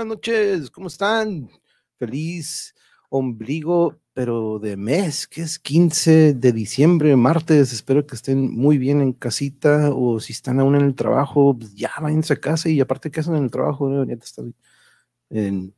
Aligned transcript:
¿qué? 0.00 0.04
Buenas 0.04 0.16
noches, 0.16 0.70
¿cómo 0.70 0.86
están? 0.88 1.50
Feliz 1.98 2.74
ombligo, 3.10 4.00
pero 4.14 4.58
de 4.58 4.76
mes, 4.76 5.26
que 5.26 5.42
es 5.42 5.58
15 5.58 6.32
de 6.32 6.52
diciembre, 6.52 7.14
martes. 7.16 7.72
Espero 7.74 8.06
que 8.06 8.14
estén 8.14 8.50
muy 8.50 8.78
bien 8.78 9.02
en 9.02 9.12
casita 9.12 9.90
o 9.92 10.18
si 10.18 10.32
están 10.32 10.58
aún 10.58 10.76
en 10.76 10.86
el 10.86 10.94
trabajo, 10.94 11.54
pues 11.58 11.74
ya 11.74 11.90
váyanse 12.00 12.32
a 12.32 12.40
casa 12.40 12.70
y 12.70 12.80
aparte 12.80 13.10
que 13.10 13.20
hacen 13.20 13.36
en 13.36 13.44
el 13.44 13.50
trabajo, 13.50 14.04
ya 14.06 14.14
está 14.14 14.42
en 15.30 15.74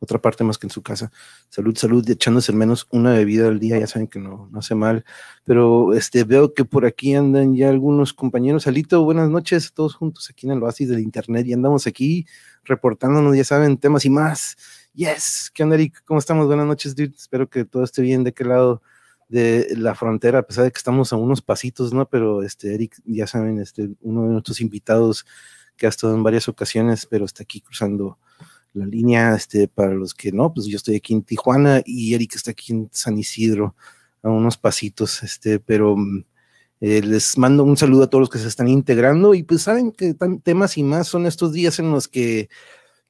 otra 0.00 0.20
parte 0.20 0.44
más 0.44 0.58
que 0.58 0.66
en 0.66 0.70
su 0.70 0.82
casa. 0.82 1.10
Salud, 1.48 1.76
salud, 1.76 2.08
echándose 2.08 2.52
al 2.52 2.58
menos 2.58 2.86
una 2.90 3.12
bebida 3.12 3.48
al 3.48 3.58
día, 3.58 3.78
ya 3.78 3.86
saben 3.86 4.06
que 4.06 4.18
no, 4.18 4.48
no 4.50 4.58
hace 4.58 4.74
mal. 4.74 5.04
Pero 5.44 5.92
este, 5.94 6.24
veo 6.24 6.54
que 6.54 6.64
por 6.64 6.86
aquí 6.86 7.14
andan 7.14 7.54
ya 7.54 7.68
algunos 7.68 8.12
compañeros. 8.12 8.66
Alito, 8.66 9.02
buenas 9.04 9.28
noches, 9.28 9.72
todos 9.72 9.94
juntos 9.94 10.28
aquí 10.30 10.46
en 10.46 10.52
el 10.52 10.62
oasis 10.62 10.88
del 10.88 11.00
internet 11.00 11.46
y 11.46 11.52
andamos 11.52 11.86
aquí 11.86 12.26
reportándonos, 12.64 13.36
ya 13.36 13.44
saben, 13.44 13.76
temas 13.78 14.04
y 14.04 14.10
más. 14.10 14.56
Yes, 14.94 15.50
¿qué 15.54 15.62
onda, 15.62 15.76
Eric? 15.76 16.02
¿Cómo 16.04 16.18
estamos? 16.18 16.46
Buenas 16.46 16.66
noches, 16.66 16.94
dude. 16.94 17.14
Espero 17.16 17.48
que 17.48 17.64
todo 17.64 17.84
esté 17.84 18.02
bien 18.02 18.24
de 18.24 18.32
qué 18.32 18.44
lado 18.44 18.82
de 19.28 19.68
la 19.76 19.94
frontera, 19.94 20.40
a 20.40 20.42
pesar 20.42 20.64
de 20.64 20.70
que 20.72 20.78
estamos 20.78 21.12
a 21.12 21.16
unos 21.16 21.42
pasitos, 21.42 21.92
¿no? 21.92 22.08
Pero 22.08 22.42
este, 22.42 22.74
Eric, 22.74 22.96
ya 23.04 23.26
saben, 23.26 23.60
este, 23.60 23.90
uno 24.00 24.22
de 24.22 24.28
nuestros 24.28 24.60
invitados 24.60 25.26
que 25.76 25.86
ha 25.86 25.88
estado 25.90 26.14
en 26.14 26.22
varias 26.22 26.48
ocasiones, 26.48 27.06
pero 27.06 27.24
está 27.24 27.42
aquí 27.42 27.60
cruzando 27.60 28.18
la 28.78 28.86
línea, 28.86 29.34
este, 29.34 29.68
para 29.68 29.94
los 29.94 30.14
que 30.14 30.32
no, 30.32 30.52
pues 30.54 30.66
yo 30.66 30.76
estoy 30.76 30.96
aquí 30.96 31.14
en 31.14 31.22
Tijuana 31.22 31.82
y 31.84 32.14
Eric 32.14 32.36
está 32.36 32.52
aquí 32.52 32.72
en 32.72 32.88
San 32.92 33.18
Isidro, 33.18 33.74
a 34.22 34.30
unos 34.30 34.56
pasitos, 34.56 35.22
este, 35.22 35.60
pero 35.60 35.96
mm, 35.96 36.24
eh, 36.80 37.02
les 37.02 37.36
mando 37.38 37.64
un 37.64 37.76
saludo 37.76 38.04
a 38.04 38.10
todos 38.10 38.22
los 38.22 38.30
que 38.30 38.38
se 38.38 38.48
están 38.48 38.68
integrando 38.68 39.34
y 39.34 39.42
pues 39.42 39.62
saben 39.62 39.92
que 39.92 40.14
temas 40.42 40.78
y 40.78 40.82
más 40.84 41.08
son 41.08 41.26
estos 41.26 41.52
días 41.52 41.78
en 41.78 41.90
los 41.90 42.08
que 42.08 42.48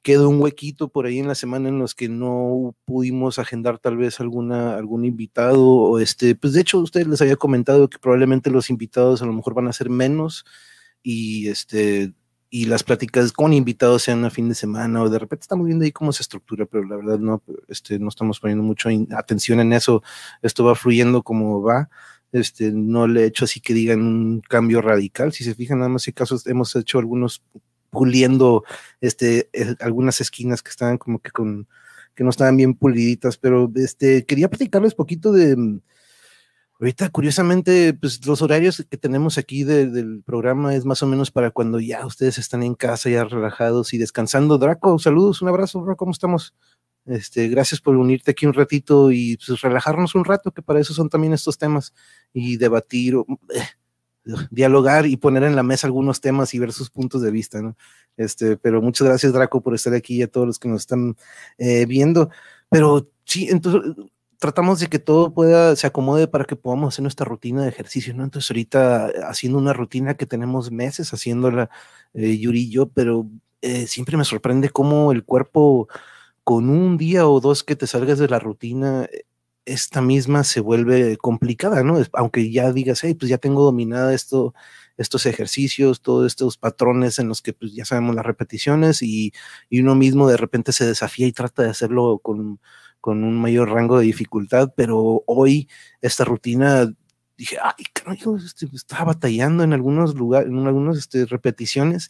quedó 0.01 0.29
un 0.29 0.41
huequito 0.41 0.89
por 0.89 1.05
ahí 1.05 1.19
en 1.19 1.27
la 1.27 1.35
semana 1.35 1.69
en 1.69 1.77
los 1.77 1.93
que 1.93 2.09
no 2.09 2.75
pudimos 2.85 3.37
agendar 3.37 3.79
tal 3.79 3.97
vez 3.97 4.19
alguna, 4.19 4.75
algún 4.75 5.05
invitado 5.05 5.63
o 5.63 5.99
este, 5.99 6.35
pues 6.35 6.53
de 6.53 6.61
hecho 6.61 6.79
usted 6.79 7.05
les 7.05 7.21
había 7.21 7.35
comentado 7.35 7.89
que 7.89 7.99
probablemente 7.99 8.49
los 8.49 8.69
invitados 8.69 9.21
a 9.21 9.25
lo 9.25 9.33
mejor 9.33 9.53
van 9.53 9.67
a 9.67 9.73
ser 9.73 9.89
menos 9.89 10.45
y 11.03 11.47
este 11.49 12.13
y 12.49 12.65
las 12.65 12.83
pláticas 12.83 13.31
con 13.31 13.53
invitados 13.53 14.03
sean 14.03 14.25
a 14.25 14.29
fin 14.29 14.49
de 14.49 14.55
semana 14.55 15.03
o 15.03 15.09
de 15.09 15.19
repente 15.19 15.43
estamos 15.43 15.67
viendo 15.67 15.85
ahí 15.85 15.91
cómo 15.91 16.11
se 16.11 16.23
estructura, 16.23 16.65
pero 16.65 16.83
la 16.85 16.95
verdad 16.95 17.19
no, 17.19 17.43
este, 17.67 17.99
no 17.99 18.09
estamos 18.09 18.39
poniendo 18.39 18.63
mucho 18.63 18.89
atención 19.15 19.59
en 19.59 19.73
eso, 19.73 20.01
esto 20.41 20.63
va 20.63 20.75
fluyendo 20.75 21.21
como 21.21 21.61
va, 21.61 21.89
este, 22.31 22.71
no 22.71 23.07
le 23.07 23.23
he 23.23 23.25
hecho 23.27 23.45
así 23.45 23.59
que 23.59 23.73
digan 23.73 24.01
un 24.01 24.41
cambio 24.41 24.81
radical, 24.81 25.31
si 25.31 25.43
se 25.43 25.55
fijan, 25.55 25.79
nada 25.79 25.89
más 25.89 26.07
en 26.07 26.13
casos 26.13 26.47
hemos 26.47 26.75
hecho 26.75 26.99
algunos 26.99 27.43
puliendo 27.91 28.63
este, 29.01 29.49
algunas 29.79 30.21
esquinas 30.21 30.61
que 30.61 30.69
estaban 30.69 30.97
como 30.97 31.19
que 31.19 31.31
con, 31.31 31.67
que 32.15 32.23
no 32.23 32.31
estaban 32.31 32.57
bien 32.57 32.73
puliditas, 32.73 33.37
pero 33.37 33.71
este, 33.75 34.25
quería 34.25 34.49
platicarles 34.49 34.95
poquito 34.95 35.31
de, 35.31 35.79
Ahorita, 36.79 37.09
curiosamente, 37.09 37.93
pues 37.93 38.25
los 38.25 38.41
horarios 38.41 38.85
que 38.89 38.97
tenemos 38.97 39.37
aquí 39.37 39.65
del 39.65 40.23
programa 40.25 40.75
es 40.75 40.85
más 40.85 41.03
o 41.03 41.07
menos 41.07 41.29
para 41.29 41.51
cuando 41.51 41.81
ya 41.81 42.05
ustedes 42.05 42.37
están 42.37 42.63
en 42.63 42.73
casa, 42.73 43.09
ya 43.09 43.25
relajados 43.25 43.93
y 43.93 43.97
descansando. 43.97 44.57
Draco, 44.57 44.97
saludos, 44.97 45.41
un 45.41 45.49
abrazo, 45.49 45.81
Draco, 45.83 45.97
¿cómo 45.97 46.13
estamos? 46.13 46.53
Este, 47.05 47.49
gracias 47.49 47.81
por 47.81 47.97
unirte 47.97 48.31
aquí 48.31 48.45
un 48.45 48.53
ratito 48.53 49.11
y 49.11 49.37
pues, 49.45 49.59
relajarnos 49.59 50.15
un 50.15 50.23
rato, 50.23 50.51
que 50.51 50.61
para 50.61 50.79
eso 50.79 50.93
son 50.93 51.09
también 51.09 51.33
estos 51.33 51.57
temas, 51.57 51.93
y 52.31 52.55
debatir, 52.55 53.15
eh, 53.53 53.61
dialogar 54.49 55.05
y 55.05 55.17
poner 55.17 55.43
en 55.43 55.57
la 55.57 55.63
mesa 55.63 55.87
algunos 55.87 56.21
temas 56.21 56.53
y 56.53 56.59
ver 56.59 56.71
sus 56.71 56.89
puntos 56.89 57.21
de 57.21 57.31
vista, 57.31 57.61
¿no? 57.61 57.75
Este, 58.15 58.55
pero 58.55 58.81
muchas 58.81 59.05
gracias, 59.05 59.33
Draco, 59.33 59.61
por 59.61 59.75
estar 59.75 59.93
aquí 59.93 60.17
y 60.17 60.21
a 60.21 60.31
todos 60.31 60.47
los 60.47 60.59
que 60.59 60.69
nos 60.69 60.81
están 60.81 61.17
eh, 61.57 61.85
viendo. 61.85 62.29
Pero 62.69 63.09
sí, 63.25 63.49
entonces 63.49 63.95
tratamos 64.39 64.79
de 64.79 64.87
que 64.87 64.99
todo 64.99 65.33
pueda, 65.33 65.75
se 65.75 65.85
acomode 65.87 66.27
para 66.27 66.45
que 66.45 66.55
podamos 66.55 66.93
hacer 66.95 67.03
nuestra 67.03 67.25
rutina 67.25 67.63
de 67.63 67.69
ejercicio, 67.69 68.13
¿no? 68.13 68.23
Entonces 68.23 68.49
ahorita 68.49 69.09
eh, 69.09 69.13
haciendo 69.27 69.57
una 69.59 69.73
rutina 69.73 70.15
que 70.15 70.25
tenemos 70.25 70.71
meses 70.71 71.11
haciéndola 71.13 71.69
eh, 72.13 72.37
Yuri 72.39 72.61
y 72.63 72.69
yo, 72.71 72.89
pero 72.89 73.27
eh, 73.61 73.87
siempre 73.87 74.17
me 74.17 74.25
sorprende 74.25 74.69
cómo 74.69 75.11
el 75.11 75.25
cuerpo 75.25 75.89
con 76.43 76.69
un 76.69 76.97
día 76.97 77.27
o 77.27 77.39
dos 77.41 77.63
que 77.63 77.75
te 77.75 77.87
salgas 77.87 78.19
de 78.19 78.29
la 78.29 78.39
rutina, 78.39 79.07
esta 79.65 80.01
misma 80.01 80.43
se 80.43 80.61
vuelve 80.61 81.17
complicada, 81.17 81.83
¿no? 81.83 82.01
Aunque 82.13 82.51
ya 82.51 82.71
digas, 82.73 83.03
hey, 83.03 83.15
pues 83.15 83.29
ya 83.29 83.37
tengo 83.37 83.63
dominada 83.63 84.13
esto, 84.15 84.53
estos 84.97 85.25
ejercicios, 85.25 86.01
todos 86.01 86.27
estos 86.27 86.57
patrones 86.57 87.19
en 87.19 87.27
los 87.27 87.41
que 87.41 87.53
pues 87.53 87.73
ya 87.73 87.85
sabemos 87.85 88.15
las 88.15 88.25
repeticiones 88.25 89.01
y, 89.01 89.33
y 89.69 89.81
uno 89.81 89.95
mismo 89.95 90.27
de 90.29 90.37
repente 90.37 90.71
se 90.71 90.85
desafía 90.87 91.27
y 91.27 91.33
trata 91.33 91.63
de 91.63 91.69
hacerlo 91.69 92.19
con 92.23 92.59
con 93.01 93.23
un 93.23 93.39
mayor 93.39 93.69
rango 93.69 93.99
de 93.99 94.05
dificultad, 94.05 94.73
pero 94.75 95.23
hoy 95.25 95.69
esta 96.01 96.25
rutina 96.25 96.91
dije, 97.37 97.57
ay, 97.61 97.85
carajo, 97.93 98.37
este, 98.37 98.67
estaba 98.73 99.05
batallando 99.05 99.63
en 99.63 99.73
algunos 99.73 100.15
lugares, 100.15 100.49
en 100.49 100.67
algunas 100.67 100.97
este, 100.97 101.25
repeticiones. 101.25 102.09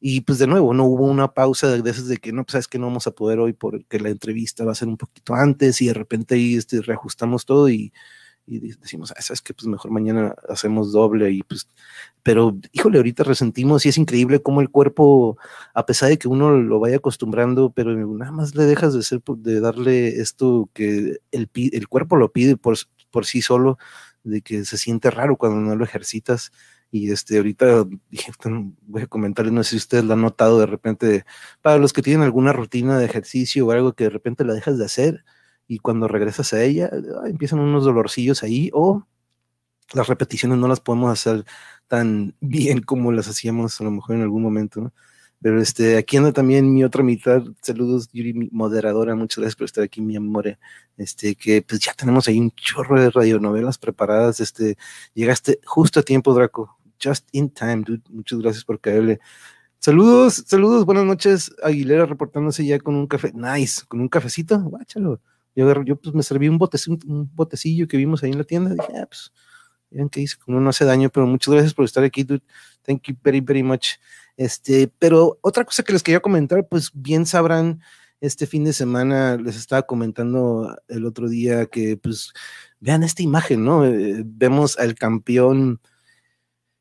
Y 0.00 0.20
pues 0.20 0.38
de 0.38 0.46
nuevo, 0.46 0.74
no 0.74 0.84
hubo 0.84 1.06
una 1.06 1.32
pausa 1.32 1.68
de, 1.68 1.90
esas 1.90 2.08
de 2.08 2.18
que 2.18 2.32
no, 2.32 2.44
pues 2.44 2.52
sabes 2.52 2.68
que 2.68 2.78
no 2.78 2.86
vamos 2.86 3.06
a 3.06 3.12
poder 3.12 3.38
hoy 3.38 3.54
porque 3.54 3.98
la 3.98 4.10
entrevista 4.10 4.64
va 4.64 4.72
a 4.72 4.74
ser 4.74 4.88
un 4.88 4.98
poquito 4.98 5.34
antes 5.34 5.80
y 5.80 5.86
de 5.86 5.94
repente 5.94 6.34
ahí 6.34 6.56
este, 6.56 6.82
reajustamos 6.82 7.46
todo 7.46 7.68
y, 7.70 7.92
y 8.46 8.60
decimos, 8.60 9.12
ah, 9.16 9.20
sabes 9.20 9.42
que 9.42 9.52
pues 9.52 9.66
mejor 9.66 9.90
mañana 9.90 10.34
hacemos 10.48 10.92
doble 10.92 11.30
y 11.32 11.42
pues, 11.42 11.68
pero 12.22 12.56
híjole, 12.72 12.98
ahorita 12.98 13.24
resentimos 13.24 13.84
y 13.84 13.88
es 13.88 13.98
increíble 13.98 14.40
cómo 14.40 14.60
el 14.60 14.70
cuerpo, 14.70 15.36
a 15.74 15.84
pesar 15.84 16.10
de 16.10 16.18
que 16.18 16.28
uno 16.28 16.52
lo 16.52 16.78
vaya 16.78 16.96
acostumbrando, 16.96 17.70
pero 17.70 17.94
nada 17.94 18.30
más 18.32 18.54
le 18.54 18.64
dejas 18.64 18.94
de 18.94 19.02
ser, 19.02 19.20
de 19.38 19.60
darle 19.60 20.20
esto 20.20 20.70
que 20.74 21.18
el, 21.32 21.50
el 21.54 21.88
cuerpo 21.88 22.16
lo 22.16 22.32
pide 22.32 22.56
por, 22.56 22.76
por 23.10 23.26
sí 23.26 23.42
solo, 23.42 23.78
de 24.22 24.42
que 24.42 24.64
se 24.64 24.78
siente 24.78 25.10
raro 25.10 25.36
cuando 25.36 25.60
no 25.60 25.74
lo 25.76 25.84
ejercitas. 25.84 26.52
Y 26.90 27.10
este, 27.10 27.36
ahorita 27.36 27.84
dije, 28.10 28.32
voy 28.82 29.02
a 29.02 29.06
comentarles, 29.06 29.52
no 29.52 29.64
sé 29.64 29.70
si 29.70 29.76
ustedes 29.76 30.04
lo 30.04 30.14
han 30.14 30.22
notado 30.22 30.60
de 30.60 30.66
repente, 30.66 31.24
para 31.62 31.78
los 31.78 31.92
que 31.92 32.02
tienen 32.02 32.22
alguna 32.22 32.52
rutina 32.52 32.98
de 32.98 33.04
ejercicio 33.06 33.66
o 33.66 33.72
algo 33.72 33.92
que 33.94 34.04
de 34.04 34.10
repente 34.10 34.44
la 34.44 34.54
dejas 34.54 34.78
de 34.78 34.84
hacer, 34.84 35.24
y 35.68 35.78
cuando 35.78 36.08
regresas 36.08 36.52
a 36.52 36.62
ella 36.62 36.90
empiezan 37.26 37.60
unos 37.60 37.84
dolorcillos 37.84 38.42
ahí 38.42 38.70
o 38.72 39.06
las 39.94 40.08
repeticiones 40.08 40.58
no 40.58 40.68
las 40.68 40.80
podemos 40.80 41.10
hacer 41.10 41.44
tan 41.88 42.34
bien 42.40 42.82
como 42.82 43.12
las 43.12 43.28
hacíamos 43.28 43.80
a 43.80 43.84
lo 43.84 43.90
mejor 43.90 44.16
en 44.16 44.22
algún 44.22 44.42
momento, 44.42 44.80
¿no? 44.80 44.92
Pero 45.40 45.60
este, 45.60 45.96
aquí 45.98 46.16
anda 46.16 46.32
también 46.32 46.72
mi 46.72 46.82
otra 46.82 47.02
mitad. 47.02 47.42
Saludos, 47.60 48.08
Yuri, 48.12 48.48
moderadora. 48.52 49.14
Muchas 49.14 49.38
gracias 49.38 49.56
por 49.56 49.66
estar 49.66 49.84
aquí, 49.84 50.00
mi 50.00 50.16
amor. 50.16 50.58
Este, 50.96 51.34
que 51.34 51.62
pues 51.62 51.80
ya 51.80 51.92
tenemos 51.92 52.26
ahí 52.26 52.40
un 52.40 52.50
chorro 52.52 53.00
de 53.00 53.10
radionovelas 53.10 53.76
preparadas. 53.78 54.40
Este, 54.40 54.78
llegaste 55.14 55.60
justo 55.64 56.00
a 56.00 56.02
tiempo, 56.02 56.32
Draco. 56.34 56.78
Just 57.02 57.28
in 57.32 57.50
time, 57.50 57.82
dude. 57.86 58.02
Muchas 58.10 58.38
gracias 58.38 58.64
por 58.64 58.80
caerle. 58.80 59.20
Saludos, 59.78 60.44
saludos, 60.46 60.86
buenas 60.86 61.04
noches. 61.04 61.54
Aguilera 61.62 62.06
reportándose 62.06 62.64
ya 62.64 62.78
con 62.78 62.94
un 62.96 63.06
café. 63.06 63.32
Nice, 63.34 63.82
con 63.86 64.00
un 64.00 64.08
cafecito. 64.08 64.58
Guáchalo. 64.58 65.20
Yo, 65.56 65.82
yo 65.84 65.96
pues 65.96 66.14
me 66.14 66.22
serví 66.22 66.48
un 66.48 66.58
botecillo, 66.58 66.98
un 67.06 67.28
botecillo 67.34 67.88
que 67.88 67.96
vimos 67.96 68.22
ahí 68.22 68.30
en 68.30 68.38
la 68.38 68.44
tienda. 68.44 68.70
Dije, 68.70 68.98
ah, 69.02 69.06
pues, 69.06 69.32
vean 69.90 70.08
que 70.10 70.20
dice, 70.20 70.36
como 70.38 70.60
no 70.60 70.68
hace 70.70 70.84
daño, 70.84 71.08
pero 71.10 71.26
muchas 71.26 71.52
gracias 71.52 71.74
por 71.74 71.86
estar 71.86 72.04
aquí, 72.04 72.22
dude. 72.22 72.42
Thank 72.82 73.08
you 73.08 73.16
very, 73.24 73.40
very 73.40 73.62
much. 73.62 73.94
Este, 74.36 74.92
pero 74.98 75.38
otra 75.40 75.64
cosa 75.64 75.82
que 75.82 75.94
les 75.94 76.02
quería 76.02 76.20
comentar, 76.20 76.68
pues 76.68 76.90
bien 76.92 77.24
sabrán, 77.24 77.80
este 78.20 78.46
fin 78.46 78.64
de 78.64 78.72
semana 78.72 79.36
les 79.36 79.56
estaba 79.56 79.82
comentando 79.82 80.76
el 80.88 81.06
otro 81.06 81.28
día 81.28 81.66
que, 81.66 81.96
pues, 81.96 82.32
vean 82.80 83.02
esta 83.02 83.22
imagen, 83.22 83.64
¿no? 83.64 83.84
Eh, 83.86 84.22
vemos 84.24 84.78
al 84.78 84.94
campeón 84.94 85.80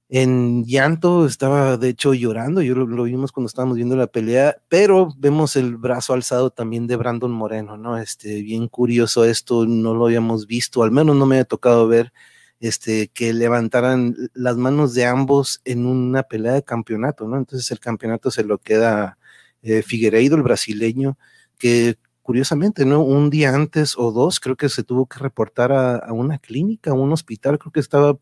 en 0.10 0.64
llanto, 0.66 1.26
estaba 1.26 1.78
de 1.78 1.90
hecho 1.90 2.14
llorando, 2.14 2.62
yo 2.62 2.76
lo, 2.76 3.04
vimos 3.04 3.32
cuando 3.32 3.48
estábamos 3.48 3.78
viendo 3.78 3.96
la 3.96 4.08
pelea, 4.08 4.58
pero 4.70 5.10
vemos 5.18 5.56
el 5.56 5.78
brazo 5.78 6.14
alzado 6.14 6.52
también 6.52 6.88
de 6.88 6.96
Brandon 6.96 7.32
Moreno, 7.32 7.76
¿no? 7.78 7.98
Este, 7.98 8.42
bien 8.42 8.68
curioso 8.68 9.26
esto, 9.26 9.66
no 9.66 9.96
lo 9.96 10.06
habíamos 10.06 10.46
visto, 10.48 10.84
al 10.84 10.92
menos 10.92 11.16
no 11.16 11.26
me 11.26 11.40
ha 11.40 11.46
tocado 11.46 11.88
ver, 11.88 12.14
este, 12.60 13.10
que 13.10 13.34
levantaran 13.34 14.16
las 14.34 14.58
manos 14.58 14.94
de 14.94 15.06
ambos 15.06 15.62
en 15.66 15.86
una 15.86 16.24
pelea 16.24 16.54
de 16.54 16.64
campeonato, 16.64 17.28
¿no? 17.28 17.38
Entonces 17.38 17.72
el 17.72 17.80
campeonato 17.80 18.32
se 18.32 18.44
lo 18.44 18.60
queda 18.60 19.18
eh, 19.64 19.82
Figueiredo, 19.82 20.36
el 20.36 20.44
brasileño, 20.44 21.18
que 21.58 21.98
curiosamente, 22.22 22.86
¿no? 22.86 23.04
Un 23.04 23.30
día 23.30 23.54
antes 23.54 23.96
o 23.98 24.12
dos, 24.12 24.40
creo 24.40 24.56
que 24.56 24.70
se 24.70 24.84
tuvo 24.84 25.06
que 25.08 25.20
reportar 25.20 25.72
a, 25.72 26.12
una 26.12 26.40
clínica, 26.40 26.92
a 26.92 26.94
un 26.94 27.12
hospital, 27.12 27.60
creo 27.60 27.72
que 27.72 27.80
estaba 27.80 28.18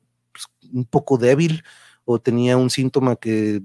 un 0.74 0.86
poco 0.86 1.18
débil 1.18 1.64
o 2.06 2.20
tenía 2.20 2.58
un 2.58 2.70
síntoma 2.70 3.16
que 3.16 3.62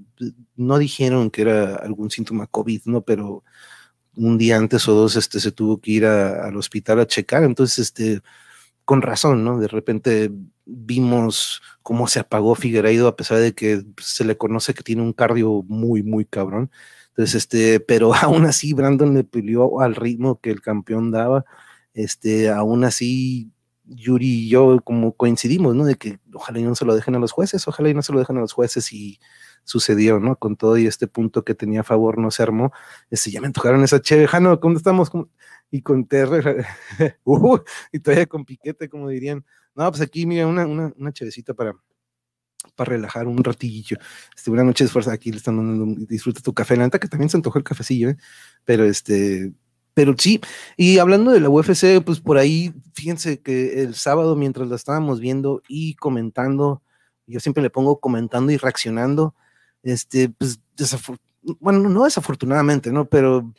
no 0.55 0.77
dijeron 0.77 1.29
que 1.31 1.41
era 1.41 1.75
algún 1.75 2.09
síntoma 2.11 2.47
COVID, 2.47 2.83
¿no? 2.85 3.01
Pero 3.01 3.43
un 4.15 4.37
día 4.37 4.57
antes 4.57 4.87
o 4.87 4.93
dos 4.93 5.15
este, 5.15 5.39
se 5.39 5.51
tuvo 5.51 5.79
que 5.81 5.91
ir 5.91 6.05
al 6.05 6.55
hospital 6.57 6.99
a 6.99 7.07
checar, 7.07 7.43
entonces, 7.43 7.79
este, 7.79 8.21
con 8.85 9.01
razón, 9.01 9.43
¿no? 9.43 9.59
De 9.59 9.67
repente 9.67 10.31
vimos 10.65 11.61
cómo 11.83 12.07
se 12.07 12.19
apagó 12.19 12.55
Figueiredo 12.55 13.07
a 13.07 13.15
pesar 13.15 13.39
de 13.39 13.53
que 13.53 13.83
se 13.99 14.25
le 14.25 14.37
conoce 14.37 14.73
que 14.73 14.83
tiene 14.83 15.01
un 15.03 15.13
cardio 15.13 15.63
muy, 15.67 16.03
muy 16.03 16.25
cabrón. 16.25 16.71
Entonces, 17.09 17.35
este, 17.35 17.79
pero 17.79 18.13
aún 18.15 18.45
así 18.45 18.73
Brandon 18.73 19.13
le 19.13 19.23
peleó 19.23 19.81
al 19.81 19.95
ritmo 19.95 20.39
que 20.41 20.51
el 20.51 20.61
campeón 20.61 21.11
daba. 21.11 21.45
Este, 21.93 22.49
aún 22.49 22.83
así 22.85 23.51
Yuri 23.89 24.45
y 24.45 24.49
yo 24.49 24.79
como 24.83 25.13
coincidimos, 25.13 25.75
¿no? 25.75 25.85
De 25.85 25.95
que 25.95 26.19
ojalá 26.33 26.59
y 26.59 26.63
no 26.63 26.75
se 26.75 26.85
lo 26.85 26.95
dejen 26.95 27.15
a 27.15 27.19
los 27.19 27.31
jueces, 27.31 27.67
ojalá 27.67 27.89
y 27.89 27.93
no 27.93 28.01
se 28.01 28.13
lo 28.13 28.19
dejen 28.19 28.37
a 28.37 28.41
los 28.41 28.53
jueces 28.53 28.91
y 28.93 29.19
sucedió, 29.63 30.19
¿no? 30.19 30.37
Con 30.37 30.55
todo 30.55 30.77
y 30.77 30.87
este 30.87 31.07
punto 31.07 31.43
que 31.43 31.55
tenía 31.55 31.81
a 31.81 31.83
favor 31.83 32.17
no 32.17 32.31
se 32.31 32.43
armó. 32.43 32.71
Este, 33.09 33.31
ya 33.31 33.41
me 33.41 33.47
antojaron 33.47 33.83
esa 33.83 34.01
chévere, 34.01 34.27
Jano, 34.27 34.59
¿cómo 34.59 34.77
estamos? 34.77 35.11
Y 35.71 35.81
con 35.81 36.05
Terre, 36.07 36.65
uh, 37.23 37.59
y 37.91 37.99
todavía 37.99 38.25
con 38.25 38.45
piquete, 38.45 38.89
como 38.89 39.09
dirían. 39.09 39.45
No, 39.75 39.89
pues 39.91 40.01
aquí, 40.01 40.25
mira, 40.25 40.47
una, 40.47 40.65
una, 40.65 40.91
una 40.97 41.11
chevecita 41.13 41.53
para, 41.53 41.75
para 42.75 42.89
relajar 42.89 43.27
un 43.27 43.43
ratillo. 43.43 43.97
Este, 44.35 44.51
una 44.51 44.63
noche 44.63 44.83
de 44.83 44.87
esfuerzo 44.87 45.11
aquí 45.11 45.31
le 45.31 45.37
están 45.37 45.57
dando, 45.57 46.05
disfruta 46.07 46.41
tu 46.41 46.53
café. 46.53 46.75
La 46.75 46.83
neta 46.85 46.99
que 46.99 47.07
también 47.07 47.29
se 47.29 47.37
antojó 47.37 47.57
el 47.57 47.63
cafecillo, 47.63 48.09
¿eh? 48.09 48.17
Pero 48.65 48.85
este, 48.85 49.53
pero 49.99 50.15
sí, 50.17 50.39
y 50.77 50.97
hablando 50.99 51.31
de 51.31 51.41
la 51.41 51.49
UFC, 51.49 52.01
pues 52.05 52.21
por 52.21 52.37
ahí, 52.37 52.73
fíjense 52.93 53.41
que 53.41 53.83
el 53.83 53.95
sábado 53.95 54.37
mientras 54.37 54.69
la 54.69 54.77
estábamos 54.77 55.19
viendo 55.19 55.61
y 55.67 55.95
comentando, 55.95 56.81
yo 57.27 57.41
siempre 57.41 57.61
le 57.61 57.69
pongo 57.69 57.99
comentando 57.99 58.49
y 58.53 58.55
reaccionando, 58.55 59.35
este, 59.83 60.29
pues, 60.29 60.61
bueno, 61.59 61.89
no 61.89 62.05
desafortunadamente, 62.05 62.93
¿no? 62.93 63.09
Pero 63.09 63.53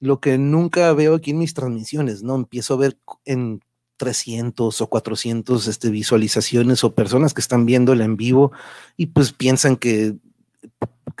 lo 0.00 0.18
que 0.18 0.38
nunca 0.38 0.92
veo 0.92 1.14
aquí 1.14 1.30
en 1.30 1.38
mis 1.38 1.54
transmisiones, 1.54 2.24
¿no? 2.24 2.34
Empiezo 2.34 2.74
a 2.74 2.78
ver 2.78 2.98
en 3.24 3.60
300 3.96 4.80
o 4.80 4.86
400 4.88 5.68
este, 5.68 5.90
visualizaciones 5.90 6.82
o 6.82 6.96
personas 6.96 7.32
que 7.32 7.42
están 7.42 7.64
viéndola 7.64 8.04
en 8.04 8.16
vivo 8.16 8.50
y 8.96 9.06
pues 9.06 9.32
piensan 9.32 9.76
que 9.76 10.16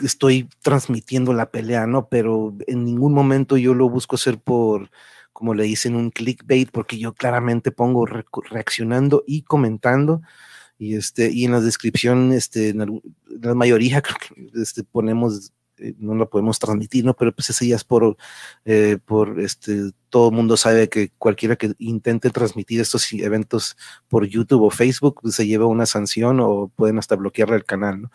estoy 0.02 0.48
transmitiendo 0.62 1.32
la 1.32 1.50
pelea, 1.50 1.86
¿no? 1.86 2.08
Pero 2.08 2.54
en 2.66 2.84
ningún 2.84 3.12
momento 3.12 3.56
yo 3.56 3.74
lo 3.74 3.88
busco 3.88 4.16
hacer 4.16 4.38
por, 4.38 4.90
como 5.32 5.54
le 5.54 5.64
dicen, 5.64 5.96
un 5.96 6.10
clickbait, 6.10 6.70
porque 6.70 6.98
yo 6.98 7.14
claramente 7.14 7.70
pongo 7.70 8.06
reaccionando 8.06 9.24
y 9.26 9.42
comentando. 9.42 10.22
Y, 10.78 10.96
este, 10.96 11.30
y 11.32 11.44
en 11.46 11.52
la 11.52 11.60
descripción, 11.60 12.32
este, 12.32 12.70
en 12.70 13.02
la 13.40 13.54
mayoría 13.54 14.02
creo 14.02 14.16
que 14.18 14.60
este, 14.60 14.84
ponemos 14.84 15.52
eh, 15.78 15.94
no 15.98 16.14
lo 16.14 16.30
podemos 16.30 16.58
transmitir, 16.58 17.04
¿no? 17.04 17.14
Pero 17.14 17.34
pues 17.34 17.50
ese 17.50 17.66
ya 17.66 17.76
es 17.76 17.84
por, 17.84 18.16
eh, 18.64 18.98
por 19.04 19.40
este, 19.40 19.92
todo 20.08 20.30
el 20.30 20.34
mundo 20.34 20.56
sabe 20.56 20.88
que 20.88 21.10
cualquiera 21.18 21.56
que 21.56 21.74
intente 21.78 22.30
transmitir 22.30 22.80
estos 22.80 23.12
eventos 23.12 23.76
por 24.08 24.26
YouTube 24.26 24.62
o 24.62 24.70
Facebook 24.70 25.20
pues, 25.22 25.34
se 25.34 25.46
lleva 25.46 25.66
una 25.66 25.84
sanción 25.86 26.40
o 26.40 26.68
pueden 26.74 26.98
hasta 26.98 27.16
bloquearle 27.16 27.56
el 27.56 27.64
canal, 27.64 28.02
¿no? 28.02 28.10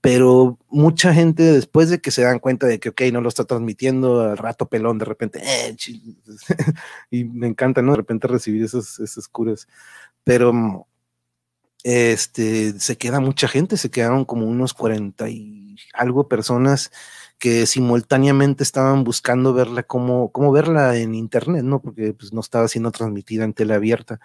Pero 0.00 0.58
mucha 0.68 1.12
gente 1.12 1.42
después 1.42 1.90
de 1.90 2.00
que 2.00 2.10
se 2.10 2.22
dan 2.22 2.38
cuenta 2.38 2.66
de 2.66 2.80
que, 2.80 2.90
ok, 2.90 3.02
no 3.12 3.20
lo 3.20 3.28
está 3.28 3.44
transmitiendo 3.44 4.22
al 4.22 4.38
rato 4.38 4.68
pelón, 4.68 4.98
de 4.98 5.04
repente, 5.04 5.40
eh, 5.44 5.76
y 7.10 7.24
me 7.24 7.46
encanta, 7.48 7.82
¿no? 7.82 7.92
De 7.92 7.98
repente 7.98 8.28
recibir 8.28 8.64
esas, 8.64 8.98
esas 9.00 9.28
curas, 9.28 9.68
pero 10.24 10.86
este, 11.84 12.78
se 12.78 12.96
queda 12.98 13.20
mucha 13.20 13.48
gente, 13.48 13.76
se 13.76 13.90
quedaron 13.90 14.24
como 14.24 14.46
unos 14.46 14.74
40 14.74 15.28
y 15.30 15.76
algo 15.94 16.28
personas 16.28 16.90
que 17.38 17.66
simultáneamente 17.66 18.62
estaban 18.62 19.02
buscando 19.02 19.54
verla 19.54 19.82
como, 19.82 20.30
cómo 20.30 20.52
verla 20.52 20.96
en 20.98 21.14
internet, 21.14 21.64
¿no? 21.64 21.80
Porque 21.80 22.12
pues 22.12 22.32
no 22.34 22.40
estaba 22.40 22.68
siendo 22.68 22.90
transmitida 22.90 23.44
en 23.44 23.54
tele 23.54 23.74
abierta. 23.74 24.20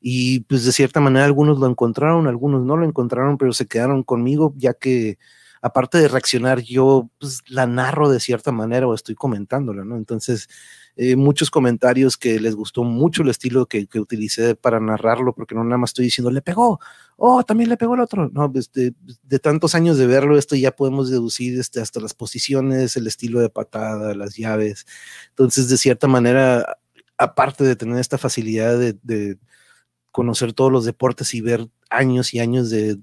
Y 0.00 0.40
pues 0.40 0.64
de 0.64 0.72
cierta 0.72 1.00
manera 1.00 1.26
algunos 1.26 1.58
lo 1.58 1.66
encontraron, 1.66 2.26
algunos 2.26 2.64
no 2.64 2.76
lo 2.76 2.86
encontraron, 2.86 3.38
pero 3.38 3.52
se 3.52 3.66
quedaron 3.66 4.02
conmigo, 4.02 4.54
ya 4.56 4.74
que 4.74 5.18
aparte 5.62 5.98
de 5.98 6.08
reaccionar, 6.08 6.60
yo 6.60 7.10
pues 7.18 7.40
la 7.48 7.66
narro 7.66 8.08
de 8.10 8.20
cierta 8.20 8.52
manera 8.52 8.86
o 8.86 8.94
estoy 8.94 9.14
comentándola, 9.14 9.84
¿no? 9.84 9.96
Entonces, 9.96 10.48
eh, 10.96 11.16
muchos 11.16 11.50
comentarios 11.50 12.16
que 12.16 12.40
les 12.40 12.54
gustó 12.54 12.82
mucho 12.84 13.22
el 13.22 13.28
estilo 13.28 13.66
que, 13.66 13.86
que, 13.86 14.00
utilicé 14.00 14.54
para 14.54 14.80
narrarlo, 14.80 15.34
porque 15.34 15.54
no 15.54 15.64
nada 15.64 15.78
más 15.78 15.90
estoy 15.90 16.06
diciendo, 16.06 16.30
le 16.30 16.42
pegó, 16.42 16.80
oh, 17.16 17.42
también 17.44 17.70
le 17.70 17.76
pegó 17.76 17.94
el 17.94 18.00
otro. 18.00 18.30
No, 18.32 18.50
pues 18.52 18.72
de, 18.72 18.94
de, 19.22 19.38
tantos 19.38 19.74
años 19.74 19.98
de 19.98 20.06
verlo, 20.06 20.38
esto 20.38 20.56
ya 20.56 20.72
podemos 20.72 21.10
deducir 21.10 21.58
este, 21.58 21.80
hasta 21.80 22.00
las 22.00 22.14
posiciones, 22.14 22.96
el 22.96 23.06
estilo 23.06 23.40
de 23.40 23.50
patada, 23.50 24.14
las 24.14 24.36
llaves. 24.36 24.86
Entonces, 25.30 25.68
de 25.68 25.76
cierta 25.78 26.08
manera, 26.08 26.78
aparte 27.18 27.64
de 27.64 27.76
tener 27.76 27.98
esta 27.98 28.18
facilidad 28.18 28.78
de, 28.78 28.94
de 29.02 29.38
conocer 30.12 30.52
todos 30.52 30.72
los 30.72 30.84
deportes 30.84 31.34
y 31.34 31.40
ver 31.40 31.68
años 31.90 32.34
y 32.34 32.40
años 32.40 32.70
de 32.70 32.98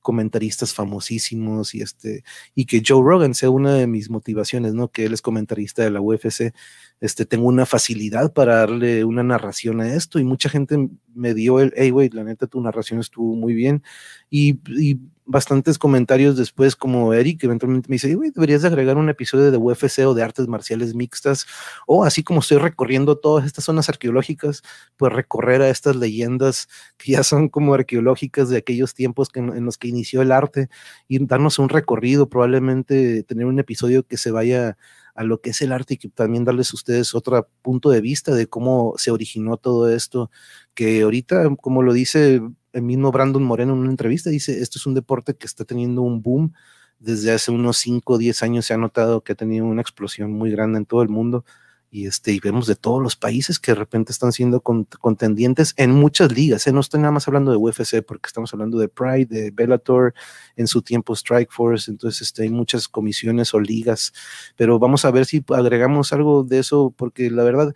comentaristas 0.00 0.72
famosísimos 0.72 1.74
y 1.74 1.82
este 1.82 2.24
y 2.54 2.64
que 2.64 2.82
Joe 2.86 3.02
Rogan 3.04 3.34
sea 3.34 3.50
una 3.50 3.74
de 3.74 3.86
mis 3.86 4.10
motivaciones, 4.10 4.74
¿no? 4.74 4.88
Que 4.88 5.04
él 5.04 5.12
es 5.12 5.22
comentarista 5.22 5.82
de 5.82 5.90
la 5.90 6.00
UFC, 6.00 6.54
este 7.00 7.26
tengo 7.26 7.46
una 7.46 7.66
facilidad 7.66 8.32
para 8.32 8.56
darle 8.56 9.04
una 9.04 9.22
narración 9.22 9.80
a 9.80 9.94
esto 9.94 10.18
y 10.18 10.24
mucha 10.24 10.48
gente 10.48 10.88
me 11.14 11.34
dio 11.34 11.60
el, 11.60 11.72
hey, 11.76 11.90
güey, 11.90 12.08
la 12.10 12.24
neta 12.24 12.46
tu 12.46 12.60
narración 12.60 13.00
estuvo 13.00 13.34
muy 13.34 13.54
bien 13.54 13.82
y, 14.30 14.58
y 14.80 14.98
bastantes 15.30 15.78
comentarios 15.78 16.36
después, 16.36 16.74
como 16.74 17.14
Eric, 17.14 17.44
eventualmente 17.44 17.88
me 17.88 17.94
dice, 17.94 18.16
deberías 18.34 18.62
de 18.62 18.68
agregar 18.68 18.96
un 18.96 19.08
episodio 19.08 19.52
de 19.52 19.56
UFC 19.56 20.00
o 20.00 20.14
de 20.14 20.24
artes 20.24 20.48
marciales 20.48 20.94
mixtas, 20.94 21.46
o 21.86 22.04
así 22.04 22.24
como 22.24 22.40
estoy 22.40 22.58
recorriendo 22.58 23.16
todas 23.16 23.46
estas 23.46 23.64
zonas 23.64 23.88
arqueológicas, 23.88 24.62
pues 24.96 25.12
recorrer 25.12 25.62
a 25.62 25.70
estas 25.70 25.94
leyendas 25.94 26.68
que 26.98 27.12
ya 27.12 27.22
son 27.22 27.48
como 27.48 27.74
arqueológicas 27.74 28.48
de 28.48 28.58
aquellos 28.58 28.92
tiempos 28.94 29.28
que, 29.28 29.38
en 29.38 29.64
los 29.64 29.78
que 29.78 29.88
inició 29.88 30.20
el 30.20 30.32
arte 30.32 30.68
y 31.06 31.24
darnos 31.24 31.60
un 31.60 31.68
recorrido, 31.68 32.28
probablemente 32.28 33.22
tener 33.22 33.46
un 33.46 33.60
episodio 33.60 34.02
que 34.02 34.16
se 34.16 34.32
vaya 34.32 34.76
a 35.14 35.22
lo 35.22 35.40
que 35.40 35.50
es 35.50 35.62
el 35.62 35.72
arte 35.72 35.94
y 35.94 35.96
que 35.96 36.08
también 36.08 36.44
darles 36.44 36.72
a 36.72 36.76
ustedes 36.76 37.14
otro 37.14 37.48
punto 37.62 37.90
de 37.90 38.00
vista 38.00 38.34
de 38.34 38.48
cómo 38.48 38.94
se 38.96 39.12
originó 39.12 39.58
todo 39.58 39.88
esto, 39.90 40.30
que 40.74 41.02
ahorita, 41.02 41.54
como 41.56 41.82
lo 41.82 41.92
dice 41.92 42.40
el 42.72 42.82
mismo 42.82 43.12
Brandon 43.12 43.42
Moreno 43.42 43.72
en 43.72 43.80
una 43.80 43.90
entrevista, 43.90 44.30
dice, 44.30 44.60
esto 44.60 44.78
es 44.78 44.86
un 44.86 44.94
deporte 44.94 45.34
que 45.34 45.46
está 45.46 45.64
teniendo 45.64 46.02
un 46.02 46.22
boom 46.22 46.52
desde 46.98 47.32
hace 47.32 47.50
unos 47.50 47.78
5 47.78 48.12
o 48.12 48.18
10 48.18 48.42
años, 48.42 48.66
se 48.66 48.74
ha 48.74 48.76
notado 48.76 49.22
que 49.22 49.32
ha 49.32 49.34
tenido 49.34 49.64
una 49.64 49.80
explosión 49.80 50.32
muy 50.32 50.50
grande 50.50 50.78
en 50.78 50.86
todo 50.86 51.02
el 51.02 51.08
mundo 51.08 51.44
y, 51.90 52.06
este, 52.06 52.32
y 52.32 52.38
vemos 52.38 52.66
de 52.66 52.76
todos 52.76 53.02
los 53.02 53.16
países 53.16 53.58
que 53.58 53.72
de 53.72 53.76
repente 53.76 54.12
están 54.12 54.32
siendo 54.32 54.60
contendientes 54.60 55.74
en 55.76 55.90
muchas 55.90 56.30
ligas. 56.30 56.66
¿eh? 56.66 56.72
No 56.72 56.80
estoy 56.80 57.00
nada 57.00 57.10
más 57.10 57.26
hablando 57.26 57.50
de 57.50 57.56
UFC, 57.56 58.02
porque 58.06 58.28
estamos 58.28 58.52
hablando 58.52 58.78
de 58.78 58.88
Pride, 58.88 59.26
de 59.26 59.50
Bellator, 59.50 60.14
en 60.56 60.68
su 60.68 60.82
tiempo 60.82 61.14
Strike 61.14 61.50
Force, 61.50 61.90
entonces 61.90 62.28
este, 62.28 62.44
hay 62.44 62.50
muchas 62.50 62.86
comisiones 62.86 63.54
o 63.54 63.60
ligas, 63.60 64.12
pero 64.56 64.78
vamos 64.78 65.04
a 65.04 65.10
ver 65.10 65.26
si 65.26 65.44
agregamos 65.48 66.12
algo 66.12 66.44
de 66.44 66.60
eso, 66.60 66.94
porque 66.96 67.28
la 67.30 67.42
verdad, 67.42 67.74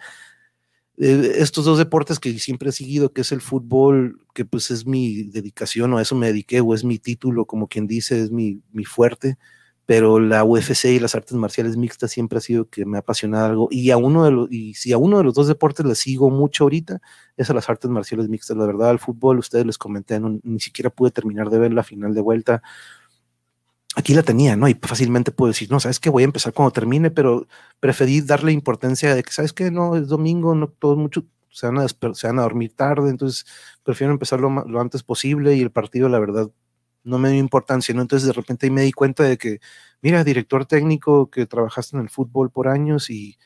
eh, 0.99 1.33
estos 1.37 1.65
dos 1.65 1.79
deportes 1.79 2.19
que 2.21 2.39
siempre 2.39 2.71
he 2.71 2.73
seguido, 2.73 3.13
que 3.13 3.23
es 3.23 3.33
el 3.33 3.41
fútbol, 3.41 4.21
que 4.35 4.45
pues 4.45 4.71
es 4.71 4.87
mi 4.87 5.25
dedicación 5.25 5.93
o 5.93 5.99
a 5.99 6.03
eso 6.03 6.15
me 6.15 6.29
dediqué, 6.29 6.61
o 6.61 6.75
es 6.75 6.85
mi 6.85 6.99
título, 6.99 7.47
como 7.47 7.69
quien 7.69 7.87
dice, 7.87 8.21
es 8.23 8.31
mi, 8.31 8.61
mi 8.73 8.85
fuerte 8.85 9.39
pero 9.87 10.19
la 10.19 10.45
UFC 10.45 10.87
y 10.87 10.99
las 10.99 11.15
artes 11.15 11.35
marciales 11.35 11.77
mixtas 11.77 12.11
siempre 12.11 12.39
ha 12.39 12.41
sido 12.41 12.69
que 12.69 12.87
me 12.87 12.97
ha 12.97 13.01
apasionado 13.01 13.47
algo 13.47 13.69
y 13.71 13.91
a 13.91 13.97
uno 13.97 14.25
de 14.25 14.31
los 14.31 14.51
y 14.51 14.75
si 14.75 14.93
a 14.93 14.99
uno 14.99 15.19
de 15.19 15.25
los 15.25 15.35
dos 15.35 15.47
deportes 15.47 15.85
le 15.85 15.95
sigo 15.95 16.31
mucho 16.31 16.65
ahorita 16.65 17.01
es 17.37 17.51
a 17.51 17.55
las 17.55 17.69
artes 17.69 17.91
marciales 17.91 18.29
mixtas 18.29 18.57
la 18.57 18.67
verdad 18.67 18.91
al 18.91 18.99
fútbol 18.99 19.39
ustedes 19.39 19.67
les 19.67 19.79
comenté 19.79 20.19
ni 20.21 20.61
siquiera 20.61 20.91
pude 20.91 21.11
terminar 21.11 21.51
de 21.51 21.59
ver 21.59 21.73
la 21.73 21.83
final 21.83 22.15
de 22.15 22.21
vuelta 22.23 22.63
aquí 23.95 24.15
la 24.15 24.23
tenía 24.23 24.57
no 24.57 24.69
y 24.69 24.75
fácilmente 24.75 25.31
puedo 25.33 25.53
decir 25.53 25.71
no 25.71 25.81
sabes 25.81 26.01
que 26.01 26.11
voy 26.11 26.23
a 26.23 26.27
empezar 26.27 26.53
cuando 26.53 26.73
termine 26.73 27.11
pero 27.11 27.47
preferí 27.81 28.21
darle 28.21 28.53
importancia 28.53 29.15
de 29.15 29.23
que 29.23 29.33
sabes 29.33 29.53
que 29.53 29.71
no 29.71 29.97
es 29.97 30.09
domingo 30.09 30.55
no 30.55 30.69
todos 30.69 30.97
mucho 30.97 31.25
se 31.51 31.67
van, 31.67 31.79
a 31.79 31.87
se 31.89 32.27
van 32.27 32.39
a 32.39 32.43
dormir 32.43 32.75
tarde 32.75 33.11
entonces 33.11 33.47
prefiero 33.83 34.13
empezar 34.13 34.41
lo, 34.41 34.51
lo 34.51 34.81
antes 34.81 35.03
posible 35.03 35.55
y 35.55 35.63
el 35.63 35.71
partido 35.71 36.09
la 36.09 36.19
verdad 36.19 36.51
no 37.05 37.19
me 37.19 37.31
dio 37.31 37.39
importancia, 37.39 37.95
¿no? 37.95 38.03
Entonces 38.03 38.27
de 38.27 38.33
repente 38.33 38.67
ahí 38.67 38.71
me 38.71 38.83
di 38.83 38.93
cuenta 38.93 39.25
de 39.25 39.37
que, 39.37 39.61
mira, 40.01 40.25
director 40.25 40.65
técnico 40.67 41.31
que 41.31 41.47
trabajaste 41.47 41.97
en 41.97 42.03
el 42.03 42.09
fútbol 42.09 42.51
por 42.51 42.67
años 42.67 43.11
y, 43.11 43.37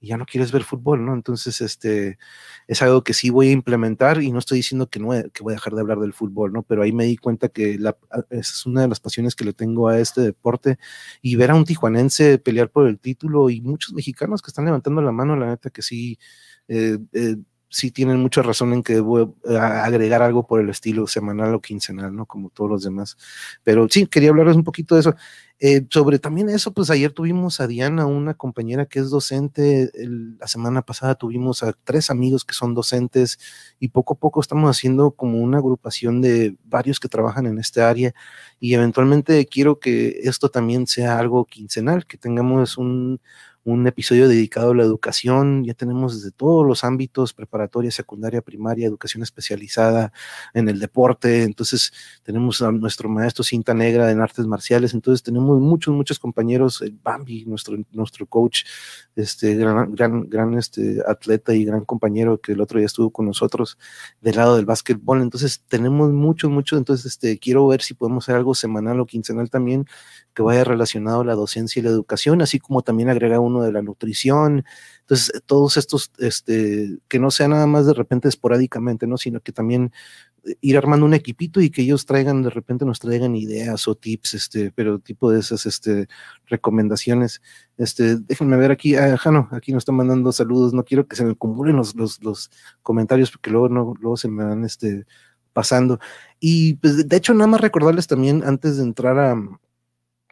ya 0.00 0.16
no 0.16 0.26
quieres 0.26 0.52
ver 0.52 0.62
fútbol, 0.62 1.04
¿no? 1.04 1.14
Entonces, 1.14 1.60
este, 1.60 2.18
es 2.66 2.82
algo 2.82 3.02
que 3.02 3.14
sí 3.14 3.30
voy 3.30 3.48
a 3.48 3.52
implementar 3.52 4.22
y 4.22 4.30
no 4.30 4.38
estoy 4.38 4.58
diciendo 4.58 4.88
que 4.88 5.00
no 5.00 5.10
que 5.32 5.42
voy 5.42 5.52
a 5.52 5.56
dejar 5.56 5.74
de 5.74 5.80
hablar 5.80 5.98
del 5.98 6.12
fútbol, 6.12 6.52
¿no? 6.52 6.62
Pero 6.62 6.82
ahí 6.82 6.92
me 6.92 7.04
di 7.04 7.16
cuenta 7.16 7.48
que 7.48 7.78
la, 7.78 7.96
es 8.30 8.66
una 8.66 8.82
de 8.82 8.88
las 8.88 9.00
pasiones 9.00 9.34
que 9.34 9.44
le 9.44 9.52
tengo 9.52 9.88
a 9.88 9.98
este 9.98 10.20
deporte 10.20 10.78
y 11.22 11.36
ver 11.36 11.50
a 11.50 11.54
un 11.56 11.64
tijuanense 11.64 12.38
pelear 12.38 12.70
por 12.70 12.86
el 12.86 12.98
título 13.00 13.50
y 13.50 13.60
muchos 13.60 13.92
mexicanos 13.94 14.42
que 14.42 14.50
están 14.50 14.64
levantando 14.66 15.02
la 15.02 15.12
mano, 15.12 15.36
la 15.36 15.46
neta 15.46 15.70
que 15.70 15.82
sí, 15.82 16.18
eh, 16.68 16.98
eh, 17.12 17.36
sí 17.68 17.90
tienen 17.90 18.20
mucha 18.20 18.42
razón 18.42 18.72
en 18.72 18.82
que 18.82 18.94
debo 18.94 19.36
agregar 19.46 20.22
algo 20.22 20.46
por 20.46 20.60
el 20.60 20.70
estilo 20.70 21.06
semanal 21.06 21.54
o 21.54 21.60
quincenal, 21.60 22.14
¿no? 22.14 22.26
Como 22.26 22.50
todos 22.50 22.70
los 22.70 22.82
demás. 22.82 23.16
Pero 23.62 23.86
sí, 23.90 24.06
quería 24.06 24.30
hablarles 24.30 24.56
un 24.56 24.64
poquito 24.64 24.94
de 24.94 25.02
eso. 25.02 25.14
Eh, 25.60 25.84
sobre 25.90 26.20
también 26.20 26.48
eso, 26.48 26.72
pues 26.72 26.88
ayer 26.88 27.10
tuvimos 27.12 27.60
a 27.60 27.66
Diana, 27.66 28.06
una 28.06 28.34
compañera 28.34 28.86
que 28.86 29.00
es 29.00 29.10
docente, 29.10 29.90
la 29.94 30.46
semana 30.46 30.82
pasada 30.82 31.16
tuvimos 31.16 31.64
a 31.64 31.72
tres 31.72 32.10
amigos 32.10 32.44
que 32.44 32.54
son 32.54 32.74
docentes 32.74 33.40
y 33.80 33.88
poco 33.88 34.14
a 34.14 34.18
poco 34.18 34.40
estamos 34.40 34.70
haciendo 34.70 35.10
como 35.10 35.38
una 35.38 35.58
agrupación 35.58 36.20
de 36.20 36.56
varios 36.64 37.00
que 37.00 37.08
trabajan 37.08 37.46
en 37.46 37.58
esta 37.58 37.90
área 37.90 38.14
y 38.60 38.74
eventualmente 38.74 39.44
quiero 39.46 39.80
que 39.80 40.20
esto 40.22 40.48
también 40.48 40.86
sea 40.86 41.18
algo 41.18 41.44
quincenal, 41.44 42.06
que 42.06 42.18
tengamos 42.18 42.78
un, 42.78 43.20
un 43.68 43.86
episodio 43.86 44.28
dedicado 44.28 44.70
a 44.70 44.74
la 44.74 44.82
educación. 44.82 45.64
Ya 45.64 45.74
tenemos 45.74 46.16
desde 46.16 46.30
todos 46.30 46.66
los 46.66 46.84
ámbitos, 46.84 47.34
preparatoria, 47.34 47.90
secundaria, 47.90 48.40
primaria, 48.40 48.86
educación 48.86 49.22
especializada 49.22 50.12
en 50.54 50.68
el 50.68 50.80
deporte. 50.80 51.42
Entonces 51.42 51.92
tenemos 52.22 52.62
a 52.62 52.72
nuestro 52.72 53.08
maestro 53.10 53.44
cinta 53.44 53.74
negra 53.74 54.10
en 54.10 54.20
artes 54.20 54.46
marciales. 54.46 54.94
Entonces 54.94 55.22
tenemos 55.22 55.60
muchos, 55.60 55.94
muchos 55.94 56.18
compañeros. 56.18 56.80
El 56.80 56.98
Bambi, 57.02 57.44
nuestro, 57.44 57.76
nuestro 57.92 58.26
coach, 58.26 58.62
este 59.16 59.54
gran, 59.54 59.94
gran, 59.94 60.28
gran 60.28 60.54
este, 60.54 61.02
atleta 61.06 61.54
y 61.54 61.64
gran 61.64 61.84
compañero 61.84 62.40
que 62.40 62.52
el 62.52 62.60
otro 62.60 62.78
día 62.78 62.86
estuvo 62.86 63.10
con 63.10 63.26
nosotros 63.26 63.78
del 64.22 64.36
lado 64.36 64.56
del 64.56 64.64
básquetbol. 64.64 65.20
Entonces 65.20 65.62
tenemos 65.68 66.10
muchos, 66.10 66.50
muchos. 66.50 66.78
Entonces 66.78 67.04
este, 67.04 67.38
quiero 67.38 67.66
ver 67.66 67.82
si 67.82 67.92
podemos 67.92 68.24
hacer 68.24 68.36
algo 68.36 68.54
semanal 68.54 68.98
o 69.00 69.06
quincenal 69.06 69.50
también 69.50 69.86
que 70.32 70.42
vaya 70.42 70.64
relacionado 70.64 71.20
a 71.20 71.24
la 71.24 71.34
docencia 71.34 71.80
y 71.80 71.82
la 71.82 71.90
educación, 71.90 72.40
así 72.42 72.60
como 72.60 72.82
también 72.82 73.10
agregar 73.10 73.40
uno 73.40 73.57
de 73.62 73.72
la 73.72 73.82
nutrición. 73.82 74.64
Entonces, 75.00 75.32
eh, 75.34 75.40
todos 75.44 75.76
estos, 75.76 76.12
este, 76.18 76.98
que 77.08 77.18
no 77.18 77.30
sea 77.30 77.48
nada 77.48 77.66
más 77.66 77.86
de 77.86 77.94
repente 77.94 78.28
esporádicamente, 78.28 79.06
¿no? 79.06 79.16
Sino 79.16 79.40
que 79.40 79.52
también 79.52 79.92
eh, 80.44 80.56
ir 80.60 80.76
armando 80.76 81.06
un 81.06 81.14
equipito 81.14 81.60
y 81.60 81.70
que 81.70 81.82
ellos 81.82 82.06
traigan, 82.06 82.42
de 82.42 82.50
repente 82.50 82.84
nos 82.84 82.98
traigan 83.00 83.36
ideas 83.36 83.88
o 83.88 83.94
tips, 83.94 84.34
este, 84.34 84.72
pero 84.72 84.98
tipo 84.98 85.30
de 85.30 85.40
esas, 85.40 85.66
este, 85.66 86.08
recomendaciones. 86.46 87.42
Este, 87.76 88.16
déjenme 88.16 88.56
ver 88.56 88.70
aquí, 88.70 88.96
ah, 88.96 89.16
Jano, 89.16 89.48
aquí 89.52 89.72
nos 89.72 89.82
están 89.82 89.96
mandando 89.96 90.32
saludos, 90.32 90.74
no 90.74 90.84
quiero 90.84 91.06
que 91.06 91.16
se 91.16 91.24
me 91.24 91.32
acumulen 91.32 91.76
los, 91.76 91.94
los, 91.96 92.22
los 92.22 92.50
comentarios 92.82 93.30
porque 93.30 93.50
luego, 93.50 93.68
no, 93.68 93.94
luego 94.00 94.16
se 94.16 94.28
me 94.28 94.44
van, 94.44 94.64
este, 94.64 95.06
pasando. 95.52 95.98
Y 96.38 96.74
pues, 96.74 97.08
de 97.08 97.16
hecho, 97.16 97.34
nada 97.34 97.48
más 97.48 97.60
recordarles 97.60 98.06
también 98.06 98.44
antes 98.44 98.76
de 98.76 98.84
entrar 98.84 99.18
a, 99.18 99.36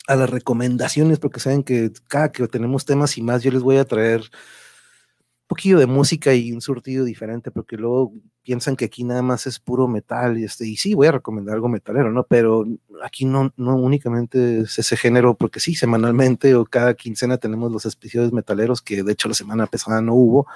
a 0.06 0.16
las 0.16 0.30
recomendaciones, 0.30 1.18
porque 1.18 1.40
saben 1.40 1.62
que 1.62 1.92
cada 2.08 2.32
que 2.32 2.46
tenemos 2.48 2.84
temas 2.84 3.18
y 3.18 3.22
más, 3.22 3.42
yo 3.42 3.50
les 3.50 3.62
voy 3.62 3.76
a 3.76 3.84
traer 3.84 4.20
un 4.20 5.48
poquillo 5.48 5.78
de 5.78 5.86
música 5.86 6.34
y 6.34 6.52
un 6.52 6.60
surtido 6.60 7.04
diferente, 7.04 7.50
porque 7.50 7.76
luego 7.76 8.12
piensan 8.42 8.76
que 8.76 8.84
aquí 8.84 9.02
nada 9.02 9.22
más 9.22 9.46
es 9.48 9.58
puro 9.58 9.88
metal 9.88 10.38
y 10.38 10.44
este, 10.44 10.66
y 10.66 10.76
sí, 10.76 10.94
voy 10.94 11.08
a 11.08 11.12
recomendar 11.12 11.56
algo 11.56 11.68
metalero, 11.68 12.12
¿no? 12.12 12.24
Pero 12.24 12.64
aquí 13.02 13.24
no, 13.24 13.52
no 13.56 13.76
únicamente 13.76 14.60
es 14.60 14.78
ese 14.78 14.96
género, 14.96 15.36
porque 15.36 15.58
sí, 15.58 15.74
semanalmente 15.74 16.54
o 16.54 16.64
cada 16.64 16.94
quincena 16.94 17.38
tenemos 17.38 17.72
los 17.72 17.84
episodios 17.86 18.32
metaleros, 18.32 18.82
que 18.82 19.02
de 19.02 19.12
hecho 19.12 19.28
la 19.28 19.34
semana 19.34 19.66
pasada 19.66 20.00
no 20.00 20.14
hubo, 20.14 20.46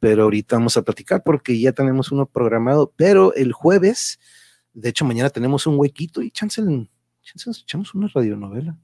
pero 0.00 0.24
ahorita 0.24 0.56
vamos 0.56 0.76
a 0.78 0.82
platicar 0.82 1.22
porque 1.22 1.58
ya 1.60 1.72
tenemos 1.72 2.10
uno 2.10 2.24
programado, 2.26 2.92
pero 2.96 3.34
el 3.34 3.52
jueves, 3.52 4.18
de 4.72 4.88
hecho 4.88 5.04
mañana 5.04 5.28
tenemos 5.30 5.66
un 5.66 5.78
huequito 5.78 6.22
y 6.22 6.30
chance, 6.30 6.62
chance 7.22 7.50
echamos 7.62 7.94
una 7.94 8.08
radionovela. 8.08 8.78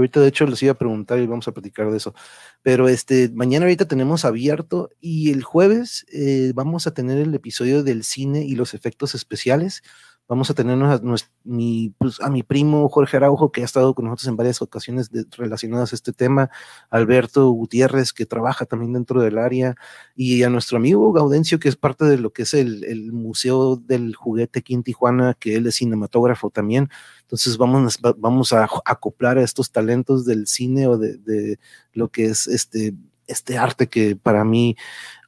Ahorita, 0.00 0.20
de 0.20 0.28
hecho, 0.28 0.46
les 0.46 0.62
iba 0.62 0.72
a 0.72 0.78
preguntar 0.78 1.18
y 1.18 1.26
vamos 1.26 1.46
a 1.46 1.52
platicar 1.52 1.90
de 1.90 1.96
eso. 1.98 2.14
Pero 2.62 2.88
este, 2.88 3.30
mañana 3.34 3.66
ahorita 3.66 3.86
tenemos 3.86 4.24
abierto 4.24 4.90
y 5.00 5.30
el 5.30 5.42
jueves 5.42 6.06
eh, 6.12 6.52
vamos 6.54 6.86
a 6.86 6.94
tener 6.94 7.18
el 7.18 7.34
episodio 7.34 7.82
del 7.82 8.02
cine 8.04 8.44
y 8.44 8.54
los 8.56 8.74
efectos 8.74 9.14
especiales 9.14 9.82
vamos 10.30 10.48
a 10.48 10.54
tener 10.54 10.80
a, 10.80 11.00
mi, 11.42 11.92
pues, 11.98 12.20
a 12.20 12.30
mi 12.30 12.44
primo 12.44 12.88
Jorge 12.88 13.16
Araujo, 13.16 13.50
que 13.50 13.62
ha 13.62 13.64
estado 13.64 13.94
con 13.96 14.04
nosotros 14.04 14.28
en 14.28 14.36
varias 14.36 14.62
ocasiones 14.62 15.10
relacionadas 15.36 15.92
a 15.92 15.96
este 15.96 16.12
tema, 16.12 16.50
Alberto 16.88 17.50
Gutiérrez, 17.50 18.12
que 18.12 18.26
trabaja 18.26 18.64
también 18.64 18.92
dentro 18.92 19.20
del 19.22 19.38
área, 19.38 19.74
y 20.14 20.44
a 20.44 20.48
nuestro 20.48 20.76
amigo 20.76 21.12
Gaudencio, 21.12 21.58
que 21.58 21.68
es 21.68 21.74
parte 21.74 22.04
de 22.04 22.16
lo 22.16 22.32
que 22.32 22.42
es 22.42 22.54
el, 22.54 23.10
Museo 23.12 23.74
del 23.74 24.14
Juguete 24.14 24.60
aquí 24.60 24.74
en 24.74 24.84
Tijuana, 24.84 25.34
que 25.34 25.56
él 25.56 25.66
es 25.66 25.74
cinematógrafo 25.74 26.50
también. 26.50 26.88
Entonces 27.22 27.56
vamos, 27.56 27.98
vamos 28.16 28.52
a 28.52 28.68
acoplar 28.84 29.36
a 29.36 29.42
estos 29.42 29.72
talentos 29.72 30.24
del 30.26 30.46
cine 30.46 30.86
o 30.86 30.96
de 30.96 31.58
lo 31.92 32.08
que 32.08 32.26
es 32.26 32.46
este 32.46 32.94
este 33.30 33.58
arte 33.58 33.88
que 33.88 34.16
para 34.16 34.44
mí 34.44 34.76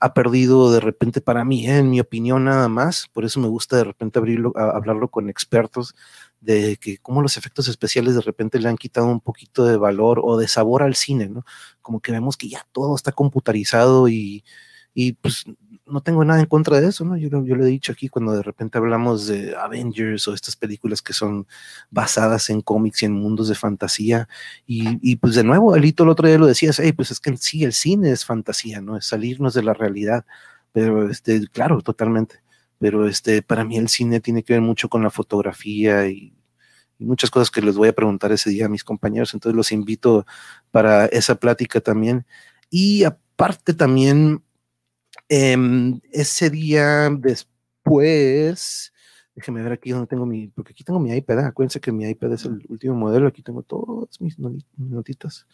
ha 0.01 0.15
perdido 0.15 0.73
de 0.73 0.81
repente, 0.81 1.21
para 1.21 1.45
mí, 1.45 1.67
en 1.67 1.91
mi 1.91 2.01
opinión 2.01 2.45
nada 2.45 2.69
más, 2.69 3.09
por 3.13 3.25
eso 3.25 3.41
me 3.41 3.49
gusta 3.49 3.77
de 3.77 3.85
repente 3.85 4.19
abrirlo, 4.19 4.53
hablarlo 4.57 5.09
con 5.09 5.29
expertos 5.29 5.95
de 6.41 6.77
que 6.77 6.99
cómo 6.99 7.23
los 7.23 7.37
efectos 7.37 7.69
especiales 7.69 8.15
de 8.17 8.21
repente 8.21 8.59
le 8.59 8.69
han 8.69 8.77
quitado 8.77 9.07
un 9.07 9.21
poquito 9.21 9.65
de 9.65 9.77
valor 9.77 10.21
o 10.25 10.37
de 10.37 10.49
sabor 10.49 10.83
al 10.83 10.97
cine, 10.97 11.29
¿no? 11.29 11.45
Como 11.81 12.01
que 12.01 12.13
vemos 12.13 12.37
que 12.37 12.49
ya 12.49 12.67
todo 12.73 12.97
está 12.97 13.13
computarizado 13.13 14.09
y, 14.09 14.45
y 14.93 15.13
pues 15.13 15.45
no 15.93 16.01
tengo 16.01 16.25
nada 16.25 16.41
en 16.41 16.47
contra 16.47 16.81
de 16.81 16.89
eso, 16.89 17.05
¿no? 17.05 17.17
Yo, 17.17 17.29
yo 17.29 17.55
lo 17.55 17.65
he 17.65 17.69
dicho 17.69 17.93
aquí 17.93 18.09
cuando 18.09 18.33
de 18.33 18.43
repente 18.43 18.79
hablamos 18.79 19.27
de 19.27 19.55
Avengers 19.55 20.27
o 20.27 20.35
estas 20.35 20.57
películas 20.57 21.03
que 21.03 21.13
son 21.13 21.47
basadas 21.91 22.51
en 22.51 22.63
cómics 22.63 23.03
y 23.03 23.07
en 23.07 23.13
mundos 23.13 23.49
de 23.49 23.55
fantasía. 23.55 24.29
Y, 24.67 24.99
y 25.03 25.17
pues 25.17 25.35
de 25.35 25.45
nuevo, 25.45 25.75
Alito 25.75 26.05
el 26.05 26.09
otro 26.09 26.27
día 26.27 26.39
lo 26.39 26.47
decías, 26.47 26.81
hey, 26.81 26.93
pues 26.93 27.11
es 27.11 27.21
que 27.21 27.37
sí, 27.37 27.63
el 27.65 27.73
cine 27.75 28.11
es 28.11 28.25
fantasía, 28.25 28.81
¿no? 28.81 28.97
Es 28.97 29.07
salirnos 29.07 29.55
de 29.55 29.63
la 29.63 29.75
realidad. 29.75 30.25
Pero, 30.73 31.11
este, 31.11 31.47
claro, 31.49 31.83
totalmente. 31.83 32.43
Pero 32.79 33.07
este, 33.07 33.43
para 33.43 33.65
mí 33.65 33.77
el 33.77 33.89
cine 33.89 34.21
tiene 34.21 34.43
que 34.43 34.55
ver 34.55 34.63
mucho 34.63 34.89
con 34.89 35.03
la 35.03 35.11
fotografía 35.11 36.09
y, 36.09 36.35
muchas 36.99 37.31
cosas 37.31 37.51
que 37.51 37.61
les 37.63 37.75
voy 37.75 37.89
a 37.89 37.93
preguntar 37.93 38.31
ese 38.31 38.51
día 38.51 38.67
a 38.67 38.69
mis 38.69 38.85
compañeros. 38.85 39.35
Entonces 39.35 39.57
los 39.57 39.73
invito 39.73 40.25
para 40.71 41.07
esa 41.07 41.35
plática 41.35 41.81
también. 41.81 42.25
Y 42.71 43.05
aparte 43.05 43.75
también 43.75 44.43
Em, 45.35 45.99
ese 46.11 46.51
día 46.51 47.09
después, 47.09 48.93
déjeme 49.35 49.63
ver 49.63 49.73
aquí 49.73 49.91
donde 49.91 50.07
tengo 50.07 50.27
mi, 50.27 50.49
porque 50.49 50.73
aquí 50.73 50.85
tengo 50.85 51.01
mi 51.01 51.11
iPad, 51.17 51.39
¿eh? 51.39 51.45
acuérdense 51.47 51.81
que 51.81 51.91
mi 51.91 52.07
iPad 52.07 52.35
es 52.35 52.45
el 52.45 52.63
último 52.69 52.95
modelo, 52.95 53.29
aquí 53.29 53.41
tengo 53.43 53.63
todas 53.63 54.21
mis 54.21 54.39
notitas. 54.77 55.47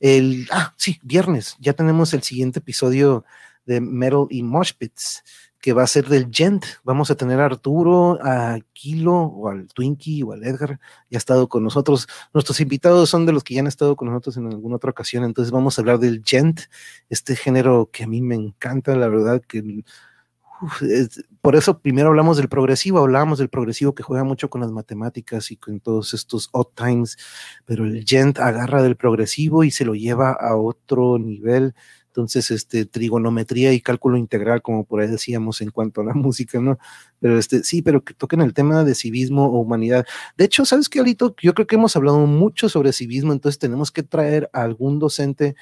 El, 0.00 0.48
ah, 0.50 0.72
sí, 0.78 0.98
viernes, 1.02 1.58
ya 1.60 1.74
tenemos 1.74 2.14
el 2.14 2.22
siguiente 2.22 2.60
episodio 2.60 3.26
de 3.66 3.82
Metal 3.82 4.28
y 4.30 4.42
Moshpits 4.42 5.22
que 5.60 5.72
va 5.72 5.82
a 5.82 5.86
ser 5.86 6.08
del 6.08 6.28
Gent. 6.32 6.64
Vamos 6.84 7.10
a 7.10 7.16
tener 7.16 7.40
a 7.40 7.46
Arturo, 7.46 8.18
a 8.22 8.58
Kilo, 8.72 9.14
o 9.14 9.48
al 9.48 9.66
Twinkie, 9.68 10.22
o 10.22 10.32
al 10.32 10.44
Edgar, 10.44 10.78
ya 11.10 11.16
ha 11.16 11.18
estado 11.18 11.48
con 11.48 11.64
nosotros. 11.64 12.06
Nuestros 12.32 12.60
invitados 12.60 13.10
son 13.10 13.26
de 13.26 13.32
los 13.32 13.44
que 13.44 13.54
ya 13.54 13.60
han 13.60 13.66
estado 13.66 13.96
con 13.96 14.08
nosotros 14.08 14.36
en 14.36 14.46
alguna 14.46 14.76
otra 14.76 14.90
ocasión, 14.90 15.24
entonces 15.24 15.50
vamos 15.50 15.78
a 15.78 15.82
hablar 15.82 15.98
del 15.98 16.22
Gent, 16.24 16.60
este 17.08 17.36
género 17.36 17.90
que 17.92 18.04
a 18.04 18.06
mí 18.06 18.20
me 18.20 18.34
encanta, 18.34 18.94
la 18.96 19.08
verdad 19.08 19.42
que... 19.46 19.82
por 21.40 21.54
eso 21.54 21.78
primero 21.78 22.08
hablamos 22.08 22.36
del 22.36 22.48
progresivo, 22.48 22.98
hablábamos 22.98 23.38
del 23.38 23.48
progresivo 23.48 23.94
que 23.94 24.02
juega 24.02 24.24
mucho 24.24 24.50
con 24.50 24.60
las 24.60 24.72
matemáticas 24.72 25.50
y 25.52 25.56
con 25.56 25.78
todos 25.80 26.14
estos 26.14 26.48
odd 26.52 26.68
times, 26.74 27.16
pero 27.64 27.84
el 27.84 28.04
Gent 28.04 28.38
agarra 28.40 28.82
del 28.82 28.96
progresivo 28.96 29.62
y 29.62 29.70
se 29.70 29.84
lo 29.84 29.94
lleva 29.94 30.32
a 30.32 30.56
otro 30.56 31.18
nivel 31.18 31.74
entonces, 32.08 32.50
este, 32.50 32.84
trigonometría 32.84 33.72
y 33.72 33.80
cálculo 33.80 34.16
integral, 34.16 34.62
como 34.62 34.84
por 34.84 35.00
ahí 35.00 35.08
decíamos 35.08 35.60
en 35.60 35.70
cuanto 35.70 36.00
a 36.00 36.04
la 36.04 36.14
música, 36.14 36.60
¿no? 36.60 36.78
Pero 37.20 37.38
este, 37.38 37.62
sí, 37.62 37.82
pero 37.82 38.02
que 38.02 38.14
toquen 38.14 38.40
el 38.40 38.54
tema 38.54 38.84
de 38.84 38.94
civismo 38.94 39.46
o 39.46 39.60
humanidad. 39.60 40.06
De 40.36 40.44
hecho, 40.44 40.64
¿sabes 40.64 40.88
qué, 40.88 41.00
Alito? 41.00 41.34
Yo 41.40 41.54
creo 41.54 41.66
que 41.66 41.76
hemos 41.76 41.96
hablado 41.96 42.18
mucho 42.26 42.68
sobre 42.68 42.92
civismo, 42.92 43.32
entonces 43.32 43.58
tenemos 43.58 43.92
que 43.92 44.02
traer 44.02 44.50
a 44.52 44.62
algún 44.62 44.98
docente 44.98 45.54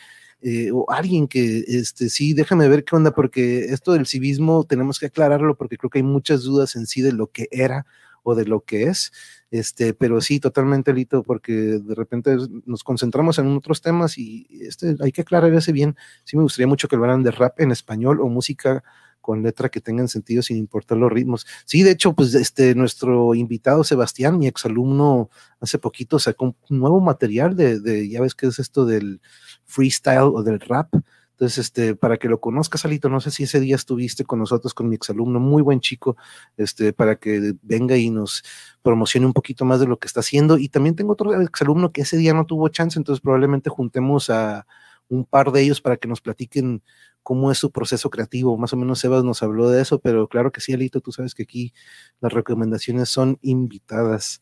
eh, 0.43 0.71
o 0.73 0.91
alguien 0.91 1.29
que, 1.29 1.65
este, 1.67 2.09
sí, 2.09 2.35
déjame 2.35 2.69
ver 2.69 2.85
qué 2.85 2.95
onda, 2.95 3.13
porque 3.13 3.67
esto 3.67 3.93
del 3.93 4.07
civismo 4.07 4.65
tenemos 4.65 4.99
que 4.99 5.07
aclararlo 5.07 5.57
porque 5.57 5.77
creo 5.77 5.91
que 5.91 5.99
hay 5.99 6.03
muchas 6.03 6.43
dudas 6.43 6.77
en 6.77 6.87
sí 6.87 7.03
de 7.03 7.13
lo 7.13 7.29
que 7.29 7.49
era 7.51 7.87
o 8.27 8.35
de 8.35 8.45
lo 8.45 8.61
que 8.63 8.85
es. 8.85 9.13
Este, 9.53 9.95
pero 9.95 10.21
sí, 10.21 10.41
totalmente, 10.41 10.93
Lito, 10.93 11.23
porque 11.23 11.53
de 11.53 11.95
repente 11.95 12.37
nos 12.65 12.83
concentramos 12.83 13.39
en 13.39 13.57
otros 13.57 13.81
temas 13.81 14.19
y 14.19 14.49
este, 14.51 14.97
hay 15.01 15.13
que 15.13 15.21
aclarar 15.21 15.55
ese 15.55 15.71
bien. 15.71 15.97
Sí 16.25 16.37
me 16.37 16.43
gustaría 16.43 16.67
mucho 16.67 16.89
que 16.89 16.97
hablaran 16.97 17.23
de 17.23 17.31
rap 17.31 17.61
en 17.61 17.71
español 17.71 18.21
o 18.21 18.29
música 18.29 18.83
con 19.21 19.45
letra 19.45 19.69
que 19.69 19.81
tengan 19.81 20.09
sentido 20.09 20.43
sin 20.43 20.57
importar 20.57 20.99
los 20.99 21.11
ritmos. 21.11 21.47
Sí, 21.65 21.85
de 21.85 21.93
hecho, 21.93 22.15
pues 22.15 22.35
este 22.35 22.75
nuestro 22.75 23.35
invitado 23.37 23.85
Sebastián, 23.85 24.39
mi 24.39 24.49
exalumno, 24.49 25.31
hace 25.61 25.79
poquito 25.79 26.19
sacó 26.19 26.47
un 26.47 26.57
nuevo 26.69 27.01
material 27.01 27.55
de, 27.55 27.79
de 27.79 28.09
ya 28.09 28.21
ves 28.21 28.35
que 28.35 28.47
es 28.47 28.59
esto 28.59 28.87
del 28.87 29.21
freestyle 29.65 30.33
o 30.35 30.43
del 30.43 30.59
rap. 30.59 30.93
Entonces, 31.37 31.59
este, 31.67 31.95
para 31.95 32.17
que 32.17 32.29
lo 32.29 32.41
conozcas, 32.41 32.87
Alito, 32.87 33.11
no 33.11 33.21
sé 33.21 33.31
si 33.31 33.43
ese 33.43 33.61
día 33.61 33.77
estuviste 33.77 34.25
con 34.25 34.39
nosotros, 34.39 34.73
con 34.73 34.89
mi 34.89 34.95
exalumno, 34.97 35.39
muy 35.39 35.61
buen 35.61 35.81
chico, 35.81 36.17
este, 36.57 36.95
para 36.95 37.17
que 37.17 37.53
venga 37.61 37.95
y 37.99 38.09
nos 38.09 38.43
promocione 38.81 39.27
un 39.27 39.35
poquito 39.35 39.67
más 39.67 39.79
de 39.79 39.87
lo 39.87 39.99
que 39.99 40.07
está 40.07 40.21
haciendo. 40.21 40.57
Y 40.57 40.71
también 40.71 40.97
tengo 40.97 41.13
otro 41.13 41.39
exalumno 41.43 41.93
que 41.93 42.01
ese 42.01 42.17
día 42.17 42.33
no 42.33 42.47
tuvo 42.47 42.69
chance, 42.69 42.99
entonces 42.99 43.21
probablemente 43.21 43.69
juntemos 43.69 44.31
a 44.31 44.67
un 45.09 45.27
par 45.27 45.53
de 45.53 45.61
ellos 45.61 45.83
para 45.83 45.99
que 45.99 46.09
nos 46.09 46.23
platiquen 46.23 46.83
cómo 47.23 47.51
es 47.53 47.59
su 47.59 47.71
proceso 47.71 48.09
creativo. 48.09 48.57
Más 48.57 48.73
o 48.73 48.79
menos 48.79 49.01
Sebas 49.01 49.23
nos 49.23 49.43
habló 49.43 49.69
de 49.69 49.83
eso, 49.83 49.99
pero 50.01 50.29
claro 50.29 50.53
que 50.53 50.63
sí, 50.63 50.73
Alito, 50.73 51.03
tú 51.03 51.13
sabes 51.13 51.35
que 51.35 51.43
aquí 51.43 51.75
las 52.21 52.33
recomendaciones 52.33 53.11
son 53.11 53.39
invitadas. 53.43 54.41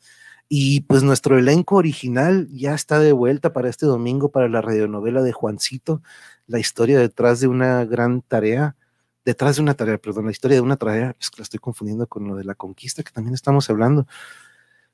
Y 0.48 0.82
pues 0.82 1.02
nuestro 1.02 1.38
elenco 1.38 1.76
original 1.76 2.48
ya 2.52 2.74
está 2.74 2.98
de 2.98 3.12
vuelta 3.12 3.52
para 3.52 3.70
este 3.70 3.86
domingo 3.86 4.30
para 4.30 4.48
la 4.48 4.60
radionovela 4.60 5.22
de 5.22 5.32
Juancito, 5.32 6.02
la 6.46 6.58
historia 6.58 6.98
detrás 6.98 7.40
de 7.40 7.48
una 7.48 7.84
gran 7.84 8.22
tarea, 8.22 8.76
detrás 9.24 9.56
de 9.56 9.62
una 9.62 9.74
tarea, 9.74 9.98
perdón, 9.98 10.26
la 10.26 10.32
historia 10.32 10.56
de 10.56 10.60
una 10.60 10.76
tarea, 10.76 11.16
es 11.18 11.30
que 11.30 11.38
la 11.38 11.44
estoy 11.44 11.60
confundiendo 11.60 12.06
con 12.06 12.26
lo 12.28 12.36
de 12.36 12.44
la 12.44 12.54
conquista 12.54 13.02
que 13.02 13.12
también 13.12 13.34
estamos 13.34 13.70
hablando, 13.70 14.06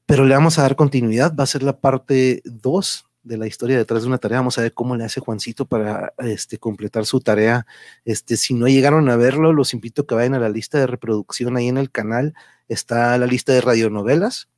pero 0.07 0.25
le 0.25 0.35
vamos 0.35 0.59
a 0.59 0.63
dar 0.63 0.77
continuidad, 0.77 1.35
va 1.35 1.45
a 1.45 1.47
ser 1.47 1.63
la 1.63 1.79
parte 1.81 2.43
2 2.45 3.11
de 3.23 3.37
la 3.37 3.47
historia 3.47 3.77
detrás 3.77 4.03
de 4.03 4.09
una 4.09 4.19
tarea. 4.19 4.39
Vamos 4.39 4.59
a 4.59 4.63
ver 4.63 4.75
cómo 4.75 4.97
le 4.97 5.05
hace 5.05 5.21
Juancito 5.21 5.67
para 5.67 6.15
este, 6.19 6.59
completar 6.59 7.07
su 7.07 7.21
tarea. 7.21 7.67
Este, 8.05 8.37
si 8.37 8.55
no 8.55 8.67
llegaron 8.67 9.09
a 9.11 9.17
verlo, 9.17 9.53
los 9.53 9.75
invito 9.75 10.03
a 10.03 10.07
que 10.07 10.15
vayan 10.15 10.35
a 10.35 10.41
la 10.41 10.49
lista 10.49 10.79
de 10.79 10.87
reproducción 10.87 11.57
ahí 11.57 11.69
en 11.69 11.79
el 11.79 11.91
canal. 11.91 12.35
Está 12.69 13.17
la 13.19 13.27
lista 13.27 13.53
de 13.53 13.61
radionovelas. 13.61 14.49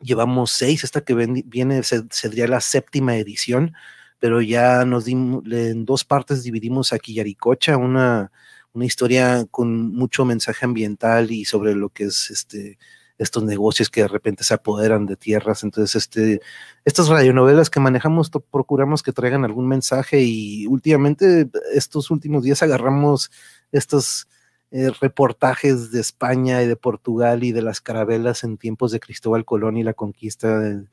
Llevamos 0.00 0.50
seis, 0.52 0.84
esta 0.84 1.02
que 1.02 1.14
viene 1.14 1.82
sería 1.82 2.46
la 2.48 2.60
séptima 2.60 3.16
edición, 3.16 3.74
pero 4.18 4.40
ya 4.42 4.84
nos 4.84 5.04
dimos, 5.04 5.44
en 5.50 5.84
dos 5.84 6.04
partes 6.04 6.42
dividimos 6.42 6.92
aquí 6.92 7.14
Yaricocha, 7.14 7.76
una, 7.76 8.32
una 8.72 8.84
historia 8.84 9.46
con 9.50 9.94
mucho 9.94 10.24
mensaje 10.24 10.64
ambiental 10.64 11.30
y 11.30 11.44
sobre 11.44 11.74
lo 11.74 11.90
que 11.90 12.04
es 12.04 12.30
este 12.30 12.78
estos 13.18 13.44
negocios 13.44 13.90
que 13.90 14.02
de 14.02 14.08
repente 14.08 14.44
se 14.44 14.54
apoderan 14.54 15.06
de 15.06 15.16
tierras. 15.16 15.62
Entonces, 15.62 15.96
este, 15.96 16.40
estas 16.84 17.08
radionovelas 17.08 17.70
que 17.70 17.80
manejamos, 17.80 18.30
procuramos 18.50 19.02
que 19.02 19.12
traigan 19.12 19.44
algún 19.44 19.68
mensaje 19.68 20.22
y 20.22 20.66
últimamente, 20.66 21.48
estos 21.74 22.10
últimos 22.10 22.42
días 22.42 22.62
agarramos 22.62 23.30
estos 23.72 24.28
eh, 24.70 24.90
reportajes 25.00 25.90
de 25.92 26.00
España 26.00 26.62
y 26.62 26.66
de 26.66 26.76
Portugal 26.76 27.44
y 27.44 27.52
de 27.52 27.62
las 27.62 27.80
carabelas 27.80 28.44
en 28.44 28.58
tiempos 28.58 28.92
de 28.92 29.00
Cristóbal 29.00 29.44
Colón 29.44 29.76
y 29.76 29.82
la 29.82 29.94
conquista 29.94 30.58
de, 30.58 30.84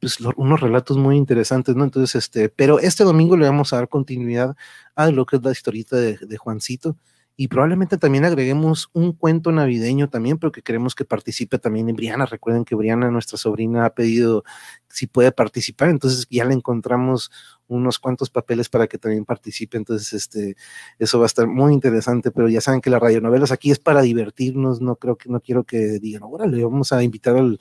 pues, 0.00 0.20
unos 0.36 0.60
relatos 0.60 0.96
muy 0.98 1.16
interesantes, 1.16 1.74
¿no? 1.76 1.84
Entonces, 1.84 2.14
este, 2.14 2.48
pero 2.48 2.78
este 2.78 3.04
domingo 3.04 3.36
le 3.36 3.46
vamos 3.46 3.72
a 3.72 3.76
dar 3.76 3.88
continuidad 3.88 4.56
a 4.94 5.10
lo 5.10 5.26
que 5.26 5.36
es 5.36 5.42
la 5.42 5.52
historieta 5.52 5.96
de, 5.96 6.18
de 6.18 6.36
Juancito 6.36 6.96
y 7.40 7.48
probablemente 7.48 7.96
también 7.96 8.26
agreguemos 8.26 8.90
un 8.92 9.12
cuento 9.14 9.50
navideño 9.50 10.10
también, 10.10 10.36
porque 10.36 10.60
queremos 10.60 10.94
que 10.94 11.06
participe 11.06 11.58
también 11.58 11.88
en 11.88 11.96
Briana. 11.96 12.26
Recuerden 12.26 12.66
que 12.66 12.74
Briana, 12.74 13.10
nuestra 13.10 13.38
sobrina, 13.38 13.86
ha 13.86 13.94
pedido 13.94 14.44
si 14.90 15.06
puede 15.06 15.32
participar, 15.32 15.88
entonces 15.88 16.26
ya 16.28 16.44
le 16.44 16.52
encontramos 16.52 17.30
unos 17.70 17.98
cuantos 17.98 18.30
papeles 18.30 18.68
para 18.68 18.86
que 18.86 18.98
también 18.98 19.24
participe, 19.24 19.76
entonces 19.76 20.12
este, 20.12 20.56
eso 20.98 21.18
va 21.18 21.24
a 21.24 21.26
estar 21.26 21.46
muy 21.46 21.72
interesante, 21.72 22.30
pero 22.30 22.48
ya 22.48 22.60
saben 22.60 22.80
que 22.80 22.90
las 22.90 23.00
radionovelas 23.00 23.52
aquí 23.52 23.70
es 23.70 23.78
para 23.78 24.02
divertirnos, 24.02 24.80
no 24.80 24.96
creo 24.96 25.16
que, 25.16 25.28
no 25.28 25.40
quiero 25.40 25.64
que 25.64 25.98
digan, 25.98 26.22
órale, 26.24 26.62
vamos 26.62 26.92
a 26.92 27.02
invitar 27.02 27.36
al, 27.36 27.58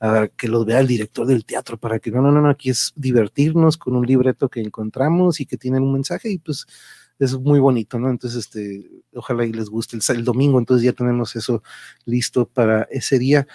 a 0.00 0.28
que 0.28 0.48
los 0.48 0.64
vea 0.64 0.80
el 0.80 0.86
director 0.86 1.26
del 1.26 1.44
teatro, 1.44 1.76
para 1.76 1.98
que 1.98 2.10
no, 2.10 2.22
no, 2.22 2.32
no, 2.32 2.48
aquí 2.48 2.70
es 2.70 2.92
divertirnos 2.96 3.76
con 3.76 3.96
un 3.96 4.06
libreto 4.06 4.48
que 4.48 4.60
encontramos 4.60 5.40
y 5.40 5.46
que 5.46 5.56
tienen 5.56 5.82
un 5.82 5.92
mensaje 5.92 6.30
y 6.30 6.38
pues 6.38 6.66
es 7.18 7.34
muy 7.38 7.58
bonito, 7.58 7.98
¿no? 7.98 8.10
Entonces, 8.10 8.46
este, 8.46 8.88
ojalá 9.14 9.44
y 9.44 9.52
les 9.52 9.68
guste 9.68 9.98
el, 10.12 10.24
domingo, 10.24 10.58
entonces 10.58 10.84
ya 10.84 10.92
tenemos 10.92 11.34
eso 11.36 11.62
listo 12.04 12.46
para 12.46 12.82
ese 12.90 13.18
día. 13.18 13.46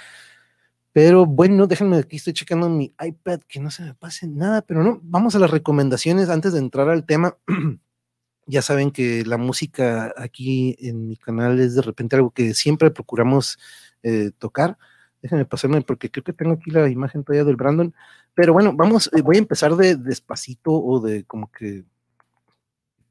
Pero 0.93 1.25
bueno, 1.25 1.65
déjenme 1.67 1.97
aquí, 1.97 2.17
estoy 2.17 2.34
checando 2.34 2.69
mi 2.69 2.93
iPad, 3.03 3.41
que 3.47 3.60
no 3.60 3.71
se 3.71 3.84
me 3.84 3.95
pase 3.95 4.27
nada, 4.27 4.62
pero 4.62 4.84
no, 4.84 4.99
vamos 5.03 5.36
a 5.36 5.39
las 5.39 5.49
recomendaciones 5.49 6.29
antes 6.29 6.53
de 6.53 6.60
entrar 6.60 6.88
al 6.89 7.06
tema. 7.06 7.36
ya 8.47 8.62
saben 8.62 8.91
que 8.91 9.25
la 9.25 9.38
música 9.38 10.13
aquí 10.17 10.75
en 10.79 11.08
mi 11.08 11.17
canal 11.17 11.60
es 11.60 11.75
de 11.75 11.82
repente 11.82 12.15
algo 12.15 12.32
que 12.32 12.53
siempre 12.53 12.91
procuramos 12.91 13.58
eh, 14.03 14.32
tocar. 14.38 14.77
Déjenme 15.21 15.45
pasarme 15.45 15.82
porque 15.82 16.12
creo 16.12 16.23
que 16.23 16.34
tengo 16.34 16.53
aquí 16.53 16.69
la 16.69 16.89
imagen 16.89 17.23
todavía 17.23 17.45
del 17.45 17.56
Brandon. 17.56 17.93
Pero 18.36 18.53
bueno, 18.53 18.73
vamos, 18.75 19.10
eh, 19.13 19.21
voy 19.21 19.38
a 19.38 19.39
empezar 19.39 19.75
de 19.75 19.95
despacito 19.95 20.71
o 20.73 20.99
de 20.99 21.23
como 21.25 21.51
que 21.51 21.86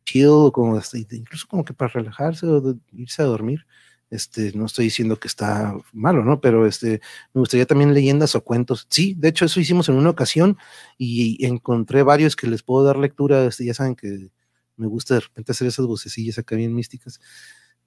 chill, 0.04 0.50
como 0.52 0.80
incluso 1.12 1.46
como 1.48 1.64
que 1.64 1.74
para 1.74 1.92
relajarse 1.92 2.46
o 2.46 2.76
irse 2.92 3.22
a 3.22 3.26
dormir. 3.26 3.66
Este, 4.12 4.52
no 4.54 4.66
estoy 4.66 4.84
diciendo 4.84 5.18
que 5.18 5.26
está 5.26 5.74
malo, 5.90 6.22
¿no? 6.22 6.38
Pero 6.38 6.66
este, 6.66 7.00
me 7.32 7.38
gustaría 7.40 7.64
también 7.64 7.94
leyendas 7.94 8.34
o 8.34 8.44
cuentos. 8.44 8.86
Sí, 8.90 9.14
de 9.16 9.28
hecho, 9.28 9.46
eso 9.46 9.58
hicimos 9.58 9.88
en 9.88 9.94
una 9.94 10.10
ocasión 10.10 10.58
y 10.98 11.42
encontré 11.46 12.02
varios 12.02 12.36
que 12.36 12.46
les 12.46 12.62
puedo 12.62 12.84
dar 12.84 12.98
lectura. 12.98 13.42
Este, 13.46 13.64
ya 13.64 13.72
saben 13.72 13.96
que 13.96 14.28
me 14.76 14.86
gusta 14.86 15.14
de 15.14 15.20
repente 15.20 15.52
hacer 15.52 15.66
esas 15.66 15.86
vocecillas 15.86 16.36
acá 16.36 16.56
bien 16.56 16.74
místicas. 16.74 17.20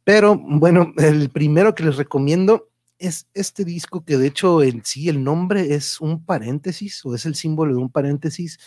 Pero 0.03 0.35
bueno, 0.35 0.93
el 0.97 1.29
primero 1.29 1.75
que 1.75 1.83
les 1.83 1.97
recomiendo 1.97 2.71
es 2.97 3.27
este 3.35 3.63
disco 3.63 4.03
que 4.03 4.17
de 4.17 4.25
hecho 4.25 4.63
en 4.63 4.83
sí 4.83 5.09
el 5.09 5.23
nombre 5.23 5.75
es 5.75 6.01
un 6.01 6.25
paréntesis 6.25 7.05
o 7.05 7.13
es 7.13 7.27
el 7.27 7.35
símbolo 7.35 7.75
de 7.75 7.81
un 7.81 7.91
paréntesis 7.91 8.57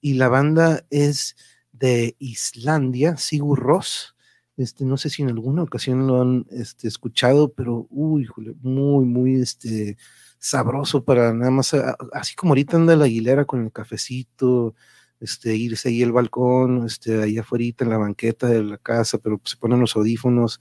y 0.00 0.14
la 0.14 0.28
banda 0.28 0.86
es 0.90 1.34
de 1.72 2.14
Islandia, 2.20 3.16
Sigur 3.16 3.58
Ross. 3.58 4.11
Este, 4.56 4.84
no 4.84 4.96
sé 4.96 5.08
si 5.10 5.22
en 5.22 5.28
alguna 5.30 5.62
ocasión 5.62 6.06
lo 6.06 6.20
han 6.20 6.46
este, 6.50 6.86
escuchado, 6.88 7.52
pero 7.52 7.86
uy, 7.90 8.28
muy, 8.60 9.04
muy 9.06 9.40
este, 9.40 9.96
sabroso 10.38 11.04
para 11.04 11.32
nada 11.32 11.50
más, 11.50 11.74
así 12.12 12.34
como 12.34 12.52
ahorita 12.52 12.76
anda 12.76 12.96
la 12.96 13.06
Aguilera 13.06 13.44
con 13.46 13.64
el 13.64 13.72
cafecito, 13.72 14.74
este, 15.20 15.56
irse 15.56 15.88
ahí 15.88 16.02
al 16.02 16.12
balcón, 16.12 16.84
este, 16.84 17.22
ahí 17.22 17.38
afuera 17.38 17.64
en 17.78 17.88
la 17.88 17.98
banqueta 17.98 18.48
de 18.48 18.62
la 18.62 18.76
casa, 18.76 19.18
pero 19.18 19.40
se 19.44 19.56
ponen 19.56 19.80
los 19.80 19.96
audífonos. 19.96 20.60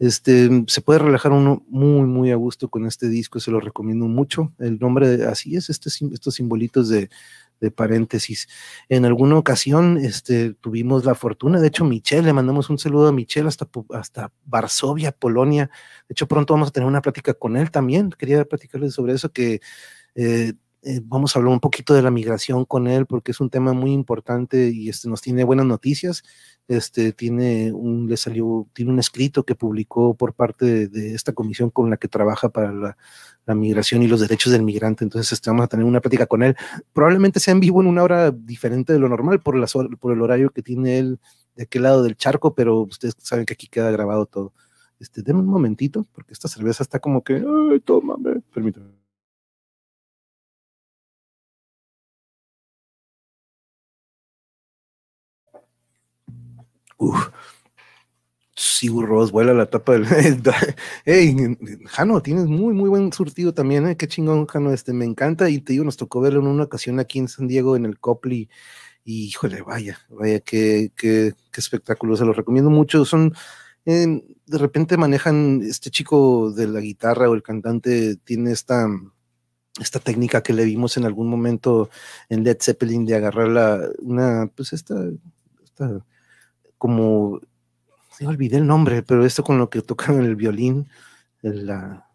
Este, 0.00 0.64
se 0.66 0.80
puede 0.80 0.98
relajar 0.98 1.32
uno 1.32 1.64
muy, 1.68 2.06
muy 2.06 2.32
a 2.32 2.36
gusto 2.36 2.68
con 2.68 2.84
este 2.86 3.08
disco, 3.08 3.38
se 3.40 3.52
lo 3.52 3.60
recomiendo 3.60 4.06
mucho. 4.06 4.52
El 4.58 4.78
nombre, 4.80 5.24
así 5.26 5.56
es, 5.56 5.70
este, 5.70 5.88
estos 6.12 6.34
simbolitos 6.34 6.88
de, 6.88 7.08
de 7.60 7.70
paréntesis. 7.70 8.48
En 8.88 9.04
alguna 9.04 9.36
ocasión 9.36 9.98
este, 9.98 10.54
tuvimos 10.54 11.04
la 11.04 11.14
fortuna, 11.14 11.60
de 11.60 11.68
hecho, 11.68 11.84
Michelle, 11.84 12.26
le 12.26 12.32
mandamos 12.32 12.70
un 12.70 12.78
saludo 12.78 13.08
a 13.08 13.12
Michelle 13.12 13.48
hasta, 13.48 13.68
hasta 13.90 14.32
Varsovia, 14.44 15.12
Polonia. 15.12 15.70
De 16.08 16.12
hecho, 16.12 16.28
pronto 16.28 16.54
vamos 16.54 16.68
a 16.68 16.72
tener 16.72 16.88
una 16.88 17.02
plática 17.02 17.34
con 17.34 17.56
él 17.56 17.70
también. 17.70 18.10
Quería 18.10 18.44
platicarles 18.44 18.94
sobre 18.94 19.14
eso, 19.14 19.32
que 19.32 19.60
eh, 20.14 20.54
eh, 20.84 21.00
vamos 21.02 21.34
a 21.34 21.38
hablar 21.38 21.52
un 21.52 21.60
poquito 21.60 21.94
de 21.94 22.02
la 22.02 22.10
migración 22.10 22.66
con 22.66 22.86
él, 22.86 23.06
porque 23.06 23.32
es 23.32 23.40
un 23.40 23.48
tema 23.48 23.72
muy 23.72 23.92
importante 23.92 24.68
y 24.70 24.90
este, 24.90 25.08
nos 25.08 25.22
tiene 25.22 25.44
buenas 25.44 25.64
noticias. 25.66 26.22
Este, 26.68 27.12
tiene 27.12 27.72
un, 27.72 28.06
le 28.08 28.16
salió, 28.16 28.66
tiene 28.74 28.90
un 28.92 28.98
escrito 28.98 29.44
que 29.44 29.54
publicó 29.54 30.14
por 30.14 30.34
parte 30.34 30.88
de, 30.88 31.14
esta 31.14 31.32
comisión 31.32 31.70
con 31.70 31.90
la 31.90 31.96
que 31.96 32.08
trabaja 32.08 32.50
para 32.50 32.72
la, 32.72 32.96
migración 33.54 34.02
y 34.02 34.08
los 34.08 34.20
derechos 34.20 34.52
del 34.52 34.62
migrante. 34.62 35.04
Entonces, 35.04 35.32
este, 35.32 35.50
vamos 35.50 35.64
a 35.64 35.68
tener 35.68 35.86
una 35.86 36.00
plática 36.00 36.26
con 36.26 36.42
él. 36.42 36.56
Probablemente 36.92 37.40
sea 37.40 37.52
en 37.52 37.60
vivo 37.60 37.80
en 37.80 37.86
una 37.88 38.02
hora 38.02 38.30
diferente 38.30 38.92
de 38.92 38.98
lo 38.98 39.08
normal 39.08 39.40
por, 39.40 39.56
por 39.98 40.12
el 40.12 40.22
horario 40.22 40.50
que 40.50 40.62
tiene 40.62 40.98
él 40.98 41.18
de 41.56 41.64
aquel 41.64 41.82
lado 41.82 42.02
del 42.02 42.16
charco, 42.16 42.54
pero 42.54 42.80
ustedes 42.80 43.14
saben 43.18 43.46
que 43.46 43.54
aquí 43.54 43.68
queda 43.68 43.90
grabado 43.90 44.26
todo. 44.26 44.52
Este, 44.98 45.22
denme 45.22 45.40
un 45.40 45.46
momentito, 45.46 46.06
porque 46.12 46.32
esta 46.32 46.48
cerveza 46.48 46.82
está 46.82 46.98
como 47.00 47.22
que, 47.22 47.34
ay, 47.34 47.80
tómame, 47.80 48.40
permítame. 48.52 49.03
Uf. 57.04 57.30
Sigur 58.56 59.08
Ross 59.08 59.32
vuela 59.32 59.52
la 59.52 59.66
tapa 59.66 59.92
del. 59.94 60.06
hey, 61.04 61.56
Jano, 61.86 62.22
tienes 62.22 62.46
muy, 62.46 62.72
muy 62.72 62.88
buen 62.88 63.12
surtido 63.12 63.52
también, 63.52 63.86
¿eh? 63.88 63.96
Qué 63.96 64.06
chingón, 64.06 64.46
Jano. 64.46 64.72
Este, 64.72 64.92
me 64.92 65.04
encanta 65.04 65.50
y 65.50 65.58
te 65.58 65.72
digo, 65.72 65.84
nos 65.84 65.96
tocó 65.96 66.20
verlo 66.20 66.40
en 66.40 66.46
una 66.46 66.64
ocasión 66.64 67.00
aquí 67.00 67.18
en 67.18 67.28
San 67.28 67.48
Diego, 67.48 67.76
en 67.76 67.84
el 67.84 67.98
Copley. 67.98 68.48
Y 69.04 69.26
híjole, 69.26 69.62
vaya, 69.62 69.98
vaya, 70.08 70.40
qué, 70.40 70.92
qué, 70.96 71.34
qué 71.50 71.60
espectáculo. 71.60 72.16
Se 72.16 72.24
lo 72.24 72.32
recomiendo 72.32 72.70
mucho. 72.70 73.04
Son. 73.04 73.34
de 73.84 74.58
repente 74.58 74.96
manejan 74.96 75.60
este 75.62 75.90
chico 75.90 76.52
de 76.52 76.68
la 76.68 76.80
guitarra 76.80 77.28
o 77.28 77.34
el 77.34 77.42
cantante 77.42 78.16
tiene 78.24 78.52
esta 78.52 78.88
esta 79.80 79.98
técnica 79.98 80.42
que 80.42 80.52
le 80.52 80.64
vimos 80.64 80.96
en 80.96 81.04
algún 81.04 81.28
momento 81.28 81.90
en 82.28 82.44
Led 82.44 82.58
Zeppelin 82.60 83.04
de 83.04 83.16
agarrar 83.16 83.48
la, 83.48 83.88
una, 83.98 84.48
pues 84.54 84.72
esta, 84.72 84.94
esta 85.64 86.04
como, 86.78 87.40
se 88.10 88.26
olvidé 88.26 88.58
el 88.58 88.66
nombre, 88.66 89.02
pero 89.02 89.24
esto 89.24 89.42
con 89.42 89.58
lo 89.58 89.70
que 89.70 89.82
tocan 89.82 90.20
el 90.20 90.36
violín, 90.36 90.88
la, 91.42 92.08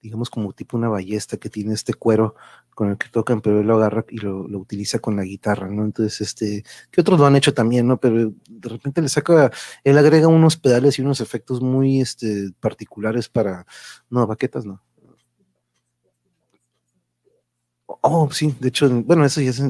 digamos 0.00 0.30
como 0.30 0.52
tipo 0.52 0.76
una 0.76 0.88
ballesta 0.88 1.36
que 1.36 1.50
tiene 1.50 1.74
este 1.74 1.94
cuero 1.94 2.34
con 2.74 2.90
el 2.90 2.98
que 2.98 3.08
tocan, 3.08 3.40
pero 3.40 3.60
él 3.60 3.66
lo 3.66 3.76
agarra 3.76 4.04
y 4.08 4.18
lo, 4.18 4.42
utiliza 4.58 4.98
con 4.98 5.16
la 5.16 5.24
guitarra, 5.24 5.68
¿no? 5.68 5.84
Entonces, 5.84 6.20
este, 6.20 6.62
que 6.90 7.00
otros 7.00 7.18
lo 7.18 7.26
han 7.26 7.36
hecho 7.36 7.54
también, 7.54 7.86
¿no? 7.88 7.98
Pero 7.98 8.32
de 8.48 8.68
repente 8.68 9.00
le 9.00 9.08
saca, 9.08 9.50
él 9.82 9.98
agrega 9.98 10.28
unos 10.28 10.56
pedales 10.56 10.98
y 10.98 11.02
unos 11.02 11.20
efectos 11.20 11.62
muy, 11.62 12.00
este, 12.00 12.50
particulares 12.60 13.28
para, 13.28 13.66
no, 14.10 14.26
baquetas 14.26 14.66
no. 14.66 14.82
Oh, 18.08 18.30
sí, 18.30 18.54
de 18.60 18.68
hecho, 18.68 18.88
bueno, 19.02 19.24
eso 19.24 19.40
ya 19.40 19.50
es, 19.50 19.60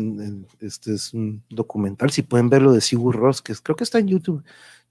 este 0.60 0.92
es 0.92 1.14
un 1.14 1.42
documental, 1.48 2.10
si 2.10 2.20
pueden 2.20 2.50
verlo 2.50 2.70
de 2.72 2.82
Sigur 2.82 3.16
Ross, 3.16 3.40
que 3.40 3.54
creo 3.54 3.76
que 3.76 3.84
está 3.84 3.98
en 3.98 4.08
YouTube. 4.08 4.44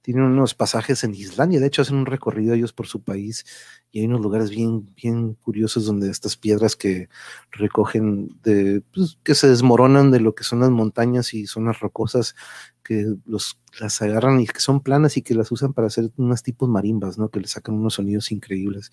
Tienen 0.06 0.26
unos 0.26 0.54
pasajes 0.54 1.04
en 1.04 1.16
Islandia, 1.16 1.60
de 1.60 1.66
hecho 1.66 1.82
hacen 1.82 1.96
un 1.98 2.06
recorrido 2.06 2.54
ellos 2.54 2.74
por 2.74 2.86
su 2.86 3.02
país 3.02 3.44
y 3.92 4.02
hay 4.02 4.06
unos 4.06 4.22
lugares 4.22 4.52
bien, 4.52 4.94
bien 4.96 5.34
curiosos 5.34 5.88
donde 5.88 6.12
estas 6.12 6.38
piedras 6.38 6.76
que 6.76 7.10
recogen 7.50 8.30
de, 8.44 8.84
pues, 8.94 9.18
que 9.24 9.34
se 9.34 9.48
desmoronan 9.48 10.12
de 10.12 10.20
lo 10.20 10.36
que 10.36 10.44
son 10.44 10.60
las 10.60 10.70
montañas 10.70 11.34
y 11.34 11.48
zonas 11.48 11.80
rocosas, 11.80 12.36
que 12.84 13.16
los, 13.26 13.60
las 13.80 14.00
agarran 14.04 14.40
y 14.40 14.46
que 14.46 14.60
son 14.60 14.82
planas 14.82 15.18
y 15.18 15.24
que 15.24 15.34
las 15.34 15.52
usan 15.52 15.74
para 15.74 15.88
hacer 15.88 16.12
unos 16.18 16.44
tipos 16.44 16.70
marimbas, 16.70 17.18
¿no? 17.18 17.30
Que 17.30 17.40
le 17.40 17.48
sacan 17.48 17.74
unos 17.74 17.96
sonidos 17.96 18.32
increíbles. 18.32 18.92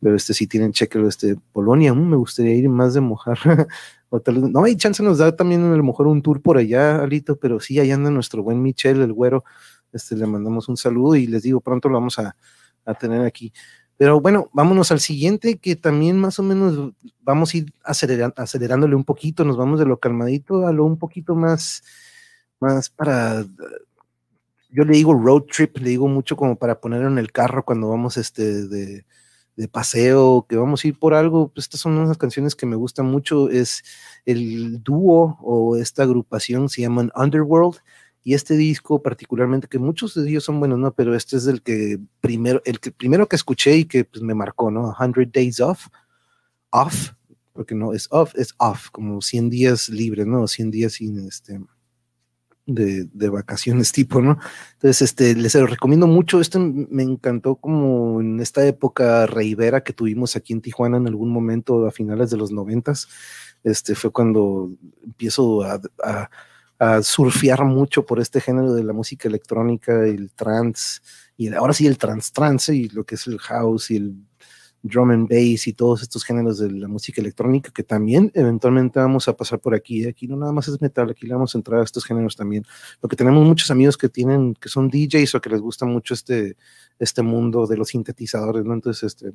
Pero 0.00 0.14
este 0.14 0.32
sí 0.32 0.46
tienen 0.46 0.70
cheque, 0.70 1.04
este, 1.08 1.34
Polonia, 1.52 1.92
mm, 1.92 2.10
me 2.10 2.16
gustaría 2.16 2.54
ir 2.54 2.68
más 2.68 2.94
de 2.94 3.00
mojar. 3.00 3.38
o 4.10 4.20
tal, 4.20 4.52
no, 4.52 4.62
hay 4.62 4.76
chance 4.76 5.02
nos 5.02 5.18
da 5.18 5.34
también 5.34 5.64
a 5.64 5.76
lo 5.76 5.82
mejor 5.82 6.06
un 6.06 6.22
tour 6.22 6.40
por 6.40 6.56
allá, 6.56 7.02
Alito, 7.02 7.36
pero 7.36 7.58
sí, 7.58 7.80
allá 7.80 7.94
anda 7.94 8.10
nuestro 8.10 8.44
buen 8.44 8.62
Michel, 8.62 9.00
el 9.00 9.12
güero, 9.12 9.42
este, 9.92 10.16
le 10.16 10.26
mandamos 10.26 10.68
un 10.68 10.76
saludo 10.76 11.16
y 11.16 11.26
les 11.26 11.42
digo, 11.42 11.60
pronto 11.60 11.88
lo 11.88 11.94
vamos 11.94 12.18
a, 12.18 12.36
tener 12.98 13.24
aquí. 13.24 13.52
Pero 13.96 14.20
bueno, 14.20 14.50
vámonos 14.52 14.90
al 14.90 14.98
siguiente, 14.98 15.58
que 15.58 15.76
también 15.76 16.18
más 16.18 16.38
o 16.40 16.42
menos 16.42 16.92
vamos 17.20 17.54
a 17.54 17.58
ir 17.58 17.72
acelerándole 17.84 18.96
un 18.96 19.04
poquito, 19.04 19.44
nos 19.44 19.56
vamos 19.56 19.78
de 19.78 19.86
lo 19.86 20.00
calmadito 20.00 20.66
a 20.66 20.72
lo 20.72 20.84
un 20.84 20.98
poquito 20.98 21.36
más, 21.36 21.84
más 22.58 22.90
para, 22.90 23.44
yo 24.70 24.84
le 24.84 24.94
digo 24.94 25.14
road 25.14 25.42
trip, 25.42 25.78
le 25.78 25.90
digo 25.90 26.08
mucho 26.08 26.36
como 26.36 26.56
para 26.56 26.80
ponerlo 26.80 27.06
en 27.08 27.18
el 27.18 27.30
carro 27.30 27.64
cuando 27.64 27.88
vamos 27.88 28.16
este 28.16 28.66
de, 28.66 29.06
de 29.56 29.68
paseo, 29.68 30.46
que 30.48 30.56
vamos 30.56 30.84
a 30.84 30.88
ir 30.88 30.98
por 30.98 31.14
algo. 31.14 31.52
Estas 31.56 31.80
son 31.80 31.98
unas 31.98 32.18
canciones 32.18 32.56
que 32.56 32.66
me 32.66 32.76
gustan 32.76 33.06
mucho, 33.06 33.50
es 33.50 33.84
el 34.24 34.82
dúo 34.82 35.38
o 35.40 35.76
esta 35.76 36.02
agrupación 36.02 36.68
se 36.68 36.82
llaman 36.82 37.12
Underworld 37.14 37.76
y 38.24 38.34
este 38.34 38.56
disco 38.56 39.02
particularmente, 39.02 39.68
que 39.68 39.78
muchos 39.78 40.14
de 40.14 40.28
ellos 40.28 40.44
son 40.44 40.60
buenos, 40.60 40.78
¿no? 40.78 40.92
Pero 40.92 41.14
este 41.14 41.36
es 41.36 41.46
el 41.46 41.62
que 41.62 41.98
primero, 42.20 42.62
el 42.64 42.80
que 42.80 42.92
primero 42.92 43.28
que 43.28 43.36
escuché 43.36 43.76
y 43.76 43.84
que 43.84 44.04
pues, 44.04 44.22
me 44.22 44.34
marcó, 44.34 44.70
¿no? 44.70 44.94
100 44.96 45.30
Days 45.32 45.60
Off, 45.60 45.88
Off, 46.70 47.12
porque 47.52 47.74
no 47.74 47.92
es 47.92 48.08
off, 48.10 48.34
es 48.36 48.54
off, 48.58 48.90
como 48.90 49.20
100 49.20 49.50
días 49.50 49.88
libres, 49.88 50.26
¿no? 50.26 50.46
100 50.46 50.70
días 50.70 50.94
sin 50.94 51.18
este, 51.26 51.60
de, 52.66 53.04
de, 53.12 53.28
vacaciones 53.28 53.92
tipo, 53.92 54.22
¿no? 54.22 54.38
Entonces, 54.74 55.02
este, 55.02 55.34
les 55.34 55.54
recomiendo 55.54 56.06
mucho, 56.06 56.40
esto 56.40 56.58
me 56.60 57.02
encantó 57.02 57.56
como 57.56 58.20
en 58.20 58.40
esta 58.40 58.64
época 58.66 59.26
reivera 59.26 59.82
que 59.82 59.92
tuvimos 59.92 60.36
aquí 60.36 60.52
en 60.52 60.62
Tijuana 60.62 60.96
en 60.96 61.08
algún 61.08 61.30
momento 61.30 61.86
a 61.86 61.90
finales 61.90 62.30
de 62.30 62.36
los 62.38 62.52
noventas, 62.52 63.08
este, 63.64 63.94
fue 63.94 64.10
cuando 64.10 64.70
empiezo 65.04 65.62
a 65.62 65.80
a 66.02 66.30
surfear 67.02 67.64
mucho 67.64 68.04
por 68.04 68.20
este 68.20 68.40
género 68.40 68.74
de 68.74 68.84
la 68.84 68.92
música 68.92 69.28
electrónica, 69.28 70.04
el 70.04 70.32
trance, 70.32 71.00
y 71.36 71.52
ahora 71.54 71.72
sí 71.72 71.86
el 71.86 71.98
trance 71.98 72.30
trance, 72.32 72.74
y 72.74 72.88
lo 72.88 73.04
que 73.04 73.14
es 73.14 73.26
el 73.26 73.38
house 73.38 73.90
y 73.90 73.96
el 73.96 74.16
drum 74.82 75.10
and 75.10 75.28
bass 75.28 75.66
y 75.66 75.72
todos 75.72 76.02
estos 76.02 76.24
géneros 76.24 76.58
de 76.58 76.70
la 76.70 76.88
música 76.88 77.20
electrónica 77.20 77.70
que 77.72 77.84
también 77.84 78.32
eventualmente 78.34 78.98
vamos 78.98 79.28
a 79.28 79.36
pasar 79.36 79.60
por 79.60 79.74
aquí. 79.74 80.04
¿eh? 80.04 80.08
Aquí 80.08 80.26
no 80.26 80.36
nada 80.36 80.52
más 80.52 80.68
es 80.68 80.80
metal, 80.80 81.10
aquí 81.10 81.26
le 81.26 81.34
vamos 81.34 81.54
a 81.54 81.58
entrar 81.58 81.80
a 81.80 81.84
estos 81.84 82.04
géneros 82.04 82.36
también. 82.36 82.64
Porque 83.00 83.16
tenemos 83.16 83.46
muchos 83.46 83.70
amigos 83.70 83.96
que 83.96 84.08
tienen, 84.08 84.54
que 84.54 84.68
son 84.68 84.88
DJs 84.90 85.36
o 85.36 85.40
que 85.40 85.50
les 85.50 85.60
gusta 85.60 85.86
mucho 85.86 86.14
este, 86.14 86.56
este 86.98 87.22
mundo 87.22 87.66
de 87.66 87.76
los 87.76 87.88
sintetizadores, 87.88 88.64
¿no? 88.64 88.74
Entonces, 88.74 89.04
este, 89.04 89.32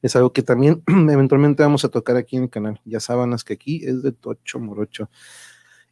es 0.00 0.16
algo 0.16 0.32
que 0.32 0.42
también 0.42 0.82
eventualmente 1.10 1.62
vamos 1.62 1.84
a 1.84 1.90
tocar 1.90 2.16
aquí 2.16 2.36
en 2.36 2.44
el 2.44 2.50
canal. 2.50 2.80
Ya 2.84 3.00
sábanas 3.00 3.44
que 3.44 3.54
aquí 3.54 3.84
es 3.84 4.02
de 4.02 4.12
Tocho 4.12 4.58
Morocho. 4.58 5.10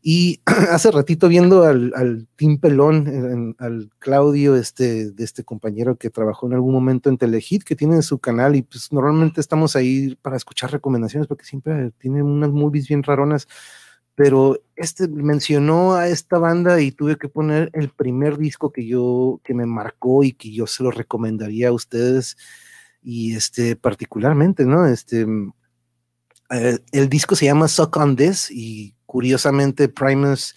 Y 0.09 0.40
hace 0.71 0.92
ratito 0.92 1.27
viendo 1.27 1.64
al, 1.64 1.92
al 1.97 2.29
Tim 2.37 2.61
Pelón, 2.61 3.57
al 3.59 3.90
Claudio, 3.99 4.55
este, 4.55 5.11
de 5.11 5.25
este 5.25 5.42
compañero 5.42 5.97
que 5.97 6.11
trabajó 6.11 6.47
en 6.47 6.53
algún 6.53 6.73
momento 6.73 7.11
en 7.11 7.19
Telehit, 7.19 7.64
que 7.64 7.75
tiene 7.75 8.01
su 8.03 8.21
canal, 8.21 8.55
y 8.55 8.62
pues 8.62 8.92
normalmente 8.92 9.40
estamos 9.40 9.75
ahí 9.75 10.16
para 10.23 10.37
escuchar 10.37 10.71
recomendaciones, 10.71 11.27
porque 11.27 11.45
siempre 11.45 11.90
tiene 11.99 12.23
unas 12.23 12.53
movies 12.53 12.87
bien 12.87 13.03
raronas, 13.03 13.49
pero 14.14 14.62
este 14.77 15.09
mencionó 15.09 15.97
a 15.97 16.07
esta 16.07 16.38
banda 16.38 16.81
y 16.81 16.92
tuve 16.92 17.16
que 17.16 17.29
poner 17.29 17.71
el 17.73 17.88
primer 17.88 18.38
disco 18.38 18.71
que 18.71 18.87
yo, 18.87 19.40
que 19.42 19.55
me 19.55 19.66
marcó 19.66 20.23
y 20.23 20.35
que 20.35 20.53
yo 20.53 20.69
se 20.69 20.85
lo 20.85 20.92
recomendaría 20.92 21.71
a 21.71 21.73
ustedes, 21.73 22.37
y 23.03 23.35
este, 23.35 23.75
particularmente, 23.75 24.66
¿no? 24.66 24.87
Este, 24.87 25.27
eh, 26.51 26.79
el 26.92 27.09
disco 27.09 27.35
se 27.35 27.47
llama 27.47 27.66
Suck 27.66 27.97
on 27.97 28.14
This, 28.14 28.53
y 28.53 28.95
Curiosamente, 29.07 29.88
Primus, 29.88 30.55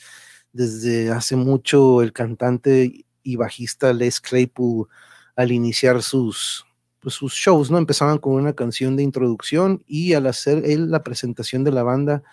desde 0.51 1.11
hace 1.11 1.35
mucho, 1.35 2.01
el 2.01 2.11
cantante 2.13 3.05
y 3.23 3.35
bajista 3.35 3.93
Les 3.93 4.19
Claypool, 4.19 4.87
al 5.35 5.51
iniciar 5.51 6.01
sus, 6.03 6.65
pues, 6.99 7.15
sus 7.15 7.33
shows, 7.33 7.71
¿no? 7.71 7.77
Empezaban 7.77 8.17
con 8.17 8.33
una 8.33 8.53
canción 8.53 8.95
de 8.95 9.03
introducción 9.03 9.83
y 9.87 10.13
al 10.13 10.27
hacer 10.27 10.63
él 10.65 10.91
la 10.91 11.03
presentación 11.03 11.63
de 11.63 11.71
la 11.71 11.83
banda, 11.83 12.23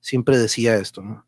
siempre 0.00 0.38
decía 0.38 0.76
esto, 0.76 1.02
¿no? 1.02 1.26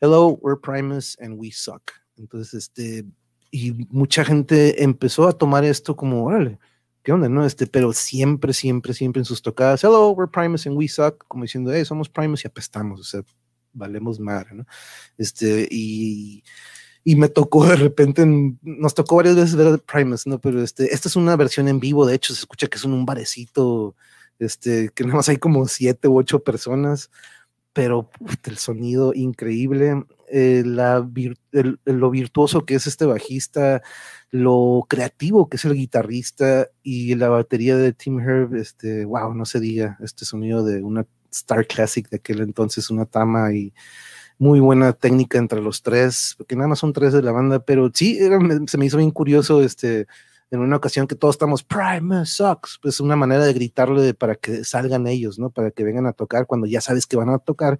Hello, 0.00 0.38
we're 0.40 0.60
Primus 0.60 1.16
and 1.20 1.38
we 1.38 1.50
suck. 1.52 1.92
Entonces, 2.16 2.54
este, 2.54 3.06
y 3.50 3.72
mucha 3.90 4.24
gente 4.24 4.82
empezó 4.82 5.28
a 5.28 5.32
tomar 5.32 5.64
esto 5.64 5.96
como, 5.96 6.24
órale, 6.24 6.58
¿qué 7.02 7.12
onda, 7.12 7.28
no? 7.28 7.44
Este, 7.44 7.66
pero 7.66 7.92
siempre, 7.92 8.52
siempre, 8.52 8.94
siempre 8.94 9.20
en 9.20 9.24
sus 9.24 9.42
tocadas, 9.42 9.82
hello, 9.84 10.10
we're 10.10 10.30
Primus 10.30 10.66
and 10.66 10.76
we 10.76 10.88
suck, 10.88 11.24
como 11.28 11.44
diciendo, 11.44 11.72
hey, 11.72 11.84
somos 11.84 12.08
Primus 12.08 12.44
y 12.44 12.48
apestamos, 12.48 13.00
o 13.00 13.04
sea, 13.04 13.22
valemos 13.72 14.20
madre, 14.20 14.54
¿no? 14.54 14.66
Este, 15.18 15.66
y, 15.70 16.44
y 17.04 17.16
me 17.16 17.28
tocó 17.28 17.66
de 17.66 17.76
repente, 17.76 18.24
nos 18.62 18.94
tocó 18.94 19.16
varias 19.16 19.36
veces 19.36 19.56
ver 19.56 19.80
Primus, 19.80 20.26
¿no? 20.26 20.40
Pero 20.40 20.62
este, 20.62 20.94
esta 20.94 21.08
es 21.08 21.16
una 21.16 21.36
versión 21.36 21.68
en 21.68 21.80
vivo, 21.80 22.06
de 22.06 22.14
hecho, 22.14 22.34
se 22.34 22.40
escucha 22.40 22.68
que 22.68 22.78
es 22.78 22.84
un 22.84 23.04
barecito, 23.04 23.96
este, 24.38 24.90
que 24.94 25.04
nada 25.04 25.16
más 25.16 25.28
hay 25.28 25.38
como 25.38 25.66
siete 25.66 26.08
u 26.08 26.18
ocho 26.18 26.42
personas, 26.42 27.10
pero 27.72 28.10
el 28.44 28.58
sonido 28.58 29.14
increíble, 29.14 30.04
eh, 30.30 30.62
la 30.64 31.06
lo 31.84 32.10
virtuoso 32.10 32.64
que 32.64 32.74
es 32.74 32.86
este 32.86 33.04
bajista, 33.06 33.82
lo 34.30 34.86
creativo 34.88 35.48
que 35.48 35.56
es 35.56 35.64
el 35.64 35.74
guitarrista 35.74 36.68
y 36.82 37.14
la 37.16 37.28
batería 37.28 37.76
de 37.76 37.92
Tim 37.92 38.20
Herb, 38.20 38.54
este, 38.56 39.04
wow, 39.04 39.34
no 39.34 39.44
se 39.44 39.60
diga, 39.60 39.98
este 40.02 40.24
sonido 40.24 40.64
de 40.64 40.82
una 40.82 41.06
Star 41.32 41.66
Classic 41.66 42.08
de 42.08 42.16
aquel 42.18 42.40
entonces, 42.40 42.90
una 42.90 43.06
tama 43.06 43.52
y 43.52 43.72
muy 44.38 44.60
buena 44.60 44.92
técnica 44.92 45.38
entre 45.38 45.60
los 45.60 45.82
tres, 45.82 46.34
porque 46.36 46.56
nada 46.56 46.68
más 46.68 46.80
son 46.80 46.92
tres 46.92 47.12
de 47.12 47.22
la 47.22 47.32
banda, 47.32 47.64
pero 47.64 47.90
sí, 47.94 48.18
se 48.66 48.78
me 48.78 48.86
hizo 48.86 48.96
bien 48.96 49.12
curioso 49.12 49.62
este, 49.62 50.06
en 50.50 50.60
una 50.60 50.76
ocasión 50.76 51.06
que 51.06 51.14
todos 51.14 51.36
estamos 51.36 51.62
Prime 51.62 52.26
Sucks, 52.26 52.78
pues 52.82 53.00
una 53.00 53.16
manera 53.16 53.44
de 53.44 53.52
gritarle 53.52 54.14
para 54.14 54.34
que 54.34 54.64
salgan 54.64 55.06
ellos, 55.06 55.38
¿no? 55.38 55.50
Para 55.50 55.70
que 55.70 55.84
vengan 55.84 56.06
a 56.06 56.12
tocar 56.12 56.46
cuando 56.46 56.66
ya 56.66 56.80
sabes 56.80 57.06
que 57.06 57.16
van 57.16 57.30
a 57.30 57.38
tocar, 57.38 57.78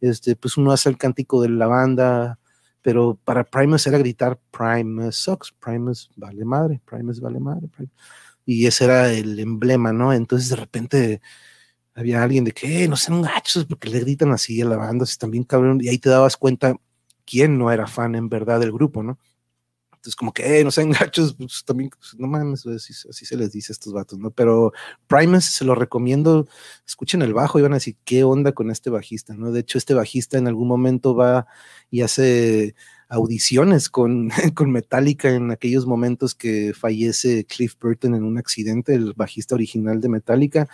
este, 0.00 0.36
pues 0.36 0.56
uno 0.56 0.72
hace 0.72 0.88
el 0.88 0.98
cántico 0.98 1.40
de 1.40 1.48
la 1.48 1.66
banda, 1.66 2.38
pero 2.82 3.18
para 3.24 3.44
Primus 3.44 3.86
era 3.86 3.98
gritar 3.98 4.38
Primus 4.50 5.16
Sucks, 5.16 5.52
Primus 5.52 6.10
vale 6.16 6.44
madre, 6.44 6.80
Primus 6.84 7.20
vale 7.20 7.40
madre, 7.40 7.68
y 8.44 8.66
ese 8.66 8.84
era 8.84 9.10
el 9.10 9.38
emblema, 9.40 9.92
¿no? 9.92 10.12
Entonces 10.12 10.50
de 10.50 10.56
repente 10.56 11.22
había 11.94 12.22
alguien 12.22 12.44
de 12.44 12.52
que 12.52 12.88
no 12.88 12.96
sean 12.96 13.22
gachos 13.22 13.64
porque 13.66 13.88
le 13.88 14.00
gritan 14.00 14.32
así 14.32 14.60
a 14.62 14.66
la 14.66 14.76
banda, 14.76 15.06
si 15.06 15.18
también 15.18 15.44
cabrón, 15.44 15.78
y 15.82 15.88
ahí 15.88 15.98
te 15.98 16.08
dabas 16.08 16.36
cuenta 16.36 16.74
quién 17.24 17.58
no 17.58 17.70
era 17.70 17.86
fan 17.86 18.14
en 18.14 18.28
verdad 18.28 18.60
del 18.60 18.72
grupo, 18.72 19.02
¿no? 19.02 19.18
Entonces, 20.02 20.16
como 20.16 20.32
que, 20.32 20.64
no 20.64 20.72
sean 20.72 20.90
gachos, 20.90 21.34
pues 21.38 21.62
también, 21.64 21.90
pues, 21.90 22.18
no 22.18 22.26
mames, 22.26 22.66
así, 22.66 22.92
así, 23.08 23.24
se 23.24 23.36
les 23.36 23.52
dice 23.52 23.72
a 23.72 23.74
estos 23.74 23.92
vatos, 23.92 24.18
¿no? 24.18 24.32
Pero 24.32 24.72
Primus 25.06 25.44
se 25.44 25.64
lo 25.64 25.76
recomiendo, 25.76 26.48
escuchen 26.84 27.22
el 27.22 27.32
bajo 27.34 27.60
y 27.60 27.62
van 27.62 27.72
a 27.72 27.76
decir, 27.76 27.96
¿qué 28.04 28.24
onda 28.24 28.50
con 28.50 28.72
este 28.72 28.90
bajista, 28.90 29.34
no? 29.34 29.52
De 29.52 29.60
hecho, 29.60 29.78
este 29.78 29.94
bajista 29.94 30.38
en 30.38 30.48
algún 30.48 30.66
momento 30.66 31.14
va 31.14 31.46
y 31.88 32.00
hace 32.00 32.74
audiciones 33.08 33.88
con, 33.88 34.30
con 34.56 34.72
Metallica 34.72 35.30
en 35.30 35.52
aquellos 35.52 35.86
momentos 35.86 36.34
que 36.34 36.72
fallece 36.74 37.44
Cliff 37.44 37.76
Burton 37.80 38.16
en 38.16 38.24
un 38.24 38.38
accidente, 38.38 38.94
el 38.94 39.12
bajista 39.12 39.54
original 39.54 40.00
de 40.00 40.08
Metallica 40.08 40.68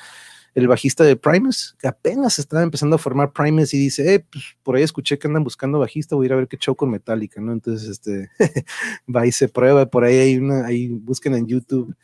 el 0.55 0.69
bajista 0.69 1.05
de 1.05 1.17
Primus, 1.17 1.77
que 1.79 1.89
apenas 1.89 2.39
estaba 2.39 2.63
empezando 2.63 2.97
a 2.97 2.99
formar 2.99 3.33
Primus 3.33 3.75
y 3.75 3.79
dice, 3.79 4.15
eh, 4.15 4.21
pues 4.21 4.45
por 4.63 4.77
ahí 4.77 4.83
escuché 4.83 5.19
que 5.19 5.27
andan 5.27 5.45
buscando 5.45 5.79
bajista, 5.79 6.17
voy 6.17 6.27
a 6.27 6.29
ir 6.29 6.33
a 6.33 6.37
ver 6.37 6.49
qué 6.49 6.57
show 6.57 6.75
con 6.75 6.91
Metallica, 6.91 7.41
¿no? 7.41 7.53
Entonces, 7.53 7.89
este, 7.89 8.31
va 9.15 9.27
y 9.27 9.33
se 9.33 9.49
prueba, 9.49 9.87
por 9.87 10.05
ahí 10.05 10.17
hay 10.17 10.39
una, 10.39 10.67
ahí 10.67 10.89
busquen 10.89 11.35
en 11.35 11.47
YouTube, 11.47 11.95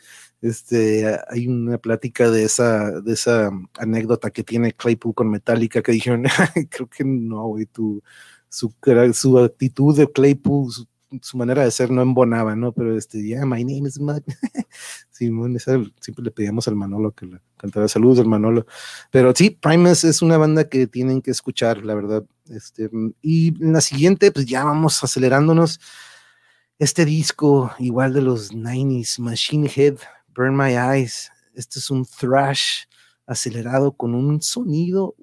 este, 0.41 1.07
hay 1.29 1.47
una 1.49 1.79
plática 1.79 2.31
de 2.31 2.45
esa, 2.45 3.01
de 3.01 3.13
esa 3.13 3.51
anécdota 3.79 4.31
que 4.31 4.45
tiene 4.45 4.73
Claypool 4.73 5.15
con 5.15 5.31
Metallica, 5.31 5.83
que 5.83 5.93
dijeron, 5.93 6.25
creo 6.71 6.89
que 6.89 7.05
no, 7.05 7.47
güey, 7.49 7.67
tu, 7.67 8.03
su, 8.49 8.75
su 9.15 9.39
actitud 9.39 9.97
de 9.97 10.11
Claypool, 10.11 10.71
su, 10.71 10.87
manera 11.35 11.65
de 11.65 11.71
ser 11.71 11.91
no 11.91 12.03
embonaba, 12.03 12.57
¿no? 12.57 12.73
Pero 12.73 12.97
este, 12.97 13.23
yeah, 13.23 13.45
my 13.45 13.65
name 13.65 13.89
is 13.89 13.99
Mud. 13.99 14.23
Simón, 15.11 15.59
siempre 15.59 16.25
le 16.25 16.31
pedíamos 16.31 16.67
al 16.69 16.77
Manolo 16.77 17.13
que 17.13 17.27
le 17.27 17.41
cantara 17.57 17.89
saludos 17.89 18.19
al 18.19 18.27
Manolo. 18.27 18.67
Pero 19.11 19.33
sí, 19.35 19.51
Primus 19.51 20.05
es 20.05 20.23
una 20.23 20.37
banda 20.37 20.69
que 20.69 20.87
tienen 20.87 21.23
que 21.23 21.31
escuchar, 21.31 21.85
la 21.85 21.95
verdad. 21.95 22.25
Este, 22.49 22.91
y 23.23 23.49
en 23.63 23.73
la 23.73 23.81
siguiente, 23.81 24.33
pues 24.33 24.47
ya 24.47 24.65
vamos 24.65 25.03
acelerándonos. 25.03 25.81
Este 26.79 27.05
disco, 27.05 27.73
igual 27.79 28.13
de 28.13 28.23
los 28.23 28.53
90s, 28.53 29.21
Machine 29.21 29.71
Head, 29.75 29.97
Burn 30.35 30.57
My 30.57 30.73
Eyes. 30.73 31.31
Este 31.55 31.79
es 31.79 31.91
un 31.91 32.05
thrash 32.05 32.85
acelerado 33.27 33.93
con 33.93 34.15
un 34.15 34.43
sonido, 34.43 35.15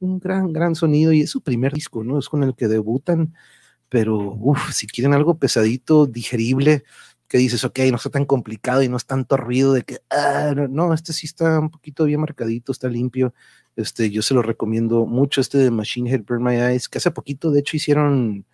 un 0.00 0.18
gran, 0.18 0.52
gran 0.52 0.74
sonido. 0.74 1.12
Y 1.12 1.22
es 1.22 1.30
su 1.30 1.40
primer 1.40 1.72
disco, 1.72 2.04
¿no? 2.04 2.18
Es 2.18 2.28
con 2.28 2.42
el 2.42 2.54
que 2.54 2.68
debutan. 2.68 3.34
Pero, 3.88 4.16
uff, 4.18 4.72
si 4.72 4.86
quieren 4.86 5.14
algo 5.14 5.38
pesadito, 5.38 6.06
digerible, 6.06 6.84
que 7.28 7.38
dices, 7.38 7.64
ok, 7.64 7.78
no 7.90 7.96
está 7.96 8.10
tan 8.10 8.24
complicado 8.24 8.82
y 8.82 8.88
no 8.88 8.96
es 8.96 9.06
tanto 9.06 9.36
ruido 9.36 9.72
de 9.74 9.82
que, 9.82 10.00
ah, 10.10 10.54
no, 10.70 10.94
este 10.94 11.12
sí 11.12 11.26
está 11.26 11.60
un 11.60 11.70
poquito 11.70 12.04
bien 12.04 12.20
marcadito, 12.20 12.72
está 12.72 12.88
limpio. 12.88 13.34
Este, 13.76 14.10
yo 14.10 14.22
se 14.22 14.34
lo 14.34 14.42
recomiendo 14.42 15.06
mucho, 15.06 15.40
este 15.40 15.58
de 15.58 15.70
Machine 15.70 16.10
Head 16.10 16.22
Burn 16.26 16.42
My 16.42 16.56
Eyes, 16.56 16.88
que 16.88 16.98
hace 16.98 17.10
poquito, 17.10 17.50
de 17.50 17.60
hecho, 17.60 17.76
hicieron 17.76 18.46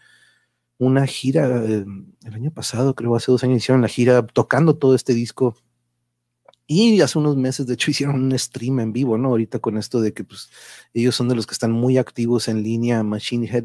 una 0.79 1.07
gira, 1.07 1.65
eh, 1.65 1.85
el 2.25 2.35
año 2.35 2.51
pasado, 2.53 2.95
creo, 2.95 3.15
hace 3.17 3.33
dos 3.33 3.45
años 3.45 3.59
hicieron 3.59 3.83
la 3.83 3.89
gira 3.89 4.27
tocando 4.27 4.77
todo 4.77 4.95
este 4.95 5.15
disco. 5.15 5.57
Y 6.67 7.01
hace 7.03 7.19
unos 7.19 7.37
meses, 7.37 7.67
de 7.67 7.75
hecho, 7.75 7.91
hicieron 7.91 8.23
un 8.23 8.39
stream 8.39 8.81
en 8.81 8.93
vivo, 8.93 9.19
¿no? 9.19 9.29
Ahorita 9.29 9.59
con 9.59 9.77
esto 9.79 10.01
de 10.01 10.15
que, 10.15 10.25
pues, 10.25 10.51
ellos 10.95 11.15
son 11.15 11.29
de 11.29 11.35
los 11.35 11.47
que 11.47 11.53
están 11.53 11.73
muy 11.73 11.99
activos 11.99 12.49
en 12.49 12.63
línea, 12.63 13.03
Machine 13.03 13.47
Head 13.47 13.65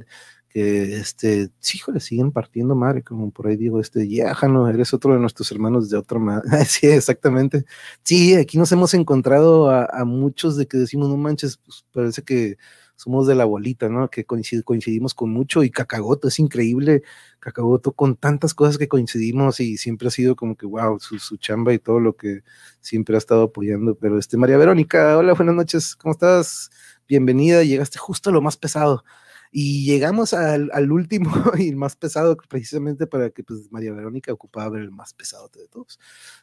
que 0.50 0.96
este, 0.98 1.52
sí, 1.60 1.80
le 1.94 2.00
siguen 2.00 2.32
partiendo 2.32 2.76
madre, 2.76 3.04
como 3.04 3.32
por 3.32 3.48
ahí 3.48 3.56
digo, 3.56 3.80
este, 3.80 4.08
ya, 4.10 4.34
Jano, 4.34 4.68
eres 4.68 4.94
otro 4.94 5.14
de 5.14 5.20
nuestros 5.20 5.52
hermanos 5.52 5.90
de 5.90 5.98
otra 5.98 6.20
madre. 6.20 6.50
sí, 6.66 6.88
exactamente. 6.88 7.66
Sí, 8.04 8.36
aquí 8.36 8.58
nos 8.58 8.72
hemos 8.72 8.94
encontrado 8.96 9.70
a, 9.70 10.04
muchos 10.06 10.58
de 10.58 10.68
que 10.68 10.78
decimos, 10.78 11.08
no 11.08 11.18
manches, 11.18 11.58
pues 11.58 11.86
parece 11.94 12.24
que 12.24 12.58
somos 12.96 13.28
de 13.28 13.36
la 13.36 13.46
bolita, 13.46 13.90
¿no? 13.90 14.10
Que 14.10 14.26
coincidimos 14.26 15.14
con 15.14 15.30
mucho 15.30 15.64
y 15.64 15.70
Cacagoto, 15.70 16.28
es 16.28 16.40
increíble, 16.40 17.04
Cacagoto 17.40 17.94
con 17.94 18.16
tantas 18.18 18.54
cosas 18.54 18.78
que 18.78 18.88
coincidimos 18.90 19.60
y 19.60 19.78
siempre 19.78 20.08
ha 20.10 20.12
sido 20.12 20.36
como 20.36 20.58
que, 20.58 20.66
wow, 20.66 21.00
su, 21.00 21.20
su 21.20 21.38
chamba 21.38 21.74
y 21.74 21.80
todo 21.80 22.00
lo 22.00 22.16
que 22.18 22.44
siempre 22.82 23.16
ha 23.16 23.20
estado 23.20 23.44
apoyando. 23.44 23.96
Pero 23.96 24.18
este, 24.18 24.36
María 24.36 24.58
Verónica, 24.58 25.18
hola, 25.18 25.34
buenas 25.34 25.56
noches, 25.56 25.96
¿cómo 25.96 26.14
estás? 26.14 26.72
Bienvenida, 27.08 27.64
llegaste 27.64 28.00
justo 28.00 28.32
a 28.32 28.34
lo 28.34 28.42
más 28.42 28.58
pesado. 28.58 29.04
Y 29.52 29.86
llegamos 29.86 30.34
al, 30.34 30.70
al, 30.74 30.92
último 30.92 31.32
y 31.58 31.70
el 31.70 31.76
más 31.76 31.96
pesado, 31.96 32.38
precisamente 32.50 33.08
para 33.08 33.32
que 33.32 33.44
pues, 33.44 33.72
María 33.72 33.94
Verónica 33.94 34.32
ocupaba 34.32 34.70
ver 34.70 34.84
el 34.84 34.92
más 34.92 35.14
pesado 35.14 35.50
de 35.50 35.68
todos. 35.68 36.00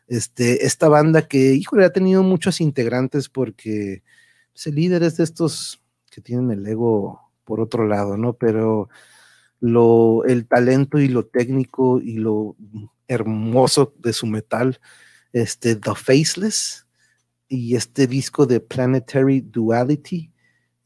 Este, 0.09 0.67
esta 0.67 0.89
banda 0.89 1.29
que, 1.29 1.55
híjole, 1.55 1.85
ha 1.85 1.93
tenido 1.93 2.23
muchos 2.23 2.61
integrantes 2.61 3.29
porque 3.29 4.03
pues, 4.53 4.67
el 4.67 4.75
líder 4.75 5.03
es 5.05 5.17
de 5.17 5.25
estos 5.25 5.83
que 6.11 6.21
tienen 6.21 6.51
el 6.51 6.67
ego 6.67 7.21
por 7.45 7.61
otro 7.61 7.87
lado, 7.87 8.17
¿no? 8.17 8.33
Pero 8.33 8.89
lo, 9.61 10.25
el 10.25 10.47
talento 10.47 10.99
y 10.99 11.09
lo 11.09 11.27
técnico 11.27 12.01
y 12.01 12.15
lo 12.15 12.57
hermoso 13.09 13.95
de 13.99 14.13
su 14.13 14.27
metal, 14.27 14.81
este, 15.33 15.77
The 15.77 15.95
Faceless 15.95 16.87
y 17.49 17.77
este 17.77 18.07
disco 18.07 18.47
de 18.47 18.61
Planetary 18.61 19.41
Duality, 19.41 20.33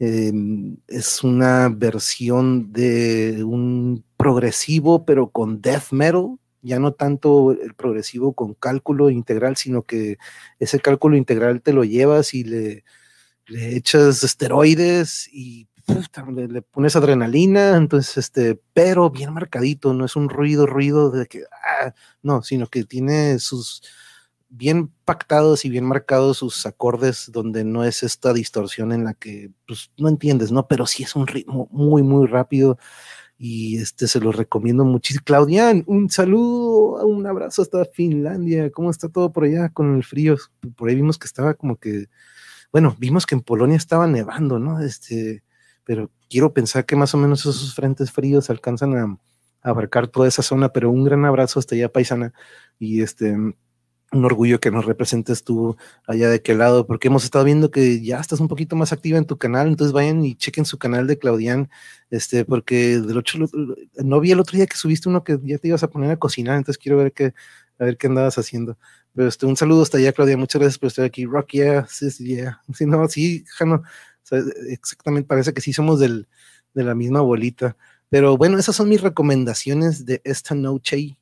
Em, 0.03 0.79
es 0.89 1.23
una 1.23 1.69
versión 1.69 2.73
de 2.73 3.45
un 3.45 4.03
progresivo, 4.17 5.05
pero 5.05 5.29
con 5.31 5.61
death 5.61 5.93
metal, 5.93 6.39
ya 6.63 6.79
no 6.79 6.93
tanto 6.95 7.53
el 7.53 7.75
progresivo 7.75 8.33
con 8.33 8.55
cálculo 8.55 9.11
integral, 9.11 9.57
sino 9.59 9.83
que 9.83 10.17
ese 10.59 10.81
cálculo 10.81 11.17
integral 11.19 11.61
te 11.61 11.75
lo 11.75 11.85
llevas 11.85 12.33
y 12.33 12.45
le, 12.45 12.85
echas 13.49 14.23
esteroides 14.25 15.29
y 15.33 15.69
le, 16.49 16.63
pones 16.63 16.97
adrenalina, 16.97 17.77
entonces, 17.77 18.17
este, 18.17 18.59
pero 18.73 19.11
bien 19.11 19.35
marcadito, 19.35 19.93
no 19.93 20.07
es 20.07 20.17
un 20.17 20.31
ruido, 20.31 20.67
ruido 20.67 21.11
de 21.11 21.27
que, 21.27 21.43
ah, 21.83 21.93
no, 22.23 22.43
sino 22.43 22.69
que 22.69 22.85
tiene 22.85 23.39
sus, 23.39 23.83
bien 24.51 24.93
pactados 25.05 25.65
y 25.65 25.71
bien 25.71 25.85
marcados 25.85 26.39
sus 26.39 26.67
acordes, 26.67 27.31
donde 27.33 27.65
no 27.65 27.85
es 27.85 28.03
esta 28.03 28.33
distorsión 28.33 28.93
en 28.93 29.05
la 29.05 29.15
que 29.15 29.53
pues, 29.67 29.91
no 29.97 30.09
entiendes, 30.09 30.53
¿no? 30.53 30.67
Pero 30.67 30.87
sí 30.87 31.05
es 31.05 31.15
un 31.17 31.27
ritmo 31.27 31.69
muy, 31.71 32.03
muy 32.03 32.27
rápido 32.27 32.77
y 33.39 33.79
este 33.79 34.09
se 34.09 34.21
los 34.21 34.37
recomiendo 34.37 34.85
muchísimo. 34.85 35.23
Claudian, 35.25 35.85
un 35.87 36.11
saludo, 36.11 37.07
un 37.07 37.27
abrazo 37.27 37.63
hasta 37.63 37.85
Finlandia. 37.87 38.71
¿Cómo 38.71 38.91
está 38.91 39.09
todo 39.09 39.33
por 39.33 39.45
allá 39.45 39.71
con 39.71 39.97
el 39.97 40.05
frío? 40.05 40.37
Por 40.77 40.89
ahí 40.91 40.97
vimos 40.97 41.17
que 41.17 41.27
estaba 41.27 41.55
como 41.55 41.77
que, 41.77 42.09
bueno, 42.73 42.97
vimos 42.99 43.27
que 43.27 43.37
en 43.37 43.43
Polonia 43.43 43.77
estaba 43.77 44.07
nevando, 44.09 44.59
¿no? 44.59 44.81
Este, 44.81 45.45
pero 45.85 46.11
quiero 46.29 46.53
pensar 46.53 46.85
que 46.85 46.97
más 46.97 47.15
o 47.15 47.19
menos 47.19 47.41
esos 47.41 47.75
frentes 47.75 48.11
fríos 48.13 48.51
alcanzan 48.51 48.97
a, 48.97 49.05
a 49.63 49.71
abarcar 49.71 50.09
toda 50.09 50.29
esa 50.29 50.43
zona, 50.43 50.71
pero 50.73 50.91
un 50.91 51.05
gran 51.05 51.25
abrazo 51.25 51.61
hasta 51.61 51.77
allá, 51.77 51.91
paisana. 51.91 52.35
Y 52.79 53.01
este, 53.03 53.37
un 54.13 54.25
orgullo 54.25 54.59
que 54.61 54.71
nos 54.71 54.87
representes 54.87 55.45
tú 55.45 55.77
allá 56.07 56.29
de 56.29 56.43
qué 56.43 56.55
lado, 56.55 56.87
porque 56.87 57.09
hemos 57.09 57.25
estado 57.25 57.45
viendo 57.45 57.71
que 57.71 58.03
ya 58.03 58.19
estás 58.19 58.41
un 58.41 58.49
poquito 58.49 58.75
más 58.77 58.93
activa 58.93 59.19
en 59.19 59.25
tu 59.25 59.39
canal, 59.39 59.69
entonces 59.69 59.93
vayan 59.93 60.25
y 60.25 60.35
chequen 60.35 60.65
su 60.65 60.79
canal 60.79 61.07
de 61.07 61.19
Claudian, 61.19 61.71
este, 62.11 62.45
porque 62.45 62.99
del 62.99 63.19
otro, 63.19 63.47
no 63.97 64.21
vi 64.21 64.33
el 64.33 64.41
otro 64.41 64.57
día 64.57 64.67
que 64.67 64.77
subiste 64.77 65.09
uno 65.09 65.23
que 65.23 65.39
ya 65.45 65.59
te 65.59 65.69
ibas 65.69 65.83
a 65.83 65.91
poner 65.91 66.11
a 66.11 66.17
cocinar, 66.17 66.57
entonces 66.57 66.83
quiero 66.83 66.99
ver 66.99 67.13
qué, 67.13 67.35
a 67.79 67.85
ver 67.85 67.97
qué 67.97 68.09
andabas 68.09 68.37
haciendo. 68.39 68.79
Pero 69.15 69.29
este, 69.29 69.47
un 69.47 69.57
saludo 69.57 69.83
hasta 69.83 69.99
allá, 69.99 70.13
Claudia, 70.13 70.37
muchas 70.37 70.61
gracias 70.61 70.79
por 70.79 70.89
estar 70.89 71.05
aquí. 71.05 71.25
Rock, 71.25 71.53
yeah, 71.53 71.87
yeah. 72.19 72.61
Sí, 72.75 72.87
no, 72.87 73.09
sí, 73.09 73.45
Jano, 73.49 73.83
exactamente, 74.69 75.27
parece 75.27 75.53
que 75.53 75.61
sí 75.61 75.73
somos 75.73 76.01
del, 76.01 76.29
de 76.75 76.85
la 76.85 76.95
misma 76.95 77.21
bolita. 77.21 77.77
Pero 78.09 78.37
bueno, 78.37 78.59
esas 78.59 78.75
son 78.75 78.89
mis 78.89 79.01
recomendaciones 79.01 80.05
de 80.05 80.21
esta 80.25 80.55
noche 80.55 81.17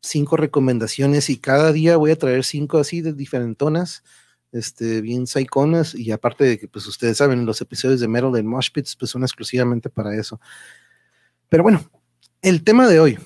cinco 0.00 0.36
recomendaciones 0.36 1.30
y 1.30 1.38
cada 1.38 1.72
día 1.72 1.96
voy 1.96 2.10
a 2.10 2.18
traer 2.18 2.44
cinco 2.44 2.78
así 2.78 3.00
de 3.00 3.12
diferentonas, 3.12 4.02
este, 4.52 5.00
bien 5.00 5.26
saiconas 5.26 5.94
y 5.94 6.10
aparte 6.10 6.44
de 6.44 6.58
que 6.58 6.68
pues 6.68 6.86
ustedes 6.86 7.18
saben, 7.18 7.46
los 7.46 7.60
episodios 7.60 8.00
de 8.00 8.08
Metal 8.08 8.36
en 8.36 8.46
Mosh 8.46 8.70
Pits 8.72 8.96
pues 8.96 9.10
son 9.10 9.22
exclusivamente 9.22 9.90
para 9.90 10.14
eso. 10.14 10.40
Pero 11.48 11.62
bueno, 11.62 11.90
el 12.42 12.64
tema 12.64 12.88
de 12.88 13.00
hoy, 13.00 13.18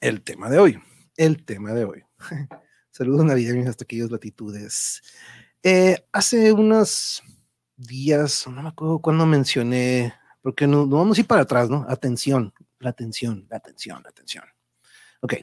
el 0.00 0.22
tema 0.22 0.50
de 0.50 0.58
hoy, 0.58 0.78
el 1.16 1.44
tema 1.44 1.72
de 1.72 1.84
hoy. 1.84 2.02
Saludos 2.90 3.24
navideños 3.24 3.68
hasta 3.68 3.84
aquellas 3.84 4.10
latitudes. 4.10 5.02
Eh, 5.62 6.06
hace 6.12 6.52
unos 6.52 7.22
días, 7.76 8.46
no 8.46 8.62
me 8.62 8.68
acuerdo 8.68 9.00
cuándo 9.00 9.26
mencioné, 9.26 10.14
porque 10.42 10.66
no 10.66 10.86
vamos 10.86 11.16
a 11.16 11.20
ir 11.22 11.26
para 11.26 11.42
atrás, 11.42 11.70
¿no? 11.70 11.86
Atención, 11.88 12.52
la 12.78 12.90
atención, 12.90 13.46
la 13.50 13.56
atención, 13.56 14.02
la 14.02 14.10
atención. 14.10 14.53
Ok, 15.24 15.36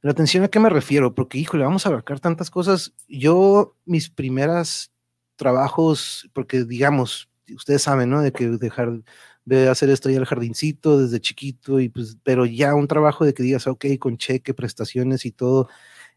la 0.00 0.12
atención 0.12 0.42
a 0.42 0.48
qué 0.48 0.58
me 0.58 0.70
refiero, 0.70 1.14
porque 1.14 1.36
híjole, 1.36 1.62
vamos 1.64 1.84
a 1.84 1.90
abarcar 1.90 2.18
tantas 2.18 2.50
cosas. 2.50 2.94
Yo, 3.08 3.76
mis 3.84 4.08
primeras 4.08 4.90
trabajos, 5.36 6.30
porque 6.32 6.64
digamos, 6.64 7.28
ustedes 7.54 7.82
saben, 7.82 8.08
¿no? 8.08 8.22
De 8.22 8.32
que 8.32 8.48
dejar 8.48 9.02
de 9.44 9.68
hacer 9.68 9.90
esto 9.90 10.08
ya 10.08 10.16
el 10.18 10.24
jardincito 10.24 10.98
desde 10.98 11.20
chiquito, 11.20 11.78
y 11.78 11.90
pues, 11.90 12.16
pero 12.22 12.46
ya 12.46 12.74
un 12.74 12.88
trabajo 12.88 13.26
de 13.26 13.34
que 13.34 13.42
digas, 13.42 13.66
ok, 13.66 13.84
con 13.98 14.16
cheque, 14.16 14.54
prestaciones 14.54 15.26
y 15.26 15.32
todo, 15.32 15.68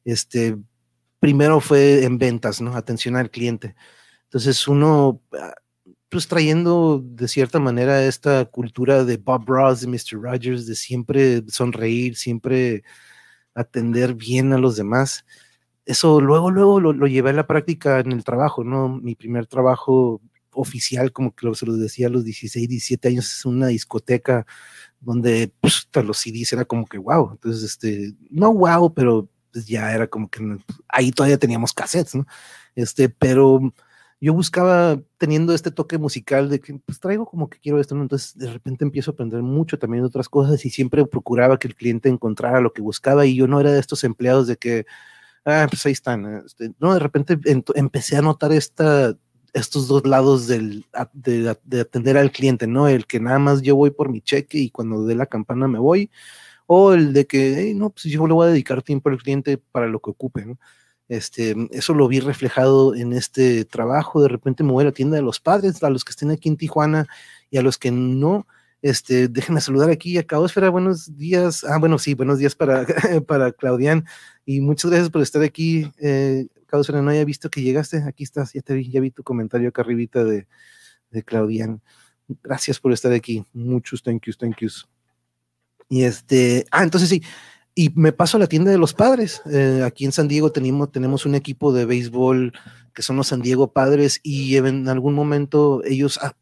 este, 0.05 0.57
primero 1.19 1.59
fue 1.59 2.05
en 2.05 2.17
ventas, 2.17 2.61
¿no? 2.61 2.77
Atención 2.77 3.17
al 3.17 3.29
cliente. 3.29 3.75
Entonces 4.25 4.67
uno, 4.69 5.21
ah, 5.37 5.53
pues 6.11 6.27
trayendo 6.27 7.01
de 7.03 7.27
cierta 7.29 7.57
manera 7.59 8.03
esta 8.03 8.43
cultura 8.43 9.05
de 9.05 9.15
Bob 9.15 9.45
Ross, 9.47 9.79
de 9.79 9.87
Mr. 9.87 10.21
Rogers, 10.21 10.67
de 10.67 10.75
siempre 10.75 11.41
sonreír, 11.47 12.17
siempre 12.17 12.83
atender 13.55 14.13
bien 14.13 14.51
a 14.51 14.57
los 14.57 14.75
demás. 14.75 15.25
Eso 15.85 16.19
luego, 16.19 16.51
luego 16.51 16.81
lo, 16.81 17.07
llevé 17.07 17.29
a 17.29 17.33
la 17.33 17.47
práctica 17.47 18.01
en 18.01 18.11
el 18.11 18.25
trabajo, 18.25 18.65
¿no? 18.65 18.89
Mi 18.89 19.15
primer 19.15 19.47
trabajo 19.47 20.21
oficial, 20.53 21.13
como 21.13 21.33
que 21.33 21.47
se 21.55 21.65
los 21.65 21.79
decía 21.79 22.07
a 22.07 22.09
los 22.09 22.25
16, 22.25 22.67
17 22.67 23.07
años, 23.07 23.31
es 23.31 23.45
una 23.45 23.67
discoteca 23.67 24.45
donde 24.99 25.53
pues, 25.61 25.87
los 26.03 26.17
CDs 26.17 26.51
era 26.51 26.65
como 26.65 26.87
que 26.87 26.97
wow. 26.97 27.31
Entonces, 27.31 27.63
este, 27.63 28.13
no 28.29 28.53
wow, 28.53 28.93
pero 28.93 29.29
pues, 29.53 29.65
ya 29.65 29.93
era 29.93 30.07
como 30.07 30.29
que 30.29 30.57
ahí 30.89 31.11
todavía 31.11 31.37
teníamos 31.39 31.71
cassettes, 31.71 32.15
¿no? 32.15 32.25
Este, 32.75 33.07
pero 33.07 33.73
yo 34.21 34.35
buscaba 34.35 35.01
teniendo 35.17 35.53
este 35.53 35.71
toque 35.71 35.97
musical 35.97 36.47
de 36.47 36.61
que 36.61 36.75
pues 36.85 36.99
traigo 36.99 37.25
como 37.25 37.49
que 37.49 37.59
quiero 37.59 37.79
esto, 37.79 37.95
¿no? 37.95 38.03
entonces 38.03 38.37
de 38.37 38.53
repente 38.53 38.85
empiezo 38.85 39.11
a 39.11 39.13
aprender 39.15 39.41
mucho 39.41 39.79
también 39.79 40.03
de 40.03 40.07
otras 40.07 40.29
cosas 40.29 40.63
y 40.63 40.69
siempre 40.69 41.05
procuraba 41.07 41.57
que 41.57 41.67
el 41.67 41.75
cliente 41.75 42.07
encontrara 42.07 42.61
lo 42.61 42.71
que 42.71 42.83
buscaba 42.83 43.25
y 43.25 43.35
yo 43.35 43.47
no 43.47 43.59
era 43.59 43.71
de 43.71 43.79
estos 43.79 44.03
empleados 44.03 44.45
de 44.45 44.57
que, 44.57 44.85
ah, 45.45 45.67
pues 45.69 45.85
ahí 45.87 45.93
están, 45.93 46.43
este, 46.45 46.71
no, 46.79 46.93
de 46.93 46.99
repente 46.99 47.39
empecé 47.75 48.17
a 48.17 48.21
notar 48.21 48.51
esta, 48.53 49.17
estos 49.53 49.87
dos 49.87 50.05
lados 50.05 50.47
del, 50.47 50.85
de, 51.13 51.57
de, 51.63 51.81
atender 51.81 52.17
al 52.17 52.31
cliente, 52.31 52.67
¿no? 52.67 52.87
El 52.87 53.07
que 53.07 53.19
nada 53.19 53.39
más 53.39 53.61
yo 53.63 53.75
voy 53.75 53.91
por 53.91 54.09
mi 54.09 54.21
cheque 54.21 54.59
y 54.59 54.69
cuando 54.69 55.05
dé 55.05 55.15
la 55.15 55.25
campana 55.25 55.67
me 55.67 55.79
voy, 55.79 56.11
o 56.67 56.93
el 56.93 57.13
de 57.13 57.27
que, 57.27 57.73
no, 57.75 57.89
pues 57.91 58.05
yo 58.05 58.27
le 58.27 58.33
voy 58.33 58.47
a 58.47 58.51
dedicar 58.51 58.81
tiempo 58.83 59.09
al 59.09 59.17
cliente 59.17 59.57
para 59.57 59.87
lo 59.87 59.99
que 59.99 60.11
ocupe, 60.11 60.45
¿no? 60.45 60.57
Este, 61.11 61.53
eso 61.71 61.93
lo 61.93 62.07
vi 62.07 62.21
reflejado 62.21 62.95
en 62.95 63.11
este 63.11 63.65
trabajo. 63.65 64.21
De 64.21 64.29
repente 64.29 64.63
me 64.63 64.71
voy 64.71 64.83
a 64.83 64.85
la 64.85 64.91
tienda 64.93 65.17
de 65.17 65.21
los 65.21 65.41
padres, 65.41 65.83
a 65.83 65.89
los 65.89 66.05
que 66.05 66.11
estén 66.11 66.31
aquí 66.31 66.47
en 66.47 66.55
Tijuana 66.55 67.05
y 67.49 67.57
a 67.57 67.61
los 67.61 67.77
que 67.77 67.91
no. 67.91 68.47
Este, 68.81 69.27
déjenme 69.27 69.59
saludar 69.59 69.89
aquí 69.89 70.17
a 70.17 70.23
Caosfera. 70.23 70.69
Buenos 70.69 71.17
días. 71.17 71.65
Ah, 71.65 71.79
bueno, 71.79 71.99
sí, 71.99 72.13
buenos 72.13 72.39
días 72.39 72.55
para, 72.55 72.85
para 73.27 73.51
Claudian. 73.51 74.05
Y 74.45 74.61
muchas 74.61 74.89
gracias 74.89 75.09
por 75.09 75.21
estar 75.21 75.43
aquí. 75.43 75.91
Eh, 75.99 76.47
Caosfera, 76.65 77.01
no 77.01 77.09
había 77.09 77.25
visto 77.25 77.49
que 77.49 77.61
llegaste. 77.61 77.97
Aquí 78.07 78.23
estás, 78.23 78.53
ya 78.53 78.61
te 78.61 78.73
vi, 78.73 78.89
ya 78.89 79.01
vi 79.01 79.11
tu 79.11 79.21
comentario 79.21 79.67
acá 79.67 79.81
arribita 79.81 80.23
de, 80.23 80.47
de 81.09 81.23
Claudian. 81.23 81.81
Gracias 82.41 82.79
por 82.79 82.93
estar 82.93 83.11
aquí. 83.11 83.43
Muchos 83.51 84.01
thank 84.01 84.27
yous, 84.27 84.37
thank 84.37 84.55
yous. 84.61 84.87
Y 85.89 86.03
este, 86.03 86.65
ah, 86.71 86.83
entonces 86.83 87.09
sí, 87.09 87.21
y 87.75 87.91
me 87.95 88.11
paso 88.11 88.37
a 88.37 88.39
la 88.39 88.47
tienda 88.47 88.71
de 88.71 88.77
los 88.77 88.93
padres. 88.93 89.41
Eh, 89.51 89.83
aquí 89.85 90.05
en 90.05 90.11
San 90.11 90.27
Diego 90.27 90.51
tenemos, 90.51 90.91
tenemos 90.91 91.25
un 91.25 91.35
equipo 91.35 91.73
de 91.73 91.85
béisbol 91.85 92.53
que 92.93 93.01
son 93.01 93.15
los 93.15 93.27
San 93.27 93.41
Diego 93.41 93.71
Padres 93.71 94.19
y 94.23 94.57
en 94.57 94.89
algún 94.89 95.13
momento 95.13 95.81
ellos 95.85 96.19
ah, 96.21 96.35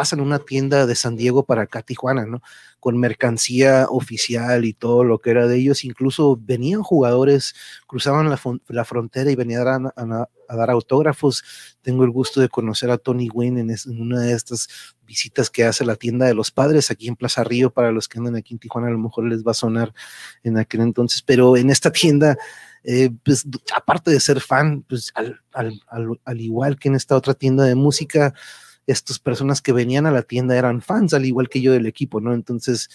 pasan 0.00 0.20
una 0.20 0.38
tienda 0.38 0.86
de 0.86 0.94
San 0.94 1.14
Diego 1.14 1.44
para 1.44 1.60
acá, 1.60 1.82
Tijuana, 1.82 2.24
¿no? 2.24 2.40
Con 2.78 2.96
mercancía 2.96 3.86
oficial 3.90 4.64
y 4.64 4.72
todo 4.72 5.04
lo 5.04 5.18
que 5.18 5.28
era 5.28 5.46
de 5.46 5.58
ellos. 5.58 5.84
Incluso 5.84 6.38
venían 6.40 6.82
jugadores, 6.82 7.54
cruzaban 7.86 8.30
la, 8.30 8.84
frontera 8.86 9.30
y 9.30 9.36
venían 9.36 9.92
a, 9.94 10.28
dar 10.48 10.70
autógrafos. 10.70 11.44
Tengo 11.82 12.04
el 12.04 12.10
gusto 12.12 12.40
de 12.40 12.48
conocer 12.48 12.90
a 12.90 12.96
Tony 12.96 13.28
Wynn 13.28 13.58
en, 13.58 13.76
una 14.00 14.20
de 14.20 14.32
estas 14.32 14.68
visitas 15.06 15.50
que 15.50 15.64
hace 15.64 15.84
la 15.84 15.96
tienda 15.96 16.24
de 16.24 16.32
los 16.32 16.50
padres 16.50 16.90
aquí 16.90 17.06
en 17.06 17.16
Plaza 17.16 17.44
Río. 17.44 17.68
Para 17.70 17.92
los 17.92 18.08
que 18.08 18.20
andan 18.20 18.36
aquí 18.36 18.54
en 18.54 18.58
Tijuana, 18.58 18.88
a 18.88 18.92
lo 18.92 18.98
mejor 18.98 19.26
les 19.26 19.44
va 19.44 19.50
a 19.50 19.54
sonar 19.54 19.92
en 20.42 20.56
aquel 20.56 20.80
entonces, 20.80 21.20
pero 21.20 21.58
en 21.58 21.68
esta 21.68 21.92
tienda. 21.92 22.38
Eh, 22.84 23.10
pues 23.22 23.44
aparte 23.76 24.10
de 24.10 24.20
ser 24.20 24.40
fan, 24.40 24.82
pues 24.88 25.12
al 25.52 26.40
igual 26.40 26.78
que 26.78 26.88
en 26.88 26.94
esta 26.94 27.14
otra 27.14 27.34
tienda 27.34 27.64
de 27.64 27.74
música, 27.74 28.32
estas 28.90 29.18
personas 29.18 29.62
que 29.62 29.72
venían 29.72 30.06
a 30.06 30.10
la 30.10 30.22
tienda 30.22 30.56
eran 30.56 30.82
fans, 30.82 31.14
al 31.14 31.24
igual 31.24 31.48
que 31.48 31.60
yo 31.60 31.72
del 31.72 31.86
equipo, 31.86 32.20
¿no? 32.20 32.34
Entonces, 32.34 32.90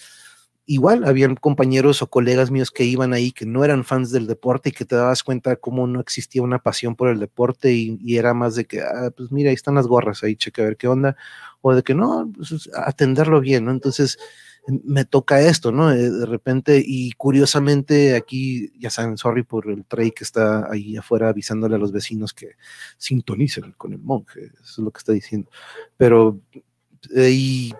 igual 0.66 1.04
habían 1.04 1.36
compañeros 1.36 2.02
o 2.02 2.08
colegas 2.08 2.50
míos 2.50 2.70
que 2.70 2.84
iban 2.84 3.12
ahí 3.12 3.30
que 3.30 3.46
no 3.46 3.64
eran 3.64 3.84
fans 3.84 4.10
del 4.10 4.26
deporte 4.26 4.70
y 4.70 4.72
que 4.72 4.84
te 4.84 4.96
dabas 4.96 5.22
cuenta 5.22 5.56
cómo 5.56 5.86
no 5.86 6.00
existía 6.00 6.42
una 6.42 6.58
pasión 6.58 6.96
por 6.96 7.08
el 7.08 7.20
deporte 7.20 7.72
y, 7.72 8.16
era 8.16 8.34
más 8.34 8.56
de 8.56 8.64
que, 8.64 8.80
ah, 8.80 9.10
pues 9.16 9.30
mira, 9.30 9.50
ahí 9.50 9.54
están 9.54 9.76
las 9.76 9.86
gorras, 9.86 10.22
ahí 10.24 10.36
cheque 10.36 10.62
a 10.62 10.64
ver 10.64 10.76
qué 10.76 10.88
onda, 10.88 11.16
o 11.60 11.74
de 11.74 11.82
que 11.82 11.94
no, 11.94 12.30
pues 12.36 12.68
atenderlo 12.74 13.40
bien, 13.40 13.64
¿no? 13.64 13.70
Entonces, 13.70 14.18
me 14.66 15.04
toca 15.04 15.40
esto, 15.40 15.72
¿no? 15.72 15.92
Eh, 15.92 16.10
de 16.10 16.26
repente, 16.26 16.82
y 16.84 17.12
curiosamente 17.12 18.16
aquí, 18.16 18.72
ya 18.78 18.90
saben, 18.90 19.16
sorry 19.16 19.44
por 19.44 19.70
el 19.70 19.84
Trey 19.84 20.10
que 20.10 20.24
está 20.24 20.70
ahí 20.70 20.96
afuera 20.96 21.28
avisándole 21.28 21.76
a 21.76 21.78
los 21.78 21.92
vecinos 21.92 22.34
que 22.34 22.52
sintonicen 22.98 23.72
con 23.76 23.92
el 23.92 24.00
monje, 24.00 24.46
eso 24.54 24.62
es 24.62 24.78
lo 24.78 24.90
que 24.90 24.98
está 24.98 25.12
diciendo. 25.12 25.50
Pero, 25.96 26.40
eh, 27.14 27.30
y 27.30 27.74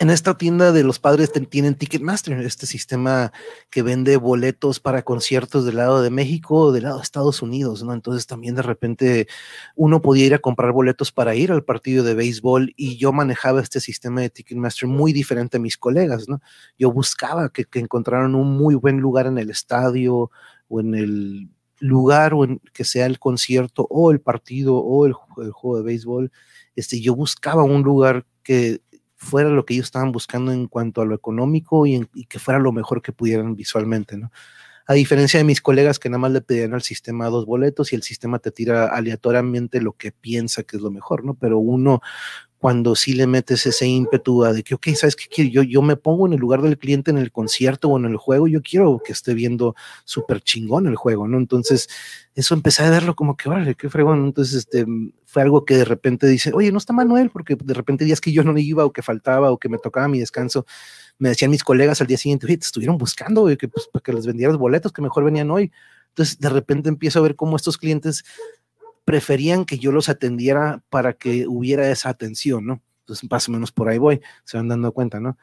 en 0.00 0.08
esta 0.08 0.38
tienda 0.38 0.72
de 0.72 0.82
los 0.82 0.98
padres 0.98 1.30
tienen 1.50 1.74
Ticketmaster, 1.74 2.40
este 2.40 2.64
sistema 2.64 3.34
que 3.68 3.82
vende 3.82 4.16
boletos 4.16 4.80
para 4.80 5.02
conciertos 5.02 5.66
del 5.66 5.76
lado 5.76 6.00
de 6.00 6.08
México 6.08 6.56
o 6.56 6.72
del 6.72 6.84
lado 6.84 6.96
de 6.96 7.02
Estados 7.02 7.42
Unidos, 7.42 7.82
¿no? 7.82 7.92
Entonces 7.92 8.26
también 8.26 8.54
de 8.54 8.62
repente 8.62 9.28
uno 9.76 10.00
podía 10.00 10.24
ir 10.24 10.34
a 10.34 10.38
comprar 10.38 10.72
boletos 10.72 11.12
para 11.12 11.34
ir 11.34 11.52
al 11.52 11.64
partido 11.64 12.02
de 12.02 12.14
béisbol 12.14 12.72
y 12.78 12.96
yo 12.96 13.12
manejaba 13.12 13.60
este 13.60 13.78
sistema 13.78 14.22
de 14.22 14.30
Ticketmaster 14.30 14.88
muy 14.88 15.12
diferente 15.12 15.58
a 15.58 15.60
mis 15.60 15.76
colegas, 15.76 16.30
¿no? 16.30 16.40
Yo 16.78 16.90
buscaba 16.90 17.50
que, 17.50 17.66
encontraran 17.74 18.34
un 18.34 18.56
muy 18.56 18.76
buen 18.76 19.00
lugar 19.00 19.26
en 19.26 19.36
el 19.36 19.50
estadio 19.50 20.30
o 20.68 20.80
en 20.80 20.94
el 20.94 21.50
lugar 21.78 22.32
o 22.32 22.44
en 22.44 22.58
que 22.72 22.84
sea 22.84 23.04
el 23.04 23.18
concierto 23.18 23.86
o 23.90 24.10
el 24.10 24.22
partido 24.22 24.76
o 24.76 25.04
el, 25.04 25.12
el 25.44 25.52
juego 25.52 25.76
de 25.76 25.82
béisbol. 25.82 26.32
Este, 26.74 27.02
yo 27.02 27.14
buscaba 27.14 27.64
un 27.64 27.82
lugar 27.82 28.24
que 28.42 28.80
fuera 29.20 29.50
lo 29.50 29.66
que 29.66 29.74
ellos 29.74 29.84
estaban 29.84 30.12
buscando 30.12 30.50
en 30.50 30.66
cuanto 30.66 31.02
a 31.02 31.04
lo 31.04 31.14
económico 31.14 31.86
y, 31.86 32.06
que 32.26 32.38
fuera 32.38 32.58
lo 32.58 32.72
mejor 32.72 33.02
que 33.02 33.12
pudieran 33.12 33.54
visualmente, 33.54 34.16
¿no? 34.16 34.32
A 34.86 34.94
diferencia 34.94 35.38
de 35.38 35.44
mis 35.44 35.60
colegas 35.60 35.98
que 35.98 36.08
nada 36.08 36.18
más 36.18 36.32
le 36.32 36.40
pedían 36.40 36.72
al 36.72 36.82
sistema 36.82 37.28
dos 37.28 37.44
boletos 37.44 37.92
y 37.92 37.96
el 37.96 38.02
sistema 38.02 38.38
te 38.38 38.50
tira 38.50 38.86
aleatoriamente 38.86 39.82
lo 39.82 39.92
que 39.92 40.10
piensa 40.10 40.62
que 40.62 40.78
es 40.78 40.82
lo 40.82 40.90
mejor, 40.90 41.22
¿no? 41.22 41.34
Pero 41.34 41.58
uno 41.58 42.00
cuando 42.60 42.94
sí 42.94 43.14
le 43.14 43.26
metes 43.26 43.64
ese 43.64 43.86
ímpetu 43.86 44.42
de 44.42 44.62
que, 44.62 44.74
ok, 44.74 44.88
¿sabes 44.88 45.16
qué? 45.16 45.48
Yo, 45.48 45.62
yo 45.62 45.80
me 45.80 45.96
pongo 45.96 46.26
en 46.26 46.34
el 46.34 46.38
lugar 46.40 46.60
del 46.60 46.76
cliente 46.76 47.10
en 47.10 47.16
el 47.16 47.32
concierto 47.32 47.88
o 47.88 47.98
en 47.98 48.04
el 48.04 48.18
juego, 48.18 48.48
yo 48.48 48.60
quiero 48.60 49.00
que 49.02 49.12
esté 49.12 49.32
viendo 49.32 49.74
súper 50.04 50.42
chingón 50.42 50.86
el 50.86 50.94
juego, 50.94 51.26
¿no? 51.26 51.38
Entonces, 51.38 51.88
eso 52.34 52.52
empecé 52.52 52.82
a 52.82 52.90
verlo 52.90 53.16
como 53.16 53.34
que, 53.34 53.48
órale, 53.48 53.76
qué 53.76 53.88
fregón. 53.88 54.26
Entonces, 54.26 54.56
este, 54.56 54.84
fue 55.24 55.40
algo 55.40 55.64
que 55.64 55.74
de 55.74 55.86
repente 55.86 56.26
dice, 56.26 56.52
oye, 56.52 56.70
no 56.70 56.76
está 56.76 56.92
Manuel, 56.92 57.30
porque 57.30 57.56
de 57.56 57.72
repente 57.72 58.04
días 58.04 58.20
que 58.20 58.30
yo 58.30 58.44
no 58.44 58.56
iba 58.58 58.84
o 58.84 58.92
que 58.92 59.00
faltaba 59.00 59.50
o 59.50 59.58
que 59.58 59.70
me 59.70 59.78
tocaba 59.78 60.06
mi 60.06 60.20
descanso, 60.20 60.66
me 61.18 61.30
decían 61.30 61.50
mis 61.50 61.64
colegas 61.64 62.02
al 62.02 62.08
día 62.08 62.18
siguiente, 62.18 62.44
oye, 62.44 62.58
te 62.58 62.66
estuvieron 62.66 62.98
buscando, 62.98 63.46
que, 63.56 63.68
pues, 63.68 63.88
para 63.90 64.02
que 64.02 64.12
les 64.12 64.26
vendieras 64.26 64.58
boletos, 64.58 64.92
que 64.92 65.00
mejor 65.00 65.24
venían 65.24 65.50
hoy. 65.50 65.72
Entonces, 66.10 66.38
de 66.38 66.50
repente 66.50 66.90
empiezo 66.90 67.20
a 67.20 67.22
ver 67.22 67.36
cómo 67.36 67.56
estos 67.56 67.78
clientes 67.78 68.22
preferían 69.10 69.64
que 69.64 69.76
yo 69.76 69.90
los 69.90 70.08
atendiera 70.08 70.84
para 70.88 71.14
que 71.14 71.48
hubiera 71.48 71.90
esa 71.90 72.10
atención, 72.10 72.64
¿no? 72.64 72.80
Entonces, 73.00 73.28
más 73.28 73.48
o 73.48 73.50
menos 73.50 73.72
por 73.72 73.88
ahí 73.88 73.98
voy, 73.98 74.20
se 74.44 74.56
van 74.56 74.68
dando 74.68 74.92
cuenta, 74.92 75.18
¿no? 75.18 75.36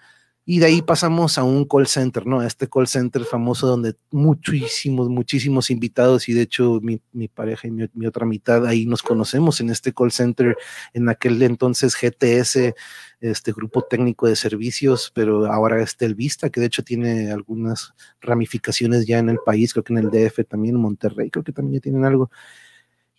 Y 0.45 0.59
de 0.59 0.67
ahí 0.67 0.81
pasamos 0.81 1.37
a 1.37 1.43
un 1.43 1.65
call 1.65 1.85
center, 1.85 2.25
¿no? 2.25 2.39
A 2.39 2.47
este 2.47 2.69
call 2.69 2.87
center 2.87 3.25
famoso 3.25 3.67
donde 3.67 3.95
muchísimos, 4.09 5.09
muchísimos 5.09 5.69
invitados 5.69 6.29
y 6.29 6.33
de 6.33 6.43
hecho 6.43 6.79
mi, 6.81 7.01
pareja 7.27 7.67
y 7.67 7.71
mi, 7.71 7.89
mi, 7.93 8.07
otra 8.07 8.25
mitad 8.25 8.65
ahí 8.65 8.85
nos 8.85 9.03
conocemos 9.03 9.59
en 9.59 9.69
este 9.69 9.91
call 9.91 10.13
center, 10.13 10.55
en 10.93 11.09
aquel 11.09 11.43
entonces 11.43 11.93
GTS, 12.01 12.73
este 13.19 13.51
grupo 13.51 13.81
técnico 13.81 14.27
de 14.27 14.37
servicios, 14.37 15.11
pero 15.13 15.51
ahora 15.51 15.83
es 15.83 15.97
Telvista, 15.97 16.49
que 16.49 16.61
de 16.61 16.67
hecho 16.67 16.83
tiene 16.85 17.33
algunas 17.33 17.93
ramificaciones 18.21 19.05
ya 19.05 19.17
en 19.19 19.27
el 19.27 19.39
país, 19.45 19.73
creo 19.73 19.83
que 19.83 19.91
en 19.91 19.99
el 19.99 20.09
DF 20.09 20.47
también, 20.47 20.75
en 20.75 20.81
Monterrey, 20.81 21.29
creo 21.29 21.43
que 21.43 21.51
también 21.51 21.81
ya 21.81 21.81
tienen 21.81 22.05
algo 22.05 22.31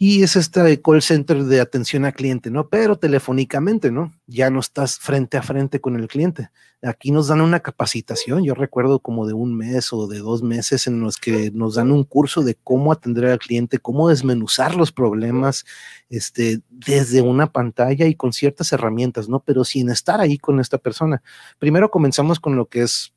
y 0.01 0.23
es 0.23 0.37
este 0.37 0.81
call 0.81 1.03
center 1.03 1.43
de 1.45 1.61
atención 1.61 2.05
al 2.05 2.15
cliente, 2.15 2.51
¿no? 2.51 2.69
Pero 2.69 2.97
telefónicamente, 2.97 3.91
¿no? 3.91 4.13
Ya 4.29 4.49
no 4.49 4.61
estás 4.61 4.99
frente 4.99 5.37
a 5.37 5.43
frente 5.43 5.81
con 5.81 5.97
el 5.97 6.07
cliente. 6.07 6.51
Aquí 6.83 7.11
nos 7.11 7.27
dan 7.27 7.41
una 7.41 7.59
capacitación, 7.59 8.45
yo 8.45 8.55
recuerdo 8.55 9.01
como 9.01 9.27
de 9.27 9.33
un 9.33 9.57
mes 9.57 9.93
o 9.93 10.07
de 10.07 10.18
dos 10.18 10.45
meses 10.45 10.87
en 10.87 11.01
los 11.01 11.16
que 11.16 11.51
nos 11.51 11.75
dan 11.75 11.91
un 11.91 12.05
curso 12.05 12.45
de 12.45 12.55
cómo 12.55 12.93
atender 12.93 13.27
al 13.27 13.41
cliente, 13.41 13.81
cómo 13.81 14.09
desmenuzar 14.09 14.77
los 14.77 14.93
problemas 14.93 15.64
este, 16.09 16.61
desde 16.70 17.20
una 17.20 17.51
pantalla 17.51 18.07
y 18.07 18.14
con 18.14 18.33
ciertas 18.33 18.72
herramientas, 18.72 19.29
¿no? 19.29 19.41
Pero 19.41 19.64
sin 19.64 19.91
estar 19.91 20.20
ahí 20.20 20.39
con 20.39 20.61
esta 20.61 20.79
persona. 20.79 21.20
Primero 21.59 21.91
comenzamos 21.91 22.39
con 22.39 22.55
lo 22.55 22.66
que 22.66 22.83
es 22.83 23.12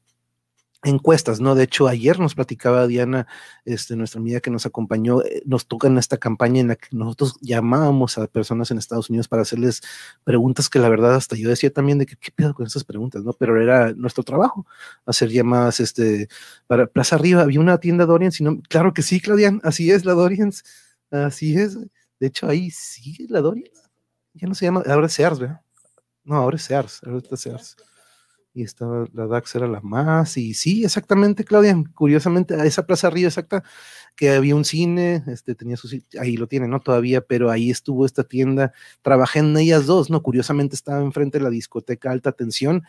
encuestas, 0.83 1.39
¿no? 1.39 1.53
De 1.55 1.63
hecho, 1.63 1.87
ayer 1.87 2.19
nos 2.19 2.35
platicaba 2.35 2.87
Diana, 2.87 3.27
este, 3.65 3.95
nuestra 3.95 4.19
amiga 4.19 4.39
que 4.39 4.49
nos 4.49 4.65
acompañó, 4.65 5.21
eh, 5.21 5.43
nos 5.45 5.67
toca 5.67 5.87
en 5.87 5.97
esta 5.97 6.17
campaña 6.17 6.61
en 6.61 6.69
la 6.69 6.75
que 6.75 6.87
nosotros 6.91 7.35
llamábamos 7.41 8.17
a 8.17 8.27
personas 8.27 8.71
en 8.71 8.77
Estados 8.77 9.09
Unidos 9.09 9.27
para 9.27 9.43
hacerles 9.43 9.81
preguntas 10.23 10.69
que 10.69 10.79
la 10.79 10.89
verdad 10.89 11.15
hasta 11.15 11.35
yo 11.35 11.49
decía 11.49 11.71
también 11.71 11.99
de 11.99 12.05
que 12.05 12.15
qué 12.15 12.31
pedo 12.31 12.53
con 12.53 12.65
estas 12.65 12.83
preguntas, 12.83 13.23
¿no? 13.23 13.33
Pero 13.33 13.61
era 13.61 13.93
nuestro 13.93 14.23
trabajo, 14.23 14.65
hacer 15.05 15.29
llamadas, 15.29 15.79
este, 15.79 16.27
para 16.67 16.87
Plaza 16.87 17.15
Arriba, 17.15 17.43
había 17.43 17.59
una 17.59 17.77
tienda 17.79 18.05
Dorian, 18.05 18.31
sino, 18.31 18.61
claro 18.69 18.93
que 18.93 19.03
sí, 19.03 19.19
Claudian, 19.21 19.61
así 19.63 19.91
es 19.91 20.05
la 20.05 20.13
Dorian, 20.13 20.51
así 21.11 21.57
es, 21.57 21.77
de 22.19 22.27
hecho 22.27 22.47
ahí 22.47 22.71
sigue 22.71 23.27
la 23.29 23.41
Dorian, 23.41 23.69
ya 24.33 24.47
no 24.47 24.55
se 24.55 24.65
llama, 24.65 24.83
ahora 24.87 25.07
es 25.07 25.13
Sears, 25.13 25.39
¿verdad? 25.39 25.61
No, 26.23 26.35
ahora 26.35 26.55
es 26.55 26.63
Sears, 26.63 27.01
ahora 27.03 27.21
es 27.31 27.39
Sears 27.39 27.77
y 28.53 28.63
estaba 28.63 29.05
la 29.13 29.27
DAX 29.27 29.55
era 29.55 29.67
la 29.67 29.79
más, 29.81 30.37
y 30.37 30.53
sí, 30.53 30.83
exactamente, 30.83 31.43
Claudia, 31.43 31.75
curiosamente, 31.95 32.55
a 32.55 32.65
esa 32.65 32.85
plaza 32.85 33.07
arriba 33.07 33.27
exacta, 33.27 33.63
que 34.15 34.31
había 34.31 34.55
un 34.55 34.65
cine, 34.65 35.23
este 35.27 35.55
tenía 35.55 35.77
su 35.77 35.87
ahí 36.19 36.35
lo 36.35 36.47
tiene, 36.47 36.67
¿no? 36.67 36.81
Todavía, 36.81 37.21
pero 37.21 37.49
ahí 37.49 37.69
estuvo 37.69 38.05
esta 38.05 38.23
tienda, 38.23 38.73
trabajé 39.01 39.39
en 39.39 39.55
ellas 39.57 39.85
dos, 39.85 40.09
¿no? 40.09 40.21
Curiosamente 40.21 40.75
estaba 40.75 41.01
enfrente 41.01 41.37
de 41.37 41.45
la 41.45 41.49
discoteca 41.49 42.11
Alta 42.11 42.33
Tensión, 42.33 42.83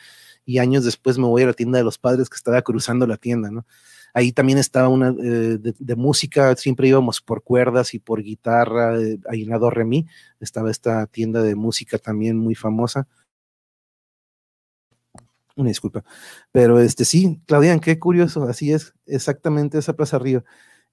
y 0.45 0.59
años 0.59 0.85
después 0.85 1.19
me 1.19 1.27
voy 1.27 1.43
a 1.43 1.47
la 1.47 1.53
tienda 1.53 1.79
de 1.79 1.85
los 1.85 1.99
padres 1.99 2.29
que 2.29 2.37
estaba 2.37 2.63
cruzando 2.63 3.07
la 3.07 3.17
tienda, 3.17 3.51
¿no? 3.51 3.65
Ahí 4.15 4.33
también 4.33 4.59
estaba 4.59 4.89
una 4.89 5.09
eh, 5.09 5.59
de, 5.59 5.97
música, 5.97 6.55
siempre 6.57 6.89
íbamos 6.89 7.23
por 7.23 7.43
cuerdas 7.43 7.95
y 7.95 7.99
por 7.99 8.23
guitarra, 8.23 9.01
eh, 9.01 9.19
ahí 9.31 9.43
en 9.43 9.49
la 9.51 9.71
Remi, 9.71 10.07
estaba 10.39 10.71
esta 10.71 11.07
tienda 11.07 11.43
de 11.43 11.55
música 11.55 11.99
también 11.99 12.37
muy 12.37 12.55
famosa 12.55 13.07
una 15.57 15.69
disculpa. 15.69 16.05
Pero 16.53 16.81
este 16.81 17.05
sí, 17.05 17.41
Claudian, 17.47 17.81
qué 17.81 17.99
curioso, 17.99 18.45
así 18.45 18.73
es, 18.73 18.95
exactamente 19.07 19.79
esa 19.79 19.95
Plaza 19.95 20.19
Río. 20.19 20.45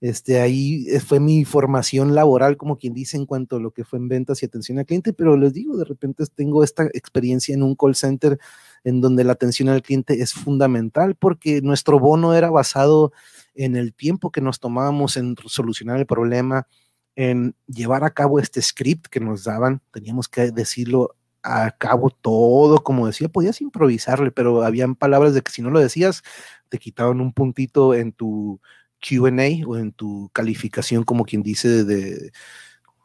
Este, 0.02 0.40
ahí 0.40 0.86
eh, 0.88 1.02
fue 1.02 1.20
mi 1.20 1.44
formación 1.44 2.16
laboral, 2.16 2.56
como 2.56 2.78
quien 2.78 2.94
dice, 2.94 3.18
en 3.18 3.26
cuanto 3.26 3.58
a 3.58 3.60
lo 3.60 3.72
que 3.72 3.84
fue 3.84 4.00
en 4.00 4.08
ventas 4.08 4.42
y 4.42 4.46
atención 4.46 4.80
al 4.80 4.86
cliente, 4.86 5.12
pero 5.12 5.36
les 5.36 5.54
digo, 5.54 5.76
de 5.76 5.84
repente 5.84 6.24
tengo 6.34 6.64
esta 6.64 6.86
experiencia 6.86 7.54
en 7.54 7.64
un 7.64 7.76
call 7.76 7.96
center 7.96 8.40
en 8.86 9.02
donde 9.02 9.26
la 9.26 9.34
atención 9.34 9.68
al 9.68 9.82
cliente 9.82 10.22
es 10.22 10.34
fundamental 10.34 11.16
porque 11.16 11.62
nuestro 11.62 12.00
bono 12.00 12.34
era 12.34 12.50
basado 12.50 13.12
en 13.56 13.76
el 13.76 13.94
tiempo 13.94 14.32
que 14.32 14.40
nos 14.40 14.62
tomábamos 14.62 15.18
en 15.18 15.36
solucionar 15.48 16.00
el 16.00 16.06
problema, 16.06 16.66
en 17.18 17.56
llevar 17.68 18.06
a 18.06 18.12
cabo 18.12 18.40
este 18.40 18.62
script 18.62 19.08
que 19.08 19.20
nos 19.20 19.44
daban, 19.44 19.82
teníamos 19.92 20.30
que 20.30 20.52
decirlo 20.52 21.18
a 21.50 21.72
cabo 21.72 22.10
todo, 22.10 22.84
como 22.84 23.08
decía, 23.08 23.30
podías 23.30 23.62
improvisarle, 23.62 24.32
pero 24.32 24.64
habían 24.64 24.96
palabras 24.96 25.34
de 25.34 25.42
que 25.42 25.52
si 25.52 25.62
no 25.62 25.72
lo 25.72 25.80
decías, 25.80 26.24
te 26.70 26.78
quitaban 26.78 27.22
un 27.22 27.34
puntito 27.34 27.94
en 27.96 28.12
tu 28.12 28.62
QA 29.00 29.66
o 29.68 29.78
en 29.78 29.92
tu 29.92 30.30
calificación, 30.34 31.04
como 31.04 31.26
quien 31.26 31.44
dice, 31.44 31.84
de, 31.86 32.32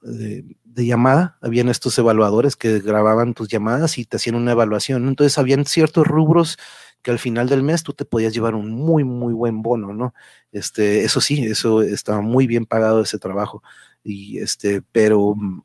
de, 0.03 0.86
llamada. 0.86 1.38
Habían 1.40 1.68
estos 1.68 1.99
evaluadores 1.99 2.57
que 2.57 2.80
grababan 2.80 3.34
tus 3.34 3.49
llamadas 3.49 3.99
y 3.99 4.05
te 4.05 4.16
hacían 4.16 4.36
una 4.36 4.53
evaluación. 4.53 5.09
Entonces, 5.09 5.38
habían 5.38 5.64
ciertos 5.64 6.07
rubros 6.07 6.59
que 7.03 7.11
al 7.11 7.18
final 7.18 7.49
del 7.49 7.62
mes 7.62 7.82
tú 7.82 7.92
te 7.92 8.05
podías 8.05 8.32
llevar 8.34 8.55
un 8.55 8.72
muy, 8.72 9.05
muy 9.05 9.34
buen 9.34 9.62
bono, 9.62 9.92
¿no? 9.92 10.14
Este, 10.53 11.05
eso 11.05 11.20
sí, 11.20 11.45
eso 11.45 11.82
estaba 11.82 12.20
muy 12.22 12.47
bien 12.47 12.66
pagado 12.66 13.03
ese 13.03 13.18
trabajo. 13.18 13.62
Y 14.03 14.38
este, 14.38 14.82
pero 14.92 15.34
mm, 15.36 15.62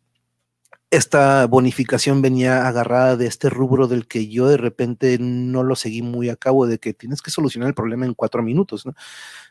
esta 0.92 1.46
bonificación 1.46 2.22
venía 2.22 2.68
agarrada 2.68 3.16
de 3.16 3.28
este 3.28 3.50
rubro 3.50 3.88
del 3.88 4.08
que 4.08 4.28
yo 4.28 4.48
de 4.48 4.58
repente 4.58 5.18
no 5.20 5.64
lo 5.64 5.76
seguí 5.76 6.02
muy 6.02 6.30
a 6.30 6.36
cabo, 6.36 6.66
de 6.66 6.80
que 6.80 6.94
tienes 6.94 7.22
que 7.22 7.30
solucionar 7.32 7.70
el 7.70 7.76
problema 7.76 8.06
en 8.06 8.16
cuatro 8.16 8.42
minutos, 8.42 8.86
¿no? 8.86 8.96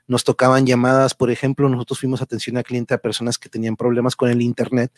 Nos 0.09 0.25
tocaban 0.25 0.67
llamadas, 0.67 1.15
por 1.15 1.31
ejemplo, 1.31 1.69
nosotros 1.69 2.01
fuimos 2.01 2.23
atención 2.23 2.57
al 2.57 2.65
cliente 2.65 2.95
a 2.95 2.99
personas 2.99 3.39
que 3.39 3.49
tenían 3.49 3.77
problemas 3.77 4.17
con 4.17 4.31
el 4.31 4.43
internet. 4.43 4.91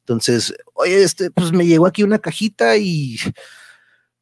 Entonces, 0.00 0.54
oye, 0.74 1.02
este, 1.02 1.30
pues 1.30 1.52
me 1.52 1.66
llegó 1.66 1.86
aquí 1.86 2.02
una 2.02 2.18
cajita 2.18 2.76
y 2.76 3.16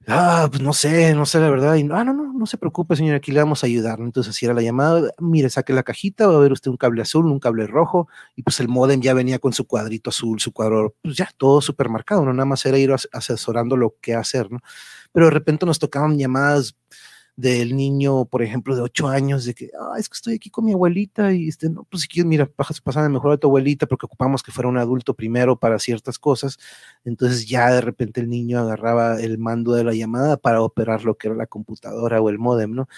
Ah, 0.08 0.46
pues 0.48 0.62
no 0.62 0.72
sé, 0.72 1.14
no 1.14 1.26
sé 1.26 1.40
la 1.40 1.50
verdad. 1.50 1.74
Ah, 1.90 2.04
no, 2.04 2.12
no, 2.12 2.32
no 2.32 2.46
se 2.46 2.58
preocupe, 2.58 2.94
señor, 2.94 3.16
aquí 3.16 3.32
le 3.32 3.40
vamos 3.40 3.64
a 3.64 3.66
ayudar. 3.66 3.98
Entonces, 3.98 4.30
así 4.30 4.44
era 4.46 4.54
la 4.54 4.62
llamada. 4.62 5.10
Mire, 5.18 5.50
saque 5.50 5.72
la 5.72 5.82
cajita, 5.82 6.28
va 6.28 6.36
a 6.36 6.38
ver 6.38 6.52
usted 6.52 6.70
un 6.70 6.76
cable 6.76 7.02
azul, 7.02 7.26
un 7.26 7.40
cable 7.40 7.66
rojo. 7.66 8.06
Y 8.36 8.42
pues 8.42 8.60
el 8.60 8.68
modem 8.68 9.00
ya 9.00 9.14
venía 9.14 9.40
con 9.40 9.52
su 9.52 9.66
cuadrito 9.66 10.10
azul, 10.10 10.38
su 10.38 10.52
cuadro, 10.52 10.94
pues 11.02 11.16
ya 11.16 11.28
todo 11.36 11.60
supermercado, 11.60 12.24
¿no? 12.24 12.32
Nada 12.32 12.44
más 12.46 12.64
era 12.66 12.78
ir 12.78 12.92
asesorando 13.12 13.76
lo 13.76 13.96
que 14.00 14.14
hacer, 14.14 14.50
¿no? 14.52 14.60
Pero 15.12 15.26
de 15.26 15.32
repente 15.32 15.66
nos 15.66 15.78
tocaban 15.80 16.18
llamadas 16.18 16.76
del 17.36 17.76
niño, 17.76 18.24
por 18.24 18.42
ejemplo, 18.42 18.74
de 18.74 18.80
ocho 18.82 19.08
años, 19.08 19.44
de 19.44 19.54
que, 19.54 19.70
ah, 19.78 19.96
es 19.98 20.08
que 20.08 20.14
estoy 20.14 20.34
aquí 20.34 20.48
con 20.50 20.64
mi 20.64 20.72
abuelita 20.72 21.32
y 21.34 21.48
este, 21.48 21.68
no, 21.68 21.84
pues 21.84 22.02
si 22.02 22.08
quieres, 22.08 22.26
mira, 22.26 22.46
pasame 22.46 23.10
mejor 23.10 23.32
a 23.32 23.36
tu 23.36 23.48
abuelita 23.48 23.86
porque 23.86 24.06
ocupamos 24.06 24.42
que 24.42 24.52
fuera 24.52 24.68
un 24.68 24.78
adulto 24.78 25.14
primero 25.14 25.58
para 25.58 25.78
ciertas 25.78 26.18
cosas. 26.18 26.58
Entonces 27.04 27.46
ya 27.46 27.70
de 27.72 27.82
repente 27.82 28.20
el 28.22 28.30
niño 28.30 28.58
agarraba 28.60 29.20
el 29.20 29.38
mando 29.38 29.72
de 29.72 29.84
la 29.84 29.92
llamada 29.94 30.38
para 30.38 30.62
operar 30.62 31.04
lo 31.04 31.16
que 31.16 31.28
era 31.28 31.36
la 31.36 31.46
computadora 31.46 32.20
o 32.22 32.30
el 32.30 32.38
modem, 32.38 32.72
¿no? 32.74 32.88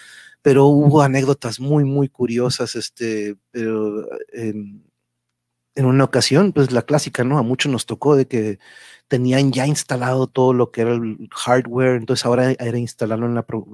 Pero 0.43 0.67
hubo 0.67 1.03
anécdotas 1.03 1.61
muy, 1.61 1.85
muy 1.85 2.09
curiosas, 2.09 2.77
este, 2.77 3.37
pero 3.51 4.07
en, 4.33 4.88
en 5.79 5.87
una 5.87 6.03
ocasión, 6.03 6.53
pues 6.53 6.73
la 6.73 6.83
clásica, 6.83 7.23
¿no? 7.23 7.39
A 7.39 7.43
muchos 7.43 7.71
nos 7.71 7.87
tocó 7.87 8.17
de 8.17 8.27
que 8.27 8.59
tenían 9.07 9.53
ya 9.53 9.65
instalado 9.65 10.27
todo 10.27 10.53
lo 10.53 10.73
que 10.73 10.81
era 10.81 10.93
el 10.93 11.29
hardware, 11.33 11.95
entonces 11.97 12.27
ahora 12.27 12.51
era 12.51 12.79
instalarlo 12.79 13.27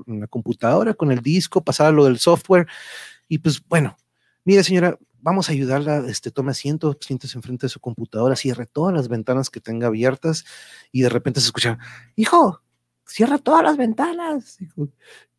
en 0.07 0.21
la, 0.21 0.27
computadora 0.29 0.93
con 0.93 1.11
el 1.11 1.21
disco, 1.21 1.65
pasar 1.65 1.87
a 1.87 1.93
lo 1.93 2.05
del 2.05 2.19
software 2.19 2.67
y 3.27 3.39
pues 3.39 3.67
bueno, 3.67 3.97
mire 4.45 4.63
señora, 4.63 4.99
vamos 5.23 5.49
a 5.49 5.53
ayudarla, 5.53 6.05
este, 6.07 6.31
tome 6.31 6.51
asiento, 6.51 6.95
siéntese 7.01 7.39
enfrente 7.39 7.67
de 7.67 7.71
su 7.71 7.81
computadora, 7.81 8.37
cierre 8.37 8.67
todas 8.67 8.95
las 8.95 9.09
ventanas 9.09 9.49
que 9.49 9.61
tenga 9.61 9.87
abiertas 9.87 10.45
y 10.93 11.01
de 11.01 11.09
repente 11.09 11.41
se 11.41 11.47
escucha, 11.47 11.79
hijo, 12.17 12.61
cierra 13.07 13.39
todas 13.39 13.63
las 13.63 13.79
ventanas. 13.79 14.59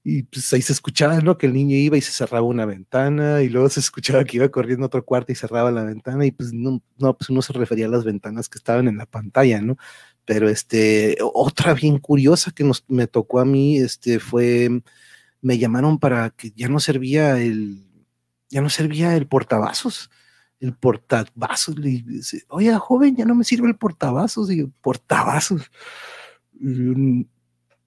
Y 0.08 0.22
pues 0.24 0.54
ahí 0.54 0.62
se 0.62 0.72
escuchaba, 0.72 1.20
¿no? 1.20 1.36
Que 1.36 1.48
el 1.48 1.54
niño 1.54 1.76
iba 1.76 1.98
y 1.98 2.02
se 2.02 2.12
cerraba 2.12 2.46
una 2.46 2.66
ventana 2.66 3.42
y 3.42 3.50
luego 3.50 3.70
se 3.70 3.80
escuchaba 3.80 4.24
que 4.24 4.38
iba 4.38 4.50
corriendo 4.50 4.86
a 4.86 4.88
otro 4.88 5.04
cuarto 5.04 5.32
y 5.32 5.36
cerraba 5.36 5.72
la 5.72 5.84
ventana 5.84 6.28
y 6.28 6.32
pues 6.32 6.54
no, 6.54 6.84
no, 7.00 7.18
pues 7.18 7.32
uno 7.32 7.42
se 7.42 7.54
refería 7.54 7.88
a 7.88 7.90
las 7.90 8.04
ventanas 8.04 8.48
que 8.48 8.60
estaban 8.60 8.88
en 8.88 8.98
la 8.98 9.08
pantalla, 9.08 9.62
¿no? 9.62 9.78
Pero 10.24 10.48
este, 10.48 11.18
otra 11.34 11.74
bien 11.74 11.98
curiosa 11.98 12.52
que 12.52 12.64
nos, 12.64 12.86
me 12.88 13.08
tocó 13.08 13.40
a 13.40 13.46
mí, 13.46 13.80
este, 13.80 14.20
fue, 14.20 14.70
me 15.42 15.58
llamaron 15.58 15.98
para 16.00 16.30
que 16.30 16.52
ya 16.52 16.70
no 16.70 16.80
servía 16.80 17.42
el, 17.42 17.84
ya 18.50 18.62
no 18.62 18.70
servía 18.70 19.16
el 19.16 19.28
portavasos 19.28 20.12
el 20.60 20.76
portavasos. 20.76 21.78
Le 21.80 22.04
dice, 22.06 22.44
oye, 22.50 22.74
joven, 22.76 23.16
ya 23.16 23.26
no 23.26 23.36
me 23.36 23.44
sirve 23.44 23.68
el 23.68 23.76
portavasos. 23.78 24.52
Y 24.52 24.64
portavasos. 24.82 25.70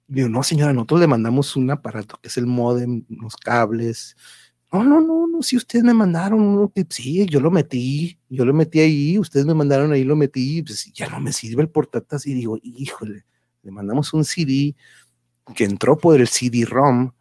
Digo, 0.09 0.27
no, 0.27 0.41
señora, 0.41 0.73
nosotros 0.73 1.01
le 1.01 1.07
mandamos 1.07 1.55
un 1.55 1.69
aparato 1.69 2.17
que 2.19 2.29
es 2.29 2.37
el 2.37 2.47
modem, 2.47 3.05
los 3.09 3.37
cables. 3.37 4.17
No, 4.73 4.83
no, 4.83 4.99
no, 5.01 5.27
no, 5.27 5.43
si 5.43 5.55
ustedes 5.55 5.83
me 5.85 5.93
mandaron 5.93 6.41
uno 6.41 6.71
sí, 6.89 7.27
yo 7.27 7.39
lo 7.39 7.51
metí, 7.51 8.19
yo 8.27 8.43
lo 8.43 8.53
metí 8.53 8.79
ahí, 8.79 9.19
ustedes 9.19 9.45
me 9.45 9.53
mandaron 9.53 9.91
ahí, 9.91 10.03
lo 10.03 10.15
metí, 10.15 10.63
pues 10.63 10.91
ya 10.93 11.07
no 11.09 11.19
me 11.19 11.31
sirve 11.31 11.61
el 11.61 11.69
portátil. 11.69 12.31
Y 12.31 12.33
digo, 12.35 12.57
híjole, 12.63 13.25
le 13.61 13.71
mandamos 13.71 14.11
un 14.13 14.25
CD 14.25 14.75
que 15.55 15.65
entró 15.65 15.97
por 15.97 16.19
el 16.19 16.27
CD-ROM. 16.27 17.11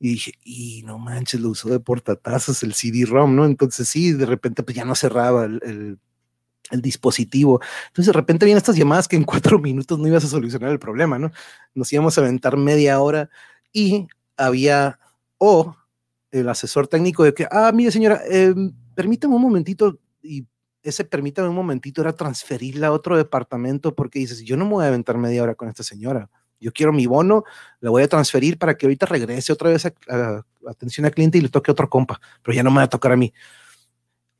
Y 0.00 0.08
dije, 0.10 0.32
y 0.44 0.82
no 0.84 0.98
manches, 0.98 1.40
lo 1.40 1.50
usó 1.50 1.68
de 1.70 1.80
portatazos 1.80 2.62
el 2.62 2.74
CD-ROM, 2.74 3.36
¿no? 3.36 3.44
Entonces 3.46 3.88
sí, 3.88 4.12
de 4.12 4.26
repente 4.26 4.62
pues 4.62 4.76
ya 4.76 4.84
no 4.86 4.94
cerraba 4.94 5.44
el 5.44 5.98
dispositivo. 6.70 7.60
Entonces 7.88 8.06
de 8.06 8.12
repente 8.12 8.44
vienen 8.46 8.58
estas 8.58 8.76
llamadas 8.76 9.08
que 9.08 9.16
en 9.16 9.24
cuatro 9.24 9.58
minutos 9.60 9.98
no 9.98 10.08
ibas 10.08 10.24
a 10.24 10.28
solucionar 10.28 10.70
el 10.70 10.78
problema, 10.78 11.18
¿no? 11.18 11.30
Nos 11.74 11.92
íbamos 11.92 12.16
a 12.16 12.20
aventar 12.20 12.56
media 12.56 13.00
hora 13.00 13.30
y 13.72 14.08
había 14.36 14.98
o 15.38 15.76
el 16.30 16.48
asesor 16.48 16.88
técnico 16.88 17.22
de 17.22 17.34
que, 17.34 17.46
ah, 17.50 17.70
mire 17.72 17.90
señora, 17.90 18.20
eh, 18.28 18.54
permítame 18.94 19.34
un 19.34 19.42
momentito 19.42 19.98
y 20.22 20.46
ese 20.82 21.04
permítame 21.04 21.48
un 21.48 21.54
momentito 21.54 22.02
era 22.02 22.12
transferirla 22.12 22.88
a 22.88 22.92
otro 22.92 23.16
departamento 23.16 23.94
porque 23.94 24.18
dices, 24.18 24.42
yo 24.42 24.56
no 24.56 24.64
me 24.64 24.72
voy 24.72 24.84
a 24.84 24.88
aventar 24.88 25.16
media 25.16 25.42
hora 25.42 25.54
con 25.54 25.68
esta 25.68 25.82
señora. 25.82 26.28
Yo 26.60 26.72
quiero 26.72 26.92
mi 26.92 27.06
bono, 27.06 27.44
la 27.80 27.90
voy 27.90 28.02
a 28.02 28.08
transferir 28.08 28.58
para 28.58 28.76
que 28.76 28.86
ahorita 28.86 29.06
regrese 29.06 29.52
otra 29.52 29.70
vez 29.70 29.86
a, 29.86 29.94
a 30.08 30.44
atención 30.68 31.04
al 31.04 31.12
cliente 31.12 31.38
y 31.38 31.40
le 31.40 31.48
toque 31.48 31.70
otro 31.70 31.88
compa, 31.88 32.20
pero 32.42 32.54
ya 32.54 32.62
no 32.62 32.70
me 32.70 32.78
va 32.78 32.84
a 32.84 32.88
tocar 32.88 33.12
a 33.12 33.16
mí. 33.16 33.32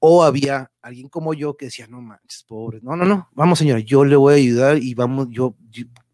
O 0.07 0.23
había 0.23 0.71
alguien 0.83 1.09
como 1.09 1.33
yo 1.33 1.57
que 1.57 1.65
decía, 1.65 1.87
no 1.87 2.03
manches, 2.03 2.43
pobre, 2.43 2.79
no, 2.83 2.95
no, 2.95 3.07
no, 3.07 3.31
vamos 3.33 3.59
señora, 3.59 3.81
yo 3.81 4.05
le 4.05 4.17
voy 4.17 4.35
a 4.35 4.37
ayudar 4.37 4.77
y 4.77 4.93
vamos, 4.93 5.29
yo, 5.31 5.57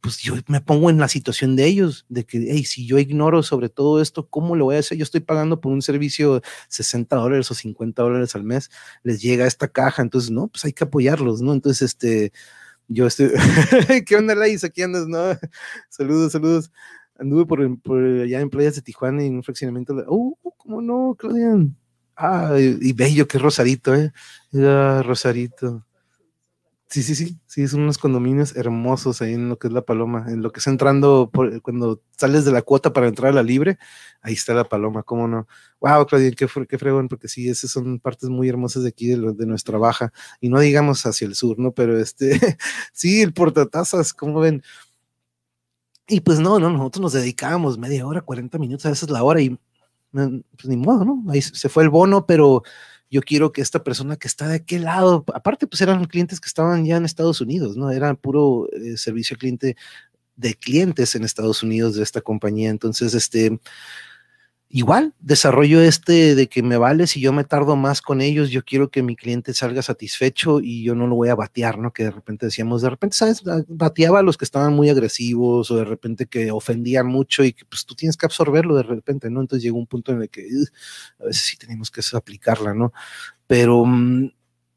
pues 0.00 0.18
yo 0.18 0.34
me 0.46 0.60
pongo 0.60 0.90
en 0.90 0.98
la 0.98 1.08
situación 1.08 1.56
de 1.56 1.66
ellos, 1.66 2.06
de 2.08 2.24
que, 2.24 2.38
hey, 2.52 2.62
si 2.62 2.86
yo 2.86 3.00
ignoro 3.00 3.42
sobre 3.42 3.68
todo 3.68 4.00
esto, 4.00 4.28
¿cómo 4.28 4.54
lo 4.54 4.66
voy 4.66 4.76
a 4.76 4.78
hacer? 4.78 4.96
Yo 4.96 5.02
estoy 5.02 5.22
pagando 5.22 5.60
por 5.60 5.72
un 5.72 5.82
servicio 5.82 6.34
de 6.34 6.42
60 6.68 7.16
dólares 7.16 7.50
o 7.50 7.54
50 7.54 8.00
dólares 8.00 8.36
al 8.36 8.44
mes, 8.44 8.70
les 9.02 9.20
llega 9.20 9.44
esta 9.44 9.66
caja, 9.66 10.02
entonces, 10.02 10.30
no, 10.30 10.46
pues 10.46 10.64
hay 10.64 10.72
que 10.72 10.84
apoyarlos, 10.84 11.42
¿no? 11.42 11.52
Entonces, 11.52 11.82
este, 11.82 12.32
yo 12.86 13.08
estoy, 13.08 13.32
¿qué 14.06 14.14
onda, 14.14 14.36
Laís? 14.36 14.62
Aquí 14.62 14.82
andas, 14.82 15.08
¿no? 15.08 15.18
saludos, 15.88 16.30
saludos. 16.30 16.70
Anduve 17.18 17.44
por, 17.44 17.80
por 17.80 17.98
allá 17.98 18.38
en 18.40 18.50
playas 18.50 18.76
de 18.76 18.82
Tijuana 18.82 19.24
y 19.24 19.26
en 19.26 19.34
un 19.34 19.42
fraccionamiento, 19.42 19.94
uh, 20.06 20.36
¿cómo 20.58 20.80
no, 20.80 21.16
Claudian? 21.18 21.76
Ah, 22.22 22.54
y 22.58 22.92
bello, 22.92 23.26
que 23.26 23.38
Rosarito, 23.38 23.94
¿eh? 23.94 24.12
Rosarito. 24.52 25.86
Sí, 26.90 27.02
sí, 27.02 27.14
sí, 27.14 27.38
sí, 27.46 27.66
son 27.68 27.82
unos 27.82 27.96
condominios 27.98 28.56
hermosos 28.56 29.22
ahí 29.22 29.32
en 29.32 29.48
lo 29.48 29.58
que 29.58 29.68
es 29.68 29.72
la 29.72 29.82
Paloma, 29.82 30.26
en 30.28 30.42
lo 30.42 30.52
que 30.52 30.60
es 30.60 30.66
entrando, 30.66 31.30
cuando 31.62 32.02
sales 32.18 32.44
de 32.44 32.52
la 32.52 32.62
cuota 32.62 32.92
para 32.92 33.06
entrar 33.08 33.30
a 33.30 33.34
la 33.34 33.42
libre, 33.42 33.78
ahí 34.20 34.34
está 34.34 34.52
la 34.54 34.64
Paloma, 34.68 35.02
¿cómo 35.04 35.28
no? 35.28 35.46
Wow, 35.80 36.04
Claudia, 36.06 36.30
qué, 36.32 36.46
qué 36.68 36.78
fregón, 36.78 37.08
porque 37.08 37.28
sí, 37.28 37.48
esas 37.48 37.70
son 37.70 38.00
partes 38.00 38.28
muy 38.28 38.48
hermosas 38.48 38.82
de 38.82 38.90
aquí, 38.90 39.06
de, 39.06 39.46
nuestra 39.46 39.78
baja, 39.78 40.12
y 40.40 40.48
no 40.50 40.60
digamos 40.60 41.06
hacia 41.06 41.26
el 41.26 41.36
sur, 41.36 41.58
¿no? 41.58 41.72
Pero 41.72 41.98
este, 41.98 42.38
sí, 42.92 43.22
el 43.22 43.32
portatazas, 43.32 44.12
¿cómo 44.12 44.40
ven? 44.40 44.62
Y 46.08 46.20
pues 46.20 46.40
no, 46.40 46.58
no, 46.58 46.70
nosotros 46.70 47.02
nos 47.02 47.12
dedicábamos 47.14 47.78
media 47.78 48.04
hora, 48.06 48.20
40 48.20 48.58
minutos, 48.58 48.84
a 48.86 48.90
veces 48.90 49.08
la 49.10 49.22
hora, 49.22 49.40
y 49.40 49.56
pues 50.12 50.66
ni 50.66 50.76
modo, 50.76 51.04
¿no? 51.04 51.24
Ahí 51.30 51.42
se 51.42 51.68
fue 51.68 51.82
el 51.82 51.90
bono, 51.90 52.26
pero 52.26 52.62
yo 53.10 53.22
quiero 53.22 53.52
que 53.52 53.60
esta 53.60 53.82
persona 53.82 54.16
que 54.16 54.28
está 54.28 54.48
de 54.48 54.56
aquel 54.56 54.84
lado, 54.84 55.24
aparte 55.34 55.66
pues 55.66 55.80
eran 55.80 56.04
clientes 56.06 56.40
que 56.40 56.46
estaban 56.46 56.84
ya 56.84 56.96
en 56.96 57.04
Estados 57.04 57.40
Unidos, 57.40 57.76
¿no? 57.76 57.90
Era 57.90 58.14
puro 58.14 58.68
eh, 58.72 58.96
servicio 58.96 59.34
al 59.34 59.38
cliente 59.38 59.76
de 60.36 60.54
clientes 60.54 61.14
en 61.14 61.24
Estados 61.24 61.62
Unidos 61.62 61.96
de 61.96 62.02
esta 62.02 62.20
compañía. 62.20 62.70
Entonces, 62.70 63.14
este, 63.14 63.60
igual, 64.72 65.14
desarrollo 65.18 65.82
este 65.82 66.36
de 66.36 66.48
que 66.48 66.62
me 66.62 66.76
vale 66.76 67.08
si 67.08 67.20
yo 67.20 67.32
me 67.32 67.42
tardo 67.42 67.74
más 67.74 68.00
con 68.00 68.20
ellos, 68.20 68.50
yo 68.50 68.64
quiero 68.64 68.88
que 68.88 69.02
mi 69.02 69.16
cliente 69.16 69.52
salga 69.52 69.82
satisfecho 69.82 70.60
y 70.60 70.84
yo 70.84 70.94
no 70.94 71.08
lo 71.08 71.16
voy 71.16 71.28
a 71.28 71.34
batear, 71.34 71.78
¿no? 71.78 71.92
Que 71.92 72.04
de 72.04 72.12
repente 72.12 72.46
decíamos, 72.46 72.80
de 72.80 72.90
repente, 72.90 73.16
¿sabes? 73.16 73.42
Ah, 73.48 73.62
bateaba 73.66 74.20
a 74.20 74.22
los 74.22 74.38
que 74.38 74.44
estaban 74.44 74.72
muy 74.72 74.88
agresivos 74.88 75.70
o 75.72 75.76
de 75.76 75.84
repente 75.84 76.26
que 76.26 76.52
ofendían 76.52 77.08
mucho 77.08 77.42
y 77.44 77.52
que 77.52 77.64
pues 77.64 77.84
tú 77.84 77.96
tienes 77.96 78.16
que 78.16 78.26
absorberlo 78.26 78.76
de 78.76 78.84
repente, 78.84 79.28
¿no? 79.28 79.40
Entonces 79.40 79.64
llegó 79.64 79.78
un 79.78 79.88
punto 79.88 80.12
en 80.12 80.22
el 80.22 80.30
que 80.30 80.46
a 81.18 81.24
veces 81.24 81.42
sí 81.42 81.56
tenemos 81.56 81.90
que 81.90 82.00
aplicarla, 82.14 82.72
¿no? 82.72 82.92
Pero 83.48 83.84
mm, 83.84 84.30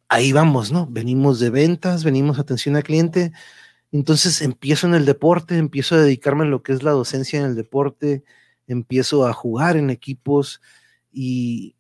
ahí 0.09 0.31
vamos, 0.31 0.71
¿no? 0.71 0.87
Venimos 0.87 1.39
de 1.39 1.51
ventas, 1.51 2.03
venimos 2.03 2.39
atención 2.39 2.75
al 2.75 2.83
cliente. 2.83 3.31
Entonces 3.91 4.41
empiezo 4.41 4.87
en 4.87 4.95
el 4.95 5.05
deporte, 5.05 5.57
empiezo 5.57 5.95
a 5.95 5.99
dedicarme 5.99 6.45
a 6.45 6.47
lo 6.47 6.63
que 6.63 6.73
es 6.73 6.83
la 6.83 6.91
docencia 6.91 7.39
en 7.39 7.45
el 7.45 7.55
deporte, 7.55 8.23
empiezo 8.67 9.27
a 9.27 9.33
jugar 9.33 9.77
en 9.77 9.89
equipos 9.89 10.61
y 11.11 11.75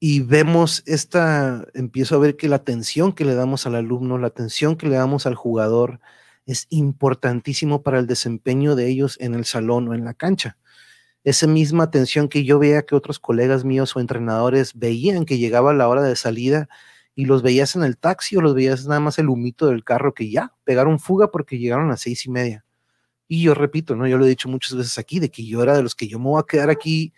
y 0.00 0.20
vemos 0.20 0.82
esta, 0.86 1.66
empiezo 1.74 2.14
a 2.16 2.18
ver 2.18 2.36
que 2.36 2.48
la 2.48 2.56
atención 2.56 3.12
que 3.12 3.24
le 3.24 3.34
damos 3.34 3.66
al 3.66 3.74
alumno, 3.74 4.18
la 4.18 4.28
atención 4.28 4.76
que 4.76 4.88
le 4.88 4.96
damos 4.96 5.26
al 5.26 5.34
jugador 5.34 6.00
es 6.46 6.66
importantísimo 6.70 7.82
para 7.82 7.98
el 7.98 8.06
desempeño 8.06 8.76
de 8.76 8.88
ellos 8.88 9.16
en 9.20 9.34
el 9.34 9.44
salón 9.44 9.88
o 9.88 9.94
en 9.94 10.04
la 10.04 10.14
cancha. 10.14 10.56
Esa 11.24 11.46
misma 11.46 11.84
atención 11.84 12.28
que 12.28 12.44
yo 12.44 12.58
veía 12.58 12.82
que 12.82 12.94
otros 12.94 13.18
colegas 13.18 13.64
míos 13.64 13.96
o 13.96 14.00
entrenadores 14.00 14.72
veían 14.74 15.24
que 15.26 15.38
llegaba 15.38 15.74
la 15.74 15.88
hora 15.88 16.02
de 16.02 16.16
salida 16.16 16.68
y 17.14 17.26
los 17.26 17.42
veías 17.42 17.74
en 17.76 17.82
el 17.82 17.98
taxi 17.98 18.36
o 18.36 18.40
los 18.40 18.54
veías 18.54 18.86
nada 18.86 19.00
más 19.00 19.18
el 19.18 19.28
humito 19.28 19.66
del 19.66 19.84
carro 19.84 20.14
que 20.14 20.30
ya 20.30 20.54
pegaron 20.64 21.00
fuga 21.00 21.30
porque 21.30 21.58
llegaron 21.58 21.86
a 21.86 21.90
las 21.90 22.02
seis 22.02 22.24
y 22.26 22.30
media. 22.30 22.64
Y 23.28 23.42
yo 23.42 23.54
repito, 23.54 23.94
¿no? 23.94 24.06
Yo 24.06 24.18
lo 24.18 24.24
he 24.24 24.28
dicho 24.28 24.48
muchas 24.48 24.74
veces 24.74 24.98
aquí, 24.98 25.20
de 25.20 25.30
que 25.30 25.44
yo 25.44 25.62
era 25.62 25.76
de 25.76 25.82
los 25.82 25.94
que 25.94 26.08
yo 26.08 26.18
me 26.18 26.26
voy 26.26 26.40
a 26.40 26.46
quedar 26.46 26.70
aquí 26.70 27.12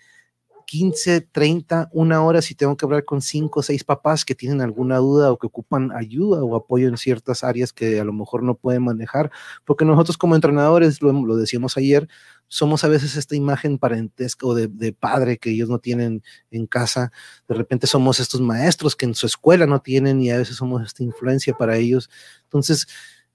15, 0.70 1.22
30, 1.32 1.90
una 1.92 2.22
hora 2.22 2.40
si 2.42 2.54
tengo 2.54 2.76
que 2.76 2.84
hablar 2.84 3.04
con 3.04 3.20
cinco 3.20 3.58
o 3.58 3.62
seis 3.64 3.82
papás 3.82 4.24
que 4.24 4.36
tienen 4.36 4.60
alguna 4.60 4.98
duda 4.98 5.32
o 5.32 5.36
que 5.36 5.48
ocupan 5.48 5.90
ayuda 5.90 6.44
o 6.44 6.54
apoyo 6.54 6.86
en 6.86 6.96
ciertas 6.96 7.42
áreas 7.42 7.72
que 7.72 7.98
a 7.98 8.04
lo 8.04 8.12
mejor 8.12 8.44
no 8.44 8.54
pueden 8.54 8.84
manejar, 8.84 9.32
porque 9.64 9.84
nosotros 9.84 10.16
como 10.16 10.36
entrenadores, 10.36 11.02
lo, 11.02 11.12
lo 11.12 11.36
decíamos 11.36 11.76
ayer, 11.76 12.08
somos 12.46 12.84
a 12.84 12.88
veces 12.88 13.16
esta 13.16 13.34
imagen 13.34 13.78
parentesca 13.78 14.46
o 14.46 14.54
de, 14.54 14.68
de, 14.68 14.92
padre 14.92 15.38
que 15.38 15.50
ellos 15.50 15.68
no 15.68 15.80
tienen 15.80 16.22
en 16.52 16.66
casa, 16.68 17.10
de 17.48 17.56
repente 17.56 17.88
somos 17.88 18.20
estos 18.20 18.40
maestros 18.40 18.94
que 18.94 19.06
en 19.06 19.16
su 19.16 19.26
escuela 19.26 19.66
no 19.66 19.80
tienen 19.80 20.20
y 20.20 20.30
a 20.30 20.38
veces 20.38 20.54
somos 20.54 20.86
esta 20.86 21.02
influencia 21.02 21.52
para 21.52 21.78
ellos. 21.78 22.10
Entonces, 22.44 22.86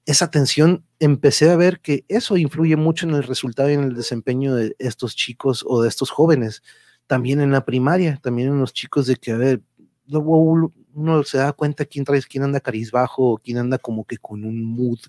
esa 0.06 0.26
atención, 0.26 0.86
empecé 1.00 1.50
a 1.50 1.56
ver 1.56 1.80
que 1.82 2.06
eso 2.08 2.38
influye 2.38 2.76
mucho 2.76 3.08
en 3.08 3.16
el 3.16 3.24
resultado 3.24 3.70
y 3.70 3.74
en 3.74 3.84
el 3.84 3.96
desempeño 3.96 4.56
de 4.56 4.76
estos 4.80 5.16
chicos 5.16 5.64
o 5.68 5.82
de 5.82 5.90
estos 5.90 6.12
jóvenes 6.12 6.62
también 7.08 7.42
en 7.42 7.52
la 7.52 7.66
primaria, 7.66 8.20
también 8.22 8.50
en 8.50 8.60
los 8.60 8.74
chicos 8.74 9.08
de 9.08 9.16
que, 9.16 9.32
a 9.32 9.38
ver, 9.38 9.62
luego 10.08 10.72
uno 10.94 11.24
se 11.24 11.38
da 11.38 11.52
cuenta 11.54 11.86
quién 11.86 12.06
trae, 12.06 12.22
quién 12.22 12.44
anda 12.44 12.60
carizbajo 12.60 13.34
o 13.34 13.38
quién 13.38 13.58
anda 13.58 13.78
como 13.78 14.06
que 14.06 14.18
con 14.18 14.46
un 14.46 14.64
mood 14.64 15.00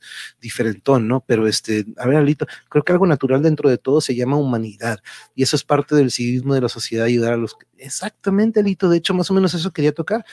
diferentón, 0.41 1.07
¿no? 1.07 1.21
Pero 1.27 1.47
este, 1.47 1.87
a 1.97 2.07
ver, 2.07 2.17
Alito, 2.19 2.47
creo 2.69 2.85
que 2.85 2.93
algo 2.93 3.07
natural 3.07 3.43
dentro 3.43 3.71
de 3.71 3.79
todo 3.79 4.01
se 4.01 4.15
llama 4.17 4.37
humanidad 4.37 4.99
y 5.35 5.43
eso 5.43 5.57
es 5.57 5.65
parte 5.65 5.95
del 5.95 6.11
civismo 6.11 6.55
de 6.55 6.63
la 6.63 6.69
sociedad, 6.69 7.07
ayudar 7.07 7.35
a 7.35 7.37
los... 7.37 7.57
Exactamente, 7.79 8.61
Alito, 8.61 8.89
de 8.89 8.99
hecho, 8.99 9.15
más 9.15 9.31
o 9.31 9.35
menos 9.35 9.55
eso 9.55 9.73
quería 9.73 9.93
tocar. 9.93 10.25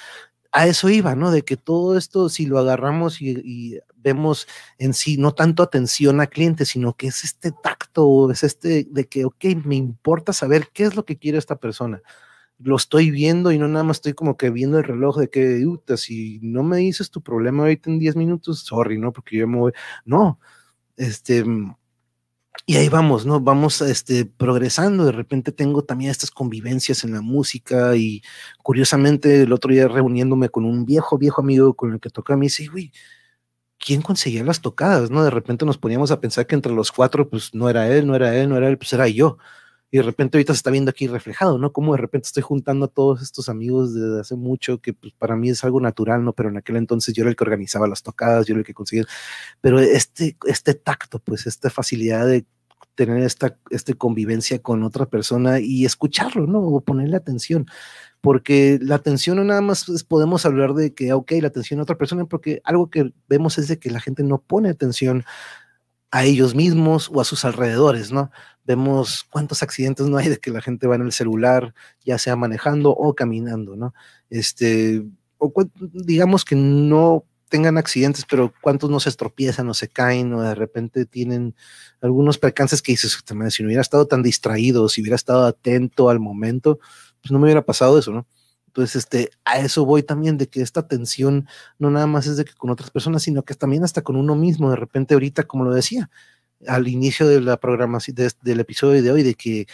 A 0.56 0.68
eso 0.68 0.88
iba, 0.89 1.16
¿no? 1.16 1.32
De 1.32 1.41
que 1.41 1.58
todo 1.58 1.97
esto, 1.97 2.30
si 2.30 2.45
lo 2.45 2.60
agarramos 2.60 3.22
y, 3.24 3.32
y 3.43 3.80
vemos 3.95 4.47
en 4.78 4.93
sí 4.93 5.18
no 5.18 5.34
tanto 5.34 5.64
atención 5.64 6.22
a 6.22 6.28
clientes, 6.28 6.70
sino 6.70 6.93
que 6.95 7.08
es 7.08 7.24
este 7.24 7.51
tacto, 7.51 8.30
es 8.30 8.43
este 8.43 8.86
de 8.91 9.06
que, 9.08 9.26
ok, 9.26 9.45
me 9.66 9.76
importa 9.76 10.32
saber 10.32 10.68
qué 10.72 10.84
es 10.84 10.95
lo 10.95 11.06
que 11.06 11.18
quiere 11.18 11.39
esta 11.39 11.56
persona. 11.56 12.04
Lo 12.60 12.76
estoy 12.78 13.12
viendo 13.12 13.51
y 13.51 13.60
no 13.60 13.68
nada 13.68 13.84
más 13.84 13.97
estoy 13.97 14.14
como 14.14 14.38
que 14.38 14.49
viendo 14.51 14.78
el 14.80 14.86
reloj 14.86 15.18
de 15.20 15.30
que, 15.30 15.66
si 15.97 16.39
no 16.43 16.64
me 16.64 16.78
dices 16.78 17.12
tu 17.12 17.22
problema 17.24 17.64
ahorita 17.64 17.89
en 17.91 17.99
10 17.99 18.16
minutos, 18.16 18.62
sorry, 18.62 18.99
¿no? 18.99 19.14
Porque 19.14 19.38
yo 19.38 19.47
me 19.47 19.58
voy. 19.60 19.74
No, 20.06 20.39
este, 20.97 21.45
y 22.66 22.78
ahí 22.78 22.88
vamos, 22.89 23.26
¿no? 23.26 23.41
Vamos 23.41 23.82
este, 23.82 24.26
progresando. 24.26 25.06
De 25.06 25.12
repente 25.12 25.51
tengo 25.51 25.84
también 25.84 26.12
estas 26.12 26.32
convivencias 26.32 27.04
en 27.04 27.14
la 27.14 27.22
música 27.22 27.95
y 27.95 28.22
curiosamente 28.62 29.43
el 29.43 29.54
otro 29.54 29.72
día 29.72 29.88
reuniéndome 29.88 30.49
con 30.49 30.66
un 30.66 30.86
viejo, 30.86 31.18
viejo 31.18 31.41
amigo 31.41 31.74
con 31.74 31.93
el 31.93 31.99
que 31.99 32.10
toca, 32.10 32.38
me 32.38 32.45
dice, 32.45 32.68
güey, 32.68 32.91
quién 33.80 34.01
conseguía 34.01 34.43
las 34.43 34.62
tocadas, 34.62 35.12
¿no? 35.12 35.24
De 35.24 35.30
repente 35.30 35.66
nos 35.66 35.78
poníamos 35.78 36.12
a 36.12 36.22
pensar 36.22 36.47
que 36.47 36.56
entre 36.56 36.74
los 36.74 36.91
cuatro, 36.91 37.30
pues 37.30 37.54
no 37.54 37.70
era 37.70 37.88
él, 37.89 38.08
no 38.08 38.16
era 38.16 38.36
él, 38.36 38.49
no 38.49 38.58
era 38.58 38.70
él, 38.70 38.78
pues 38.78 38.93
era 38.93 39.08
yo. 39.10 39.38
Y 39.94 39.98
de 39.98 40.02
repente 40.02 40.38
ahorita 40.39 40.54
se 40.54 40.58
está 40.58 40.72
viendo 40.72 40.89
aquí 40.89 41.06
reflejado, 41.06 41.60
¿no? 41.60 41.72
Como 41.72 41.94
de 41.94 42.02
repente 42.02 42.26
estoy 42.26 42.41
juntando 42.41 42.86
a 42.86 42.88
todos 42.88 43.22
estos 43.22 43.48
amigos 43.48 43.94
desde 43.94 44.22
hace 44.22 44.36
mucho, 44.36 44.82
que 44.82 44.91
pues, 44.94 45.14
para 45.14 45.36
mí 45.36 45.52
es 45.52 45.64
algo 45.64 45.80
natural, 45.80 46.26
¿no? 46.26 46.34
Pero 46.34 46.50
en 46.50 46.58
aquel 46.58 46.78
entonces 46.78 47.14
yo 47.14 47.22
era 47.22 47.30
el 47.30 47.36
que 47.36 47.44
organizaba 47.44 47.88
las 47.88 48.02
tocadas, 48.02 48.48
yo 48.48 48.54
era 48.54 48.62
el 48.62 48.66
que 48.66 48.74
conseguía. 48.74 49.06
Pero 49.62 49.80
este, 49.80 50.36
este 50.48 50.74
tacto, 50.74 51.20
pues 51.20 51.46
esta 51.46 51.70
facilidad 51.70 52.26
de 52.26 52.44
tener 52.96 53.20
esta, 53.22 53.60
esta 53.70 53.94
convivencia 53.94 54.60
con 54.64 54.82
otra 54.82 55.06
persona 55.06 55.60
y 55.60 55.86
escucharlo, 55.86 56.48
¿no? 56.48 56.62
O 56.62 56.82
ponerle 56.82 57.16
atención 57.16 57.68
porque 58.20 58.80
la 58.82 58.96
atención 58.96 59.38
no 59.38 59.44
nada 59.44 59.62
más 59.62 59.86
podemos 60.08 60.46
hablar 60.48 60.74
de 60.74 60.96
que, 60.96 61.14
ok, 61.14 61.34
la 61.41 61.50
atención 61.50 61.80
a 61.80 61.84
otra 61.84 61.98
persona, 62.00 62.26
porque 62.26 62.62
algo 62.64 62.89
que 62.89 63.14
vemos 63.28 63.60
es 63.60 63.68
de 63.68 63.78
que 63.78 63.91
la 63.91 64.00
gente 64.00 64.24
no 64.24 64.41
pone 64.41 64.70
atención 64.70 65.24
a 66.14 66.26
ellos 66.26 66.54
mismos 66.56 67.10
o 67.12 67.20
a 67.22 67.26
sus 67.26 67.44
alrededores, 67.44 68.12
¿no? 68.12 68.32
Vemos 68.66 69.26
cuántos 69.30 69.64
accidentes 69.64 70.07
no 70.07 70.18
hay 70.18 70.30
de 70.30 70.38
que 70.38 70.51
la 70.51 70.61
gente 70.61 70.88
va 70.88 70.95
en 70.95 71.01
el 71.01 71.11
celular, 71.11 71.74
ya 72.05 72.18
sea 72.18 72.36
manejando 72.36 72.91
o 72.91 73.14
caminando, 73.14 73.76
¿no? 73.76 73.93
Este, 74.30 75.03
o 75.38 75.51
digamos 75.93 76.45
que 76.45 76.55
no 76.55 77.26
tengan 77.49 77.78
accidentes, 77.78 78.26
pero 78.28 78.51
cuántos 78.61 78.89
no 78.89 78.99
se 78.99 79.09
estropiezan 79.09 79.70
o 79.70 79.76
se 79.76 79.88
caen 79.88 80.34
o 80.34 80.41
de 80.41 80.55
repente 80.55 81.05
tienen 81.05 81.55
algunos 82.01 82.39
percances 82.39 82.82
que 82.82 82.93
dices, 82.93 83.16
si 83.49 83.64
no 83.64 83.68
hubiera 83.68 83.82
estado 83.82 84.07
tan 84.07 84.24
distraído, 84.24 84.89
si 84.89 85.01
hubiera 85.01 85.16
estado 85.16 85.45
atento 85.45 86.09
al 86.09 86.20
momento, 86.20 86.80
pues 87.22 87.32
no 87.32 87.38
me 87.38 87.45
hubiera 87.45 87.64
pasado 87.64 87.99
eso, 87.99 88.11
¿no? 88.11 88.26
Entonces, 88.74 88.95
este, 88.95 89.30
a 89.45 89.59
eso 89.59 89.86
voy 89.86 90.01
también, 90.01 90.39
de 90.39 90.47
que 90.47 90.64
esta 90.64 90.88
tensión 90.88 91.47
no 91.78 91.91
nada 91.91 92.07
más 92.07 92.26
es 92.26 92.38
de 92.38 92.45
que 92.45 92.55
con 92.55 92.72
otras 92.72 92.89
personas, 92.89 93.22
sino 93.22 93.43
que 93.43 93.53
también 93.53 93.84
hasta 93.84 94.01
con 94.01 94.16
uno 94.16 94.34
mismo, 94.36 94.72
de 94.72 94.76
repente 94.76 95.14
ahorita, 95.14 95.43
como 95.43 95.64
lo 95.64 95.76
decía, 95.76 96.09
al 96.68 96.88
inicio 96.88 97.28
de 97.28 97.41
la 97.41 97.57
programación, 97.57 98.16
del 98.41 98.59
episodio 98.59 99.01
de 99.01 99.11
hoy, 99.11 99.24
de 99.24 99.36
que 99.36 99.68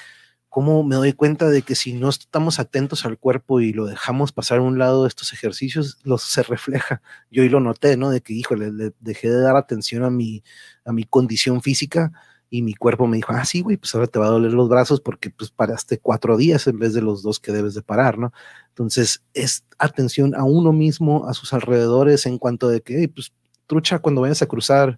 cómo 0.49 0.83
me 0.83 0.95
doy 0.95 1.13
cuenta 1.13 1.49
de 1.49 1.61
que 1.61 1.75
si 1.75 1.93
no 1.93 2.09
estamos 2.09 2.59
atentos 2.59 3.05
al 3.05 3.19
cuerpo 3.19 3.61
y 3.61 3.71
lo 3.71 3.85
dejamos 3.85 4.31
pasar 4.31 4.57
a 4.59 4.63
un 4.63 4.79
lado 4.79 5.05
estos 5.05 5.31
ejercicios, 5.31 5.99
los 6.03 6.23
se 6.23 6.43
refleja. 6.43 7.01
Yo 7.31 7.43
hoy 7.43 7.49
lo 7.49 7.59
noté, 7.59 7.97
¿no? 7.97 8.09
De 8.09 8.21
que, 8.21 8.33
híjole, 8.33 8.71
le 8.71 8.93
dejé 8.99 9.29
de 9.29 9.41
dar 9.41 9.55
atención 9.55 10.03
a 10.03 10.09
mi, 10.09 10.43
a 10.85 10.91
mi 10.91 11.03
condición 11.03 11.61
física 11.61 12.11
y 12.49 12.63
mi 12.63 12.73
cuerpo 12.73 13.05
me 13.05 13.17
dijo, 13.17 13.31
ah, 13.31 13.45
sí, 13.45 13.61
güey, 13.61 13.77
pues 13.77 13.93
ahora 13.93 14.07
te 14.07 14.17
va 14.17 14.25
a 14.25 14.31
doler 14.31 14.53
los 14.53 14.69
brazos 14.69 15.01
porque 15.01 15.29
pues 15.29 15.51
paraste 15.51 15.99
cuatro 15.99 16.35
días 16.35 16.65
en 16.65 16.79
vez 16.79 16.93
de 16.93 17.01
los 17.01 17.21
dos 17.21 17.39
que 17.39 17.51
debes 17.51 17.75
de 17.75 17.83
parar, 17.83 18.17
¿no? 18.17 18.33
Entonces, 18.69 19.23
es 19.35 19.65
atención 19.77 20.33
a 20.35 20.43
uno 20.43 20.73
mismo, 20.73 21.27
a 21.27 21.35
sus 21.35 21.53
alrededores 21.53 22.25
en 22.25 22.39
cuanto 22.39 22.69
de 22.69 22.81
que, 22.81 23.07
pues, 23.07 23.33
trucha 23.67 23.99
cuando 23.99 24.21
vayas 24.21 24.41
a 24.41 24.47
cruzar, 24.47 24.97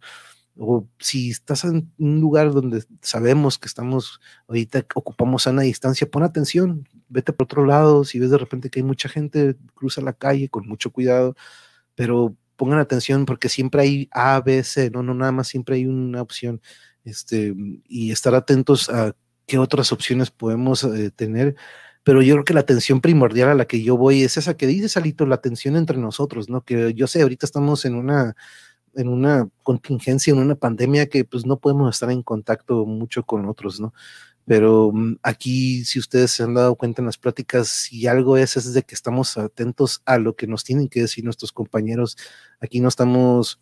o 0.58 0.88
si 1.00 1.32
estás 1.32 1.64
en 1.64 1.92
un 1.98 2.20
lugar 2.22 2.52
donde 2.52 2.84
sabemos 3.02 3.58
que 3.58 3.68
estamos, 3.68 4.20
ahorita 4.48 4.86
ocupamos 4.96 5.44
sana 5.44 5.64
distancia, 5.64 6.10
pon 6.10 6.24
atención, 6.24 6.88
vete 7.10 7.34
por 7.34 7.46
otro 7.46 7.66
lado, 7.66 8.04
si 8.04 8.20
ves 8.20 8.30
de 8.32 8.38
repente 8.38 8.70
que 8.70 8.80
hay 8.80 8.84
mucha 8.84 9.10
gente, 9.10 9.56
cruza 9.74 10.02
la 10.02 10.14
calle 10.14 10.50
con 10.50 10.68
mucho 10.68 10.92
cuidado, 10.92 11.36
pero 11.96 12.36
pongan 12.56 12.80
atención 12.80 13.26
porque 13.26 13.50
siempre 13.50 13.82
hay 13.82 14.10
A, 14.12 14.40
B, 14.42 14.64
C, 14.64 14.92
no, 14.92 15.04
no, 15.04 15.14
nada 15.14 15.32
más 15.32 15.48
siempre 15.48 15.78
hay 15.78 15.88
una 15.88 16.22
opción 16.22 16.62
este, 17.04 17.56
y 17.88 18.12
estar 18.12 18.36
atentos 18.36 18.90
a 18.90 19.16
qué 19.48 19.58
otras 19.58 19.92
opciones 19.92 20.32
podemos 20.32 20.84
eh, 20.84 21.12
tener. 21.12 21.56
Pero 22.04 22.22
yo 22.22 22.36
creo 22.36 22.46
que 22.46 22.54
la 22.54 22.62
atención 22.62 23.02
primordial 23.02 23.50
a 23.50 23.56
la 23.56 23.66
que 23.66 23.84
yo 23.84 23.98
voy 23.98 24.24
es 24.24 24.38
esa 24.38 24.58
que 24.58 24.68
dice 24.68 24.90
Salito, 24.90 25.26
la 25.26 25.36
atención 25.36 25.76
entre 25.76 25.98
nosotros, 25.98 26.50
¿no? 26.50 26.62
Que 26.64 26.94
yo 26.96 27.08
sé, 27.08 27.22
ahorita 27.22 27.46
estamos 27.46 27.86
en 27.86 27.96
una, 27.96 28.36
en 28.96 29.08
una 29.08 29.50
contingencia, 29.64 30.32
en 30.32 30.40
una 30.40 30.56
pandemia 30.56 31.08
que 31.08 31.24
pues 31.26 31.46
no 31.46 31.58
podemos 31.58 31.94
estar 31.94 32.12
en 32.12 32.24
contacto 32.24 32.86
mucho 32.86 33.24
con 33.24 33.48
otros, 33.48 33.80
¿no? 33.80 33.94
Pero 34.46 34.92
mm, 34.92 35.18
aquí, 35.24 35.86
si 35.86 36.00
ustedes 36.00 36.32
se 36.32 36.44
han 36.44 36.54
dado 36.54 36.76
cuenta 36.76 37.02
en 37.02 37.06
las 37.06 37.18
pláticas, 37.18 37.68
si 37.68 38.08
algo 38.08 38.38
es, 38.38 38.58
es 38.58 38.74
de 38.74 38.84
que 38.84 38.96
estamos 38.96 39.38
atentos 39.38 40.02
a 40.06 40.18
lo 40.18 40.36
que 40.36 40.48
nos 40.48 40.64
tienen 40.64 40.90
que 40.90 41.02
decir 41.02 41.24
nuestros 41.24 41.52
compañeros. 41.52 42.18
Aquí 42.60 42.80
no 42.80 42.90
estamos 42.90 43.60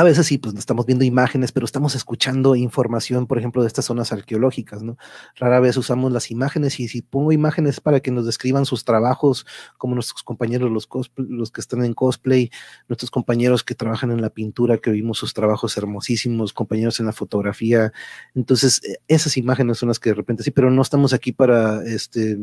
a 0.00 0.02
veces 0.02 0.26
sí, 0.26 0.38
pues 0.38 0.54
estamos 0.54 0.86
viendo 0.86 1.04
imágenes, 1.04 1.52
pero 1.52 1.66
estamos 1.66 1.94
escuchando 1.94 2.56
información, 2.56 3.26
por 3.26 3.36
ejemplo, 3.36 3.60
de 3.60 3.68
estas 3.68 3.84
zonas 3.84 4.12
arqueológicas, 4.12 4.82
¿no? 4.82 4.96
Rara 5.36 5.60
vez 5.60 5.76
usamos 5.76 6.10
las 6.10 6.30
imágenes 6.30 6.80
y 6.80 6.88
si 6.88 7.02
pongo 7.02 7.32
imágenes 7.32 7.80
para 7.80 8.00
que 8.00 8.10
nos 8.10 8.24
describan 8.24 8.64
sus 8.64 8.86
trabajos, 8.86 9.44
como 9.76 9.94
nuestros 9.94 10.22
compañeros, 10.22 10.70
los, 10.70 10.88
los 11.16 11.50
que 11.50 11.60
están 11.60 11.84
en 11.84 11.92
cosplay, 11.92 12.50
nuestros 12.88 13.10
compañeros 13.10 13.62
que 13.62 13.74
trabajan 13.74 14.10
en 14.10 14.22
la 14.22 14.30
pintura, 14.30 14.78
que 14.78 14.90
vimos 14.90 15.18
sus 15.18 15.34
trabajos 15.34 15.76
hermosísimos, 15.76 16.54
compañeros 16.54 16.98
en 16.98 17.04
la 17.04 17.12
fotografía. 17.12 17.92
Entonces, 18.34 18.80
e, 18.82 19.02
esas 19.06 19.36
imágenes 19.36 19.76
son 19.76 19.88
las 19.88 19.98
que 19.98 20.08
de 20.10 20.14
repente 20.14 20.42
sí, 20.44 20.50
pero 20.50 20.70
no 20.70 20.80
estamos 20.80 21.12
aquí 21.12 21.32
para 21.32 21.84
este 21.84 22.38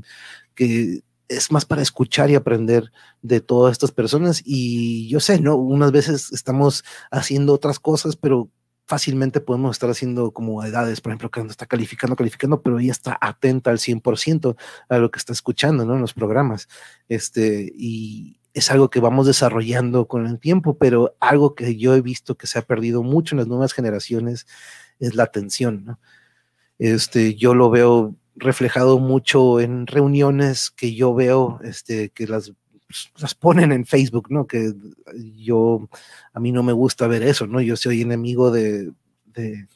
que 0.53 1.01
es 1.29 1.51
más 1.51 1.65
para 1.65 1.81
escuchar 1.81 2.29
y 2.29 2.35
aprender 2.35 2.91
de 3.21 3.41
todas 3.41 3.73
estas 3.73 3.91
personas. 3.91 4.41
Y 4.45 5.07
yo 5.09 5.19
sé, 5.19 5.39
¿no? 5.39 5.55
Unas 5.55 5.91
veces 5.91 6.31
estamos 6.31 6.83
haciendo 7.11 7.53
otras 7.53 7.79
cosas, 7.79 8.15
pero 8.15 8.49
fácilmente 8.85 9.41
podemos 9.41 9.75
estar 9.75 9.89
haciendo 9.89 10.31
como 10.31 10.63
edades, 10.63 11.01
por 11.01 11.11
ejemplo, 11.11 11.29
que 11.29 11.41
está 11.41 11.65
calificando, 11.65 12.15
calificando, 12.15 12.61
pero 12.61 12.79
ella 12.79 12.93
está 12.93 13.17
atenta 13.19 13.69
al 13.69 13.79
100% 13.79 14.55
a 14.87 14.97
lo 14.97 15.11
que 15.11 15.19
está 15.19 15.33
escuchando, 15.33 15.85
¿no? 15.85 15.95
En 15.95 16.01
los 16.01 16.13
programas. 16.13 16.69
Este, 17.09 17.71
y 17.75 18.39
es 18.53 18.71
algo 18.71 18.89
que 18.89 19.01
vamos 19.01 19.27
desarrollando 19.27 20.07
con 20.07 20.25
el 20.25 20.39
tiempo, 20.39 20.77
pero 20.77 21.15
algo 21.19 21.53
que 21.53 21.75
yo 21.75 21.95
he 21.95 22.01
visto 22.01 22.35
que 22.35 22.47
se 22.47 22.59
ha 22.59 22.61
perdido 22.61 23.03
mucho 23.03 23.35
en 23.35 23.39
las 23.39 23.47
nuevas 23.47 23.73
generaciones 23.73 24.47
es 24.99 25.15
la 25.15 25.23
atención, 25.23 25.85
¿no? 25.85 25.99
Este, 26.79 27.35
yo 27.35 27.55
lo 27.55 27.69
veo 27.69 28.15
reflejado 28.37 28.99
mucho 28.99 29.59
en 29.59 29.87
reuniones 29.87 30.71
que 30.71 30.93
yo 30.93 31.13
veo, 31.13 31.59
este, 31.63 32.09
que 32.09 32.27
las, 32.27 32.53
las 33.17 33.35
ponen 33.35 33.71
en 33.71 33.85
Facebook, 33.85 34.27
¿no? 34.29 34.47
Que 34.47 34.73
yo, 35.35 35.89
a 36.33 36.39
mí 36.39 36.51
no 36.51 36.63
me 36.63 36.73
gusta 36.73 37.07
ver 37.07 37.23
eso, 37.23 37.47
¿no? 37.47 37.61
Yo 37.61 37.75
soy 37.75 38.01
enemigo 38.01 38.51
de, 38.51 38.91
de, 39.25 39.67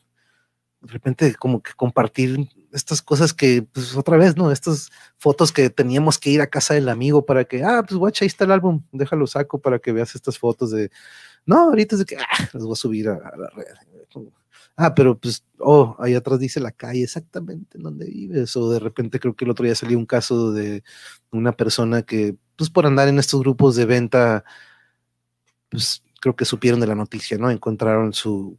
de 0.82 0.88
repente 0.88 1.36
como 1.36 1.62
que 1.62 1.74
compartir 1.74 2.49
estas 2.72 3.01
cosas 3.01 3.34
que, 3.34 3.64
pues 3.64 3.95
otra 3.95 4.18
vez, 4.18 4.38
¿no? 4.38 4.51
Estas 4.51 4.89
fotos 5.18 5.51
que 5.51 5.70
teníamos 5.70 6.18
que 6.18 6.30
ir 6.30 6.41
a 6.41 6.47
casa 6.47 6.74
del 6.74 6.89
amigo 6.89 7.26
para 7.26 7.43
que, 7.45 7.64
ah, 7.64 7.84
pues 7.86 7.97
guacha, 7.97 8.24
ahí 8.24 8.28
está 8.28 8.45
el 8.45 8.51
álbum, 8.51 8.84
déjalo 8.91 9.28
saco 9.28 9.59
para 9.59 9.80
que 9.80 9.91
veas 9.91 10.16
estas 10.16 10.38
fotos 10.38 10.72
de, 10.72 10.89
no, 11.45 11.70
ahorita 11.70 11.95
es 11.95 11.99
de 11.99 12.05
que, 12.05 12.18
ah, 12.18 12.49
las 12.53 12.64
voy 12.64 12.74
a 12.74 12.76
subir 12.76 13.09
a, 13.09 13.16
a 13.16 13.38
la 13.38 13.49
red. 13.49 13.66
Ah, 14.84 14.96
pero 14.96 15.18
pues, 15.20 15.46
oh, 15.60 15.96
ahí 16.00 16.16
atrás 16.16 16.40
dice 16.40 16.60
la 16.60 16.72
calle 16.72 17.04
exactamente 17.04 17.78
en 17.78 17.84
donde 17.84 18.06
vives. 18.08 18.56
O 18.56 18.72
de 18.72 18.80
repente 18.80 19.20
creo 19.20 19.36
que 19.36 19.46
el 19.46 19.52
otro 19.52 19.64
día 19.66 19.76
salió 19.76 19.98
un 19.98 20.08
caso 20.08 20.52
de 20.52 20.84
una 21.32 21.52
persona 21.52 22.02
que, 22.02 22.36
pues 22.56 22.70
por 22.72 22.88
andar 22.88 23.08
en 23.08 23.20
estos 23.20 23.42
grupos 23.42 23.76
de 23.76 23.86
venta, 23.86 24.44
pues 25.70 26.04
creo 26.20 26.36
que 26.36 26.46
supieron 26.46 26.80
de 26.80 26.88
la 26.88 26.96
noticia, 26.96 27.38
¿no? 27.38 27.52
Encontraron 27.52 28.14
su, 28.14 28.58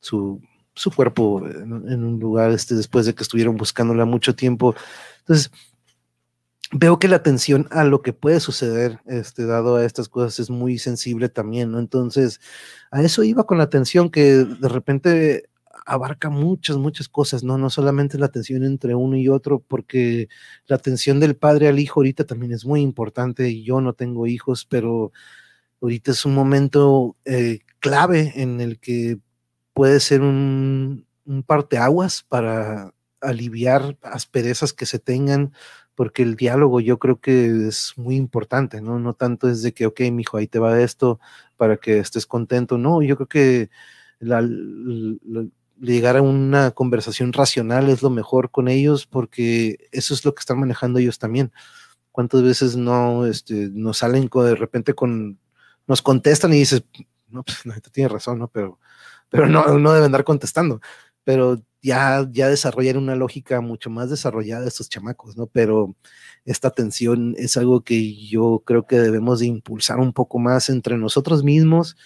su 0.00 0.42
su 0.74 0.90
cuerpo 0.90 1.46
en, 1.46 1.88
en, 1.88 2.04
un 2.04 2.18
lugar 2.18 2.50
este, 2.50 2.74
después 2.74 3.06
de 3.06 3.14
que 3.14 3.22
estuvieron 3.22 3.56
buscándola 3.56 4.04
mucho 4.04 4.34
tiempo. 4.34 4.74
Entonces, 5.20 5.50
veo 6.72 6.98
que 6.98 7.08
la 7.08 7.16
atención 7.16 7.68
a 7.70 7.84
lo 7.84 8.02
que 8.02 8.12
puede 8.12 8.40
suceder, 8.40 9.00
este, 9.06 9.46
dado 9.46 9.76
a 9.76 9.84
estas 9.84 10.08
cosas, 10.08 10.40
es 10.40 10.50
muy 10.50 10.78
sensible 10.78 11.28
también, 11.28 11.70
¿no? 11.70 11.78
Entonces, 11.78 12.40
a 12.90 13.02
eso 13.02 13.22
iba 13.22 13.44
con 13.46 13.58
la 13.58 13.64
atención 13.64 14.10
que 14.10 14.22
de 14.44 14.68
repente 14.68 15.48
abarca 15.86 16.30
muchas, 16.30 16.76
muchas 16.76 17.08
cosas, 17.08 17.44
¿no? 17.44 17.58
No 17.58 17.70
solamente 17.70 18.18
la 18.18 18.26
atención 18.26 18.64
entre 18.64 18.94
uno 18.94 19.16
y 19.16 19.28
otro, 19.28 19.60
porque 19.60 20.28
la 20.66 20.76
atención 20.76 21.20
del 21.20 21.36
padre 21.36 21.68
al 21.68 21.78
hijo 21.78 22.00
ahorita 22.00 22.24
también 22.24 22.52
es 22.52 22.64
muy 22.64 22.80
importante 22.80 23.62
yo 23.62 23.80
no 23.80 23.92
tengo 23.94 24.26
hijos, 24.26 24.66
pero 24.66 25.12
ahorita 25.80 26.12
es 26.12 26.24
un 26.24 26.34
momento 26.34 27.16
eh, 27.24 27.60
clave 27.80 28.32
en 28.36 28.60
el 28.60 28.78
que 28.80 29.18
puede 29.74 30.00
ser 30.00 30.22
un, 30.22 31.06
un 31.26 31.42
parteaguas 31.42 32.22
para 32.22 32.92
aliviar 33.20 33.96
asperezas 34.02 34.72
que 34.72 34.86
se 34.86 34.98
tengan, 34.98 35.52
porque 35.94 36.22
el 36.22 36.36
diálogo 36.36 36.80
yo 36.80 36.98
creo 36.98 37.20
que 37.20 37.68
es 37.68 37.94
muy 37.96 38.16
importante, 38.16 38.80
¿no? 38.80 38.98
No 38.98 39.14
tanto 39.14 39.48
es 39.48 39.62
de 39.62 39.72
que, 39.72 39.86
ok, 39.86 40.00
mijo, 40.12 40.36
ahí 40.36 40.46
te 40.46 40.58
va 40.58 40.80
esto 40.80 41.20
para 41.56 41.76
que 41.76 41.98
estés 41.98 42.26
contento, 42.26 42.78
no, 42.78 43.02
yo 43.02 43.16
creo 43.16 43.28
que 43.28 43.70
la, 44.18 44.42
la, 44.42 45.46
llegar 45.92 46.16
a 46.16 46.22
una 46.22 46.70
conversación 46.72 47.32
racional 47.32 47.88
es 47.88 48.02
lo 48.02 48.10
mejor 48.10 48.50
con 48.50 48.68
ellos, 48.68 49.06
porque 49.06 49.88
eso 49.92 50.14
es 50.14 50.24
lo 50.24 50.34
que 50.34 50.40
están 50.40 50.60
manejando 50.60 50.98
ellos 50.98 51.18
también. 51.18 51.52
¿Cuántas 52.12 52.42
veces 52.42 52.76
no 52.76 53.26
este, 53.26 53.70
nos 53.72 53.98
salen 53.98 54.28
con, 54.28 54.46
de 54.46 54.54
repente 54.54 54.94
con, 54.94 55.38
nos 55.86 56.02
contestan 56.02 56.52
y 56.52 56.58
dices, 56.58 56.84
no, 57.28 57.42
pues 57.42 57.66
no, 57.66 57.74
tienes 57.92 58.12
razón, 58.12 58.38
¿no? 58.38 58.48
Pero 58.48 58.78
pero 59.34 59.48
no, 59.48 59.78
no 59.80 59.92
deben 59.92 60.06
andar 60.06 60.22
contestando. 60.22 60.80
Pero 61.24 61.60
ya, 61.82 62.24
ya 62.30 62.48
desarrollan 62.48 62.98
una 62.98 63.16
lógica 63.16 63.60
mucho 63.60 63.90
más 63.90 64.08
desarrollada 64.08 64.68
estos 64.68 64.88
chamacos, 64.88 65.36
¿no? 65.36 65.48
Pero 65.48 65.96
esta 66.44 66.70
tensión 66.70 67.34
es 67.36 67.56
algo 67.56 67.82
que 67.82 68.14
yo 68.14 68.62
creo 68.64 68.86
que 68.86 69.00
debemos 69.00 69.40
de 69.40 69.46
impulsar 69.46 69.98
un 69.98 70.12
poco 70.12 70.38
más 70.38 70.68
entre 70.70 70.96
nosotros 70.98 71.42
mismos, 71.42 71.96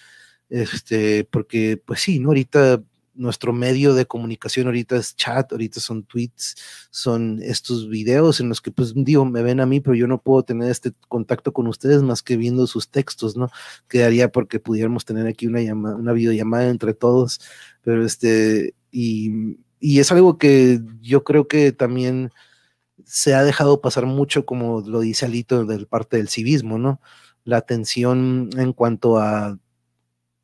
este, 0.49 1.23
porque 1.25 1.77
pues 1.85 2.01
sí, 2.01 2.19
¿no? 2.19 2.29
Ahorita 2.29 2.81
nuestro 3.19 3.51
medio 3.51 3.93
de 3.93 4.05
comunicación 4.05 4.67
ahorita 4.67 4.95
es 4.95 5.15
chat, 5.15 5.51
ahorita 5.51 5.81
son 5.81 6.03
tweets, 6.03 6.55
son 6.89 7.41
estos 7.43 7.89
videos 7.89 8.39
en 8.39 8.47
los 8.47 8.61
que 8.61 8.71
pues 8.71 8.93
digo, 8.95 9.25
me 9.25 9.43
ven 9.43 9.59
a 9.59 9.65
mí, 9.65 9.81
pero 9.81 9.93
yo 9.95 10.07
no 10.07 10.21
puedo 10.21 10.43
tener 10.43 10.71
este 10.71 10.93
contacto 11.09 11.51
con 11.51 11.67
ustedes 11.67 12.01
más 12.01 12.23
que 12.23 12.37
viendo 12.37 12.65
sus 12.65 12.89
textos, 12.89 13.35
¿no? 13.35 13.49
Quedaría 13.89 14.31
porque 14.31 14.59
pudiéramos 14.59 15.03
tener 15.03 15.27
aquí 15.27 15.47
una 15.47 15.61
llamada, 15.61 15.97
una 15.97 16.13
videollamada 16.13 16.69
entre 16.69 16.93
todos, 16.93 17.41
pero 17.81 18.05
este, 18.05 18.73
y, 18.89 19.57
y 19.79 19.99
es 19.99 20.11
algo 20.11 20.37
que 20.37 20.79
yo 21.01 21.23
creo 21.25 21.47
que 21.47 21.73
también 21.73 22.31
se 23.05 23.33
ha 23.33 23.43
dejado 23.43 23.81
pasar 23.81 24.05
mucho, 24.05 24.45
como 24.45 24.81
lo 24.81 25.01
dice 25.01 25.25
Alito, 25.25 25.65
del 25.65 25.87
parte 25.87 26.17
del 26.17 26.29
civismo, 26.29 26.77
¿no? 26.77 27.01
La 27.43 27.57
atención 27.57 28.49
en 28.57 28.71
cuanto 28.73 29.17
a 29.17 29.59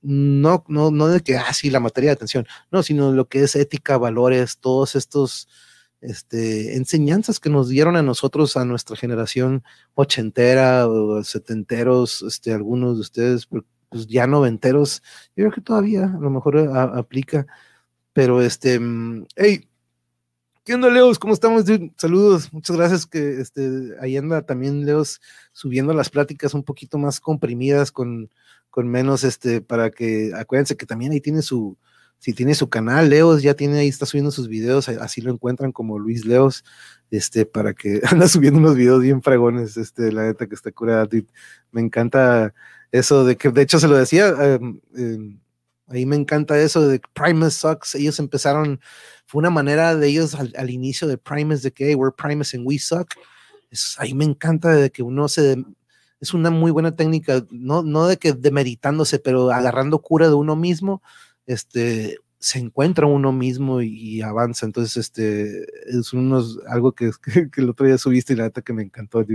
no, 0.06 0.64
no, 0.68 0.92
no 0.92 1.08
de 1.08 1.22
que, 1.22 1.36
ah, 1.36 1.52
sí, 1.54 1.70
la 1.72 1.80
materia 1.80 2.12
de 2.12 2.14
atención, 2.14 2.46
no, 2.72 2.84
sino 2.84 3.12
lo 3.12 3.28
que 3.28 3.44
es 3.44 3.56
ética, 3.56 3.98
valores, 3.98 4.60
todos 4.60 4.96
estos 4.96 5.48
este, 6.02 6.76
enseñanzas 6.76 7.40
que 7.40 7.50
nos 7.50 7.70
dieron 7.70 7.96
a 7.96 8.04
nosotros, 8.04 8.56
a 8.58 8.66
nuestra 8.66 8.96
generación 8.96 9.64
ochentera 9.96 10.88
o 10.88 11.24
setenteros, 11.24 12.22
este, 12.22 12.54
algunos 12.54 12.96
de 12.98 13.02
ustedes, 13.02 13.48
pues, 13.48 13.64
pues 13.90 14.08
ya 14.08 14.28
noventeros, 14.28 15.02
yo 15.36 15.46
creo 15.46 15.52
que 15.52 15.62
todavía 15.62 16.06
a 16.06 16.20
lo 16.20 16.30
mejor 16.30 16.58
a, 16.58 16.84
aplica, 16.84 17.48
pero 18.14 18.42
este, 18.42 18.80
mm, 18.80 19.26
hey, 19.36 19.68
¿qué 20.66 20.74
onda, 20.74 20.90
Leos? 20.90 21.20
¿Cómo 21.20 21.34
estamos? 21.34 21.64
Saludos, 21.96 22.52
muchas 22.52 22.76
gracias 22.76 23.06
que 23.06 23.40
este, 23.40 23.96
ahí 24.02 24.18
anda 24.18 24.42
también 24.42 24.86
Leos 24.86 25.22
subiendo 25.54 25.94
las 25.94 26.10
pláticas 26.10 26.54
un 26.54 26.64
poquito 26.64 26.98
más 26.98 27.22
comprimidas 27.22 27.92
con 27.94 28.30
con 28.76 28.90
menos, 28.90 29.24
este, 29.24 29.62
para 29.62 29.90
que, 29.90 30.34
acuérdense 30.36 30.76
que 30.76 30.86
también 30.86 31.14
ahí 31.14 31.22
tiene 31.22 31.42
su, 31.42 31.78
si 32.20 32.34
tiene 32.34 32.56
su 32.56 32.68
canal, 32.68 33.10
Leos 33.10 33.42
ya 33.42 33.54
tiene 33.54 33.80
ahí, 33.80 33.88
está 33.88 34.06
subiendo 34.06 34.32
sus 34.32 34.50
videos, 34.50 34.90
así 34.90 35.22
lo 35.22 35.32
encuentran 35.32 35.72
como 35.72 35.98
Luis 35.98 36.26
Leos, 36.26 36.66
este, 37.10 37.46
para 37.46 37.74
que 37.74 38.02
anda 38.12 38.28
subiendo 38.28 38.60
unos 38.60 38.76
videos 38.76 39.02
bien 39.02 39.22
fregones, 39.22 39.78
este, 39.78 40.12
la 40.12 40.24
neta 40.24 40.48
que 40.48 40.56
está 40.56 40.74
curada, 40.74 41.08
me 41.72 41.80
encanta 41.80 42.54
eso 42.92 43.24
de 43.24 43.38
que, 43.38 43.50
de 43.50 43.62
hecho 43.62 43.80
se 43.80 43.88
lo 43.88 43.96
decía, 43.96 44.36
eh, 44.42 44.60
eh, 44.98 45.38
ahí 45.88 46.06
me 46.06 46.16
encanta 46.16 46.60
eso 46.60 46.88
de 46.88 47.02
Primus 47.14 47.56
sucks, 47.56 47.96
ellos 47.96 48.20
empezaron, 48.20 48.80
fue 49.26 49.40
una 49.40 49.50
manera 49.50 49.96
de 49.96 50.08
ellos 50.08 50.36
al, 50.36 50.70
inicio 50.70 51.08
de 51.08 51.18
Primus, 51.18 51.62
de 51.62 51.72
que 51.72 51.88
hey, 51.88 51.96
we're 51.96 52.16
Primus 52.16 52.54
and 52.54 52.66
we 52.66 52.80
suck, 52.80 53.14
es, 53.72 53.96
ahí 54.00 54.14
me 54.14 54.26
encanta 54.26 54.70
de 54.70 54.92
que 54.92 55.04
uno 55.04 55.28
se 55.28 55.58
es 56.20 56.34
una 56.34 56.50
muy 56.50 56.72
buena 56.72 56.96
técnica, 56.96 57.46
no, 57.52 57.84
no 57.84 58.08
de 58.08 58.18
que 58.18 58.34
demeritándose, 58.34 59.20
pero 59.20 59.52
agarrando 59.52 60.02
cura 60.02 60.28
de 60.28 60.34
uno 60.34 60.56
mismo, 60.56 61.02
este, 61.46 62.18
se 62.46 62.60
encuentra 62.60 63.08
uno 63.08 63.32
mismo 63.32 63.82
y, 63.82 64.22
avanza. 64.22 64.68
Entonces, 64.68 64.98
este, 64.98 65.66
es 65.88 66.14
unos, 66.14 66.60
algo 66.68 66.92
que, 66.94 67.10
que, 67.24 67.50
que, 67.50 67.62
el 67.62 67.70
otro 67.72 67.88
día 67.88 67.98
subiste 67.98 68.34
y 68.34 68.36
la 68.36 68.44
neta 68.44 68.62
que 68.62 68.72
me 68.74 68.84
encantó. 68.84 69.26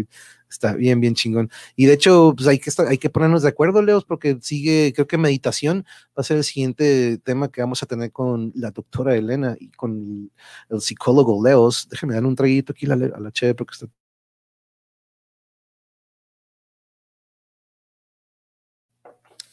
Está 0.48 0.74
bien, 0.74 1.00
bien 1.00 1.14
chingón. 1.14 1.50
Y 1.74 1.86
de 1.86 1.94
hecho, 1.94 2.32
pues 2.36 2.46
hay 2.46 2.60
que, 2.60 2.70
estar, 2.70 2.86
hay 2.86 2.98
que 2.98 3.10
ponernos 3.10 3.42
de 3.42 3.48
acuerdo, 3.48 3.82
Leos, 3.82 4.04
porque 4.04 4.38
sigue, 4.40 4.92
creo 4.94 5.08
que 5.08 5.18
meditación 5.18 5.84
va 6.16 6.20
a 6.20 6.22
ser 6.22 6.36
el 6.36 6.44
siguiente 6.44 7.18
tema 7.18 7.50
que 7.50 7.60
vamos 7.62 7.82
a 7.82 7.86
tener 7.86 8.12
con 8.12 8.52
la 8.54 8.70
doctora 8.70 9.16
Elena 9.16 9.56
y 9.58 9.70
con 9.72 10.30
el 10.68 10.80
psicólogo 10.80 11.44
Leos. 11.44 11.88
Déjame 11.90 12.14
dar 12.14 12.24
un 12.24 12.36
traguito 12.36 12.72
aquí 12.72 12.86
a 12.86 12.94
la, 12.94 13.06
a 13.06 13.20
la 13.20 13.32
cheve 13.32 13.54
porque 13.54 13.72
está 13.72 13.88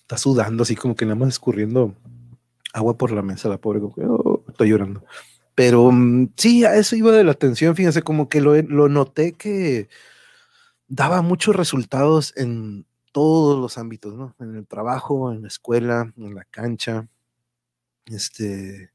está 0.01 0.17
sudando, 0.17 0.63
así 0.63 0.75
como 0.75 0.95
que 0.95 1.05
nada 1.05 1.15
más 1.15 1.29
escurriendo 1.29 1.93
agua 2.73 2.97
por 2.97 3.11
la 3.11 3.21
mesa, 3.21 3.49
la 3.49 3.57
pobre, 3.57 3.79
oh, 3.81 4.43
estoy 4.47 4.69
llorando. 4.69 5.03
Pero 5.55 5.83
um, 5.83 6.29
sí, 6.35 6.65
a 6.65 6.75
eso 6.75 6.95
iba 6.95 7.11
de 7.11 7.23
la 7.23 7.31
atención, 7.31 7.75
fíjense, 7.75 8.03
como 8.03 8.29
que 8.29 8.41
lo, 8.41 8.61
lo 8.61 8.89
noté 8.89 9.33
que 9.33 9.89
daba 10.87 11.21
muchos 11.21 11.55
resultados 11.55 12.33
en 12.37 12.85
todos 13.11 13.59
los 13.59 13.77
ámbitos, 13.77 14.13
¿no? 14.13 14.35
En 14.39 14.55
el 14.55 14.67
trabajo, 14.67 15.31
en 15.31 15.41
la 15.41 15.47
escuela, 15.47 16.13
en 16.15 16.35
la 16.35 16.43
cancha, 16.45 17.07
este, 18.05 18.91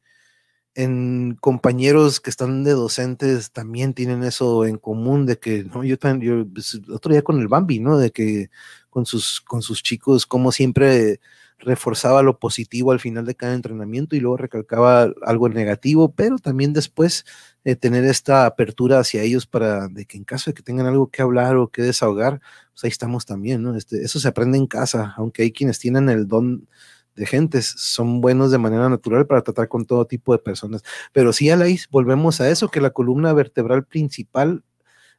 en 0.75 1.37
compañeros 1.41 2.21
que 2.21 2.31
están 2.31 2.65
de 2.65 2.73
docentes 2.73 3.51
también 3.51 3.93
tienen 3.93 4.23
eso 4.23 4.65
en 4.65 4.79
común 4.79 5.27
de 5.27 5.39
que, 5.39 5.65
no, 5.65 5.85
yo 5.85 5.99
también, 5.99 6.45
yo, 6.45 6.49
pues, 6.49 6.81
otro 6.91 7.13
día 7.13 7.23
con 7.23 7.41
el 7.41 7.49
Bambi, 7.49 7.81
¿no? 7.81 7.99
De 7.99 8.11
que 8.11 8.51
con 8.89 9.05
sus, 9.05 9.41
con 9.41 9.63
sus 9.63 9.83
chicos, 9.83 10.27
como 10.27 10.53
siempre 10.53 11.21
reforzaba 11.63 12.23
lo 12.23 12.39
positivo 12.39 12.93
al 12.93 13.01
final 13.01 13.25
de 13.25 13.35
cada 13.35 13.55
entrenamiento 13.55 14.17
y 14.17 14.21
luego 14.21 14.37
recalcaba 14.37 15.13
algo 15.23 15.49
negativo, 15.49 16.13
pero 16.13 16.39
también 16.39 16.73
después 16.73 17.25
eh, 17.65 17.77
tener 17.77 18.05
esta 18.05 18.47
apertura 18.47 18.99
hacia 18.99 19.23
ellos 19.23 19.47
para 19.47 19.89
de 19.89 20.05
que 20.07 20.19
en 20.19 20.25
caso 20.25 20.51
de 20.51 20.55
que 20.55 20.63
tengan 20.63 20.87
algo 20.87 21.09
que 21.09 21.23
hablar 21.23 21.57
o 21.57 21.69
que 21.69 21.83
desahogar, 21.83 22.41
pues 22.73 22.85
ahí 22.85 22.91
estamos 22.91 23.27
también, 23.27 23.63
¿no? 23.63 23.77
Este, 23.77 24.03
eso 24.03 24.19
se 24.19 24.29
aprende 24.29 24.59
en 24.59 24.67
casa, 24.67 25.15
aunque 25.17 25.43
hay 25.43 25.53
quienes 25.53 25.79
tienen 25.79 26.09
el 26.09 26.27
don 26.29 26.69
de 27.15 27.27
gentes, 27.27 27.67
son 27.67 28.21
buenos 28.21 28.51
de 28.51 28.59
manera 28.59 28.89
natural 28.89 29.27
para 29.27 29.43
tratar 29.43 29.69
con 29.69 29.85
todo 29.85 30.07
tipo 30.07 30.33
de 30.33 30.39
personas. 30.39 30.83
Pero 31.13 31.33
sí, 31.33 31.51
Alais, 31.51 31.89
volvemos 31.91 32.41
a 32.41 32.49
eso, 32.51 32.69
que 32.69 32.81
la 32.81 32.91
columna 32.91 33.33
vertebral 33.35 33.85
principal 33.85 34.65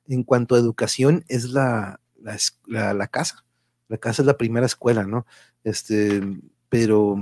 en 0.07 0.23
cuanto 0.23 0.55
a 0.55 0.59
educación 0.59 1.23
es 1.29 1.45
la, 1.51 1.99
la, 2.21 2.37
la, 2.65 2.93
la 2.93 3.07
casa 3.07 3.45
la 3.93 3.99
casa 3.99 4.23
es 4.23 4.25
la 4.25 4.37
primera 4.37 4.65
escuela, 4.65 5.03
¿no? 5.03 5.27
Este, 5.63 6.19
pero 6.67 7.15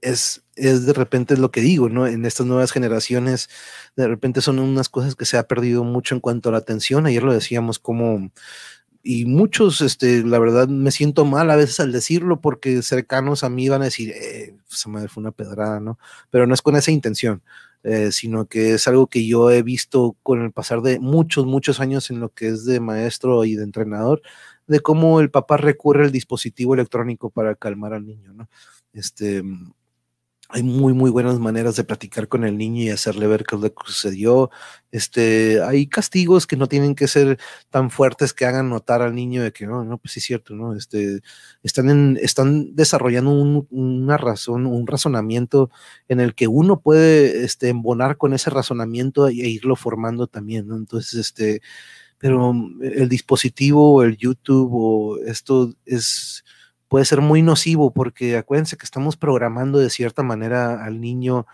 es, 0.00 0.42
es 0.56 0.84
de 0.84 0.92
repente 0.92 1.36
lo 1.36 1.52
que 1.52 1.60
digo, 1.60 1.88
¿no? 1.88 2.08
En 2.08 2.24
estas 2.24 2.44
nuevas 2.44 2.72
generaciones, 2.72 3.48
de 3.94 4.08
repente 4.08 4.40
son 4.40 4.58
unas 4.58 4.88
cosas 4.88 5.14
que 5.14 5.24
se 5.24 5.38
ha 5.38 5.46
perdido 5.46 5.84
mucho 5.84 6.16
en 6.16 6.20
cuanto 6.20 6.48
a 6.48 6.52
la 6.52 6.58
atención. 6.58 7.06
Ayer 7.06 7.22
lo 7.22 7.32
decíamos 7.32 7.78
como, 7.78 8.32
y 9.04 9.26
muchos, 9.26 9.80
este, 9.80 10.24
la 10.24 10.40
verdad, 10.40 10.66
me 10.66 10.90
siento 10.90 11.24
mal 11.24 11.52
a 11.52 11.56
veces 11.56 11.78
al 11.78 11.92
decirlo 11.92 12.40
porque 12.40 12.82
cercanos 12.82 13.44
a 13.44 13.48
mí 13.48 13.68
van 13.68 13.82
a 13.82 13.84
decir, 13.84 14.10
eh, 14.10 14.56
esa 14.70 14.88
madre 14.88 15.08
fue 15.08 15.22
una 15.22 15.32
pedrada, 15.32 15.80
¿no? 15.80 15.98
Pero 16.30 16.46
no 16.46 16.54
es 16.54 16.62
con 16.62 16.76
esa 16.76 16.90
intención. 16.90 17.42
Eh, 17.84 18.10
sino 18.10 18.46
que 18.46 18.74
es 18.74 18.88
algo 18.88 19.06
que 19.06 19.24
yo 19.26 19.50
he 19.52 19.62
visto 19.62 20.16
con 20.24 20.42
el 20.42 20.50
pasar 20.52 20.82
de 20.82 20.98
muchos, 20.98 21.46
muchos 21.46 21.78
años 21.78 22.10
en 22.10 22.18
lo 22.18 22.30
que 22.30 22.48
es 22.48 22.64
de 22.64 22.80
maestro 22.80 23.44
y 23.44 23.54
de 23.54 23.62
entrenador, 23.62 24.20
de 24.66 24.80
cómo 24.80 25.20
el 25.20 25.30
papá 25.30 25.58
recurre 25.58 26.04
al 26.04 26.12
dispositivo 26.12 26.74
electrónico 26.74 27.30
para 27.30 27.54
calmar 27.54 27.94
al 27.94 28.04
niño, 28.04 28.32
¿no? 28.34 28.48
Este, 28.92 29.42
hay 30.50 30.62
muy, 30.62 30.94
muy 30.94 31.10
buenas 31.10 31.38
maneras 31.38 31.76
de 31.76 31.84
platicar 31.84 32.26
con 32.26 32.44
el 32.44 32.56
niño 32.56 32.82
y 32.82 32.88
hacerle 32.88 33.26
ver 33.26 33.44
qué 33.44 33.54
es 33.56 33.60
lo 33.60 33.68
que 33.68 33.82
sucedió. 33.84 34.50
Este, 34.90 35.62
hay 35.62 35.86
castigos 35.86 36.46
que 36.46 36.56
no 36.56 36.68
tienen 36.68 36.94
que 36.94 37.06
ser 37.06 37.38
tan 37.68 37.90
fuertes 37.90 38.32
que 38.32 38.46
hagan 38.46 38.70
notar 38.70 39.02
al 39.02 39.14
niño 39.14 39.42
de 39.42 39.52
que 39.52 39.66
no, 39.66 39.84
no, 39.84 39.98
pues 39.98 40.12
sí 40.12 40.20
es 40.20 40.24
cierto, 40.24 40.54
¿no? 40.54 40.74
Este, 40.74 41.20
están, 41.62 41.90
en, 41.90 42.18
están 42.22 42.74
desarrollando 42.74 43.66
una 43.70 44.16
razón, 44.16 44.64
un 44.64 44.86
razonamiento 44.86 45.70
en 46.08 46.20
el 46.20 46.34
que 46.34 46.48
uno 46.48 46.80
puede 46.80 47.44
este, 47.44 47.68
embonar 47.68 48.16
con 48.16 48.32
ese 48.32 48.48
razonamiento 48.48 49.28
e 49.28 49.34
irlo 49.34 49.76
formando 49.76 50.28
también, 50.28 50.66
¿no? 50.66 50.76
Entonces, 50.76 51.14
este, 51.20 51.60
pero 52.18 52.54
el 52.82 53.08
dispositivo, 53.08 54.02
el 54.02 54.16
YouTube 54.16 54.70
o 54.72 55.18
esto 55.18 55.74
es 55.84 56.44
puede 56.88 57.04
ser 57.04 57.20
muy 57.20 57.42
nocivo 57.42 57.92
porque 57.92 58.36
acuérdense 58.36 58.76
que 58.76 58.84
estamos 58.84 59.16
programando 59.16 59.78
de 59.78 59.90
cierta 59.90 60.22
manera 60.22 60.84
al 60.84 61.00
niño 61.00 61.46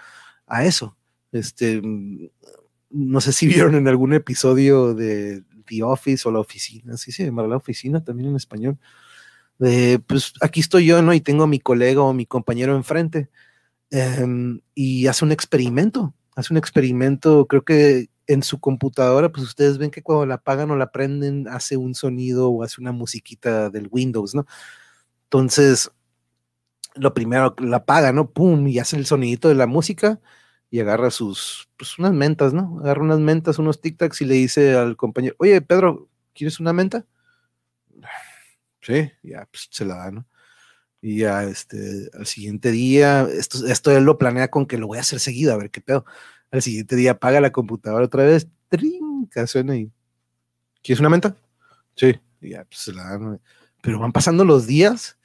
a 0.46 0.64
eso. 0.64 0.96
Este, 1.32 1.80
mm, 1.82 2.28
no 2.90 3.20
sé 3.20 3.32
si 3.32 3.46
vieron 3.68 3.74
en 3.74 3.88
algún 3.88 4.14
episodio 4.14 4.94
de 4.94 5.42
The 5.66 5.82
Office 5.82 6.28
o 6.28 6.32
La 6.32 6.40
Oficina, 6.40 6.96
sí 6.96 7.12
llama 7.12 7.46
La 7.46 7.56
Oficina 7.56 8.02
también 8.02 8.30
en 8.30 8.36
español. 8.36 8.78
pues 9.58 10.32
aquí 10.40 10.60
estoy 10.60 10.86
yo, 10.86 11.02
¿no? 11.02 11.14
Y 11.14 11.20
tengo 11.20 11.44
a 11.44 11.46
mi 11.46 11.60
colega 11.60 12.02
o 12.02 12.12
mi 12.12 12.26
compañero 12.26 12.76
enfrente 12.76 13.30
em, 13.90 14.60
y 14.74 15.06
hace 15.06 15.24
un 15.24 15.32
experimento, 15.32 16.14
hace 16.36 16.52
un 16.52 16.58
experimento, 16.58 17.46
creo 17.46 17.64
que 17.64 18.10
en 18.26 18.42
su 18.42 18.58
computadora, 18.60 19.30
pues 19.30 19.44
ustedes 19.46 19.78
ven 19.78 19.90
que 19.90 20.02
cuando 20.02 20.26
la 20.26 20.36
apagan 20.36 20.70
o 20.70 20.76
la 20.76 20.90
prenden, 20.90 21.46
hace 21.48 21.76
un 21.76 21.94
sonido 21.94 22.50
o 22.50 22.62
hace 22.62 22.80
una 22.80 22.92
musiquita 22.92 23.70
del 23.70 23.88
Windows, 23.90 24.34
¿no? 24.34 24.46
Entonces, 25.34 25.90
lo 26.94 27.12
primero, 27.12 27.56
la 27.58 27.78
apaga, 27.78 28.12
¿no? 28.12 28.30
Pum, 28.30 28.68
y 28.68 28.78
hace 28.78 28.96
el 28.96 29.04
sonidito 29.04 29.48
de 29.48 29.56
la 29.56 29.66
música 29.66 30.20
y 30.70 30.78
agarra 30.78 31.10
sus, 31.10 31.68
pues 31.76 31.98
unas 31.98 32.12
mentas, 32.12 32.54
¿no? 32.54 32.78
Agarra 32.78 33.02
unas 33.02 33.18
mentas, 33.18 33.58
unos 33.58 33.82
tic-tacs 33.82 34.20
y 34.20 34.26
le 34.26 34.34
dice 34.34 34.76
al 34.76 34.96
compañero, 34.96 35.34
oye, 35.40 35.60
Pedro, 35.60 36.08
¿quieres 36.34 36.60
una 36.60 36.72
menta? 36.72 37.04
Sí, 38.80 39.10
ya, 39.24 39.48
pues 39.50 39.66
se 39.70 39.84
la 39.84 39.96
da, 39.96 40.10
¿no? 40.12 40.26
Y 41.00 41.18
ya, 41.20 41.42
este, 41.42 42.10
al 42.12 42.26
siguiente 42.26 42.70
día, 42.70 43.22
esto, 43.22 43.66
esto 43.66 43.90
él 43.90 44.04
lo 44.04 44.18
planea 44.18 44.52
con 44.52 44.66
que 44.66 44.78
lo 44.78 44.86
voy 44.86 44.98
a 44.98 45.00
hacer 45.00 45.18
seguido, 45.18 45.52
a 45.52 45.56
ver 45.56 45.70
qué 45.70 45.80
pedo. 45.80 46.04
Al 46.52 46.62
siguiente 46.62 46.94
día 46.94 47.12
apaga 47.12 47.40
la 47.40 47.50
computadora 47.50 48.04
otra 48.04 48.22
vez, 48.22 48.46
trinca, 48.68 49.48
suena 49.48 49.74
y, 49.74 49.90
¿quieres 50.82 51.00
una 51.00 51.08
menta? 51.08 51.34
Sí, 51.96 52.20
ya, 52.40 52.64
pues 52.66 52.82
se 52.82 52.92
la 52.92 53.02
da, 53.04 53.18
¿no? 53.18 53.40
Pero 53.82 53.98
van 53.98 54.12
pasando 54.12 54.44
los 54.44 54.66
días 54.66 55.18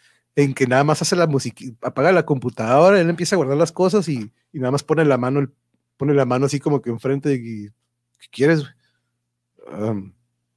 en 0.43 0.53
que 0.53 0.67
nada 0.67 0.83
más 0.83 1.01
hace 1.01 1.15
la 1.15 1.27
música, 1.27 1.65
apaga 1.81 2.11
la 2.11 2.25
computadora, 2.25 2.99
él 2.99 3.09
empieza 3.09 3.35
a 3.35 3.37
guardar 3.37 3.57
las 3.57 3.71
cosas 3.71 4.07
y, 4.07 4.31
nada 4.53 4.71
más 4.71 4.83
pone 4.83 5.05
la 5.05 5.17
mano, 5.17 5.51
pone 5.97 6.13
la 6.13 6.25
mano 6.25 6.45
así 6.45 6.59
como 6.59 6.81
que 6.81 6.89
enfrente 6.89 7.33
y, 7.33 7.69
¿qué 8.19 8.27
quieres? 8.31 8.63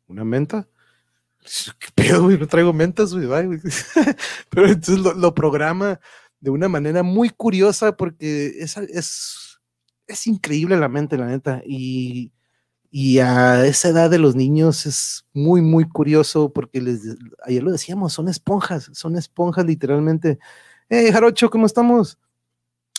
¿Una 0.06 0.24
menta? 0.24 0.68
¿Qué 1.78 1.88
pedo, 1.94 2.24
güey? 2.24 2.38
No 2.38 2.46
traigo 2.46 2.72
mentas. 2.72 3.12
Pero 4.50 4.66
entonces 4.66 4.98
lo, 4.98 5.34
programa 5.34 6.00
de 6.40 6.50
una 6.50 6.68
manera 6.68 7.02
muy 7.02 7.30
curiosa 7.30 7.96
porque 7.96 8.52
es, 8.58 8.76
es, 8.76 9.60
es 10.06 10.26
increíble 10.26 10.76
la 10.76 10.88
mente, 10.88 11.16
la 11.16 11.26
neta. 11.26 11.62
Y 11.66 12.32
y 12.94 13.20
a 13.20 13.64
esa 13.64 13.88
edad 13.88 14.10
de 14.10 14.18
los 14.18 14.36
niños 14.36 14.84
es 14.84 15.24
muy, 15.32 15.62
muy 15.62 15.88
curioso 15.88 16.52
porque 16.52 16.82
les, 16.82 17.00
ayer 17.42 17.62
lo 17.62 17.72
decíamos, 17.72 18.12
son 18.12 18.28
esponjas, 18.28 18.90
son 18.92 19.16
esponjas 19.16 19.64
literalmente. 19.64 20.38
Hey, 20.90 21.10
Jarocho, 21.10 21.48
¿cómo 21.48 21.64
estamos? 21.64 22.18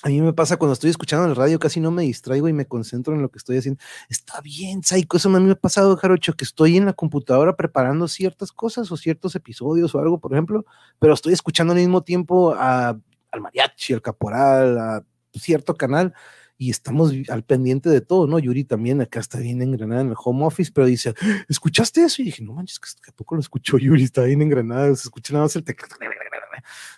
A 0.01 0.09
mí 0.09 0.19
me 0.19 0.33
pasa 0.33 0.57
cuando 0.57 0.73
estoy 0.73 0.89
escuchando 0.89 1.27
el 1.27 1.35
radio, 1.35 1.59
casi 1.59 1.79
no 1.79 1.91
me 1.91 2.01
distraigo 2.01 2.49
y 2.49 2.53
me 2.53 2.65
concentro 2.65 3.13
en 3.13 3.21
lo 3.21 3.29
que 3.29 3.37
estoy 3.37 3.57
haciendo. 3.57 3.79
Está 4.09 4.41
bien, 4.41 4.81
Psycho, 4.81 5.17
eso 5.17 5.29
a 5.29 5.39
mí 5.39 5.45
me 5.45 5.51
ha 5.51 5.55
pasado, 5.55 5.95
Jarocho, 5.95 6.33
que 6.33 6.43
estoy 6.43 6.75
en 6.75 6.85
la 6.85 6.93
computadora 6.93 7.55
preparando 7.55 8.07
ciertas 8.07 8.51
cosas 8.51 8.91
o 8.91 8.97
ciertos 8.97 9.35
episodios 9.35 9.93
o 9.93 9.99
algo, 9.99 10.19
por 10.19 10.33
ejemplo, 10.33 10.65
pero 10.97 11.13
estoy 11.13 11.33
escuchando 11.33 11.73
al 11.73 11.79
mismo 11.79 12.01
tiempo 12.01 12.55
a, 12.57 12.99
al 13.29 13.41
mariachi, 13.41 13.93
al 13.93 14.01
caporal, 14.01 14.75
a 14.79 15.05
cierto 15.33 15.75
canal 15.75 16.15
y 16.57 16.69
estamos 16.69 17.13
al 17.29 17.43
pendiente 17.43 17.89
de 17.89 18.01
todo, 18.01 18.27
¿no? 18.27 18.39
Yuri 18.39 18.63
también 18.63 19.01
acá 19.01 19.19
está 19.19 19.39
bien 19.39 19.61
engranada 19.61 20.01
en 20.01 20.09
el 20.09 20.15
home 20.17 20.45
office, 20.45 20.71
pero 20.73 20.87
dice, 20.87 21.13
¿escuchaste 21.49 22.03
eso? 22.03 22.21
Y 22.21 22.25
dije, 22.25 22.43
no 22.43 22.53
manches, 22.53 22.79
que 22.79 23.11
poco 23.11 23.35
lo 23.35 23.41
escuchó 23.41 23.77
Yuri, 23.79 24.03
está 24.03 24.23
bien 24.23 24.41
engranada, 24.41 24.87
se 24.95 25.03
escucha 25.03 25.33
nada 25.33 25.45
más 25.45 25.55
el 25.55 25.63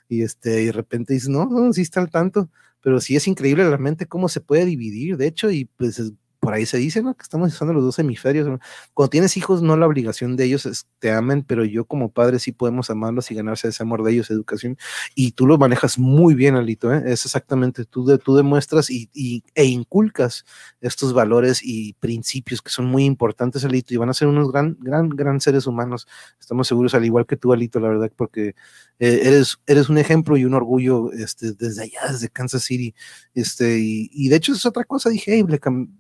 y 0.07 0.21
este, 0.21 0.61
y 0.61 0.65
de 0.65 0.71
repente 0.71 1.13
dice, 1.13 1.31
no, 1.31 1.45
no, 1.45 1.73
sí 1.73 1.81
está 1.81 1.99
al 1.99 2.09
tanto, 2.09 2.49
pero 2.81 2.99
sí 3.01 3.15
es 3.15 3.27
increíble 3.27 3.63
la 3.69 3.77
mente 3.77 4.05
cómo 4.05 4.29
se 4.29 4.41
puede 4.41 4.65
dividir, 4.65 5.17
de 5.17 5.27
hecho, 5.27 5.49
y 5.49 5.65
pues 5.65 5.99
por 6.45 6.53
ahí 6.53 6.67
se 6.67 6.77
dice, 6.77 7.01
¿no? 7.01 7.15
Que 7.15 7.23
estamos 7.23 7.51
usando 7.51 7.73
los 7.73 7.83
dos 7.83 7.97
hemisferios. 7.97 8.47
Cuando 8.93 9.09
tienes 9.09 9.35
hijos, 9.35 9.63
no 9.63 9.75
la 9.75 9.87
obligación 9.87 10.35
de 10.35 10.45
ellos 10.45 10.67
es 10.67 10.85
te 10.99 11.11
amen, 11.11 11.43
pero 11.43 11.65
yo 11.65 11.85
como 11.85 12.11
padre 12.11 12.37
sí 12.37 12.51
podemos 12.51 12.91
amarlos 12.91 13.31
y 13.31 13.35
ganarse 13.35 13.67
ese 13.67 13.81
amor 13.81 14.03
de 14.03 14.11
ellos, 14.11 14.29
educación. 14.29 14.77
Y 15.15 15.31
tú 15.31 15.47
lo 15.47 15.57
manejas 15.57 15.97
muy 15.97 16.35
bien, 16.35 16.55
Alito, 16.55 16.93
¿eh? 16.93 17.01
Es 17.07 17.25
exactamente, 17.25 17.83
tú, 17.85 18.05
de, 18.05 18.19
tú 18.19 18.35
demuestras 18.35 18.91
y, 18.91 19.09
e 19.55 19.65
inculcas 19.65 20.45
estos 20.81 21.13
valores 21.13 21.61
y 21.63 21.93
principios 21.93 22.61
que 22.61 22.69
son 22.69 22.85
muy 22.85 23.05
importantes, 23.05 23.65
Alito, 23.65 23.93
y 23.95 23.97
van 23.97 24.09
a 24.09 24.13
ser 24.13 24.27
unos 24.27 24.51
gran, 24.51 24.77
gran, 24.79 25.09
gran 25.09 25.41
seres 25.41 25.65
humanos. 25.65 26.07
Estamos 26.39 26.67
seguros, 26.67 26.93
al 26.93 27.05
igual 27.05 27.25
que 27.25 27.37
tú, 27.37 27.53
Alito, 27.53 27.79
la 27.79 27.89
verdad, 27.89 28.11
porque 28.15 28.55
eh, 28.99 29.21
eres, 29.23 29.57
eres 29.65 29.89
un 29.89 29.97
ejemplo 29.97 30.37
y 30.37 30.45
un 30.45 30.53
orgullo 30.53 31.11
este, 31.11 31.53
desde 31.53 31.83
allá, 31.83 32.11
desde 32.11 32.29
Kansas 32.29 32.63
City. 32.63 32.93
Este, 33.33 33.77
y, 33.79 34.29
de 34.29 34.35
hecho 34.35 34.53
es 34.53 34.65
otra 34.65 34.83
cosa, 34.83 35.09
dije, 35.09 35.33
hey, 35.35 35.43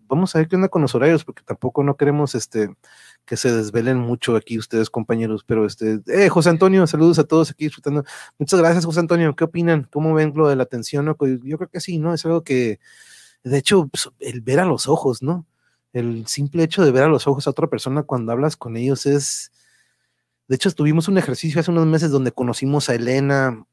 vamos 0.07 0.34
a 0.35 0.39
ver 0.39 0.47
qué 0.47 0.55
onda 0.55 0.69
con 0.69 0.81
los 0.81 0.93
horarios, 0.95 1.23
porque 1.23 1.43
tampoco 1.43 1.83
no 1.83 1.97
queremos 1.97 2.35
este, 2.35 2.75
que 3.25 3.37
se 3.37 3.51
desvelen 3.51 3.97
mucho 3.97 4.35
aquí 4.35 4.57
ustedes, 4.57 4.89
compañeros. 4.89 5.43
Pero 5.45 5.65
este, 5.65 5.99
eh, 6.07 6.29
José 6.29 6.49
Antonio, 6.49 6.85
saludos 6.87 7.19
a 7.19 7.23
todos 7.23 7.51
aquí 7.51 7.65
disfrutando. 7.65 8.03
Muchas 8.37 8.59
gracias, 8.59 8.85
José 8.85 8.99
Antonio. 8.99 9.35
¿Qué 9.35 9.43
opinan? 9.45 9.87
¿Cómo 9.91 10.13
ven 10.13 10.33
lo 10.35 10.47
de 10.47 10.55
la 10.55 10.63
atención? 10.63 11.05
Yo 11.05 11.57
creo 11.57 11.69
que 11.69 11.79
sí, 11.79 11.97
¿no? 11.97 12.13
Es 12.13 12.25
algo 12.25 12.43
que, 12.43 12.79
de 13.43 13.57
hecho, 13.57 13.87
pues, 13.87 14.09
el 14.19 14.41
ver 14.41 14.59
a 14.59 14.65
los 14.65 14.87
ojos, 14.87 15.21
¿no? 15.21 15.45
El 15.93 16.27
simple 16.27 16.63
hecho 16.63 16.83
de 16.83 16.91
ver 16.91 17.03
a 17.03 17.07
los 17.07 17.27
ojos 17.27 17.47
a 17.47 17.51
otra 17.51 17.67
persona 17.67 18.03
cuando 18.03 18.31
hablas 18.31 18.57
con 18.57 18.77
ellos 18.77 19.05
es, 19.05 19.51
de 20.47 20.55
hecho, 20.55 20.71
tuvimos 20.71 21.07
un 21.07 21.17
ejercicio 21.17 21.61
hace 21.61 21.71
unos 21.71 21.87
meses 21.87 22.11
donde 22.11 22.31
conocimos 22.31 22.89
a 22.89 22.95
Elena, 22.95 23.65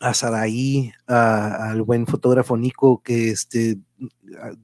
a 0.00 0.14
Saraí, 0.14 0.92
al 1.06 1.82
buen 1.82 2.06
fotógrafo 2.06 2.56
Nico, 2.56 3.02
que 3.02 3.30
este, 3.30 3.78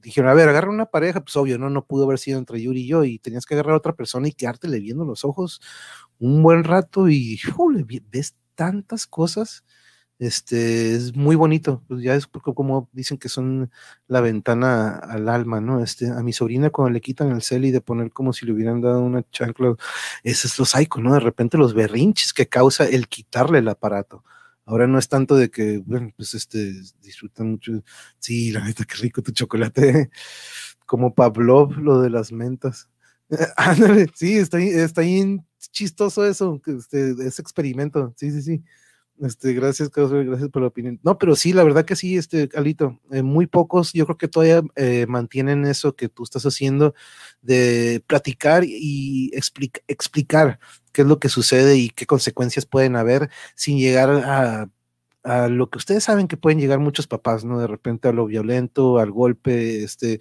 dijeron, 0.01 0.29
a 0.29 0.33
ver, 0.33 0.49
agarra 0.49 0.69
una 0.69 0.85
pareja, 0.87 1.21
pues 1.21 1.35
obvio, 1.35 1.57
¿no? 1.57 1.69
No 1.69 1.85
pudo 1.85 2.05
haber 2.05 2.19
sido 2.19 2.39
entre 2.39 2.61
Yuri 2.61 2.81
y 2.81 2.87
yo, 2.87 3.03
y 3.03 3.19
tenías 3.19 3.45
que 3.45 3.53
agarrar 3.55 3.73
a 3.73 3.77
otra 3.77 3.95
persona 3.95 4.27
y 4.27 4.33
quedártele 4.33 4.79
viendo 4.79 5.05
los 5.05 5.25
ojos 5.25 5.61
un 6.19 6.43
buen 6.43 6.63
rato 6.63 7.09
y 7.09 7.39
ves 8.11 8.35
tantas 8.55 9.07
cosas 9.07 9.63
este 10.19 10.95
es 10.95 11.15
muy 11.15 11.35
bonito, 11.35 11.83
pues 11.87 12.01
ya 12.01 12.15
es 12.15 12.25
como 12.27 12.89
dicen 12.91 13.19
que 13.19 13.29
son 13.29 13.71
la 14.07 14.19
ventana 14.21 14.95
al 14.97 15.29
alma, 15.29 15.61
¿no? 15.61 15.83
Este, 15.83 16.09
a 16.09 16.23
mi 16.23 16.33
sobrina 16.33 16.71
cuando 16.71 16.91
le 16.93 17.01
quitan 17.01 17.29
el 17.31 17.43
cel 17.43 17.65
y 17.65 17.71
de 17.71 17.81
poner 17.81 18.11
como 18.11 18.33
si 18.33 18.45
le 18.47 18.53
hubieran 18.53 18.81
dado 18.81 19.01
una 19.01 19.23
chancla, 19.29 19.75
ese 20.23 20.47
es 20.47 20.57
lo 20.57 20.65
psycho, 20.65 21.01
¿no? 21.01 21.13
De 21.13 21.19
repente 21.19 21.57
los 21.59 21.75
berrinches 21.75 22.33
que 22.33 22.47
causa 22.47 22.85
el 22.85 23.07
quitarle 23.07 23.59
el 23.59 23.67
aparato. 23.67 24.23
Ahora 24.67 24.85
no 24.87 24.99
es 24.99 25.07
tanto 25.09 25.35
de 25.37 25.49
que, 25.49 25.79
bueno, 25.85 26.11
pues 26.17 26.33
este, 26.35 26.73
disfrutan 27.01 27.51
mucho, 27.51 27.71
sí, 28.19 28.51
la 28.51 28.65
neta, 28.65 28.85
qué 28.85 28.95
rico 28.97 29.23
tu 29.23 29.31
chocolate, 29.31 30.11
como 30.85 31.15
Pavlov, 31.15 31.77
lo 31.79 32.01
de 32.01 32.09
las 32.11 32.31
mentas. 32.33 32.89
Ándale, 33.57 34.07
sí, 34.13 34.37
está, 34.37 34.59
está 34.59 35.01
bien 35.01 35.45
chistoso 35.71 36.25
eso, 36.25 36.61
este, 36.67 37.11
ese 37.25 37.41
experimento, 37.41 38.13
sí, 38.17 38.31
sí, 38.31 38.41
sí. 38.41 38.63
Este, 39.19 39.53
gracias, 39.53 39.89
gracias 39.89 40.49
por 40.49 40.61
la 40.61 40.67
opinión. 40.67 40.99
No, 41.03 41.17
pero 41.17 41.35
sí, 41.35 41.51
la 41.51 41.63
verdad 41.63 41.85
que 41.85 41.95
sí, 41.95 42.17
este, 42.17 42.49
Alito, 42.55 42.99
eh, 43.11 43.23
muy 43.23 43.47
pocos, 43.47 43.91
yo 43.93 44.05
creo 44.05 44.17
que 44.17 44.27
todavía 44.27 44.61
eh, 44.75 45.07
mantienen 45.07 45.65
eso 45.65 45.95
que 45.95 46.07
tú 46.07 46.23
estás 46.23 46.45
haciendo 46.45 46.93
de 47.41 48.03
platicar 48.05 48.63
y 48.63 49.31
explicar 49.33 50.59
qué 50.91 51.01
es 51.01 51.07
lo 51.07 51.19
que 51.19 51.29
sucede 51.29 51.77
y 51.77 51.89
qué 51.89 52.05
consecuencias 52.05 52.65
pueden 52.67 52.95
haber 52.95 53.29
sin 53.55 53.79
llegar 53.79 54.09
a, 54.11 54.69
a 55.23 55.47
lo 55.47 55.69
que 55.69 55.77
ustedes 55.77 56.03
saben 56.03 56.27
que 56.27 56.37
pueden 56.37 56.59
llegar 56.59 56.79
muchos 56.79 57.07
papás, 57.07 57.43
¿no? 57.43 57.59
De 57.59 57.67
repente 57.67 58.07
a 58.07 58.13
lo 58.13 58.27
violento, 58.27 58.99
al 58.99 59.11
golpe, 59.11 59.83
este, 59.83 60.19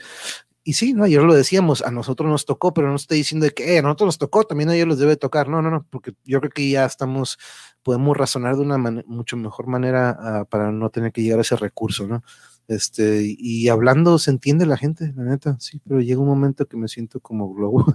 y 0.66 0.72
sí, 0.72 0.94
¿no? 0.94 1.04
ayer 1.04 1.22
lo 1.22 1.32
decíamos, 1.32 1.80
a 1.80 1.92
nosotros 1.92 2.28
nos 2.28 2.44
tocó, 2.44 2.74
pero 2.74 2.88
no 2.88 2.96
estoy 2.96 3.18
diciendo 3.18 3.46
que 3.54 3.74
eh, 3.74 3.78
a 3.78 3.82
nosotros 3.82 4.08
nos 4.08 4.18
tocó, 4.18 4.42
también 4.42 4.68
a 4.68 4.74
ellos 4.74 4.88
les 4.88 4.98
debe 4.98 5.16
tocar. 5.16 5.48
No, 5.48 5.62
no, 5.62 5.70
no, 5.70 5.86
porque 5.90 6.12
yo 6.24 6.40
creo 6.40 6.50
que 6.50 6.68
ya 6.68 6.84
estamos, 6.84 7.38
podemos 7.84 8.16
razonar 8.16 8.56
de 8.56 8.62
una 8.62 8.76
mucho 9.06 9.36
mejor 9.36 9.68
manera 9.68 10.16
ah, 10.18 10.44
para 10.44 10.72
no 10.72 10.90
tener 10.90 11.12
que 11.12 11.22
llegar 11.22 11.38
a 11.38 11.42
ese 11.42 11.54
recurso, 11.54 12.08
¿no? 12.08 12.24
Este, 12.66 13.22
y 13.38 13.68
hablando 13.68 14.18
se 14.18 14.32
entiende 14.32 14.66
la 14.66 14.76
gente, 14.76 15.12
la 15.14 15.22
neta, 15.22 15.56
sí, 15.60 15.80
pero 15.86 16.00
llega 16.00 16.20
un 16.20 16.26
momento 16.26 16.66
que 16.66 16.76
me 16.76 16.88
siento 16.88 17.20
como 17.20 17.54
globo. 17.54 17.86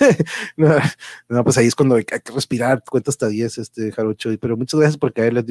no, 0.56 1.44
pues 1.44 1.58
ahí 1.58 1.66
es 1.66 1.74
cuando 1.74 1.96
hay, 1.96 2.04
que 2.04 2.32
respirar, 2.32 2.82
cuenta 2.88 3.10
hasta 3.10 3.28
10, 3.28 3.58
este, 3.58 3.92
Jarocho, 3.92 4.30
pero 4.40 4.56
muchas 4.56 4.80
gracias 4.80 4.96
por 4.96 5.12
caerles, 5.12 5.44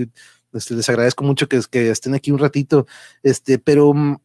este, 0.54 0.74
les 0.74 0.90
agradezco 0.90 1.24
mucho 1.24 1.48
que, 1.48 1.62
que 1.70 1.92
estén 1.92 2.16
aquí 2.16 2.32
un 2.32 2.40
ratito, 2.40 2.88
este, 3.22 3.60
pero 3.60 3.94
mm, 3.94 4.18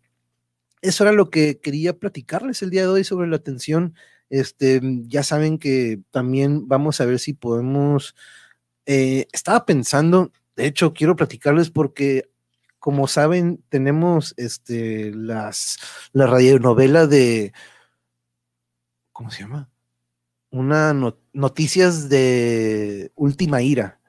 eso 0.82 1.04
era 1.04 1.12
lo 1.12 1.30
que 1.30 1.60
quería 1.60 1.98
platicarles 1.98 2.62
el 2.62 2.70
día 2.70 2.82
de 2.82 2.88
hoy 2.88 3.04
sobre 3.04 3.28
la 3.28 3.36
atención. 3.36 3.94
Este, 4.30 4.80
ya 5.06 5.22
saben 5.22 5.58
que 5.58 6.00
también 6.10 6.68
vamos 6.68 7.00
a 7.00 7.06
ver 7.06 7.18
si 7.18 7.32
podemos. 7.32 8.14
Eh, 8.86 9.26
estaba 9.32 9.66
pensando, 9.66 10.32
de 10.56 10.66
hecho, 10.66 10.94
quiero 10.94 11.16
platicarles 11.16 11.70
porque, 11.70 12.30
como 12.78 13.08
saben, 13.08 13.62
tenemos 13.68 14.34
este, 14.36 15.12
las, 15.14 15.78
la 16.12 16.26
radionovela 16.26 17.06
de. 17.06 17.52
¿Cómo 19.12 19.30
se 19.30 19.42
llama? 19.42 19.70
Una 20.50 20.94
noticias 21.32 22.08
de 22.08 23.12
última 23.16 23.62
ira. 23.62 24.00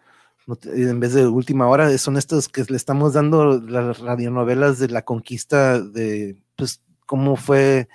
En 0.63 0.99
vez 0.99 1.13
de 1.13 1.27
última 1.27 1.67
hora, 1.67 1.95
son 1.97 2.17
estos 2.17 2.49
que 2.49 2.63
le 2.67 2.77
estamos 2.77 3.13
dando 3.13 3.59
las 3.59 3.99
radionovelas 3.99 4.79
de 4.79 4.87
la 4.87 5.03
conquista 5.03 5.79
de 5.79 6.41
pues, 6.59 6.81
cómo 7.05 7.35
fue 7.35 7.87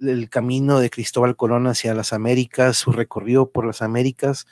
el 0.00 0.28
camino 0.28 0.78
de 0.78 0.90
Cristóbal 0.90 1.36
Colón 1.36 1.66
hacia 1.66 1.94
las 1.94 2.12
Américas, 2.12 2.76
su 2.76 2.92
recorrido 2.92 3.50
por 3.50 3.66
las 3.66 3.82
Américas, 3.82 4.46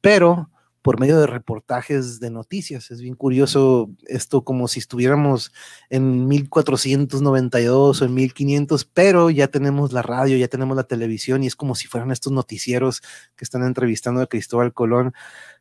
pero 0.00 0.50
por 0.82 1.00
medio 1.00 1.20
de 1.20 1.26
reportajes 1.26 2.20
de 2.20 2.30
noticias. 2.30 2.90
Es 2.90 3.00
bien 3.00 3.14
curioso 3.14 3.90
esto 4.06 4.42
como 4.42 4.68
si 4.68 4.80
estuviéramos 4.80 5.52
en 5.90 6.26
1492 6.26 8.02
o 8.02 8.04
en 8.04 8.14
1500, 8.14 8.84
pero 8.86 9.30
ya 9.30 9.48
tenemos 9.48 9.92
la 9.92 10.02
radio, 10.02 10.36
ya 10.36 10.48
tenemos 10.48 10.76
la 10.76 10.84
televisión 10.84 11.44
y 11.44 11.46
es 11.46 11.56
como 11.56 11.74
si 11.74 11.88
fueran 11.88 12.10
estos 12.10 12.32
noticieros 12.32 13.02
que 13.36 13.44
están 13.44 13.64
entrevistando 13.64 14.20
a 14.22 14.26
Cristóbal 14.26 14.72
Colón. 14.72 15.14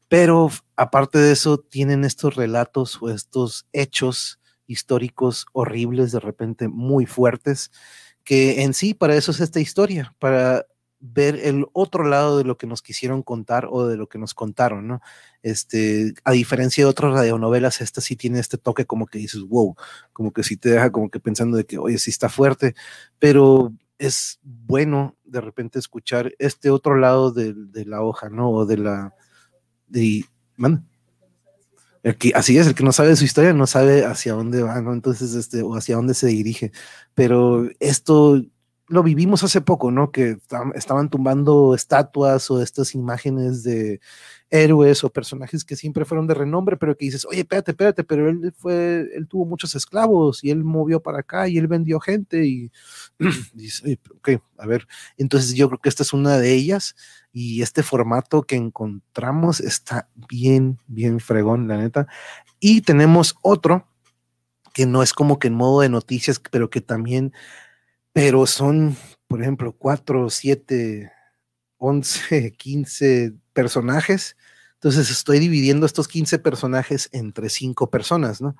Pero 0.07 0.49
aparte 0.75 1.19
de 1.19 1.33
eso, 1.33 1.57
tienen 1.57 2.05
estos 2.05 2.35
relatos 2.35 2.97
o 3.01 3.09
estos 3.09 3.67
hechos 3.73 4.39
históricos 4.67 5.45
horribles, 5.53 6.11
de 6.11 6.19
repente 6.19 6.67
muy 6.67 7.05
fuertes, 7.05 7.71
que 8.23 8.63
en 8.63 8.73
sí 8.73 8.93
para 8.93 9.15
eso 9.15 9.31
es 9.31 9.39
esta 9.39 9.59
historia, 9.59 10.13
para 10.19 10.65
ver 10.99 11.39
el 11.43 11.65
otro 11.73 12.03
lado 12.03 12.37
de 12.37 12.43
lo 12.43 12.57
que 12.57 12.67
nos 12.67 12.81
quisieron 12.81 13.21
contar 13.21 13.67
o 13.69 13.87
de 13.87 13.97
lo 13.97 14.07
que 14.09 14.17
nos 14.17 14.33
contaron, 14.33 14.87
¿no? 14.87 15.01
Este, 15.43 16.13
a 16.23 16.31
diferencia 16.31 16.83
de 16.83 16.89
otras 16.89 17.13
radionovelas, 17.13 17.81
esta 17.81 18.01
sí 18.01 18.15
tiene 18.15 18.39
este 18.39 18.57
toque 18.57 18.85
como 18.85 19.05
que 19.05 19.19
dices, 19.19 19.41
wow, 19.43 19.75
como 20.11 20.31
que 20.31 20.43
sí 20.43 20.57
te 20.57 20.69
deja 20.69 20.91
como 20.91 21.09
que 21.09 21.19
pensando 21.19 21.57
de 21.57 21.65
que, 21.65 21.77
oye, 21.77 21.97
sí 21.99 22.09
está 22.09 22.29
fuerte, 22.29 22.75
pero 23.19 23.73
es 23.99 24.39
bueno 24.43 25.15
de 25.23 25.41
repente 25.41 25.79
escuchar 25.79 26.33
este 26.39 26.69
otro 26.69 26.97
lado 26.97 27.31
de, 27.31 27.55
la 27.85 28.01
hoja, 28.01 28.29
¿no? 28.29 28.49
O 28.51 28.65
de 28.65 28.77
la, 28.77 29.13
de, 29.87 30.25
así 32.35 32.57
es, 32.57 32.67
el 32.67 32.75
que 32.75 32.83
no 32.83 32.91
sabe 32.91 33.15
su 33.15 33.25
historia 33.25 33.53
no 33.53 33.67
sabe 33.67 34.05
hacia 34.05 34.33
dónde 34.33 34.61
va, 34.63 34.81
¿no? 34.81 34.93
Entonces, 34.93 35.33
este, 35.33 35.61
o 35.61 35.75
hacia 35.75 35.95
dónde 35.95 36.13
se 36.13 36.27
dirige. 36.27 36.71
Pero 37.13 37.69
esto 37.79 38.41
lo 38.89 39.03
vivimos 39.03 39.43
hace 39.43 39.59
poco, 39.59 39.91
¿no? 39.91 40.11
Que 40.11 40.37
estaban 40.75 41.09
tumbando 41.09 41.75
estatuas 41.75 42.49
o 42.49 42.61
estas 42.61 42.95
imágenes 42.95 43.63
de 43.63 43.99
héroes 44.49 45.03
o 45.03 45.09
personajes 45.09 45.65
que 45.65 45.75
siempre 45.75 46.05
fueron 46.05 46.25
de 46.25 46.33
renombre, 46.33 46.77
pero 46.77 46.95
que 46.95 47.05
dices, 47.05 47.25
oye, 47.25 47.41
espérate, 47.41 47.71
espérate, 47.71 48.03
pero 48.05 48.29
él 48.29 48.53
fue, 48.57 49.09
él 49.13 49.27
tuvo 49.27 49.45
muchos 49.45 49.75
esclavos 49.75 50.41
y 50.41 50.51
él 50.51 50.63
movió 50.63 51.01
para 51.01 51.19
acá 51.19 51.49
y 51.49 51.57
él 51.57 51.67
vendió 51.67 51.99
gente 51.99 52.45
y 52.45 52.71
dices, 53.53 53.99
ok, 54.15 54.29
a 54.57 54.65
ver, 54.65 54.87
entonces 55.17 55.53
yo 55.53 55.67
creo 55.67 55.79
que 55.79 55.89
esta 55.89 56.03
es 56.03 56.13
una 56.13 56.37
de 56.37 56.53
ellas 56.53 56.95
y 57.33 57.61
este 57.61 57.83
formato 57.83 58.43
que 58.43 58.55
encontramos 58.55 59.59
está 59.59 60.07
bien, 60.29 60.79
bien 60.87 61.19
fregón, 61.19 61.67
la 61.67 61.77
neta. 61.77 62.07
Y 62.61 62.81
tenemos 62.81 63.35
otro 63.41 63.85
que 64.73 64.85
no 64.85 65.03
es 65.03 65.11
como 65.11 65.39
que 65.39 65.47
en 65.47 65.55
modo 65.55 65.81
de 65.81 65.89
noticias, 65.89 66.41
pero 66.51 66.69
que 66.69 66.81
también 66.81 67.33
pero 68.17 68.47
son, 68.47 68.97
por 69.27 69.43
ejemplo, 69.43 69.75
cuatro, 69.77 70.31
siete, 70.31 71.11
once, 71.77 72.51
quince 72.57 73.35
personajes. 73.53 74.35
Entonces 74.73 75.11
estoy 75.11 75.37
dividiendo 75.37 75.85
estos 75.85 76.07
15 76.07 76.39
personajes 76.39 77.09
entre 77.11 77.49
cinco 77.49 77.91
personas, 77.91 78.41
¿no? 78.41 78.55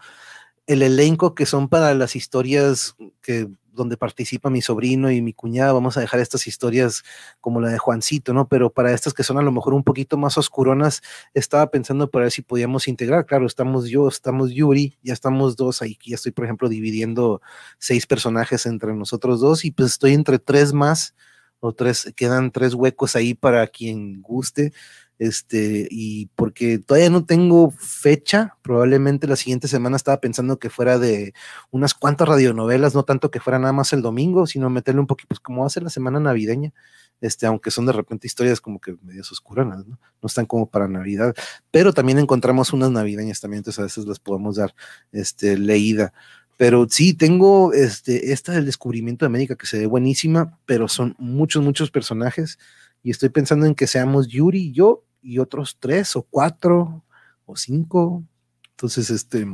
El 0.68 0.84
elenco 0.84 1.34
que 1.34 1.48
son 1.48 1.70
para 1.70 1.96
las 1.96 2.16
historias 2.16 2.96
que 3.20 3.48
donde 3.78 3.96
participa 3.96 4.50
mi 4.50 4.62
sobrino 4.62 5.10
y 5.10 5.22
mi 5.22 5.32
cuñada, 5.32 5.72
vamos 5.72 5.96
a 5.96 6.02
dejar 6.02 6.20
estas 6.20 6.48
historias 6.48 7.04
como 7.40 7.62
la 7.62 7.70
de 7.70 7.78
Juancito, 7.78 8.34
¿no? 8.34 8.50
Pero 8.50 8.74
para 8.74 8.92
estas 8.92 9.14
que 9.14 9.24
son 9.24 9.38
a 9.38 9.42
lo 9.42 9.54
mejor 9.54 9.74
un 9.74 9.84
poquito 9.84 10.18
más 10.18 10.38
oscuronas, 10.38 11.02
estaba 11.34 11.72
pensando 11.72 12.12
para 12.12 12.24
ver 12.24 12.32
si 12.34 12.42
podíamos 12.42 12.90
integrar. 12.90 13.26
Claro, 13.26 13.46
estamos 13.46 13.88
yo, 13.88 14.10
estamos 14.10 14.52
Yuri, 14.52 14.98
ya 15.02 15.14
estamos 15.14 15.56
dos 15.56 15.82
ahí, 15.82 15.98
ya 16.06 16.16
estoy, 16.16 16.34
por 16.34 16.44
ejemplo, 16.44 16.68
dividiendo 16.68 17.42
seis 17.78 18.06
personajes 18.06 18.66
entre 18.66 18.94
nosotros 18.94 19.40
dos 19.40 19.64
y 19.64 19.72
pues 19.72 19.92
estoy 19.92 20.14
entre 20.14 20.40
tres 20.40 20.74
más 20.74 21.16
o 21.60 21.74
tres, 21.74 22.14
quedan 22.16 22.52
tres 22.52 22.74
huecos 22.74 23.16
ahí 23.16 23.34
para 23.34 23.66
quien 23.68 24.22
guste 24.22 24.74
este, 25.20 25.88
y 25.90 26.28
porque 26.36 26.78
todavía 26.78 27.10
no 27.10 27.26
tengo 27.26 27.72
fecha, 27.72 28.58
probablemente 28.62 29.28
la 29.28 29.36
siguiente 29.36 29.68
semana 29.68 29.96
estaba 29.96 30.20
pensando 30.20 30.60
que 30.60 30.70
fuera 30.70 31.00
de 31.00 31.34
unas 31.72 31.94
cuantas 31.94 32.28
radionovelas, 32.28 32.94
no 32.94 33.04
tanto 33.04 33.32
que 33.32 33.40
fuera 33.40 33.58
nada 33.60 33.74
más 33.74 33.94
el 33.94 34.02
domingo, 34.02 34.46
sino 34.46 34.70
meterle 34.70 35.02
un 35.02 35.08
poquito, 35.08 35.30
pues 35.30 35.40
como 35.40 35.62
va 35.62 35.68
a 35.68 35.72
ser 35.72 35.84
la 35.84 35.90
semana 35.90 36.20
navideña, 36.20 36.74
este, 37.20 37.48
aunque 37.48 37.72
son 37.72 37.88
de 37.88 37.94
repente 37.94 38.28
historias 38.28 38.62
como 38.62 38.80
que 38.80 38.96
medias 39.02 39.32
oscuras, 39.32 39.66
¿no? 39.66 39.76
No 39.86 40.28
están 40.28 40.46
como 40.46 40.70
para 40.70 40.88
Navidad, 40.88 41.34
pero 41.72 41.94
también 41.94 42.20
encontramos 42.20 42.74
unas 42.74 42.92
navideñas 42.92 43.42
también, 43.42 43.60
entonces 43.60 43.80
a 43.80 43.84
veces 43.84 44.06
las 44.06 44.20
podemos 44.20 44.58
dar, 44.58 44.76
este, 45.12 45.58
leída. 45.58 46.14
Pero 46.58 46.88
sí, 46.90 47.14
tengo 47.14 47.74
este, 47.74 48.34
esta 48.34 48.52
del 48.52 48.66
descubrimiento 48.66 49.26
de 49.26 49.28
América 49.28 49.56
que 49.56 49.68
se 49.68 49.80
ve 49.80 49.86
buenísima, 49.86 50.58
pero 50.66 50.88
son 50.88 51.16
muchos, 51.20 51.64
muchos 51.64 51.92
personajes. 51.92 52.58
Y 53.04 53.12
estoy 53.12 53.30
pensando 53.30 53.68
en 53.68 53.76
que 53.76 53.86
seamos 53.86 54.28
Yuri 54.28 54.70
y 54.70 54.72
yo 54.72 55.04
y 55.28 55.40
otros 55.40 55.78
tres 55.80 56.16
o 56.16 56.24
cuatro 56.24 57.04
o 57.46 57.56
cinco. 57.58 58.24
Entonces, 58.72 59.10
este, 59.10 59.46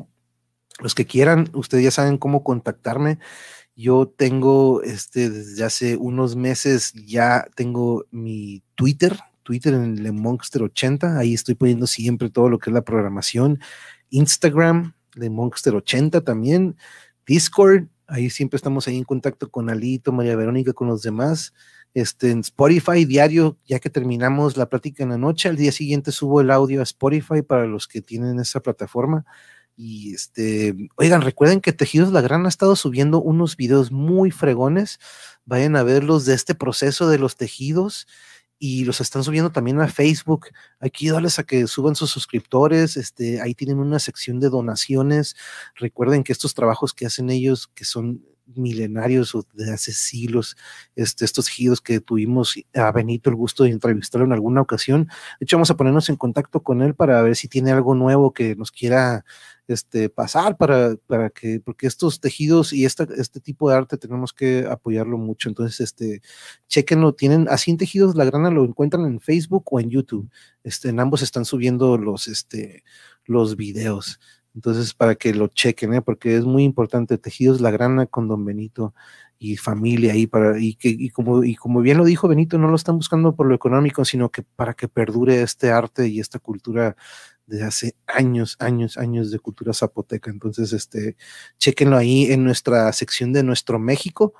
los 0.79 0.93
que 0.93 1.05
quieran, 1.05 1.49
ustedes 1.53 1.83
ya 1.83 1.91
saben 1.91 2.17
cómo 2.17 2.43
contactarme. 2.43 3.19
Yo 3.75 4.07
tengo, 4.07 4.83
este, 4.83 5.29
desde 5.29 5.63
hace 5.63 5.97
unos 5.97 6.35
meses 6.35 6.93
ya 6.93 7.47
tengo 7.55 8.05
mi 8.11 8.61
Twitter, 8.75 9.17
Twitter 9.41 9.73
en 9.73 9.97
el 9.97 10.13
Monster80, 10.13 11.17
ahí 11.17 11.33
estoy 11.33 11.55
poniendo 11.55 11.87
siempre 11.87 12.29
todo 12.29 12.49
lo 12.49 12.59
que 12.59 12.69
es 12.69 12.73
la 12.73 12.83
programación. 12.83 13.59
Instagram, 14.09 14.93
de 15.15 15.31
Monster80 15.31 16.23
también. 16.23 16.75
Discord, 17.25 17.87
ahí 18.13 18.29
siempre 18.29 18.57
estamos 18.57 18.87
ahí 18.87 18.97
en 18.97 19.03
contacto 19.03 19.49
con 19.49 19.71
Alito, 19.71 20.11
María 20.11 20.35
Verónica, 20.35 20.71
con 20.71 20.87
los 20.87 21.01
demás 21.01 21.51
este, 21.95 22.29
en 22.29 22.41
Spotify 22.41 23.05
diario, 23.05 23.57
ya 23.65 23.79
que 23.79 23.89
terminamos 23.89 24.55
la 24.55 24.69
plática 24.69 25.01
en 25.01 25.09
la 25.09 25.17
noche, 25.17 25.49
al 25.49 25.57
día 25.57 25.71
siguiente 25.71 26.11
subo 26.11 26.39
el 26.39 26.51
audio 26.51 26.79
a 26.79 26.83
Spotify 26.83 27.41
para 27.41 27.65
los 27.65 27.87
que 27.87 28.01
tienen 28.01 28.39
esa 28.39 28.59
plataforma. 28.59 29.25
Y 29.75 30.13
este, 30.13 30.75
oigan, 30.95 31.23
recuerden 31.23 31.59
que 31.59 31.73
Tejidos 31.73 32.11
La 32.11 32.21
Gran 32.21 32.45
ha 32.45 32.49
estado 32.49 32.75
subiendo 32.75 33.19
unos 33.19 33.57
videos 33.57 33.91
muy 33.91 34.29
fregones. 34.29 34.99
Vayan 35.45 35.75
a 35.75 35.81
verlos 35.81 36.25
de 36.25 36.35
este 36.35 36.53
proceso 36.53 37.09
de 37.09 37.17
los 37.17 37.35
tejidos 37.35 38.05
y 38.65 38.85
los 38.85 39.01
están 39.01 39.25
subiendo 39.25 39.51
también 39.51 39.81
a 39.81 39.89
Facebook. 39.89 40.47
Hay 40.79 40.89
que 40.89 41.03
ayudarles 41.03 41.37
a 41.37 41.43
que 41.43 41.67
suban 41.67 41.95
sus 41.95 42.11
suscriptores. 42.11 42.95
Este, 42.95 43.41
ahí 43.41 43.53
tienen 43.53 43.77
una 43.77 43.99
sección 43.99 44.39
de 44.39 44.47
donaciones. 44.47 45.35
Recuerden 45.75 46.23
que 46.23 46.31
estos 46.31 46.53
trabajos 46.53 46.93
que 46.93 47.05
hacen 47.05 47.29
ellos, 47.29 47.67
que 47.67 47.83
son 47.83 48.23
milenarios 48.45 49.35
o 49.35 49.45
de 49.53 49.71
hace 49.71 49.91
siglos, 49.91 50.55
este, 50.95 51.25
estos 51.25 51.47
giros 51.47 51.81
que 51.81 51.99
tuvimos 51.99 52.55
a 52.73 52.91
Benito 52.91 53.29
el 53.29 53.35
gusto 53.35 53.63
de 53.63 53.71
entrevistarlo 53.71 54.25
en 54.25 54.33
alguna 54.33 54.61
ocasión. 54.61 55.05
De 55.39 55.45
hecho, 55.45 55.57
vamos 55.57 55.71
a 55.71 55.77
ponernos 55.77 56.09
en 56.09 56.15
contacto 56.15 56.61
con 56.61 56.81
él 56.81 56.95
para 56.95 57.21
ver 57.21 57.35
si 57.35 57.47
tiene 57.47 57.71
algo 57.71 57.95
nuevo 57.95 58.33
que 58.33 58.55
nos 58.55 58.71
quiera 58.71 59.25
este, 59.67 60.09
pasar 60.09 60.57
para, 60.57 60.95
para 61.07 61.29
que, 61.29 61.59
porque 61.59 61.87
estos 61.87 62.19
tejidos 62.19 62.73
y 62.73 62.85
esta, 62.85 63.07
este 63.17 63.39
tipo 63.39 63.69
de 63.69 63.77
arte 63.77 63.97
tenemos 63.97 64.33
que 64.33 64.65
apoyarlo 64.69 65.17
mucho. 65.17 65.49
Entonces, 65.49 65.79
este, 65.79 66.21
chequenlo, 66.67 67.13
tienen 67.13 67.47
así 67.49 67.71
en 67.71 67.77
Tejidos 67.77 68.15
La 68.15 68.25
Grana, 68.25 68.49
lo 68.49 68.65
encuentran 68.65 69.05
en 69.05 69.19
Facebook 69.19 69.63
o 69.71 69.79
en 69.79 69.89
YouTube. 69.89 70.29
Este, 70.63 70.89
en 70.89 70.99
ambos 70.99 71.21
están 71.21 71.45
subiendo 71.45 71.97
los, 71.97 72.27
este, 72.27 72.83
los 73.25 73.55
videos. 73.55 74.19
Entonces, 74.55 74.93
para 74.93 75.15
que 75.15 75.33
lo 75.33 75.47
chequen, 75.47 75.93
¿eh? 75.93 76.01
porque 76.01 76.35
es 76.37 76.45
muy 76.45 76.63
importante, 76.63 77.17
Tejidos 77.17 77.61
La 77.61 77.71
Grana 77.71 78.05
con 78.05 78.27
Don 78.27 78.45
Benito 78.45 78.93
y 79.43 79.57
familia 79.57 80.13
ahí 80.13 80.25
para 80.25 80.57
y 80.57 80.75
que 80.75 80.87
y 80.89 81.09
como 81.09 81.43
y 81.43 81.55
como 81.55 81.81
bien 81.81 81.97
lo 81.97 82.05
dijo 82.05 82.29
Benito 82.29 82.57
no 82.57 82.69
lo 82.69 82.77
están 82.77 82.95
buscando 82.95 83.35
por 83.35 83.45
lo 83.45 83.53
económico 83.53 84.05
sino 84.05 84.31
que 84.31 84.43
para 84.43 84.73
que 84.73 84.87
perdure 84.87 85.41
este 85.41 85.69
arte 85.69 86.07
y 86.07 86.21
esta 86.21 86.39
cultura 86.39 86.95
de 87.45 87.63
hace 87.63 87.95
años 88.07 88.55
años 88.59 88.97
años 88.97 89.31
de 89.31 89.39
cultura 89.39 89.73
zapoteca 89.73 90.31
entonces 90.31 90.71
este 90.71 91.17
chequenlo 91.57 91.97
ahí 91.97 92.31
en 92.31 92.45
nuestra 92.45 92.91
sección 92.93 93.33
de 93.33 93.43
nuestro 93.43 93.79
México 93.79 94.33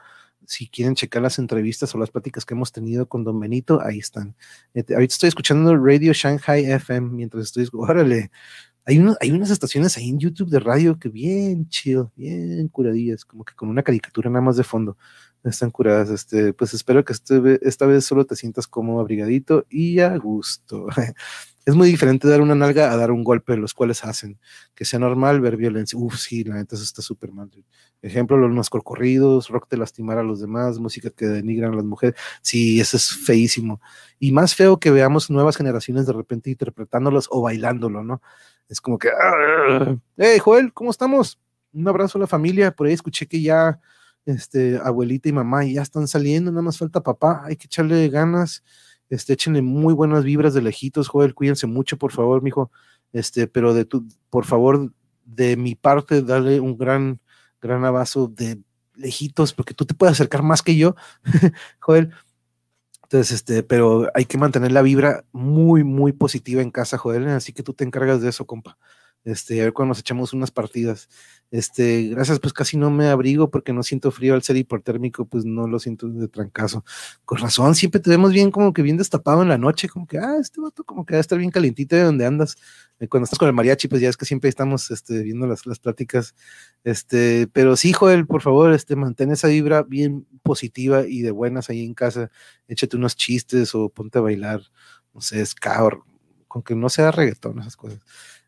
si 0.46 0.68
quieren 0.68 0.96
checar 0.96 1.22
las 1.22 1.40
entrevistas 1.40 1.94
o 1.96 1.98
las 1.98 2.12
pláticas 2.12 2.46
que 2.46 2.54
hemos 2.54 2.72
tenido 2.72 3.08
con 3.08 3.24
Don 3.24 3.40
Benito, 3.40 3.82
ahí 3.82 4.00
están. 4.00 4.36
Este, 4.74 4.94
ahorita 4.94 5.14
estoy 5.14 5.30
escuchando 5.30 5.76
Radio 5.78 6.14
Shanghai 6.14 6.66
FM 6.66 7.12
mientras 7.12 7.46
estoy, 7.46 7.68
órale, 7.74 8.32
hay, 8.86 9.04
hay 9.20 9.32
unas 9.32 9.50
estaciones 9.50 9.98
ahí 9.98 10.10
en 10.10 10.20
YouTube 10.20 10.50
de 10.50 10.60
radio 10.60 11.00
que 11.00 11.10
bien 11.10 11.68
chill, 11.70 12.06
bien 12.16 12.68
curadillas, 12.68 13.26
como 13.26 13.46
que 13.46 13.56
con 13.56 13.70
una 13.70 13.84
caricatura 13.84 14.30
nada 14.30 14.42
más 14.42 14.58
de 14.58 14.64
fondo. 14.64 14.98
Están 15.44 15.72
curadas. 15.72 16.10
Este, 16.10 16.54
pues 16.54 16.74
espero 16.74 17.04
que 17.04 17.14
este, 17.14 17.60
esta 17.68 17.86
vez 17.86 18.06
solo 18.06 18.26
te 18.26 18.36
sientas 18.36 18.68
como 18.68 19.00
abrigadito 19.00 19.66
y 19.70 20.00
a 20.00 20.16
gusto. 20.18 20.88
es 21.66 21.76
muy 21.76 21.90
diferente 21.90 22.28
dar 22.28 22.42
una 22.42 22.56
nalga 22.56 22.92
a 22.92 22.98
dar 22.98 23.12
un 23.12 23.24
golpe, 23.24 23.56
los 23.58 23.74
cuales 23.74 24.04
hacen 24.04 24.40
que 24.76 24.86
sea 24.86 25.00
normal 25.00 25.42
ver 25.42 25.58
violencia. 25.58 25.98
Uf, 25.98 26.18
sí, 26.18 26.44
la 26.44 26.56
neta, 26.56 26.76
eso 26.76 26.84
está 26.84 27.02
súper 27.02 27.32
mal. 27.32 27.50
Ejemplo, 28.02 28.38
los 28.38 28.52
más 28.52 28.70
corridos, 28.70 29.50
rock 29.50 29.70
de 29.70 29.78
lastimar 29.78 30.18
a 30.18 30.24
los 30.24 30.42
demás, 30.42 30.80
música 30.80 31.10
que 31.10 31.26
denigran 31.26 31.74
a 31.74 31.78
las 31.78 31.86
mujeres. 31.86 32.16
Sí, 32.42 32.80
eso 32.80 32.98
es 32.98 33.16
feísimo. 33.16 33.82
Y 34.20 34.32
más 34.32 34.56
feo 34.56 34.80
que 34.80 34.92
veamos 34.92 35.30
nuevas 35.30 35.56
generaciones 35.58 36.06
de 36.06 36.14
repente 36.14 36.50
interpretándolos 36.50 37.28
o 37.32 37.42
bailándolo, 37.42 38.04
¿no? 38.04 38.22
Es 38.70 38.82
como 38.82 38.98
que, 38.98 39.10
hey 40.18 40.40
Joel, 40.40 40.74
¿cómo 40.74 40.92
estamos? 40.92 41.40
Un 41.74 41.88
abrazo 41.88 42.18
a 42.18 42.22
la 42.22 42.28
familia. 42.28 42.72
Por 42.72 42.88
ahí 42.88 42.94
escuché 42.94 43.28
que 43.28 43.42
ya 43.42 43.80
este, 44.26 44.80
abuelita 44.84 45.30
y 45.30 45.34
mamá 45.34 45.66
ya 45.66 45.82
están 45.82 46.08
saliendo, 46.08 46.52
nada 46.52 46.64
más 46.64 46.78
falta 46.78 47.02
papá, 47.02 47.44
hay 47.46 47.56
que 47.56 47.66
echarle 47.66 48.08
ganas 48.10 48.64
este, 49.14 49.34
échenle 49.34 49.62
muy 49.62 49.94
buenas 49.94 50.24
vibras 50.24 50.54
de 50.54 50.62
lejitos, 50.62 51.08
Joel, 51.08 51.36
cuídense 51.36 51.68
mucho, 51.68 51.98
por 51.98 52.12
favor, 52.12 52.42
mijo, 52.42 52.72
este, 53.12 53.48
pero 53.48 53.74
de 53.74 53.86
tu, 53.86 54.08
por 54.30 54.46
favor, 54.46 54.92
de 55.24 55.56
mi 55.56 55.76
parte, 55.76 56.24
dale 56.24 56.60
un 56.60 56.78
gran, 56.78 57.20
gran 57.62 57.86
abrazo 57.86 58.28
de 58.28 58.60
lejitos, 58.96 59.54
porque 59.54 59.74
tú 59.74 59.86
te 59.86 59.94
puedes 59.94 60.14
acercar 60.14 60.42
más 60.42 60.62
que 60.62 60.76
yo, 60.76 60.96
Joel. 61.80 62.12
Entonces, 63.04 63.32
este, 63.32 63.64
pero 63.64 64.10
hay 64.16 64.26
que 64.26 64.38
mantener 64.38 64.72
la 64.72 64.82
vibra 64.82 65.26
muy, 65.32 65.84
muy 65.84 66.14
positiva 66.14 66.62
en 66.62 66.72
casa, 66.72 66.98
Joel, 66.98 67.28
así 67.30 67.54
que 67.54 67.64
tú 67.64 67.74
te 67.74 67.84
encargas 67.84 68.22
de 68.22 68.30
eso, 68.30 68.46
compa. 68.46 68.78
Este, 69.24 69.62
a 69.62 69.66
ver 69.66 69.74
cuando 69.74 69.92
nos 69.92 70.00
echamos 70.00 70.34
unas 70.34 70.52
partidas. 70.52 71.08
Este, 71.50 72.08
gracias, 72.10 72.40
pues 72.40 72.52
casi 72.52 72.78
no 72.78 72.90
me 72.90 73.08
abrigo 73.08 73.52
porque 73.52 73.74
no 73.74 73.84
siento 73.84 74.12
frío 74.12 74.34
al 74.34 74.42
ser 74.42 74.58
hipertérmico, 74.58 75.26
pues 75.26 75.46
no 75.46 75.68
lo 75.68 75.80
siento 75.80 76.08
de 76.10 76.28
trancazo. 76.28 76.84
Con 77.26 77.38
razón, 77.38 77.76
siempre 77.76 78.02
te 78.02 78.10
vemos 78.10 78.34
bien 78.34 78.52
como 78.52 78.74
que 78.74 78.82
bien 78.82 78.98
destapado 78.98 79.44
en 79.44 79.50
la 79.50 79.58
noche, 79.58 79.88
como 79.88 80.08
que, 80.08 80.18
ah, 80.18 80.38
este 80.42 80.60
vato 80.60 80.84
como 80.84 81.06
que 81.06 81.14
va 81.14 81.20
a 81.20 81.22
estar 81.22 81.38
bien 81.38 81.52
calientito 81.52 81.96
de 81.96 82.04
donde 82.04 82.26
andas. 82.26 82.58
Eh, 83.00 83.08
cuando 83.08 83.26
estás 83.26 83.40
con 83.40 83.48
el 83.48 83.54
mariachi, 83.54 83.88
pues 83.88 84.02
ya 84.02 84.10
es 84.10 84.18
que 84.18 84.26
siempre 84.26 84.50
estamos 84.50 84.90
este, 84.92 85.22
viendo 85.24 85.46
las, 85.48 85.66
las 85.66 85.80
pláticas. 85.80 86.36
Este, 86.84 87.48
pero 87.54 87.76
sí, 87.78 87.94
Joel, 87.94 88.26
por 88.26 88.42
favor, 88.42 88.74
este, 88.74 88.96
mantén 88.96 89.32
esa 89.32 89.48
vibra 89.48 89.84
bien 89.84 90.26
positiva 90.42 91.06
y 91.08 91.22
de 91.22 91.32
buenas 91.32 91.70
ahí 91.70 91.86
en 91.86 91.94
casa. 91.94 92.32
Échate 92.68 92.98
unos 92.98 93.16
chistes 93.16 93.76
o 93.76 93.90
ponte 93.90 94.18
a 94.18 94.22
bailar, 94.22 94.62
no 95.14 95.22
sé, 95.22 95.46
ska, 95.46 95.88
con 96.48 96.64
que 96.64 96.76
no 96.76 96.90
sea 96.90 97.12
reggaetón, 97.12 97.60
esas 97.60 97.76
cosas. 97.76 98.00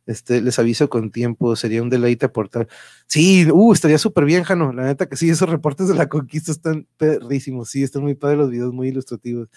Este, 0.05 0.39
les 0.41 0.59
aviso 0.59 0.87
con 0.87 1.09
tiempo, 1.11 1.55
sería 1.55 1.81
un 1.81 1.89
deleite 1.89 2.27
aportar. 2.27 2.67
Sí, 3.07 3.49
uh, 3.51 3.73
estaría 3.73 3.97
súper 3.97 4.25
bien, 4.25 4.43
Jano. 4.43 4.71
La 4.71 4.83
neta 4.83 5.07
que 5.07 5.15
sí, 5.15 5.29
esos 5.29 5.49
reportes 5.49 5.87
de 5.87 5.95
la 5.95 6.07
conquista 6.07 6.51
están 6.51 6.87
perrísimos. 6.97 7.69
Sí, 7.69 7.83
están 7.83 8.03
muy 8.03 8.13
padres 8.13 8.37
los 8.37 8.51
videos, 8.51 8.73
muy 8.73 8.89
ilustrativos. 8.89 9.49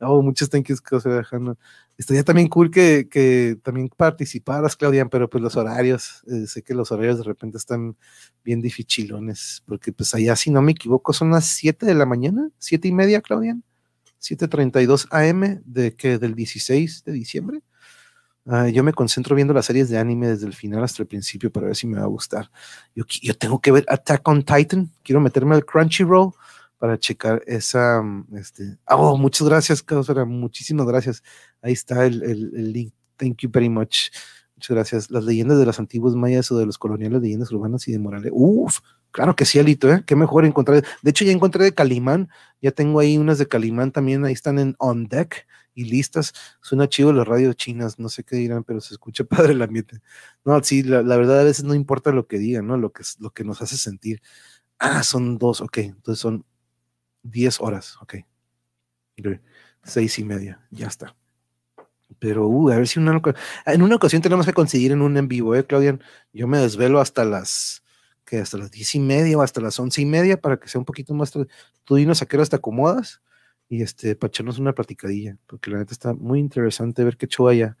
Oh, 0.00 0.20
muchos 0.22 0.50
thank 0.50 0.66
yous, 0.66 0.82
Jano. 0.82 1.56
Estaría 1.96 2.24
también 2.24 2.48
cool 2.48 2.70
que, 2.70 3.08
que 3.08 3.56
también 3.62 3.88
participaras, 3.96 4.76
Claudian, 4.76 5.08
pero 5.08 5.30
pues 5.30 5.42
los 5.42 5.56
horarios, 5.56 6.24
eh, 6.26 6.46
sé 6.48 6.62
que 6.62 6.74
los 6.74 6.90
horarios 6.90 7.18
de 7.18 7.24
repente 7.24 7.58
están 7.58 7.96
bien 8.44 8.60
difichilones, 8.60 9.62
porque 9.66 9.92
pues 9.92 10.14
allá, 10.14 10.34
si 10.34 10.50
no 10.50 10.62
me 10.62 10.72
equivoco, 10.72 11.12
son 11.12 11.30
las 11.30 11.46
7 11.46 11.86
de 11.86 11.94
la 11.94 12.06
mañana, 12.06 12.50
7 12.58 12.88
y 12.88 12.92
media, 12.92 13.20
Claudian. 13.20 13.62
7.32 14.20 15.08
AM 15.10 15.62
de 15.64 15.94
que 15.96 16.18
del 16.18 16.34
16 16.34 17.04
de 17.04 17.12
diciembre. 17.12 17.60
Ah, 18.46 18.68
yo 18.68 18.82
me 18.82 18.92
concentro 18.92 19.36
viendo 19.36 19.54
las 19.54 19.66
series 19.66 19.88
de 19.88 19.98
anime 19.98 20.26
desde 20.26 20.46
el 20.46 20.52
final 20.52 20.82
hasta 20.82 21.02
el 21.02 21.06
principio 21.06 21.52
para 21.52 21.66
ver 21.66 21.76
si 21.76 21.86
me 21.86 21.98
va 21.98 22.04
a 22.04 22.08
gustar. 22.08 22.50
Yo, 22.94 23.04
yo 23.06 23.34
tengo 23.36 23.60
que 23.60 23.70
ver 23.70 23.84
Attack 23.88 24.26
on 24.26 24.42
Titan. 24.42 24.90
Quiero 25.04 25.20
meterme 25.20 25.54
al 25.54 25.64
Crunchyroll 25.64 26.32
para 26.78 26.98
checar 26.98 27.40
esa. 27.46 28.02
Mm, 28.02 28.36
este, 28.36 28.78
oh, 28.88 29.16
muchas 29.16 29.48
gracias, 29.48 29.82
Causera. 29.82 30.24
Muchísimas 30.24 30.86
gracias. 30.86 31.22
Ahí 31.60 31.72
está 31.72 32.04
el, 32.04 32.22
el, 32.24 32.72
link. 32.72 32.92
Thank 33.16 33.42
you 33.42 33.50
very 33.52 33.68
much. 33.68 34.10
Muchas 34.56 34.74
gracias. 34.74 35.10
Las 35.12 35.22
leyendas 35.22 35.58
de 35.58 35.66
los 35.66 35.78
antiguos 35.78 36.16
mayas 36.16 36.50
o 36.50 36.58
de 36.58 36.66
los 36.66 36.78
coloniales, 36.78 37.22
leyendas 37.22 37.52
urbanas 37.52 37.86
y 37.86 37.92
de 37.92 38.00
Morales. 38.00 38.32
Uf, 38.34 38.80
claro 39.12 39.36
que 39.36 39.44
sí, 39.44 39.60
Alito, 39.60 39.92
¿eh? 39.92 40.02
Qué 40.04 40.16
mejor 40.16 40.44
encontrar. 40.44 40.84
De 41.02 41.10
hecho, 41.10 41.24
ya 41.24 41.30
encontré 41.30 41.62
de 41.62 41.72
Calimán. 41.72 42.28
Ya 42.60 42.72
tengo 42.72 42.98
ahí 42.98 43.16
unas 43.16 43.38
de 43.38 43.46
Calimán 43.46 43.92
también. 43.92 44.24
Ahí 44.24 44.32
están 44.32 44.58
en 44.58 44.74
On 44.78 45.06
Deck 45.06 45.46
y 45.74 45.84
listas. 45.84 46.32
Suena 46.60 46.88
chido 46.88 47.12
las 47.12 47.26
radios 47.26 47.56
chinas, 47.56 47.98
no 47.98 48.08
sé 48.08 48.24
qué 48.24 48.36
dirán, 48.36 48.64
pero 48.64 48.80
se 48.80 48.94
escucha 48.94 49.24
padre 49.24 49.52
el 49.52 49.62
ambiente. 49.62 50.00
No, 50.44 50.62
sí, 50.62 50.82
la, 50.82 51.02
verdad 51.02 51.40
a 51.40 51.44
veces 51.44 51.64
no 51.64 51.74
importa 51.74 52.12
lo 52.12 52.26
que 52.26 52.38
digan, 52.38 52.66
¿no? 52.66 52.76
Lo 52.76 52.92
que, 52.92 53.02
lo 53.20 53.30
que 53.30 53.44
nos 53.44 53.62
hace 53.62 53.76
sentir. 53.76 54.22
Ah, 54.78 55.02
son 55.02 55.38
dos, 55.38 55.60
ok, 55.60 55.78
entonces 55.78 56.20
son 56.20 56.44
diez 57.22 57.60
horas, 57.60 57.96
ok. 58.00 58.16
Seis 59.84 60.18
y 60.18 60.24
media, 60.24 60.66
ya 60.70 60.86
está. 60.86 61.16
Pero, 62.18 62.46
uh, 62.46 62.70
a 62.70 62.76
ver 62.76 62.88
si 62.88 62.98
una, 62.98 63.20
en 63.66 63.82
una 63.82 63.96
ocasión 63.96 64.22
tenemos 64.22 64.46
que 64.46 64.52
conseguir 64.52 64.92
en 64.92 65.02
un 65.02 65.16
en 65.16 65.28
vivo, 65.28 65.54
¿eh, 65.54 65.64
Claudian? 65.64 66.02
Yo 66.32 66.46
me 66.46 66.58
desvelo 66.58 67.00
hasta 67.00 67.24
las, 67.24 67.82
que 68.24 68.38
hasta 68.38 68.58
las 68.58 68.70
diez 68.70 68.94
y 68.94 69.00
media 69.00 69.38
o 69.38 69.42
hasta 69.42 69.60
las 69.60 69.78
once 69.78 70.00
y 70.02 70.06
media 70.06 70.40
para 70.40 70.58
que 70.58 70.68
sea 70.68 70.78
un 70.78 70.84
poquito 70.84 71.14
más. 71.14 71.32
Tú 71.32 71.94
dinos 71.94 72.22
a 72.22 72.26
qué 72.26 72.36
hora 72.36 72.46
te 72.46 72.56
acomodas 72.56 73.22
y 73.72 73.80
este, 73.80 74.14
para 74.14 74.28
echarnos 74.28 74.58
una 74.58 74.74
platicadilla, 74.74 75.38
porque 75.46 75.70
la 75.70 75.78
neta 75.78 75.94
está 75.94 76.12
muy 76.12 76.40
interesante 76.40 77.04
ver 77.04 77.16
qué 77.16 77.26
show 77.26 77.48
haya. 77.48 77.78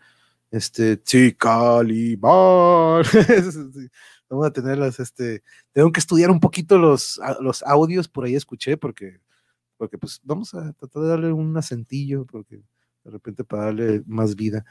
Este, 0.50 0.98
Calimán. 1.36 3.04
Vamos 4.30 4.46
a 4.46 4.50
tenerlas, 4.50 4.98
este, 5.00 5.42
tengo 5.70 5.92
que 5.92 6.00
estudiar 6.00 6.30
un 6.30 6.40
poquito 6.40 6.78
los, 6.78 7.20
los 7.40 7.62
audios, 7.64 8.08
por 8.08 8.24
ahí 8.24 8.34
escuché, 8.34 8.78
porque, 8.78 9.20
porque 9.76 9.98
pues 9.98 10.22
vamos 10.24 10.54
a 10.54 10.72
tratar 10.72 11.02
de 11.02 11.08
darle 11.10 11.32
un 11.34 11.54
acentillo, 11.58 12.24
porque 12.24 12.62
de 13.04 13.10
repente 13.10 13.44
para 13.44 13.64
darle 13.64 14.02
más 14.06 14.34
vida. 14.34 14.64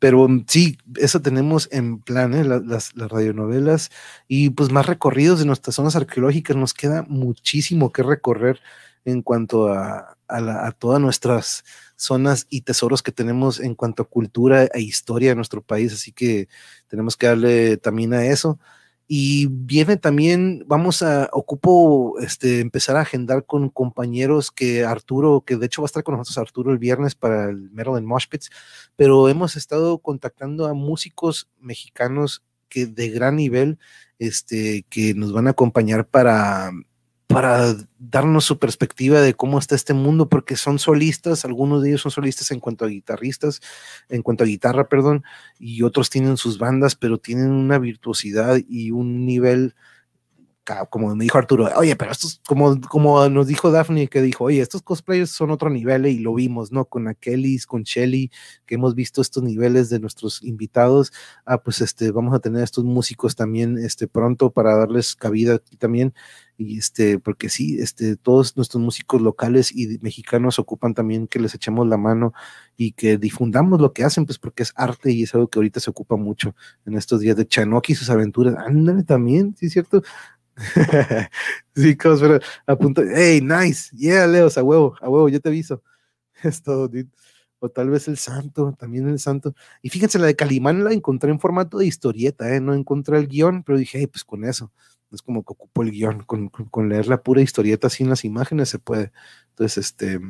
Pero 0.00 0.26
mm, 0.26 0.44
sí, 0.48 0.76
eso 0.96 1.22
tenemos 1.22 1.68
en 1.70 2.00
plan, 2.00 2.34
¿eh? 2.34 2.42
las, 2.42 2.96
las, 2.96 3.08
radionovelas 3.08 3.90
y 4.26 4.50
pues 4.50 4.72
más 4.72 4.86
recorridos 4.86 5.38
de 5.38 5.46
nuestras 5.46 5.76
zonas 5.76 5.94
arqueológicas. 5.94 6.56
Nos 6.56 6.74
queda 6.74 7.04
muchísimo 7.08 7.92
que 7.92 8.02
recorrer 8.02 8.60
en 9.08 9.22
cuanto 9.22 9.68
a, 9.68 10.16
a, 10.28 10.72
todas 10.72 11.00
nuestras 11.00 11.64
zonas 11.96 12.46
y 12.50 12.62
tesoros 12.62 13.02
que 13.02 13.12
tenemos 13.12 13.60
en 13.60 13.74
cuanto 13.74 14.02
a 14.02 14.08
cultura 14.08 14.64
e 14.64 14.80
historia 14.80 15.30
de 15.30 15.36
nuestro 15.36 15.62
país, 15.62 15.92
así 15.92 16.12
que 16.12 16.48
tenemos 16.88 17.16
que 17.16 17.26
darle 17.26 17.76
también 17.76 18.14
a 18.14 18.24
eso. 18.26 18.58
Y 19.10 19.46
viene 19.46 19.96
también, 19.96 20.64
vamos 20.66 21.02
a, 21.02 21.30
ocupo 21.32 22.18
este, 22.20 22.60
empezar 22.60 22.96
a 22.96 23.00
agendar 23.00 23.46
con 23.46 23.70
compañeros 23.70 24.50
que 24.50 24.84
Arturo, 24.84 25.42
que 25.46 25.56
de 25.56 25.64
hecho 25.64 25.80
va 25.80 25.86
a 25.86 25.88
estar 25.88 26.02
con 26.04 26.14
nosotros 26.16 26.36
Arturo 26.36 26.72
el 26.72 26.78
viernes 26.78 27.14
para 27.14 27.48
el 27.48 27.70
Maryland 27.70 28.06
Moshpits, 28.06 28.50
pero 28.96 29.30
hemos 29.30 29.56
estado 29.56 29.98
contactando 29.98 30.66
a 30.66 30.74
músicos 30.74 31.48
mexicanos 31.58 32.44
que 32.68 32.86
de 32.86 33.08
gran 33.08 33.36
nivel, 33.36 33.78
este, 34.18 34.84
que 34.90 35.14
nos 35.14 35.32
van 35.32 35.46
a 35.46 35.50
acompañar 35.50 36.06
para 36.06 36.70
para 37.28 37.76
darnos 37.98 38.46
su 38.46 38.58
perspectiva 38.58 39.20
de 39.20 39.34
cómo 39.34 39.58
está 39.58 39.74
este 39.74 39.92
mundo, 39.92 40.30
porque 40.30 40.56
son 40.56 40.78
solistas, 40.78 41.44
algunos 41.44 41.82
de 41.82 41.90
ellos 41.90 42.00
son 42.00 42.10
solistas 42.10 42.50
en 42.50 42.58
cuanto 42.58 42.86
a 42.86 42.88
guitarristas, 42.88 43.60
en 44.08 44.22
cuanto 44.22 44.44
a 44.44 44.46
guitarra, 44.46 44.88
perdón, 44.88 45.22
y 45.58 45.82
otros 45.82 46.08
tienen 46.08 46.38
sus 46.38 46.58
bandas, 46.58 46.96
pero 46.96 47.18
tienen 47.18 47.50
una 47.50 47.78
virtuosidad 47.78 48.58
y 48.66 48.92
un 48.92 49.26
nivel, 49.26 49.74
como 50.88 51.14
me 51.14 51.24
dijo 51.24 51.36
Arturo, 51.36 51.68
oye, 51.76 51.96
pero 51.96 52.12
estos, 52.12 52.40
como, 52.46 52.80
como 52.80 53.28
nos 53.28 53.46
dijo 53.46 53.70
Daphne, 53.70 54.08
que 54.08 54.22
dijo, 54.22 54.44
oye, 54.44 54.62
estos 54.62 54.80
cosplayers 54.80 55.30
son 55.30 55.50
otro 55.50 55.68
nivel 55.68 56.06
y 56.06 56.20
lo 56.20 56.34
vimos, 56.34 56.72
¿no? 56.72 56.86
Con 56.86 57.08
Akelis, 57.08 57.66
con 57.66 57.82
Shelly, 57.82 58.30
que 58.64 58.76
hemos 58.76 58.94
visto 58.94 59.20
estos 59.20 59.42
niveles 59.42 59.90
de 59.90 60.00
nuestros 60.00 60.42
invitados, 60.42 61.12
ah, 61.44 61.62
pues 61.62 61.82
este, 61.82 62.10
vamos 62.10 62.34
a 62.34 62.38
tener 62.40 62.62
estos 62.62 62.84
músicos 62.84 63.36
también 63.36 63.76
este, 63.76 64.08
pronto 64.08 64.50
para 64.50 64.76
darles 64.76 65.14
cabida 65.14 65.58
también 65.78 66.14
y 66.58 66.76
este, 66.76 67.20
porque 67.20 67.48
sí, 67.48 67.78
este, 67.78 68.16
todos 68.16 68.56
nuestros 68.56 68.82
músicos 68.82 69.22
locales 69.22 69.70
y 69.74 69.98
mexicanos 70.02 70.58
ocupan 70.58 70.92
también 70.92 71.28
que 71.28 71.38
les 71.38 71.54
echemos 71.54 71.86
la 71.86 71.96
mano 71.96 72.34
y 72.76 72.92
que 72.92 73.16
difundamos 73.16 73.80
lo 73.80 73.92
que 73.92 74.02
hacen, 74.02 74.26
pues 74.26 74.40
porque 74.40 74.64
es 74.64 74.72
arte 74.74 75.12
y 75.12 75.22
es 75.22 75.32
algo 75.34 75.46
que 75.46 75.60
ahorita 75.60 75.78
se 75.78 75.88
ocupa 75.88 76.16
mucho 76.16 76.56
en 76.84 76.96
estos 76.96 77.20
días 77.20 77.36
de 77.36 77.46
Chanoki 77.46 77.92
y 77.92 77.96
sus 77.96 78.10
aventuras. 78.10 78.56
Ándale 78.58 79.04
también, 79.04 79.54
sí, 79.56 79.70
cierto. 79.70 80.02
sí, 81.76 81.96
pero 81.96 82.40
a 82.66 82.76
punto, 82.76 83.02
hey, 83.14 83.40
nice, 83.40 83.96
yeah, 83.96 84.26
Leos, 84.26 84.58
a 84.58 84.64
huevo, 84.64 84.96
a 85.00 85.08
huevo, 85.08 85.28
yo 85.28 85.40
te 85.40 85.48
aviso. 85.48 85.82
Es 86.42 86.62
todo, 86.62 86.90
o 87.60 87.68
tal 87.68 87.90
vez 87.90 88.08
el 88.08 88.18
santo, 88.18 88.74
también 88.78 89.08
el 89.08 89.18
santo. 89.20 89.54
Y 89.82 89.90
fíjense, 89.90 90.18
la 90.18 90.26
de 90.26 90.36
Calimán 90.36 90.84
la 90.84 90.92
encontré 90.92 91.30
en 91.30 91.40
formato 91.40 91.78
de 91.78 91.86
historieta, 91.86 92.52
¿eh? 92.54 92.60
no 92.60 92.74
encontré 92.74 93.18
el 93.18 93.28
guion, 93.28 93.62
pero 93.62 93.78
dije, 93.78 93.98
hey, 93.98 94.06
pues 94.08 94.24
con 94.24 94.44
eso, 94.44 94.72
es 95.12 95.22
como 95.22 95.42
que 95.42 95.52
ocupo 95.52 95.82
el 95.82 95.90
guion, 95.90 96.22
con, 96.24 96.48
con, 96.48 96.88
leer 96.88 97.06
la 97.06 97.22
pura 97.22 97.40
historieta 97.40 97.88
en 97.98 98.10
las 98.10 98.24
imágenes 98.24 98.68
se 98.68 98.78
puede. 98.78 99.12
Entonces, 99.50 99.78
este, 99.78 100.20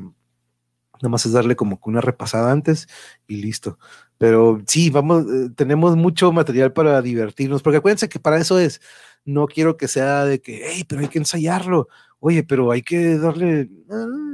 nada 1.02 1.08
más 1.08 1.26
es 1.26 1.32
darle 1.32 1.56
como 1.56 1.80
que 1.80 1.90
una 1.90 2.00
repasada 2.00 2.52
antes 2.52 2.88
y 3.26 3.36
listo. 3.36 3.78
Pero 4.18 4.60
sí, 4.66 4.90
vamos, 4.90 5.24
eh, 5.24 5.50
tenemos 5.54 5.96
mucho 5.96 6.32
material 6.32 6.72
para 6.72 7.00
divertirnos, 7.02 7.62
porque 7.62 7.78
acuérdense 7.78 8.08
que 8.08 8.20
para 8.20 8.38
eso 8.38 8.58
es, 8.58 8.80
no 9.24 9.46
quiero 9.46 9.76
que 9.76 9.88
sea 9.88 10.24
de 10.24 10.40
que, 10.40 10.62
hey, 10.64 10.84
pero 10.88 11.02
hay 11.02 11.08
que 11.08 11.18
ensayarlo, 11.18 11.88
oye, 12.20 12.42
pero 12.42 12.70
hay 12.72 12.82
que 12.82 13.16
darle, 13.18 13.70
ah, 13.90 14.27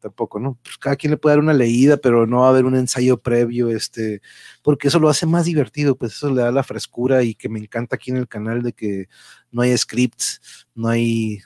tampoco, 0.00 0.40
¿no? 0.40 0.58
Pues 0.62 0.78
cada 0.78 0.96
quien 0.96 1.10
le 1.12 1.16
puede 1.16 1.36
dar 1.36 1.42
una 1.42 1.52
leída, 1.52 1.96
pero 1.96 2.26
no 2.26 2.40
va 2.40 2.46
a 2.46 2.50
haber 2.50 2.64
un 2.64 2.76
ensayo 2.76 3.18
previo, 3.18 3.68
este, 3.70 4.22
porque 4.62 4.88
eso 4.88 4.98
lo 4.98 5.08
hace 5.08 5.26
más 5.26 5.44
divertido, 5.44 5.96
pues 5.96 6.12
eso 6.12 6.30
le 6.30 6.42
da 6.42 6.52
la 6.52 6.62
frescura 6.62 7.22
y 7.22 7.34
que 7.34 7.48
me 7.48 7.58
encanta 7.58 7.96
aquí 7.96 8.10
en 8.10 8.18
el 8.18 8.28
canal 8.28 8.62
de 8.62 8.72
que 8.72 9.08
no 9.50 9.62
hay 9.62 9.76
scripts, 9.76 10.66
no 10.74 10.88
hay, 10.88 11.40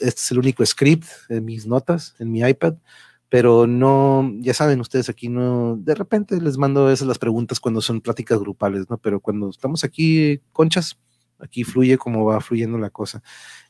este 0.00 0.06
es 0.06 0.30
el 0.30 0.38
único 0.38 0.64
script 0.64 1.06
en 1.28 1.44
mis 1.44 1.66
notas, 1.66 2.14
en 2.18 2.30
mi 2.30 2.40
iPad, 2.40 2.74
pero 3.28 3.66
no, 3.66 4.30
ya 4.40 4.54
saben 4.54 4.80
ustedes 4.80 5.08
aquí 5.08 5.28
no, 5.28 5.76
de 5.76 5.94
repente 5.94 6.40
les 6.40 6.56
mando 6.56 6.90
esas 6.90 7.08
las 7.08 7.18
preguntas 7.18 7.60
cuando 7.60 7.80
son 7.80 8.00
pláticas 8.00 8.38
grupales, 8.38 8.88
¿no? 8.88 8.98
Pero 8.98 9.20
cuando 9.20 9.50
estamos 9.50 9.82
aquí, 9.82 10.40
conchas, 10.52 10.98
aquí 11.44 11.62
fluye 11.62 11.98
como 11.98 12.24
va 12.24 12.40
fluyendo 12.40 12.78
la 12.78 12.90
cosa. 12.90 13.22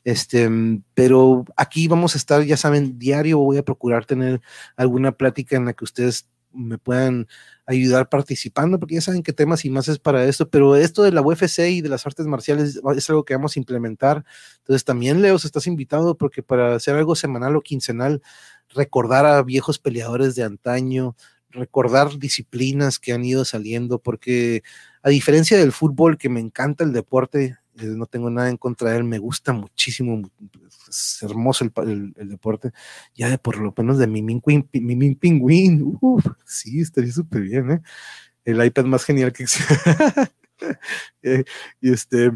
Este, 0.03 0.49
pero 0.93 1.45
aquí 1.55 1.87
vamos 1.87 2.15
a 2.15 2.17
estar, 2.17 2.43
ya 2.43 2.57
saben, 2.57 2.97
diario 2.97 3.39
voy 3.39 3.57
a 3.57 3.63
procurar 3.63 4.05
tener 4.05 4.41
alguna 4.75 5.11
plática 5.11 5.57
en 5.57 5.65
la 5.65 5.73
que 5.73 5.83
ustedes 5.83 6.27
me 6.51 6.77
puedan 6.77 7.27
ayudar 7.65 8.07
participando, 8.07 8.79
porque 8.79 8.95
ya 8.95 9.01
saben 9.01 9.23
qué 9.23 9.33
temas 9.33 9.65
y 9.65 9.69
más 9.69 9.89
es 9.89 9.99
para 9.99 10.23
esto, 10.23 10.49
pero 10.49 10.75
esto 10.77 11.03
de 11.03 11.11
la 11.11 11.21
UFC 11.21 11.59
y 11.69 11.81
de 11.81 11.89
las 11.89 12.05
artes 12.05 12.25
marciales 12.27 12.79
es 12.95 13.09
algo 13.09 13.25
que 13.25 13.35
vamos 13.35 13.55
a 13.55 13.59
implementar. 13.59 14.23
Entonces 14.59 14.85
también, 14.85 15.21
Leo, 15.21 15.35
estás 15.35 15.67
invitado 15.67 16.17
porque 16.17 16.43
para 16.43 16.75
hacer 16.75 16.95
algo 16.95 17.15
semanal 17.15 17.55
o 17.57 17.61
quincenal, 17.61 18.21
recordar 18.69 19.25
a 19.25 19.43
viejos 19.43 19.79
peleadores 19.79 20.35
de 20.35 20.43
antaño, 20.43 21.15
recordar 21.49 22.17
disciplinas 22.19 22.99
que 22.99 23.13
han 23.13 23.25
ido 23.25 23.43
saliendo, 23.43 23.99
porque 23.99 24.63
a 25.03 25.09
diferencia 25.09 25.57
del 25.57 25.71
fútbol, 25.71 26.17
que 26.17 26.29
me 26.29 26.39
encanta 26.39 26.83
el 26.83 26.93
deporte, 26.93 27.57
no 27.75 28.05
tengo 28.05 28.29
nada 28.29 28.49
en 28.49 28.57
contra 28.57 28.91
de 28.91 28.97
él, 28.97 29.03
me 29.03 29.19
gusta 29.19 29.53
muchísimo, 29.53 30.29
es 30.87 31.19
hermoso 31.21 31.65
el, 31.65 32.13
deporte, 32.13 32.71
ya 33.13 33.29
de 33.29 33.37
por 33.37 33.57
lo 33.57 33.73
menos 33.77 33.97
de 33.97 34.07
mi 34.07 34.21
Pingüín, 34.23 35.15
Pingüín, 35.15 35.99
sí, 36.45 36.81
estaría 36.81 37.11
súper 37.11 37.41
bien, 37.41 37.71
¿eh? 37.71 37.81
El 38.45 38.63
iPad 38.63 38.85
más 38.85 39.03
genial 39.03 39.33
que 39.33 39.43
existe. 39.43 39.73
Eh, 41.21 41.43
y 41.81 41.91
este, 41.91 42.31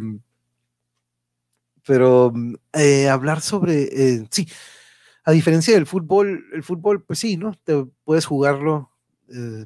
pero 1.85 2.33
eh, 2.73 3.07
hablar 3.07 3.39
sobre, 3.39 4.27
sí, 4.29 4.45
a 5.23 5.31
diferencia 5.31 5.73
del 5.73 5.85
fútbol, 5.85 6.43
el 6.53 6.61
fútbol, 6.61 7.01
pues 7.01 7.19
sí, 7.19 7.37
¿no? 7.37 7.53
Te 7.63 7.85
puedes 8.03 8.25
jugarlo, 8.25 8.91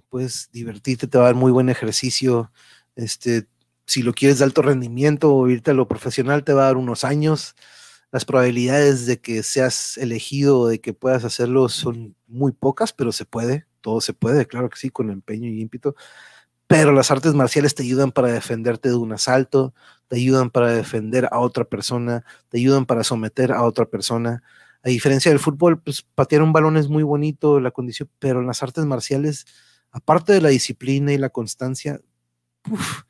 puedes 0.10 0.52
divertirte, 0.52 1.08
te 1.08 1.18
va 1.18 1.24
a 1.24 1.28
dar 1.28 1.36
muy 1.36 1.52
buen 1.52 1.70
ejercicio, 1.70 2.52
este, 2.96 3.48
si 3.86 4.02
lo 4.04 4.14
quieres 4.14 4.40
de 4.40 4.46
alto 4.46 4.62
rendimiento 4.62 5.34
o 5.34 5.50
irte 5.50 5.72
a 5.72 5.74
lo 5.74 5.88
profesional, 5.88 6.44
te 6.44 6.54
va 6.54 6.64
a 6.64 6.66
dar 6.66 6.78
unos 6.78 7.04
años. 7.04 7.56
Las 8.12 8.26
probabilidades 8.26 9.06
de 9.06 9.20
que 9.20 9.44
seas 9.44 9.98
elegido 9.98 10.60
o 10.60 10.68
de 10.68 10.80
que 10.80 10.94
puedas 10.94 11.24
hacerlo 11.24 11.68
son 11.70 12.16
muy 12.28 12.52
pocas, 12.52 12.94
pero 12.94 13.12
se 13.12 13.26
puede, 13.26 13.66
todo 13.82 14.02
se 14.02 14.14
puede, 14.14 14.46
claro 14.46 14.70
que 14.70 14.78
sí, 14.78 14.90
con 14.90 15.10
empeño 15.10 15.50
y 15.50 15.62
ímpetu. 15.62 15.96
Pero 16.68 16.92
las 16.94 17.12
artes 17.12 17.34
marciales 17.34 17.76
te 17.76 17.84
ayudan 17.84 18.12
para 18.12 18.30
defenderte 18.32 18.90
de 18.90 18.96
un 18.96 19.14
asalto, 19.14 19.74
te 20.08 20.18
ayudan 20.18 20.50
para 20.50 20.70
defender 20.74 21.28
a 21.32 21.40
otra 21.40 21.66
persona, 21.66 22.26
te 22.50 22.58
ayudan 22.60 22.86
para 22.86 23.04
someter 23.04 23.52
a 23.52 23.64
otra 23.64 23.86
persona. 23.86 24.44
A 24.84 24.90
diferencia 24.90 25.32
del 25.32 25.40
fútbol, 25.40 25.82
pues 25.82 26.02
patear 26.02 26.42
un 26.42 26.54
balón 26.54 26.78
es 26.78 26.90
muy 26.90 27.04
bonito, 27.04 27.60
la 27.60 27.72
condición, 27.72 28.10
pero 28.20 28.42
en 28.42 28.48
las 28.48 28.64
artes 28.64 28.86
marciales, 28.86 29.46
aparte 29.92 30.34
de 30.34 30.42
la 30.42 30.50
disciplina 30.50 31.14
y 31.14 31.18
la 31.18 31.30
constancia, 31.30 32.00
uf, 32.70 33.04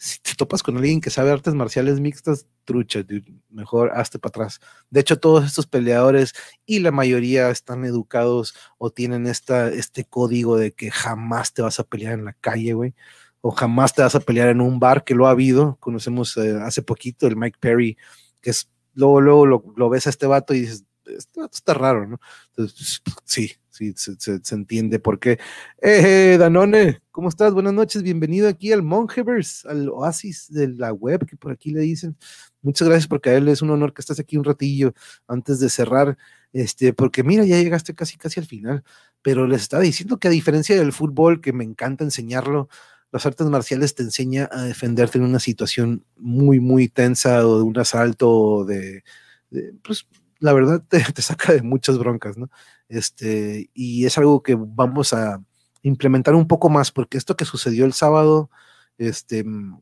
si 0.00 0.18
te 0.20 0.34
topas 0.34 0.62
con 0.62 0.78
alguien 0.78 1.02
que 1.02 1.10
sabe 1.10 1.30
artes 1.30 1.52
marciales 1.52 2.00
mixtas, 2.00 2.46
trucha, 2.64 3.04
mejor 3.50 3.92
hazte 3.94 4.18
para 4.18 4.30
atrás. 4.30 4.60
De 4.88 5.00
hecho, 5.00 5.20
todos 5.20 5.44
estos 5.44 5.66
peleadores 5.66 6.32
y 6.64 6.78
la 6.78 6.90
mayoría 6.90 7.50
están 7.50 7.84
educados 7.84 8.54
o 8.78 8.90
tienen 8.90 9.26
esta, 9.26 9.68
este 9.68 10.06
código 10.06 10.56
de 10.56 10.72
que 10.72 10.90
jamás 10.90 11.52
te 11.52 11.60
vas 11.60 11.78
a 11.80 11.84
pelear 11.84 12.14
en 12.14 12.24
la 12.24 12.32
calle, 12.32 12.72
güey, 12.72 12.94
o 13.42 13.50
jamás 13.50 13.92
te 13.92 14.00
vas 14.00 14.14
a 14.14 14.20
pelear 14.20 14.48
en 14.48 14.62
un 14.62 14.80
bar, 14.80 15.04
que 15.04 15.14
lo 15.14 15.26
ha 15.26 15.32
habido. 15.32 15.76
Conocemos 15.80 16.34
eh, 16.38 16.58
hace 16.62 16.80
poquito 16.80 17.26
el 17.26 17.36
Mike 17.36 17.58
Perry, 17.60 17.98
que 18.40 18.50
es, 18.50 18.70
luego, 18.94 19.20
luego 19.20 19.44
lo, 19.44 19.64
lo 19.76 19.90
ves 19.90 20.06
a 20.06 20.10
este 20.10 20.26
vato 20.26 20.54
y 20.54 20.60
dices, 20.60 20.84
esto 21.16 21.48
está 21.52 21.74
raro, 21.74 22.06
¿no? 22.06 22.20
Entonces, 22.48 23.02
sí, 23.24 23.52
sí, 23.68 23.94
se, 23.96 24.54
entiende 24.54 24.98
por 24.98 25.18
qué. 25.18 25.38
Eh, 25.82 26.36
Danone, 26.38 27.00
¿cómo 27.10 27.28
estás? 27.28 27.52
Buenas 27.52 27.72
noches, 27.72 28.02
bienvenido 28.02 28.48
aquí 28.48 28.72
al 28.72 28.82
Mongeverse, 28.82 29.68
al 29.68 29.88
oasis 29.88 30.52
de 30.52 30.68
la 30.68 30.92
web, 30.92 31.26
que 31.26 31.36
por 31.36 31.52
aquí 31.52 31.70
le 31.70 31.80
dicen. 31.80 32.16
Muchas 32.62 32.88
gracias 32.88 33.08
a 33.10 33.30
él 33.32 33.48
es 33.48 33.62
un 33.62 33.70
honor 33.70 33.94
que 33.94 34.02
estés 34.02 34.20
aquí 34.20 34.36
un 34.36 34.44
ratillo 34.44 34.92
antes 35.26 35.60
de 35.60 35.70
cerrar, 35.70 36.18
este, 36.52 36.92
porque 36.92 37.22
mira, 37.22 37.44
ya 37.44 37.56
llegaste 37.56 37.94
casi, 37.94 38.18
casi 38.18 38.40
al 38.40 38.46
final, 38.46 38.84
pero 39.22 39.46
les 39.46 39.62
estaba 39.62 39.82
diciendo 39.82 40.18
que 40.18 40.28
a 40.28 40.30
diferencia 40.30 40.76
del 40.76 40.92
fútbol, 40.92 41.40
que 41.40 41.52
me 41.52 41.64
encanta 41.64 42.04
enseñarlo, 42.04 42.68
las 43.12 43.26
artes 43.26 43.46
marciales 43.48 43.94
te 43.94 44.02
enseña 44.02 44.48
a 44.52 44.62
defenderte 44.62 45.18
en 45.18 45.24
una 45.24 45.40
situación 45.40 46.04
muy, 46.16 46.60
muy 46.60 46.88
tensa 46.88 47.46
o 47.46 47.58
de 47.58 47.64
un 47.64 47.78
asalto 47.78 48.30
o 48.30 48.64
de, 48.64 49.02
de 49.50 49.74
pues 49.82 50.06
la 50.40 50.52
verdad 50.52 50.82
te, 50.88 51.22
saca 51.22 51.52
de 51.52 51.62
muchas 51.62 51.98
broncas, 51.98 52.36
¿no? 52.36 52.50
Este, 52.88 53.70
y 53.74 54.06
es 54.06 54.18
algo 54.18 54.42
que 54.42 54.56
vamos 54.58 55.12
a 55.12 55.42
implementar 55.82 56.34
un 56.34 56.48
poco 56.48 56.68
más, 56.68 56.90
porque 56.90 57.16
esto 57.18 57.36
que 57.36 57.44
sucedió 57.44 57.84
el 57.84 57.92
sábado, 57.92 58.50
este, 58.98 59.44
mm, 59.44 59.80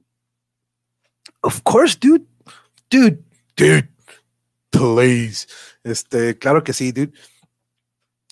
of 1.42 1.60
course, 1.62 1.96
dude, 2.00 2.26
dude, 2.90 3.22
dude, 3.56 3.88
please, 4.70 5.46
este, 5.82 6.36
claro 6.38 6.62
que 6.62 6.72
sí, 6.72 6.92
dude. 6.92 7.12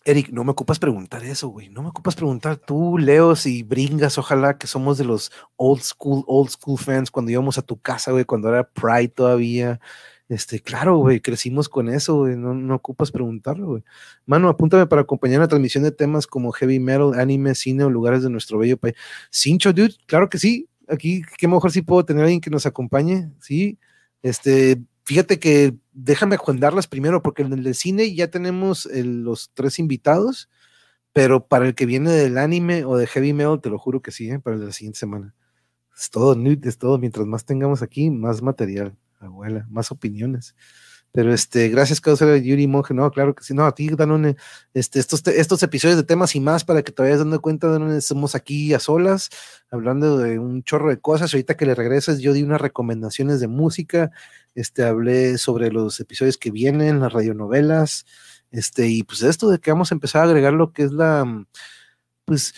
Eric, 0.04 0.28
no 0.30 0.44
me 0.44 0.52
ocupas 0.52 0.78
preguntar 0.78 1.24
eso, 1.24 1.48
güey. 1.48 1.68
No 1.68 1.82
me 1.82 1.88
ocupas 1.88 2.14
preguntar 2.14 2.58
tú, 2.58 2.96
Leos 2.96 3.44
y 3.44 3.64
Bringas, 3.64 4.18
ojalá 4.18 4.56
que 4.56 4.68
somos 4.68 4.98
de 4.98 5.04
los 5.04 5.32
old 5.56 5.82
school, 5.82 6.22
old 6.28 6.48
school 6.50 6.78
fans 6.78 7.10
cuando 7.10 7.32
íbamos 7.32 7.58
a 7.58 7.62
tu 7.62 7.80
casa, 7.80 8.12
güey, 8.12 8.24
cuando 8.24 8.48
era 8.48 8.62
Pride 8.70 9.08
todavía. 9.08 9.80
Este, 10.28 10.60
claro, 10.60 10.96
güey, 10.98 11.20
crecimos 11.20 11.68
con 11.68 11.88
eso, 11.88 12.16
güey, 12.16 12.36
no, 12.36 12.52
no 12.52 12.74
ocupas 12.74 13.12
preguntarlo, 13.12 13.66
güey. 13.68 13.84
Mano, 14.26 14.48
apúntame 14.48 14.86
para 14.86 15.02
acompañar 15.02 15.40
la 15.40 15.46
transmisión 15.48 15.84
de 15.84 15.92
temas 15.92 16.26
como 16.26 16.50
heavy 16.50 16.80
metal, 16.80 17.14
anime, 17.18 17.54
cine 17.54 17.84
o 17.84 17.90
lugares 17.90 18.24
de 18.24 18.30
nuestro 18.30 18.58
bello 18.58 18.76
país. 18.76 18.96
Cincho, 19.30 19.72
dude, 19.72 19.94
claro 20.06 20.28
que 20.28 20.38
sí. 20.38 20.68
Aquí, 20.88 21.22
qué 21.38 21.46
mejor 21.46 21.70
si 21.70 21.82
puedo 21.82 22.04
tener 22.04 22.22
a 22.22 22.24
alguien 22.26 22.40
que 22.40 22.50
nos 22.50 22.66
acompañe, 22.66 23.30
sí. 23.40 23.78
Este, 24.22 24.82
fíjate 25.04 25.38
que 25.38 25.76
déjame 25.92 26.36
agendarlas 26.36 26.88
primero, 26.88 27.22
porque 27.22 27.42
en 27.42 27.52
el 27.52 27.74
cine 27.76 28.12
ya 28.14 28.28
tenemos 28.28 28.86
los 28.92 29.52
tres 29.54 29.78
invitados, 29.78 30.50
pero 31.12 31.46
para 31.46 31.66
el 31.66 31.74
que 31.76 31.86
viene 31.86 32.10
del 32.10 32.38
anime 32.38 32.84
o 32.84 32.96
de 32.96 33.06
heavy 33.06 33.32
metal, 33.32 33.60
te 33.60 33.70
lo 33.70 33.78
juro 33.78 34.02
que 34.02 34.10
sí, 34.12 34.30
¿eh? 34.30 34.40
para 34.40 34.56
la 34.56 34.72
siguiente 34.72 34.98
semana. 34.98 35.34
Es 35.96 36.10
todo, 36.10 36.36
es 36.64 36.78
todo. 36.78 36.98
Mientras 36.98 37.26
más 37.26 37.44
tengamos 37.44 37.82
aquí, 37.82 38.10
más 38.10 38.42
material 38.42 38.96
abuela, 39.20 39.66
más 39.70 39.90
opiniones. 39.90 40.54
Pero 41.16 41.32
este, 41.32 41.70
gracias, 41.70 42.02
Causa 42.02 42.36
Yuri 42.36 42.66
Monge. 42.66 42.92
No, 42.92 43.10
claro 43.10 43.34
que 43.34 43.42
sí. 43.42 43.54
No, 43.54 43.64
a 43.64 43.74
ti, 43.74 43.88
Danone, 43.88 44.36
este, 44.74 44.98
estos, 45.00 45.26
estos 45.26 45.62
episodios 45.62 45.96
de 45.96 46.02
temas 46.02 46.34
y 46.36 46.40
más 46.40 46.62
para 46.62 46.82
que 46.82 46.92
te 46.92 47.00
vayas 47.00 47.20
dando 47.20 47.40
cuenta, 47.40 47.68
Danone, 47.68 47.96
estamos 47.96 48.34
aquí 48.34 48.74
a 48.74 48.80
solas, 48.80 49.30
hablando 49.70 50.18
de 50.18 50.38
un 50.38 50.62
chorro 50.62 50.90
de 50.90 51.00
cosas. 51.00 51.32
Ahorita 51.32 51.56
que 51.56 51.64
le 51.64 51.74
regreses, 51.74 52.18
yo 52.18 52.34
di 52.34 52.42
unas 52.42 52.60
recomendaciones 52.60 53.40
de 53.40 53.48
música, 53.48 54.10
este, 54.54 54.84
hablé 54.84 55.38
sobre 55.38 55.72
los 55.72 55.98
episodios 56.00 56.36
que 56.36 56.50
vienen, 56.50 57.00
las 57.00 57.14
radionovelas, 57.14 58.04
este, 58.50 58.88
y 58.88 59.02
pues 59.02 59.22
esto 59.22 59.48
de 59.48 59.58
que 59.58 59.70
vamos 59.70 59.92
a 59.92 59.94
empezar 59.94 60.20
a 60.20 60.24
agregar 60.26 60.52
lo 60.52 60.74
que 60.74 60.82
es 60.82 60.92
la, 60.92 61.46
pues, 62.26 62.54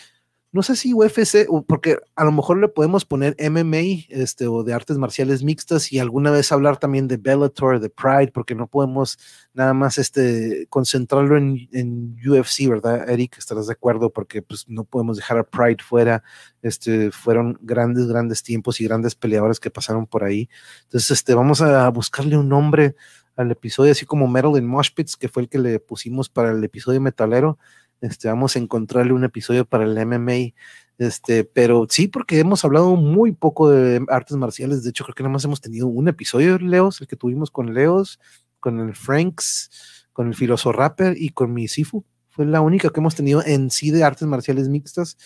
no 0.50 0.62
sé 0.62 0.76
si 0.76 0.94
UFC, 0.94 1.46
porque 1.66 1.98
a 2.16 2.24
lo 2.24 2.32
mejor 2.32 2.58
le 2.58 2.68
podemos 2.68 3.04
poner 3.04 3.36
MMA 3.38 4.06
este, 4.08 4.46
o 4.46 4.62
de 4.62 4.72
artes 4.72 4.96
marciales 4.96 5.42
mixtas 5.42 5.92
y 5.92 5.98
alguna 5.98 6.30
vez 6.30 6.50
hablar 6.52 6.78
también 6.78 7.06
de 7.06 7.18
Bellator, 7.18 7.80
de 7.80 7.90
Pride, 7.90 8.32
porque 8.32 8.54
no 8.54 8.66
podemos 8.66 9.18
nada 9.52 9.74
más 9.74 9.98
este, 9.98 10.66
concentrarlo 10.70 11.36
en, 11.36 11.68
en 11.72 12.16
UFC, 12.26 12.66
¿verdad, 12.66 13.10
Eric? 13.10 13.36
¿Estarás 13.36 13.66
de 13.66 13.74
acuerdo? 13.74 14.10
Porque 14.10 14.40
pues, 14.40 14.66
no 14.68 14.84
podemos 14.84 15.18
dejar 15.18 15.38
a 15.38 15.44
Pride 15.44 15.82
fuera. 15.86 16.22
Este, 16.62 17.10
fueron 17.10 17.58
grandes, 17.60 18.06
grandes 18.06 18.42
tiempos 18.42 18.80
y 18.80 18.84
grandes 18.84 19.14
peleadores 19.14 19.60
que 19.60 19.70
pasaron 19.70 20.06
por 20.06 20.24
ahí. 20.24 20.48
Entonces, 20.84 21.10
este, 21.10 21.34
vamos 21.34 21.60
a 21.60 21.90
buscarle 21.90 22.38
un 22.38 22.48
nombre 22.48 22.96
al 23.36 23.50
episodio, 23.50 23.92
así 23.92 24.06
como 24.06 24.26
Metal 24.26 24.56
in 24.56 24.74
que 25.20 25.28
fue 25.28 25.42
el 25.42 25.48
que 25.48 25.58
le 25.58 25.78
pusimos 25.78 26.28
para 26.28 26.50
el 26.52 26.64
episodio 26.64 27.00
metalero 27.00 27.58
este, 28.00 28.28
vamos 28.28 28.56
a 28.56 28.58
encontrarle 28.58 29.12
un 29.12 29.24
episodio 29.24 29.64
para 29.64 29.84
el 29.84 30.06
MMA. 30.06 30.54
Este, 30.98 31.44
pero 31.44 31.86
sí, 31.88 32.08
porque 32.08 32.40
hemos 32.40 32.64
hablado 32.64 32.96
muy 32.96 33.32
poco 33.32 33.70
de 33.70 34.04
artes 34.08 34.36
marciales. 34.36 34.82
De 34.82 34.90
hecho, 34.90 35.04
creo 35.04 35.14
que 35.14 35.22
nada 35.22 35.32
más 35.32 35.44
hemos 35.44 35.60
tenido 35.60 35.86
un 35.86 36.08
episodio, 36.08 36.58
Leos, 36.58 37.00
el 37.00 37.06
que 37.06 37.16
tuvimos 37.16 37.50
con 37.50 37.72
Leos, 37.72 38.18
con 38.58 38.80
el 38.80 38.94
Franks, 38.94 40.06
con 40.12 40.28
el 40.28 40.34
Filoso 40.34 40.72
Rapper 40.72 41.16
y 41.16 41.30
con 41.30 41.52
mi 41.52 41.68
Sifu. 41.68 42.04
Fue 42.30 42.44
la 42.46 42.60
única 42.60 42.90
que 42.90 43.00
hemos 43.00 43.14
tenido 43.14 43.44
en 43.44 43.70
sí 43.70 43.90
de 43.92 44.02
artes 44.02 44.26
marciales 44.26 44.68
mixtas, 44.68 45.16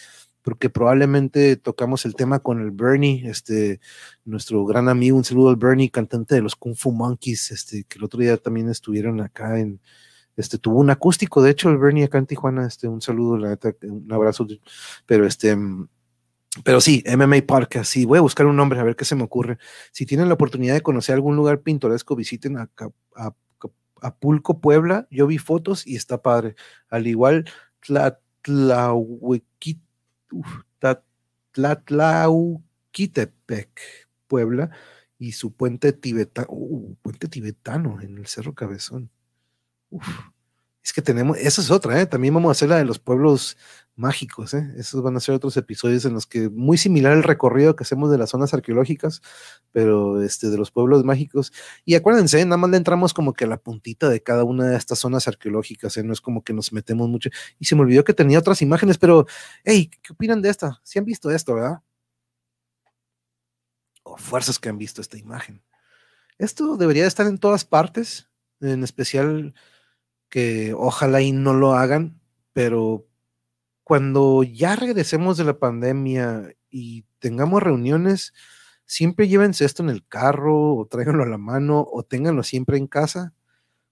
porque 0.43 0.69
probablemente 0.69 1.57
tocamos 1.57 2.05
el 2.05 2.15
tema 2.15 2.41
con 2.41 2.61
el 2.61 2.71
Bernie, 2.71 3.29
este, 3.29 3.81
nuestro 4.25 4.65
gran 4.67 4.89
amigo, 4.89 5.17
un 5.17 5.25
saludo 5.25 5.51
al 5.51 5.57
Bernie, 5.57 5.91
cantante 5.91 6.35
de 6.35 6.43
los 6.43 6.57
Kung 6.57 6.75
Fu 6.75 6.93
Monkeys, 6.93 7.51
este, 7.53 7.85
que 7.85 7.99
el 7.99 8.05
otro 8.05 8.21
día 8.21 8.37
también 8.37 8.69
estuvieron 8.69 9.21
acá 9.21 9.59
en, 9.61 9.81
este, 10.37 10.59
tuvo 10.59 10.81
un 10.81 10.91
acústico, 10.91 11.43
de 11.43 11.51
hecho, 11.51 11.69
el 11.69 11.79
Bernie 11.79 12.05
acá 12.05 12.19
en 12.19 12.27
Tijuana, 12.27 12.67
este, 12.67 12.89
un 12.89 13.03
saludo, 13.03 13.37
la 13.37 13.51
neta, 13.51 13.75
un 13.83 14.11
abrazo, 14.13 14.47
pero 15.07 15.27
este, 15.27 15.57
pero 16.65 16.81
sí, 16.81 17.03
MMA 17.07 17.47
Park, 17.47 17.83
sí, 17.85 18.05
voy 18.05 18.19
a 18.19 18.23
buscar 18.23 18.47
un 18.47 18.57
nombre, 18.57 18.79
a 18.79 18.83
ver 18.83 18.95
qué 18.95 19.07
se 19.07 19.15
me 19.15 19.23
ocurre. 19.23 19.57
Si 19.91 20.05
tienen 20.05 20.29
la 20.29 20.35
oportunidad 20.35 20.75
de 20.75 20.83
conocer 20.83 21.15
algún 21.15 21.37
lugar 21.37 21.63
pintoresco, 21.63 22.15
visiten 22.15 22.59
a, 22.59 22.71
a, 23.17 23.35
Pulco, 24.19 24.61
Puebla, 24.61 25.07
yo 25.11 25.29
vi 25.29 25.39
fotos 25.39 25.87
y 25.87 25.97
está 25.97 26.21
padre. 26.21 26.57
Al 26.91 27.07
igual, 27.07 27.47
Tlatlauquitepec, 31.53 33.81
Puebla, 34.27 34.71
y 35.19 35.33
su 35.33 35.53
puente 35.53 35.93
tibetano, 35.93 36.49
uh, 36.51 36.97
puente 37.01 37.29
tibetano 37.29 38.01
en 38.01 38.19
el 38.19 38.27
Cerro 38.27 38.55
Cabezón 38.55 39.11
es 40.83 40.93
que 40.93 41.03
tenemos, 41.03 41.39
esa 41.39 41.61
es 41.61 41.71
otra, 41.71 42.01
¿eh? 42.01 42.07
también 42.07 42.35
vamos 42.35 42.49
a 42.49 42.53
hacer 42.53 42.69
la 42.69 42.77
de 42.77 42.85
los 42.85 42.99
pueblos 42.99 43.57
mágicos, 43.95 44.53
¿eh? 44.55 44.73
esos 44.77 45.03
van 45.03 45.17
a 45.17 45.21
ser 45.21 45.35
otros 45.35 45.57
episodios 45.57 46.05
en 46.07 46.15
los 46.15 46.27
que 46.27 46.49
muy 46.49 46.77
similar 46.77 47.13
el 47.13 47.23
recorrido 47.23 47.77
que 47.77 47.85
hacemos 47.85 48.11
de 48.11 48.19
las 48.19 48.31
zonas 48.31 48.53
arqueológicas, 48.53 49.21
pero 49.71 50.21
este 50.23 50.51
de 50.51 50.57
los 50.57 50.71
pueblos 50.71 51.05
mágicos. 51.05 51.53
Y 51.85 51.95
acuérdense, 51.95 52.45
nada 52.45 52.57
más 52.57 52.71
le 52.71 52.79
entramos 52.79 53.15
como 53.15 53.33
que 53.33 53.45
a 53.45 53.49
la 53.49 53.59
puntita 53.59 54.09
de 54.09 54.23
cada 54.23 54.45
una 54.45 54.67
de 54.67 54.77
estas 54.77 54.99
zonas 54.99 55.29
arqueológicas, 55.29 55.97
¿eh? 55.99 56.03
no 56.03 56.13
es 56.13 56.21
como 56.21 56.43
que 56.43 56.53
nos 56.53 56.73
metemos 56.73 57.09
mucho. 57.09 57.31
Y 57.61 57.67
se 57.67 57.77
me 57.77 57.83
olvidó 57.83 58.03
que 58.03 58.15
tenía 58.15 58.39
otras 58.39 58.61
imágenes, 58.63 58.99
pero, 58.99 59.27
hey, 59.65 59.91
¿qué 60.03 60.13
opinan 60.13 60.43
de 60.43 60.49
esta? 60.49 60.81
Si 60.83 60.99
han 60.99 61.05
visto 61.05 61.31
esto, 61.31 61.55
¿verdad? 61.55 61.83
O 64.03 64.17
fuerzas 64.17 64.59
que 64.59 64.69
han 64.69 64.79
visto 64.79 65.01
esta 65.01 65.19
imagen. 65.19 65.63
Esto 66.39 66.77
debería 66.77 67.07
estar 67.07 67.27
en 67.27 67.39
todas 67.39 67.65
partes, 67.65 68.29
en 68.61 68.83
especial 68.83 69.55
que 70.33 70.73
ojalá 70.75 71.21
y 71.21 71.31
no 71.31 71.53
lo 71.53 71.75
hagan, 71.75 72.19
pero 72.55 73.07
cuando 73.85 74.43
ya 74.43 74.77
regresemos 74.77 75.37
de 75.37 75.45
la 75.45 75.59
pandemia 75.59 76.55
y 76.71 77.05
tengamos 77.19 77.63
reuniones, 77.63 78.33
siempre 78.87 79.29
llévense 79.29 79.67
esto 79.67 79.83
en 79.83 79.91
el 79.91 80.07
carro 80.07 80.75
o 80.75 80.87
tráiganlo 80.87 81.25
a 81.25 81.29
la 81.29 81.37
mano 81.37 81.87
o 81.93 82.03
ténganlo 82.03 82.43
siempre 82.45 82.79
en 82.79 82.87
casa, 82.87 83.35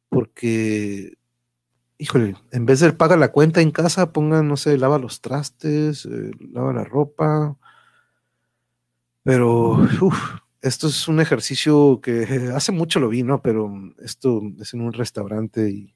porque, 0.08 1.18
híjole, 1.98 2.36
en 2.52 2.64
vez 2.64 2.80
de 2.80 2.94
pagar 2.94 3.18
la 3.18 3.32
cuenta 3.32 3.60
en 3.60 3.70
casa, 3.70 4.10
pongan, 4.10 4.48
no 4.48 4.56
sé, 4.56 4.78
lava 4.78 4.98
los 4.98 5.20
trastes, 5.20 6.06
eh, 6.06 6.30
lava 6.54 6.72
la 6.72 6.84
ropa, 6.84 7.58
pero, 9.22 9.76
esto 10.62 10.88
es 10.88 11.06
un 11.06 11.20
ejercicio 11.20 12.00
que 12.00 12.22
hace 12.56 12.72
mucho 12.72 12.98
lo 12.98 13.10
vi, 13.10 13.24
¿no? 13.24 13.42
Pero 13.42 13.70
esto 13.98 14.40
es 14.58 14.72
en 14.72 14.80
un 14.80 14.94
restaurante 14.94 15.68
y 15.68 15.94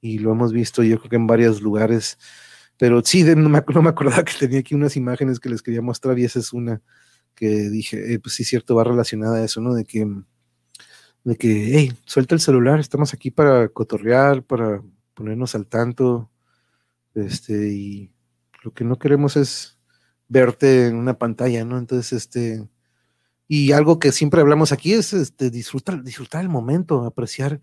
y 0.00 0.18
lo 0.18 0.32
hemos 0.32 0.52
visto 0.52 0.82
yo 0.82 0.98
creo 0.98 1.10
que 1.10 1.16
en 1.16 1.26
varios 1.26 1.60
lugares. 1.62 2.18
Pero 2.78 3.02
sí, 3.04 3.24
no, 3.24 3.48
me, 3.48 3.62
no 3.74 3.82
me 3.82 3.88
acordaba 3.90 4.24
que 4.24 4.32
tenía 4.38 4.60
aquí 4.60 4.74
unas 4.74 4.96
imágenes 4.96 5.40
que 5.40 5.48
les 5.50 5.62
quería 5.62 5.82
mostrar 5.82 6.18
y 6.18 6.24
esa 6.24 6.38
es 6.38 6.52
una 6.52 6.80
que 7.34 7.70
dije, 7.70 8.14
eh, 8.14 8.18
pues 8.18 8.34
sí, 8.34 8.44
cierto, 8.44 8.74
va 8.74 8.84
relacionada 8.84 9.36
a 9.38 9.44
eso, 9.44 9.60
¿no? 9.60 9.72
De 9.74 9.84
que, 9.84 10.04
de 11.24 11.36
que, 11.36 11.78
hey, 11.78 11.92
suelta 12.04 12.34
el 12.34 12.40
celular, 12.40 12.80
estamos 12.80 13.14
aquí 13.14 13.30
para 13.30 13.68
cotorrear, 13.68 14.42
para 14.42 14.82
ponernos 15.14 15.54
al 15.54 15.66
tanto, 15.66 16.30
este, 17.14 17.68
y 17.68 18.12
lo 18.64 18.72
que 18.72 18.84
no 18.84 18.98
queremos 18.98 19.36
es 19.36 19.78
verte 20.28 20.88
en 20.88 20.96
una 20.96 21.18
pantalla, 21.18 21.64
¿no? 21.64 21.78
Entonces, 21.78 22.12
este, 22.12 22.68
y 23.46 23.72
algo 23.72 23.98
que 23.98 24.12
siempre 24.12 24.40
hablamos 24.40 24.72
aquí 24.72 24.92
es 24.92 25.12
este, 25.12 25.50
disfrutar, 25.50 26.02
disfrutar 26.02 26.42
el 26.42 26.48
momento, 26.48 27.04
apreciar 27.04 27.60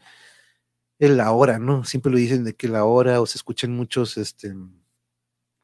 el 1.00 1.20
ahora, 1.20 1.60
¿no? 1.60 1.84
Siempre 1.84 2.12
lo 2.12 2.18
dicen 2.18 2.44
de 2.44 2.56
que 2.56 2.68
la 2.68 2.86
hora, 2.86 3.22
o 3.22 3.26
se 3.26 3.38
escuchan 3.38 3.72
muchos, 3.76 4.18
este, 4.18 4.56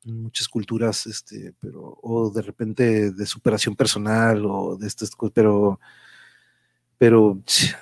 muchas 0.06 0.48
culturas, 0.48 1.06
este, 1.06 1.54
pero, 1.60 1.98
o 2.02 2.32
de 2.32 2.42
repente 2.42 3.12
de 3.12 3.26
superación 3.26 3.76
personal, 3.76 4.46
o 4.46 4.78
de 4.78 4.88
estas 4.88 5.12
cosas, 5.12 5.34
pero, 5.34 5.80
pero 6.98 7.42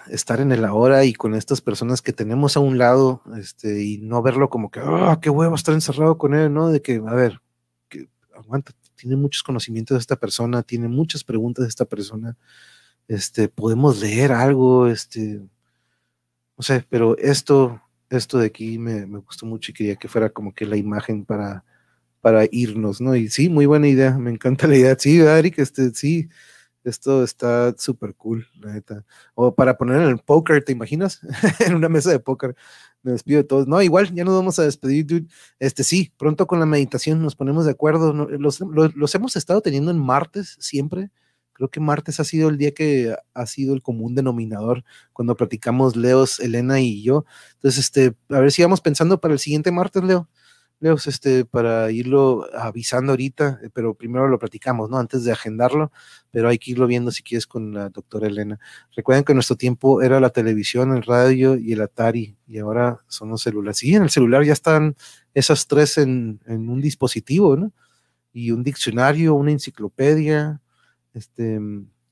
estar 0.09 0.39
en 0.41 0.51
el 0.51 0.65
ahora 0.65 1.05
y 1.05 1.13
con 1.13 1.35
estas 1.35 1.61
personas 1.61 2.01
que 2.01 2.13
tenemos 2.13 2.55
a 2.57 2.61
un 2.61 2.77
lado, 2.77 3.21
este, 3.37 3.83
y 3.83 3.97
no 3.99 4.21
verlo 4.21 4.49
como 4.49 4.71
que, 4.71 4.79
ah, 4.83 5.19
qué 5.21 5.29
huevo 5.29 5.55
estar 5.55 5.73
encerrado 5.73 6.17
con 6.17 6.33
él, 6.33 6.53
¿no? 6.53 6.69
De 6.69 6.81
que, 6.81 7.01
a 7.05 7.13
ver, 7.13 7.41
que 7.89 8.09
aguanta, 8.35 8.73
tiene 8.95 9.15
muchos 9.15 9.43
conocimientos 9.43 9.95
de 9.95 9.99
esta 9.99 10.17
persona, 10.17 10.63
tiene 10.63 10.87
muchas 10.87 11.23
preguntas 11.23 11.63
de 11.65 11.69
esta 11.69 11.85
persona, 11.85 12.37
este, 13.07 13.49
podemos 13.49 13.99
leer 14.01 14.31
algo, 14.31 14.87
este, 14.87 15.41
no 16.59 16.63
sé, 16.63 16.85
pero 16.89 17.17
esto, 17.17 17.81
esto 18.09 18.37
de 18.37 18.47
aquí 18.47 18.77
me, 18.77 19.05
gustó 19.21 19.45
mucho 19.45 19.71
y 19.71 19.73
quería 19.73 19.95
que 19.95 20.09
fuera 20.09 20.29
como 20.29 20.53
que 20.53 20.65
la 20.65 20.75
imagen 20.75 21.23
para, 21.23 21.63
para 22.19 22.43
irnos, 22.51 22.99
¿no? 22.99 23.15
Y 23.15 23.29
sí, 23.29 23.47
muy 23.47 23.65
buena 23.65 23.87
idea, 23.87 24.17
me 24.17 24.29
encanta 24.29 24.67
la 24.67 24.75
idea. 24.75 24.97
Sí, 24.99 25.21
Eric, 25.21 25.57
este, 25.59 25.91
sí, 25.91 26.27
esto 26.83 27.23
está 27.23 27.73
súper 27.77 28.13
cool, 28.15 28.45
la 28.59 28.73
neta. 28.73 29.05
O 29.35 29.55
para 29.55 29.77
poner 29.77 30.01
en 30.01 30.09
el 30.09 30.17
póker, 30.19 30.61
¿te 30.61 30.73
imaginas? 30.73 31.21
en 31.65 31.75
una 31.75 31.87
mesa 31.87 32.11
de 32.11 32.19
póker. 32.19 32.55
Me 33.03 33.13
despido 33.13 33.37
de 33.37 33.45
todos. 33.45 33.65
No, 33.65 33.81
igual, 33.81 34.13
ya 34.13 34.25
nos 34.25 34.35
vamos 34.35 34.59
a 34.59 34.63
despedir, 34.63 35.05
dude. 35.05 35.27
Este 35.59 35.85
sí, 35.85 36.11
pronto 36.17 36.45
con 36.45 36.59
la 36.59 36.65
meditación 36.65 37.21
nos 37.21 37.37
ponemos 37.37 37.63
de 37.63 37.71
acuerdo. 37.71 38.11
Los, 38.11 38.59
los 38.59 39.15
hemos 39.15 39.37
estado 39.37 39.61
teniendo 39.61 39.91
en 39.91 39.97
martes 39.97 40.57
siempre 40.59 41.09
Creo 41.59 41.69
que 41.69 41.81
martes 41.81 42.21
ha 42.21 42.23
sido 42.23 42.47
el 42.47 42.57
día 42.57 42.71
que 42.73 43.13
ha 43.33 43.45
sido 43.45 43.73
el 43.73 43.81
común 43.81 44.15
denominador 44.15 44.85
cuando 45.11 45.35
platicamos 45.35 45.97
Leos, 45.97 46.39
Elena 46.39 46.79
y 46.79 47.03
yo. 47.03 47.25
Entonces, 47.55 47.83
este, 47.83 48.15
a 48.29 48.39
ver 48.39 48.53
si 48.53 48.61
vamos 48.61 48.79
pensando 48.79 49.19
para 49.19 49.33
el 49.33 49.41
siguiente 49.41 49.69
martes, 49.69 50.01
Leo. 50.01 50.29
Leos, 50.79 51.05
este, 51.07 51.43
para 51.43 51.91
irlo 51.91 52.47
avisando 52.55 53.11
ahorita, 53.11 53.59
eh, 53.61 53.69
pero 53.73 53.93
primero 53.93 54.29
lo 54.29 54.39
platicamos, 54.39 54.89
¿no? 54.89 54.97
Antes 54.97 55.25
de 55.25 55.33
agendarlo, 55.33 55.91
pero 56.31 56.47
hay 56.47 56.57
que 56.59 56.71
irlo 56.71 56.87
viendo 56.87 57.11
si 57.11 57.23
quieres 57.23 57.45
con 57.45 57.73
la 57.73 57.89
doctora 57.89 58.27
Elena. 58.27 58.57
Recuerden 58.95 59.25
que 59.25 59.33
nuestro 59.33 59.57
tiempo 59.57 60.01
era 60.01 60.21
la 60.21 60.29
televisión, 60.29 60.95
el 60.95 61.03
radio 61.03 61.57
y 61.57 61.73
el 61.73 61.81
Atari, 61.81 62.37
y 62.47 62.59
ahora 62.59 62.99
son 63.09 63.27
los 63.27 63.41
celulares. 63.41 63.79
Sí, 63.79 63.93
en 63.95 64.03
el 64.03 64.09
celular 64.09 64.45
ya 64.45 64.53
están 64.53 64.95
esas 65.33 65.67
tres 65.67 65.97
en, 65.97 66.39
en 66.45 66.69
un 66.69 66.79
dispositivo, 66.79 67.57
¿no? 67.57 67.73
Y 68.31 68.51
un 68.51 68.63
diccionario, 68.63 69.33
una 69.35 69.51
enciclopedia, 69.51 70.61
este, 71.13 71.59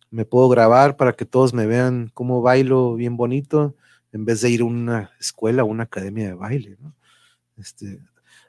me 0.10 0.26
puedo 0.26 0.50
grabar 0.50 0.98
para 0.98 1.14
que 1.14 1.26
todos 1.26 1.54
me 1.54 1.66
vean 1.66 2.12
cómo 2.14 2.42
bailo 2.42 2.96
bien 2.96 3.18
bonito, 3.18 3.76
en 4.12 4.26
vez 4.26 4.42
de 4.42 4.50
ir 4.50 4.62
a 4.62 4.66
una 4.66 5.12
escuela 5.20 5.64
o 5.64 5.68
una 5.68 5.84
academia 5.84 6.28
de 6.28 6.34
baile, 6.34 6.78
Este, 7.58 8.00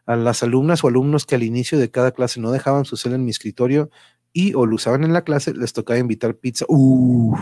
a 0.07 0.16
las 0.16 0.43
alumnas 0.43 0.83
o 0.85 0.89
alumnos 0.89 1.27
que 1.27 1.35
al 1.35 1.43
inicio 1.43 1.79
de 1.79 1.91
cada 1.91 2.12
clase 2.12 2.41
no 2.41 2.51
dejaban 2.51 2.85
su 2.85 2.97
cel 2.97 3.15
en 3.15 3.25
mi 3.25 3.31
escritorio 3.31 3.91
y 4.33 4.55
o 4.55 4.66
lo 4.66 4.77
usaban 4.77 5.05
en 5.05 5.12
la 5.12 5.23
clase, 5.23 5.55
les 5.55 5.73
tocaba 5.73 5.99
invitar 5.99 6.35
pizza. 6.37 6.65
¡Uh! 6.69 7.37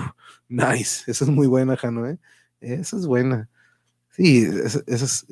Nice. 0.48 1.10
Esa 1.10 1.24
es 1.24 1.30
muy 1.30 1.46
buena, 1.46 1.76
Jano, 1.76 2.06
¿eh? 2.08 2.18
Esa 2.60 2.96
es 2.96 3.06
buena. 3.06 3.48
Sí, 4.10 4.46
esa, 4.86 5.26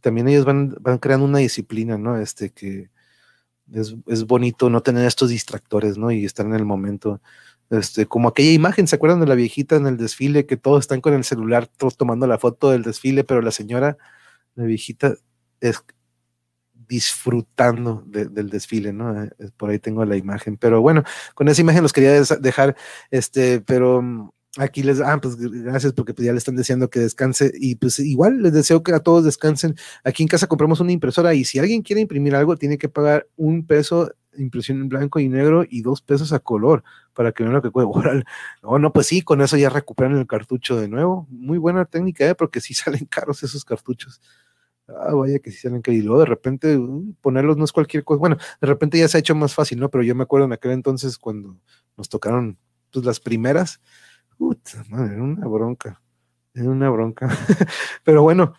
también 0.00 0.28
ellos 0.28 0.44
van, 0.44 0.76
van 0.80 0.98
creando 0.98 1.26
una 1.26 1.38
disciplina, 1.38 1.98
¿no? 1.98 2.18
Este 2.18 2.50
que, 2.50 2.90
es, 3.72 4.26
bonito 4.26 4.70
no 4.70 4.82
tener 4.82 5.06
estos 5.06 5.30
distractores, 5.30 5.98
¿no? 5.98 6.10
Y 6.10 6.24
estar 6.24 6.46
en 6.46 6.54
el 6.54 6.64
momento. 6.64 7.20
Este, 7.70 8.06
como 8.06 8.28
aquella 8.28 8.52
imagen, 8.52 8.86
¿se 8.86 8.96
acuerdan 8.96 9.20
de 9.20 9.26
la 9.26 9.34
viejita 9.34 9.76
en 9.76 9.86
el 9.86 9.96
desfile 9.98 10.46
que 10.46 10.56
todos 10.56 10.80
están 10.80 11.00
con 11.00 11.14
el 11.14 11.24
celular, 11.24 11.66
todos 11.66 11.96
tomando 11.96 12.26
la 12.26 12.38
foto 12.38 12.70
del 12.70 12.82
desfile, 12.82 13.24
pero 13.24 13.42
la 13.42 13.50
señora, 13.50 13.98
la 14.54 14.64
viejita, 14.64 15.14
es, 15.60 15.82
disfrutando 16.88 18.02
del 18.06 18.48
desfile, 18.48 18.92
¿no? 18.92 19.22
Eh, 19.22 19.30
por 19.56 19.70
ahí 19.70 19.78
tengo 19.78 20.04
la 20.04 20.16
imagen, 20.16 20.56
pero 20.56 20.80
bueno, 20.80 21.04
con 21.34 21.48
esa 21.48 21.60
imagen 21.60 21.82
los 21.82 21.92
quería 21.92 22.12
dejar, 22.22 22.76
este, 23.10 23.60
pero 23.60 24.00
mm, 24.00 24.30
aquí 24.56 24.82
les, 24.82 25.00
ah, 25.00 25.18
pues 25.20 25.36
gracias 25.36 25.92
porque 25.92 26.14
pues, 26.14 26.26
ya 26.26 26.32
le 26.32 26.38
están 26.38 26.56
deseando 26.56 26.90
que 26.90 27.00
descanse 27.00 27.52
y 27.54 27.76
pues 27.76 27.98
igual 27.98 28.42
les 28.42 28.52
deseo 28.52 28.82
que 28.82 28.92
a 28.92 29.00
todos 29.00 29.24
descansen. 29.24 29.76
Aquí 30.04 30.22
en 30.22 30.28
casa 30.28 30.46
compramos 30.46 30.80
una 30.80 30.92
impresora 30.92 31.34
y 31.34 31.44
si 31.44 31.58
alguien 31.58 31.82
quiere 31.82 32.00
imprimir 32.00 32.34
algo, 32.34 32.56
tiene 32.56 32.78
que 32.78 32.88
pagar 32.88 33.26
un 33.36 33.66
peso 33.66 34.10
impresión 34.36 34.80
en 34.80 34.88
blanco 34.88 35.18
y 35.18 35.28
negro 35.28 35.64
y 35.68 35.82
dos 35.82 36.02
pesos 36.02 36.32
a 36.32 36.38
color 36.38 36.84
para 37.12 37.32
que 37.32 37.42
vean 37.42 37.54
lo 37.54 37.62
que 37.62 37.70
puede 37.70 37.86
borrar. 37.86 38.24
No, 38.62 38.78
no, 38.78 38.92
pues 38.92 39.06
sí, 39.06 39.22
con 39.22 39.40
eso 39.40 39.56
ya 39.56 39.70
recuperan 39.70 40.16
el 40.16 40.26
cartucho 40.26 40.76
de 40.76 40.88
nuevo. 40.88 41.26
Muy 41.30 41.58
buena 41.58 41.84
técnica, 41.84 42.26
¿eh? 42.26 42.34
porque 42.34 42.60
sí 42.60 42.74
salen 42.74 43.06
caros 43.06 43.42
esos 43.42 43.64
cartuchos. 43.64 44.20
Ah, 44.88 45.12
vaya 45.14 45.38
que 45.38 45.50
sí 45.50 45.58
salen 45.58 45.82
caros. 45.82 45.98
Y 45.98 46.02
luego 46.02 46.20
de 46.20 46.26
repente 46.26 46.78
ponerlos 47.20 47.56
no 47.56 47.64
es 47.64 47.72
cualquier 47.72 48.04
cosa. 48.04 48.18
Bueno, 48.18 48.36
de 48.60 48.66
repente 48.66 48.98
ya 48.98 49.08
se 49.08 49.18
ha 49.18 49.20
hecho 49.20 49.34
más 49.34 49.54
fácil, 49.54 49.78
¿no? 49.78 49.90
Pero 49.90 50.04
yo 50.04 50.14
me 50.14 50.22
acuerdo 50.22 50.46
en 50.46 50.52
aquel 50.52 50.72
entonces 50.72 51.18
cuando 51.18 51.56
nos 51.96 52.08
tocaron 52.08 52.58
pues, 52.92 53.04
las 53.04 53.20
primeras. 53.20 53.80
Puta, 54.38 54.84
madre, 54.88 55.14
era 55.14 55.22
una 55.22 55.46
bronca. 55.46 56.00
Era 56.54 56.70
una 56.70 56.88
bronca. 56.90 57.28
Pero 58.04 58.22
bueno, 58.22 58.54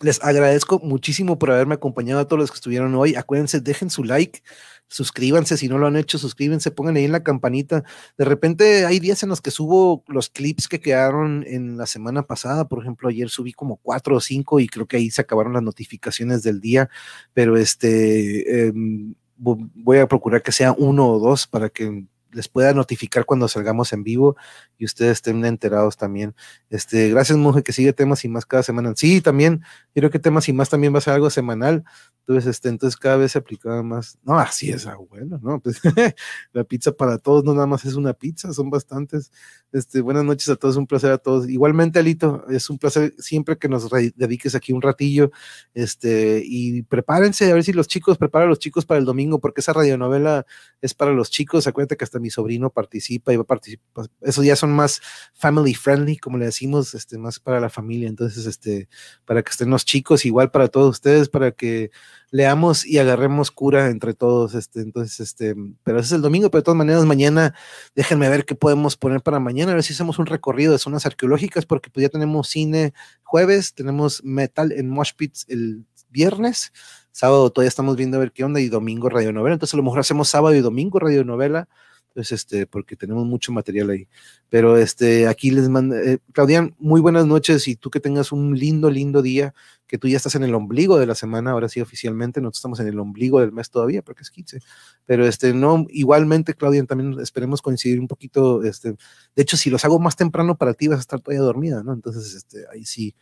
les 0.00 0.22
agradezco 0.24 0.80
muchísimo 0.80 1.38
por 1.38 1.50
haberme 1.52 1.74
acompañado 1.74 2.20
a 2.20 2.26
todos 2.26 2.40
los 2.40 2.50
que 2.50 2.56
estuvieron 2.56 2.94
hoy. 2.94 3.14
Acuérdense, 3.14 3.60
dejen 3.60 3.90
su 3.90 4.02
like 4.02 4.42
suscríbanse 4.88 5.56
si 5.56 5.68
no 5.68 5.78
lo 5.78 5.86
han 5.86 5.96
hecho, 5.96 6.18
suscríbanse, 6.18 6.70
pongan 6.70 6.96
ahí 6.96 7.04
en 7.04 7.12
la 7.12 7.22
campanita. 7.22 7.84
De 8.16 8.24
repente 8.24 8.86
hay 8.86 9.00
días 9.00 9.22
en 9.22 9.28
los 9.28 9.40
que 9.40 9.50
subo 9.50 10.04
los 10.06 10.28
clips 10.30 10.68
que 10.68 10.80
quedaron 10.80 11.44
en 11.46 11.76
la 11.76 11.86
semana 11.86 12.22
pasada, 12.22 12.68
por 12.68 12.82
ejemplo, 12.82 13.08
ayer 13.08 13.28
subí 13.28 13.52
como 13.52 13.76
cuatro 13.76 14.16
o 14.16 14.20
cinco 14.20 14.60
y 14.60 14.68
creo 14.68 14.86
que 14.86 14.96
ahí 14.98 15.10
se 15.10 15.22
acabaron 15.22 15.52
las 15.52 15.62
notificaciones 15.62 16.42
del 16.42 16.60
día, 16.60 16.88
pero 17.32 17.56
este 17.56 18.68
em, 18.68 19.14
voy 19.36 19.98
a 19.98 20.06
procurar 20.06 20.42
que 20.42 20.52
sea 20.52 20.72
uno 20.72 21.08
o 21.08 21.18
dos 21.18 21.46
para 21.46 21.68
que 21.68 22.06
les 22.34 22.48
pueda 22.48 22.72
notificar 22.74 23.24
cuando 23.24 23.48
salgamos 23.48 23.92
en 23.92 24.04
vivo 24.04 24.36
y 24.78 24.84
ustedes 24.84 25.12
estén 25.12 25.44
enterados 25.44 25.96
también. 25.96 26.34
Este, 26.70 27.08
gracias, 27.10 27.38
monje, 27.38 27.62
que 27.62 27.72
sigue 27.72 27.92
temas 27.92 28.24
y 28.24 28.28
más 28.28 28.46
cada 28.46 28.62
semana. 28.62 28.92
Sí, 28.96 29.20
también, 29.20 29.62
creo 29.94 30.10
que 30.10 30.18
temas 30.18 30.48
y 30.48 30.52
más 30.52 30.68
también 30.68 30.92
va 30.94 30.98
a 30.98 31.02
ser 31.02 31.14
algo 31.14 31.30
semanal. 31.30 31.84
Entonces, 32.26 32.50
este, 32.50 32.70
entonces 32.70 32.96
cada 32.96 33.18
vez 33.18 33.32
se 33.32 33.38
aplicaba 33.38 33.82
más. 33.82 34.18
No, 34.24 34.38
así 34.38 34.70
es, 34.70 34.86
abuelo, 34.86 35.38
¿no? 35.42 35.60
Pues, 35.60 35.80
la 36.52 36.64
pizza 36.64 36.92
para 36.92 37.18
todos 37.18 37.44
no 37.44 37.52
nada 37.52 37.66
más 37.66 37.84
es 37.84 37.94
una 37.96 38.14
pizza, 38.14 38.52
son 38.54 38.70
bastantes. 38.70 39.30
Este, 39.72 40.00
buenas 40.00 40.24
noches 40.24 40.48
a 40.48 40.56
todos, 40.56 40.76
un 40.76 40.86
placer 40.86 41.12
a 41.12 41.18
todos. 41.18 41.48
Igualmente, 41.48 41.98
Alito, 41.98 42.46
es 42.48 42.70
un 42.70 42.78
placer 42.78 43.14
siempre 43.18 43.58
que 43.58 43.68
nos 43.68 43.90
dediques 43.90 44.54
aquí 44.54 44.72
un 44.72 44.80
ratillo. 44.80 45.32
Este, 45.74 46.42
y 46.42 46.82
prepárense, 46.82 47.50
a 47.50 47.54
ver 47.54 47.64
si 47.64 47.74
los 47.74 47.88
chicos, 47.88 48.16
prepara 48.16 48.46
a 48.46 48.48
los 48.48 48.58
chicos 48.58 48.86
para 48.86 48.98
el 48.98 49.04
domingo, 49.04 49.38
porque 49.38 49.60
esa 49.60 49.74
radionovela 49.74 50.46
es 50.80 50.94
para 50.94 51.12
los 51.12 51.30
chicos. 51.30 51.66
Acuérdate 51.66 51.98
que 51.98 52.04
hasta 52.04 52.20
mi 52.24 52.30
sobrino 52.30 52.70
participa 52.70 53.32
y 53.32 53.36
va 53.36 53.42
a 53.42 53.46
participar. 53.46 54.06
Esos 54.22 54.44
ya 54.44 54.56
son 54.56 54.72
más 54.72 55.02
family 55.34 55.74
friendly, 55.74 56.16
como 56.16 56.38
le 56.38 56.46
decimos, 56.46 56.94
este, 56.94 57.18
más 57.18 57.38
para 57.38 57.60
la 57.60 57.68
familia. 57.68 58.08
Entonces, 58.08 58.46
este, 58.46 58.88
para 59.26 59.42
que 59.42 59.50
estén 59.50 59.68
los 59.68 59.84
chicos, 59.84 60.24
igual 60.24 60.50
para 60.50 60.68
todos 60.68 60.90
ustedes, 60.90 61.28
para 61.28 61.52
que 61.52 61.90
leamos 62.30 62.86
y 62.86 62.98
agarremos 62.98 63.50
cura 63.50 63.90
entre 63.90 64.14
todos. 64.14 64.54
Este, 64.54 64.80
entonces, 64.80 65.20
este, 65.20 65.54
pero 65.82 65.98
ese 65.98 66.06
es 66.06 66.12
el 66.12 66.22
domingo, 66.22 66.50
pero 66.50 66.62
de 66.62 66.64
todas 66.64 66.78
maneras, 66.78 67.04
mañana 67.04 67.54
déjenme 67.94 68.28
ver 68.30 68.46
qué 68.46 68.54
podemos 68.54 68.96
poner 68.96 69.20
para 69.20 69.38
mañana, 69.38 69.72
a 69.72 69.74
ver 69.74 69.84
si 69.84 69.92
hacemos 69.92 70.18
un 70.18 70.26
recorrido 70.26 70.72
de 70.72 70.78
zonas 70.78 71.04
arqueológicas, 71.04 71.66
porque 71.66 71.90
pues 71.90 72.02
ya 72.02 72.08
tenemos 72.08 72.48
cine 72.48 72.94
jueves, 73.22 73.74
tenemos 73.74 74.24
metal 74.24 74.72
en 74.72 74.88
Mosh 74.88 75.12
Pits 75.16 75.44
el 75.48 75.84
viernes, 76.08 76.72
sábado 77.12 77.50
todavía 77.50 77.68
estamos 77.68 77.96
viendo 77.96 78.16
a 78.16 78.20
ver 78.20 78.32
qué 78.32 78.44
onda 78.44 78.60
y 78.60 78.68
domingo 78.68 79.08
radionovela. 79.08 79.54
Entonces, 79.54 79.74
a 79.74 79.76
lo 79.76 79.82
mejor 79.82 80.00
hacemos 80.00 80.28
sábado 80.28 80.54
y 80.54 80.60
domingo 80.60 80.98
radionovela 80.98 81.68
pues 82.14 82.30
este, 82.32 82.66
porque 82.66 82.96
tenemos 82.96 83.26
mucho 83.26 83.52
material 83.52 83.90
ahí. 83.90 84.08
Pero 84.48 84.78
este, 84.78 85.26
aquí 85.26 85.50
les 85.50 85.68
mando, 85.68 85.96
eh, 85.96 86.20
Claudian, 86.32 86.74
muy 86.78 87.00
buenas 87.00 87.26
noches 87.26 87.66
y 87.66 87.74
tú 87.76 87.90
que 87.90 88.00
tengas 88.00 88.30
un 88.32 88.56
lindo, 88.56 88.88
lindo 88.88 89.20
día, 89.20 89.52
que 89.86 89.98
tú 89.98 90.08
ya 90.08 90.16
estás 90.16 90.36
en 90.36 90.44
el 90.44 90.54
ombligo 90.54 90.98
de 90.98 91.06
la 91.06 91.16
semana, 91.16 91.50
ahora 91.50 91.68
sí 91.68 91.80
oficialmente, 91.80 92.40
nosotros 92.40 92.60
estamos 92.60 92.80
en 92.80 92.86
el 92.86 92.98
ombligo 93.00 93.40
del 93.40 93.52
mes 93.52 93.68
todavía, 93.68 94.00
porque 94.00 94.22
es 94.22 94.30
15. 94.30 94.60
Pero 95.04 95.26
este, 95.26 95.52
no, 95.52 95.86
igualmente, 95.90 96.54
Claudian, 96.54 96.86
también 96.86 97.18
esperemos 97.20 97.60
coincidir 97.60 97.98
un 98.00 98.08
poquito, 98.08 98.62
este, 98.62 98.90
de 98.90 99.42
hecho, 99.42 99.56
si 99.56 99.68
los 99.68 99.84
hago 99.84 99.98
más 99.98 100.16
temprano 100.16 100.56
para 100.56 100.74
ti 100.74 100.88
vas 100.88 100.98
a 100.98 101.00
estar 101.00 101.20
todavía 101.20 101.42
dormida, 101.42 101.82
¿no? 101.82 101.92
Entonces, 101.92 102.34
este, 102.34 102.64
ahí 102.72 102.84
sí 102.84 103.14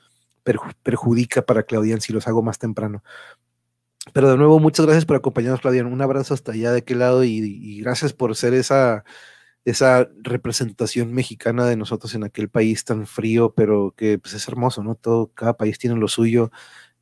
perjudica 0.82 1.42
para 1.42 1.62
Claudian 1.62 2.00
si 2.00 2.12
los 2.12 2.26
hago 2.26 2.42
más 2.42 2.58
temprano. 2.58 3.02
Pero 4.12 4.30
de 4.30 4.36
nuevo, 4.36 4.58
muchas 4.58 4.84
gracias 4.84 5.04
por 5.04 5.16
acompañarnos, 5.16 5.60
Claudia. 5.60 5.86
Un 5.86 6.02
abrazo 6.02 6.34
hasta 6.34 6.52
allá 6.52 6.72
de 6.72 6.78
aquel 6.78 6.98
lado 6.98 7.22
y, 7.24 7.80
gracias 7.80 8.12
por 8.12 8.34
ser 8.34 8.52
esa, 8.54 9.04
esa 9.64 10.08
representación 10.22 11.12
mexicana 11.12 11.66
de 11.66 11.76
nosotros 11.76 12.14
en 12.14 12.24
aquel 12.24 12.48
país 12.48 12.84
tan 12.84 13.06
frío, 13.06 13.54
pero 13.54 13.94
que 13.96 14.18
pues, 14.18 14.34
es 14.34 14.48
hermoso, 14.48 14.82
¿no? 14.82 14.96
Todo, 14.96 15.28
cada 15.34 15.56
país 15.56 15.78
tiene 15.78 15.96
lo 15.96 16.08
suyo 16.08 16.50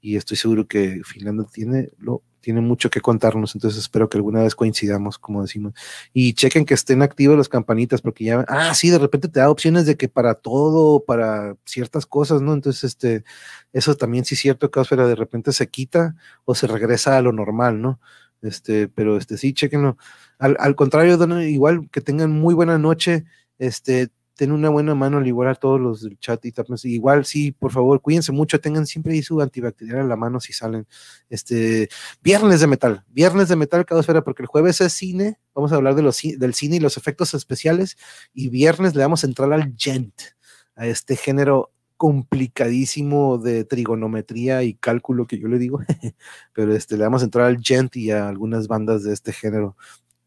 y 0.01 0.17
estoy 0.17 0.37
seguro 0.37 0.69
que 0.69 1.03
Finlandia 1.05 1.47
tiene 1.53 1.89
lo 1.99 2.23
tiene 2.41 2.61
mucho 2.61 2.91
que 2.91 3.01
contarnos, 3.01 3.55
entonces 3.55 3.81
espero 3.81 4.09
que 4.09 4.19
alguna 4.19 4.43
vez 4.43 4.55
coincidamos, 4.55 5.19
como 5.19 5.43
decimos. 5.43 5.75
Y 6.13 6.35
chequen 6.35 6.65
que 6.65 6.75
estén 6.75 7.03
activas 7.03 7.37
las 7.37 7.49
campanitas, 7.49 8.01
porque 8.01 8.25
ya, 8.25 8.45
ah, 8.49 8.75
sí, 8.75 8.91
de 8.91 8.99
repente 8.99 9.29
te 9.29 9.41
da 9.41 9.51
opciones 9.51 9.87
de 9.87 9.97
que 9.97 10.09
para 10.09 10.35
todo, 10.35 11.05
para 11.05 11.57
ciertas 11.65 12.07
cosas, 12.07 12.43
¿no? 12.43 12.55
Entonces, 12.55 12.85
este, 12.85 13.25
eso 13.73 13.97
también 13.97 14.25
sí 14.25 14.35
es 14.35 14.41
cierto, 14.41 14.71
que 14.71 14.81
de 14.97 15.15
repente 15.15 15.53
se 15.53 15.69
quita 15.69 16.17
o 16.45 16.55
se 16.55 16.67
regresa 16.67 17.17
a 17.17 17.23
lo 17.23 17.33
normal, 17.33 17.81
¿no? 17.81 18.01
Este, 18.43 18.89
pero 18.89 19.17
este, 19.17 19.37
sí, 19.37 19.53
chequenlo. 19.53 19.97
Al, 20.39 20.57
al 20.59 20.75
contrario, 20.75 21.19
igual 21.43 21.89
que 21.91 22.01
tengan 22.01 22.33
muy 22.33 22.55
buena 22.55 22.79
noche, 22.79 23.25
este, 23.59 24.09
ten 24.41 24.53
una 24.53 24.71
buena 24.71 24.95
mano 24.95 25.19
al 25.19 25.27
igual 25.27 25.49
a 25.49 25.55
todos 25.55 25.79
los 25.79 26.01
del 26.01 26.19
chat 26.19 26.43
y 26.47 26.55
igual 26.85 27.27
sí, 27.27 27.53
por 27.53 27.73
favor, 27.73 28.01
cuídense 28.01 28.33
mucho, 28.33 28.59
tengan 28.59 28.87
siempre 28.87 29.13
ahí 29.13 29.21
su 29.21 29.39
antibacterial 29.39 29.99
en 29.99 30.09
la 30.09 30.17
mano 30.17 30.41
si 30.41 30.55
salen. 30.55 30.87
Este, 31.29 31.91
viernes 32.23 32.61
de 32.61 32.67
metal, 32.67 33.05
viernes 33.11 33.51
de 33.51 33.57
metal 33.57 33.85
cada 33.85 34.01
esfera, 34.01 34.25
porque 34.25 34.41
el 34.41 34.47
jueves 34.47 34.81
es 34.81 34.95
cine, 34.95 35.39
vamos 35.55 35.73
a 35.73 35.75
hablar 35.75 35.95
de 35.95 36.01
los, 36.01 36.23
del 36.23 36.55
cine 36.55 36.77
y 36.77 36.81
los 36.81 36.97
efectos 36.97 37.35
especiales, 37.35 37.99
y 38.33 38.49
viernes 38.49 38.95
le 38.95 39.03
damos 39.03 39.25
a 39.25 39.27
entrar 39.27 39.53
al 39.53 39.75
gent, 39.77 40.15
a 40.75 40.87
este 40.87 41.17
género 41.17 41.71
complicadísimo 41.99 43.37
de 43.37 43.67
trigonometría 43.67 44.63
y 44.63 44.73
cálculo 44.73 45.27
que 45.27 45.39
yo 45.39 45.49
le 45.49 45.59
digo, 45.59 45.81
pero 46.55 46.75
este, 46.75 46.97
le 46.97 47.03
damos 47.03 47.21
a 47.21 47.27
entrar 47.27 47.45
al 47.45 47.59
gent 47.61 47.95
y 47.95 48.11
a 48.11 48.27
algunas 48.27 48.69
bandas 48.69 49.03
de 49.03 49.13
este 49.13 49.35
género 49.35 49.77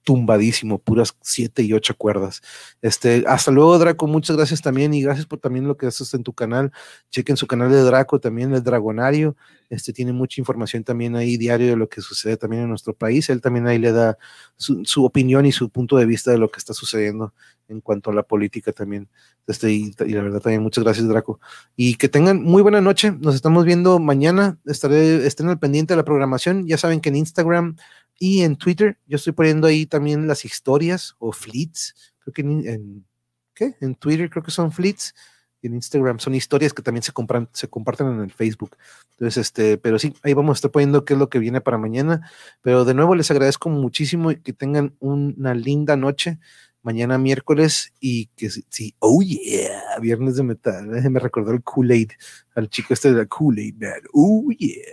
tumbadísimo, 0.03 0.79
puras 0.79 1.15
siete 1.21 1.63
y 1.63 1.73
ocho 1.73 1.95
cuerdas. 1.95 2.41
Este, 2.81 3.23
hasta 3.27 3.51
luego, 3.51 3.77
Draco, 3.79 4.07
muchas 4.07 4.35
gracias 4.35 4.61
también 4.61 4.93
y 4.93 5.01
gracias 5.01 5.25
por 5.25 5.39
también 5.39 5.67
lo 5.67 5.77
que 5.77 5.87
haces 5.87 6.13
en 6.13 6.23
tu 6.23 6.33
canal. 6.33 6.71
Chequen 7.09 7.37
su 7.37 7.47
canal 7.47 7.71
de 7.71 7.81
Draco 7.81 8.19
también, 8.19 8.53
el 8.53 8.63
Dragonario. 8.63 9.35
Este 9.69 9.91
tiene 9.91 10.13
mucha 10.13 10.39
información 10.39 10.83
también 10.83 11.15
ahí 11.15 11.37
diario 11.37 11.67
de 11.67 11.75
lo 11.75 11.89
que 11.89 12.01
sucede 12.01 12.37
también 12.37 12.63
en 12.63 12.69
nuestro 12.69 12.93
país. 12.93 13.29
Él 13.29 13.41
también 13.41 13.65
ahí 13.67 13.79
le 13.79 13.91
da 13.91 14.17
su, 14.55 15.03
opinión 15.03 15.45
y 15.45 15.51
su 15.51 15.69
punto 15.69 15.97
de 15.97 16.05
vista 16.05 16.31
de 16.31 16.37
lo 16.37 16.49
que 16.49 16.59
está 16.59 16.73
sucediendo 16.73 17.33
en 17.69 17.81
cuanto 17.81 18.11
a 18.11 18.13
la 18.13 18.23
política 18.23 18.71
también. 18.71 19.09
Este, 19.47 19.71
y, 19.71 19.95
y, 20.05 20.09
la 20.11 20.21
verdad 20.21 20.41
también 20.41 20.61
muchas 20.61 20.83
gracias, 20.83 21.07
Draco. 21.07 21.39
Y 21.75 21.95
que 21.95 22.07
tengan 22.07 22.43
muy 22.43 22.61
buena 22.61 22.81
noche. 22.81 23.11
Nos 23.11 23.35
estamos 23.35 23.65
viendo 23.65 23.97
mañana. 23.99 24.59
Estaré, 24.65 25.25
estén 25.25 25.49
al 25.49 25.59
pendiente 25.59 25.93
de 25.93 25.97
la 25.97 26.05
programación. 26.05 26.67
Ya 26.67 26.77
saben 26.77 27.01
que 27.01 27.09
en 27.09 27.15
Instagram 27.15 27.77
y 28.19 28.41
en 28.41 28.55
Twitter, 28.55 28.97
yo 29.05 29.17
estoy 29.17 29.33
poniendo 29.33 29.67
ahí 29.67 29.85
también 29.85 30.27
las 30.27 30.45
historias 30.45 31.15
o 31.19 31.31
fleets. 31.31 32.13
Creo 32.19 32.33
que 32.33 32.41
en, 32.41 33.05
¿qué? 33.53 33.75
En 33.81 33.95
Twitter 33.95 34.29
creo 34.29 34.43
que 34.43 34.51
son 34.51 34.71
fleets. 34.71 35.13
Y 35.61 35.67
en 35.67 35.75
Instagram 35.75 36.19
son 36.19 36.35
historias 36.35 36.73
que 36.73 36.81
también 36.81 37.03
se, 37.03 37.13
compran, 37.13 37.49
se 37.53 37.69
comparten 37.69 38.07
en 38.07 38.19
el 38.19 38.31
Facebook. 38.31 38.75
Entonces, 39.11 39.37
este, 39.37 39.77
pero 39.77 39.97
sí, 39.97 40.13
ahí 40.21 40.33
vamos 40.33 40.55
a 40.55 40.57
estar 40.57 40.71
poniendo 40.71 41.05
qué 41.05 41.13
es 41.13 41.19
lo 41.19 41.29
que 41.29 41.39
viene 41.39 41.61
para 41.61 41.77
mañana. 41.77 42.29
Pero 42.61 42.83
de 42.83 42.93
nuevo 42.93 43.15
les 43.15 43.31
agradezco 43.31 43.69
muchísimo 43.69 44.31
y 44.31 44.41
que 44.41 44.51
tengan 44.51 44.95
una 44.99 45.53
linda 45.53 45.95
noche 45.95 46.39
mañana 46.83 47.17
miércoles 47.17 47.93
y 48.01 48.27
que 48.35 48.49
sí, 48.49 48.93
oh 48.99 49.21
yeah, 49.21 49.97
viernes 50.01 50.35
de 50.35 50.43
metal. 50.43 50.85
Me 51.09 51.19
recordó 51.19 51.51
el 51.51 51.63
Kool-Aid, 51.63 52.11
al 52.55 52.69
chico 52.69 52.93
este 52.93 53.11
de 53.11 53.19
la 53.19 53.25
Kool-Aid, 53.25 53.75
man. 53.75 54.01
Oh 54.13 54.49
yeah. 54.51 54.83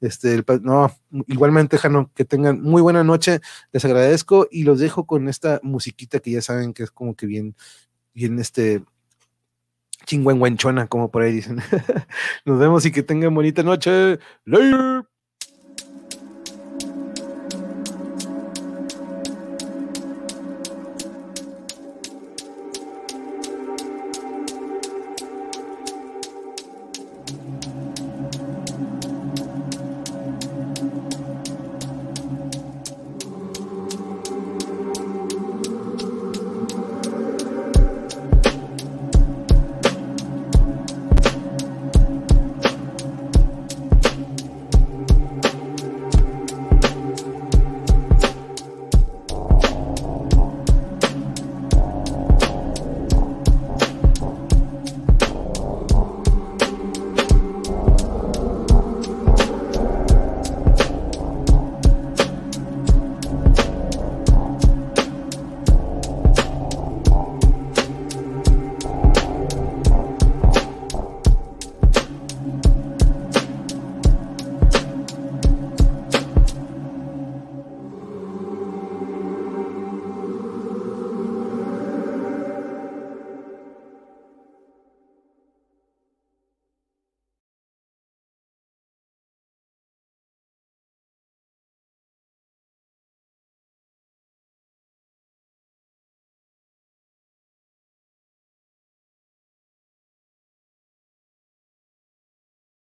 Este, 0.00 0.44
no, 0.62 0.94
igualmente, 1.26 1.78
Jano, 1.78 2.10
que 2.14 2.24
tengan 2.24 2.62
muy 2.62 2.82
buena 2.82 3.02
noche. 3.04 3.40
Les 3.72 3.84
agradezco 3.84 4.46
y 4.50 4.62
los 4.64 4.78
dejo 4.78 5.06
con 5.06 5.28
esta 5.28 5.60
musiquita 5.62 6.20
que 6.20 6.32
ya 6.32 6.42
saben 6.42 6.72
que 6.72 6.84
es 6.84 6.90
como 6.90 7.14
que 7.16 7.26
bien, 7.26 7.56
bien 8.14 8.38
este 8.38 8.82
chingüengüenchona, 10.06 10.86
como 10.86 11.10
por 11.10 11.22
ahí 11.22 11.32
dicen. 11.32 11.58
Nos 12.44 12.58
vemos 12.58 12.84
y 12.86 12.92
que 12.92 13.02
tengan 13.02 13.34
bonita 13.34 13.62
noche. 13.62 14.18
Later. 14.44 15.07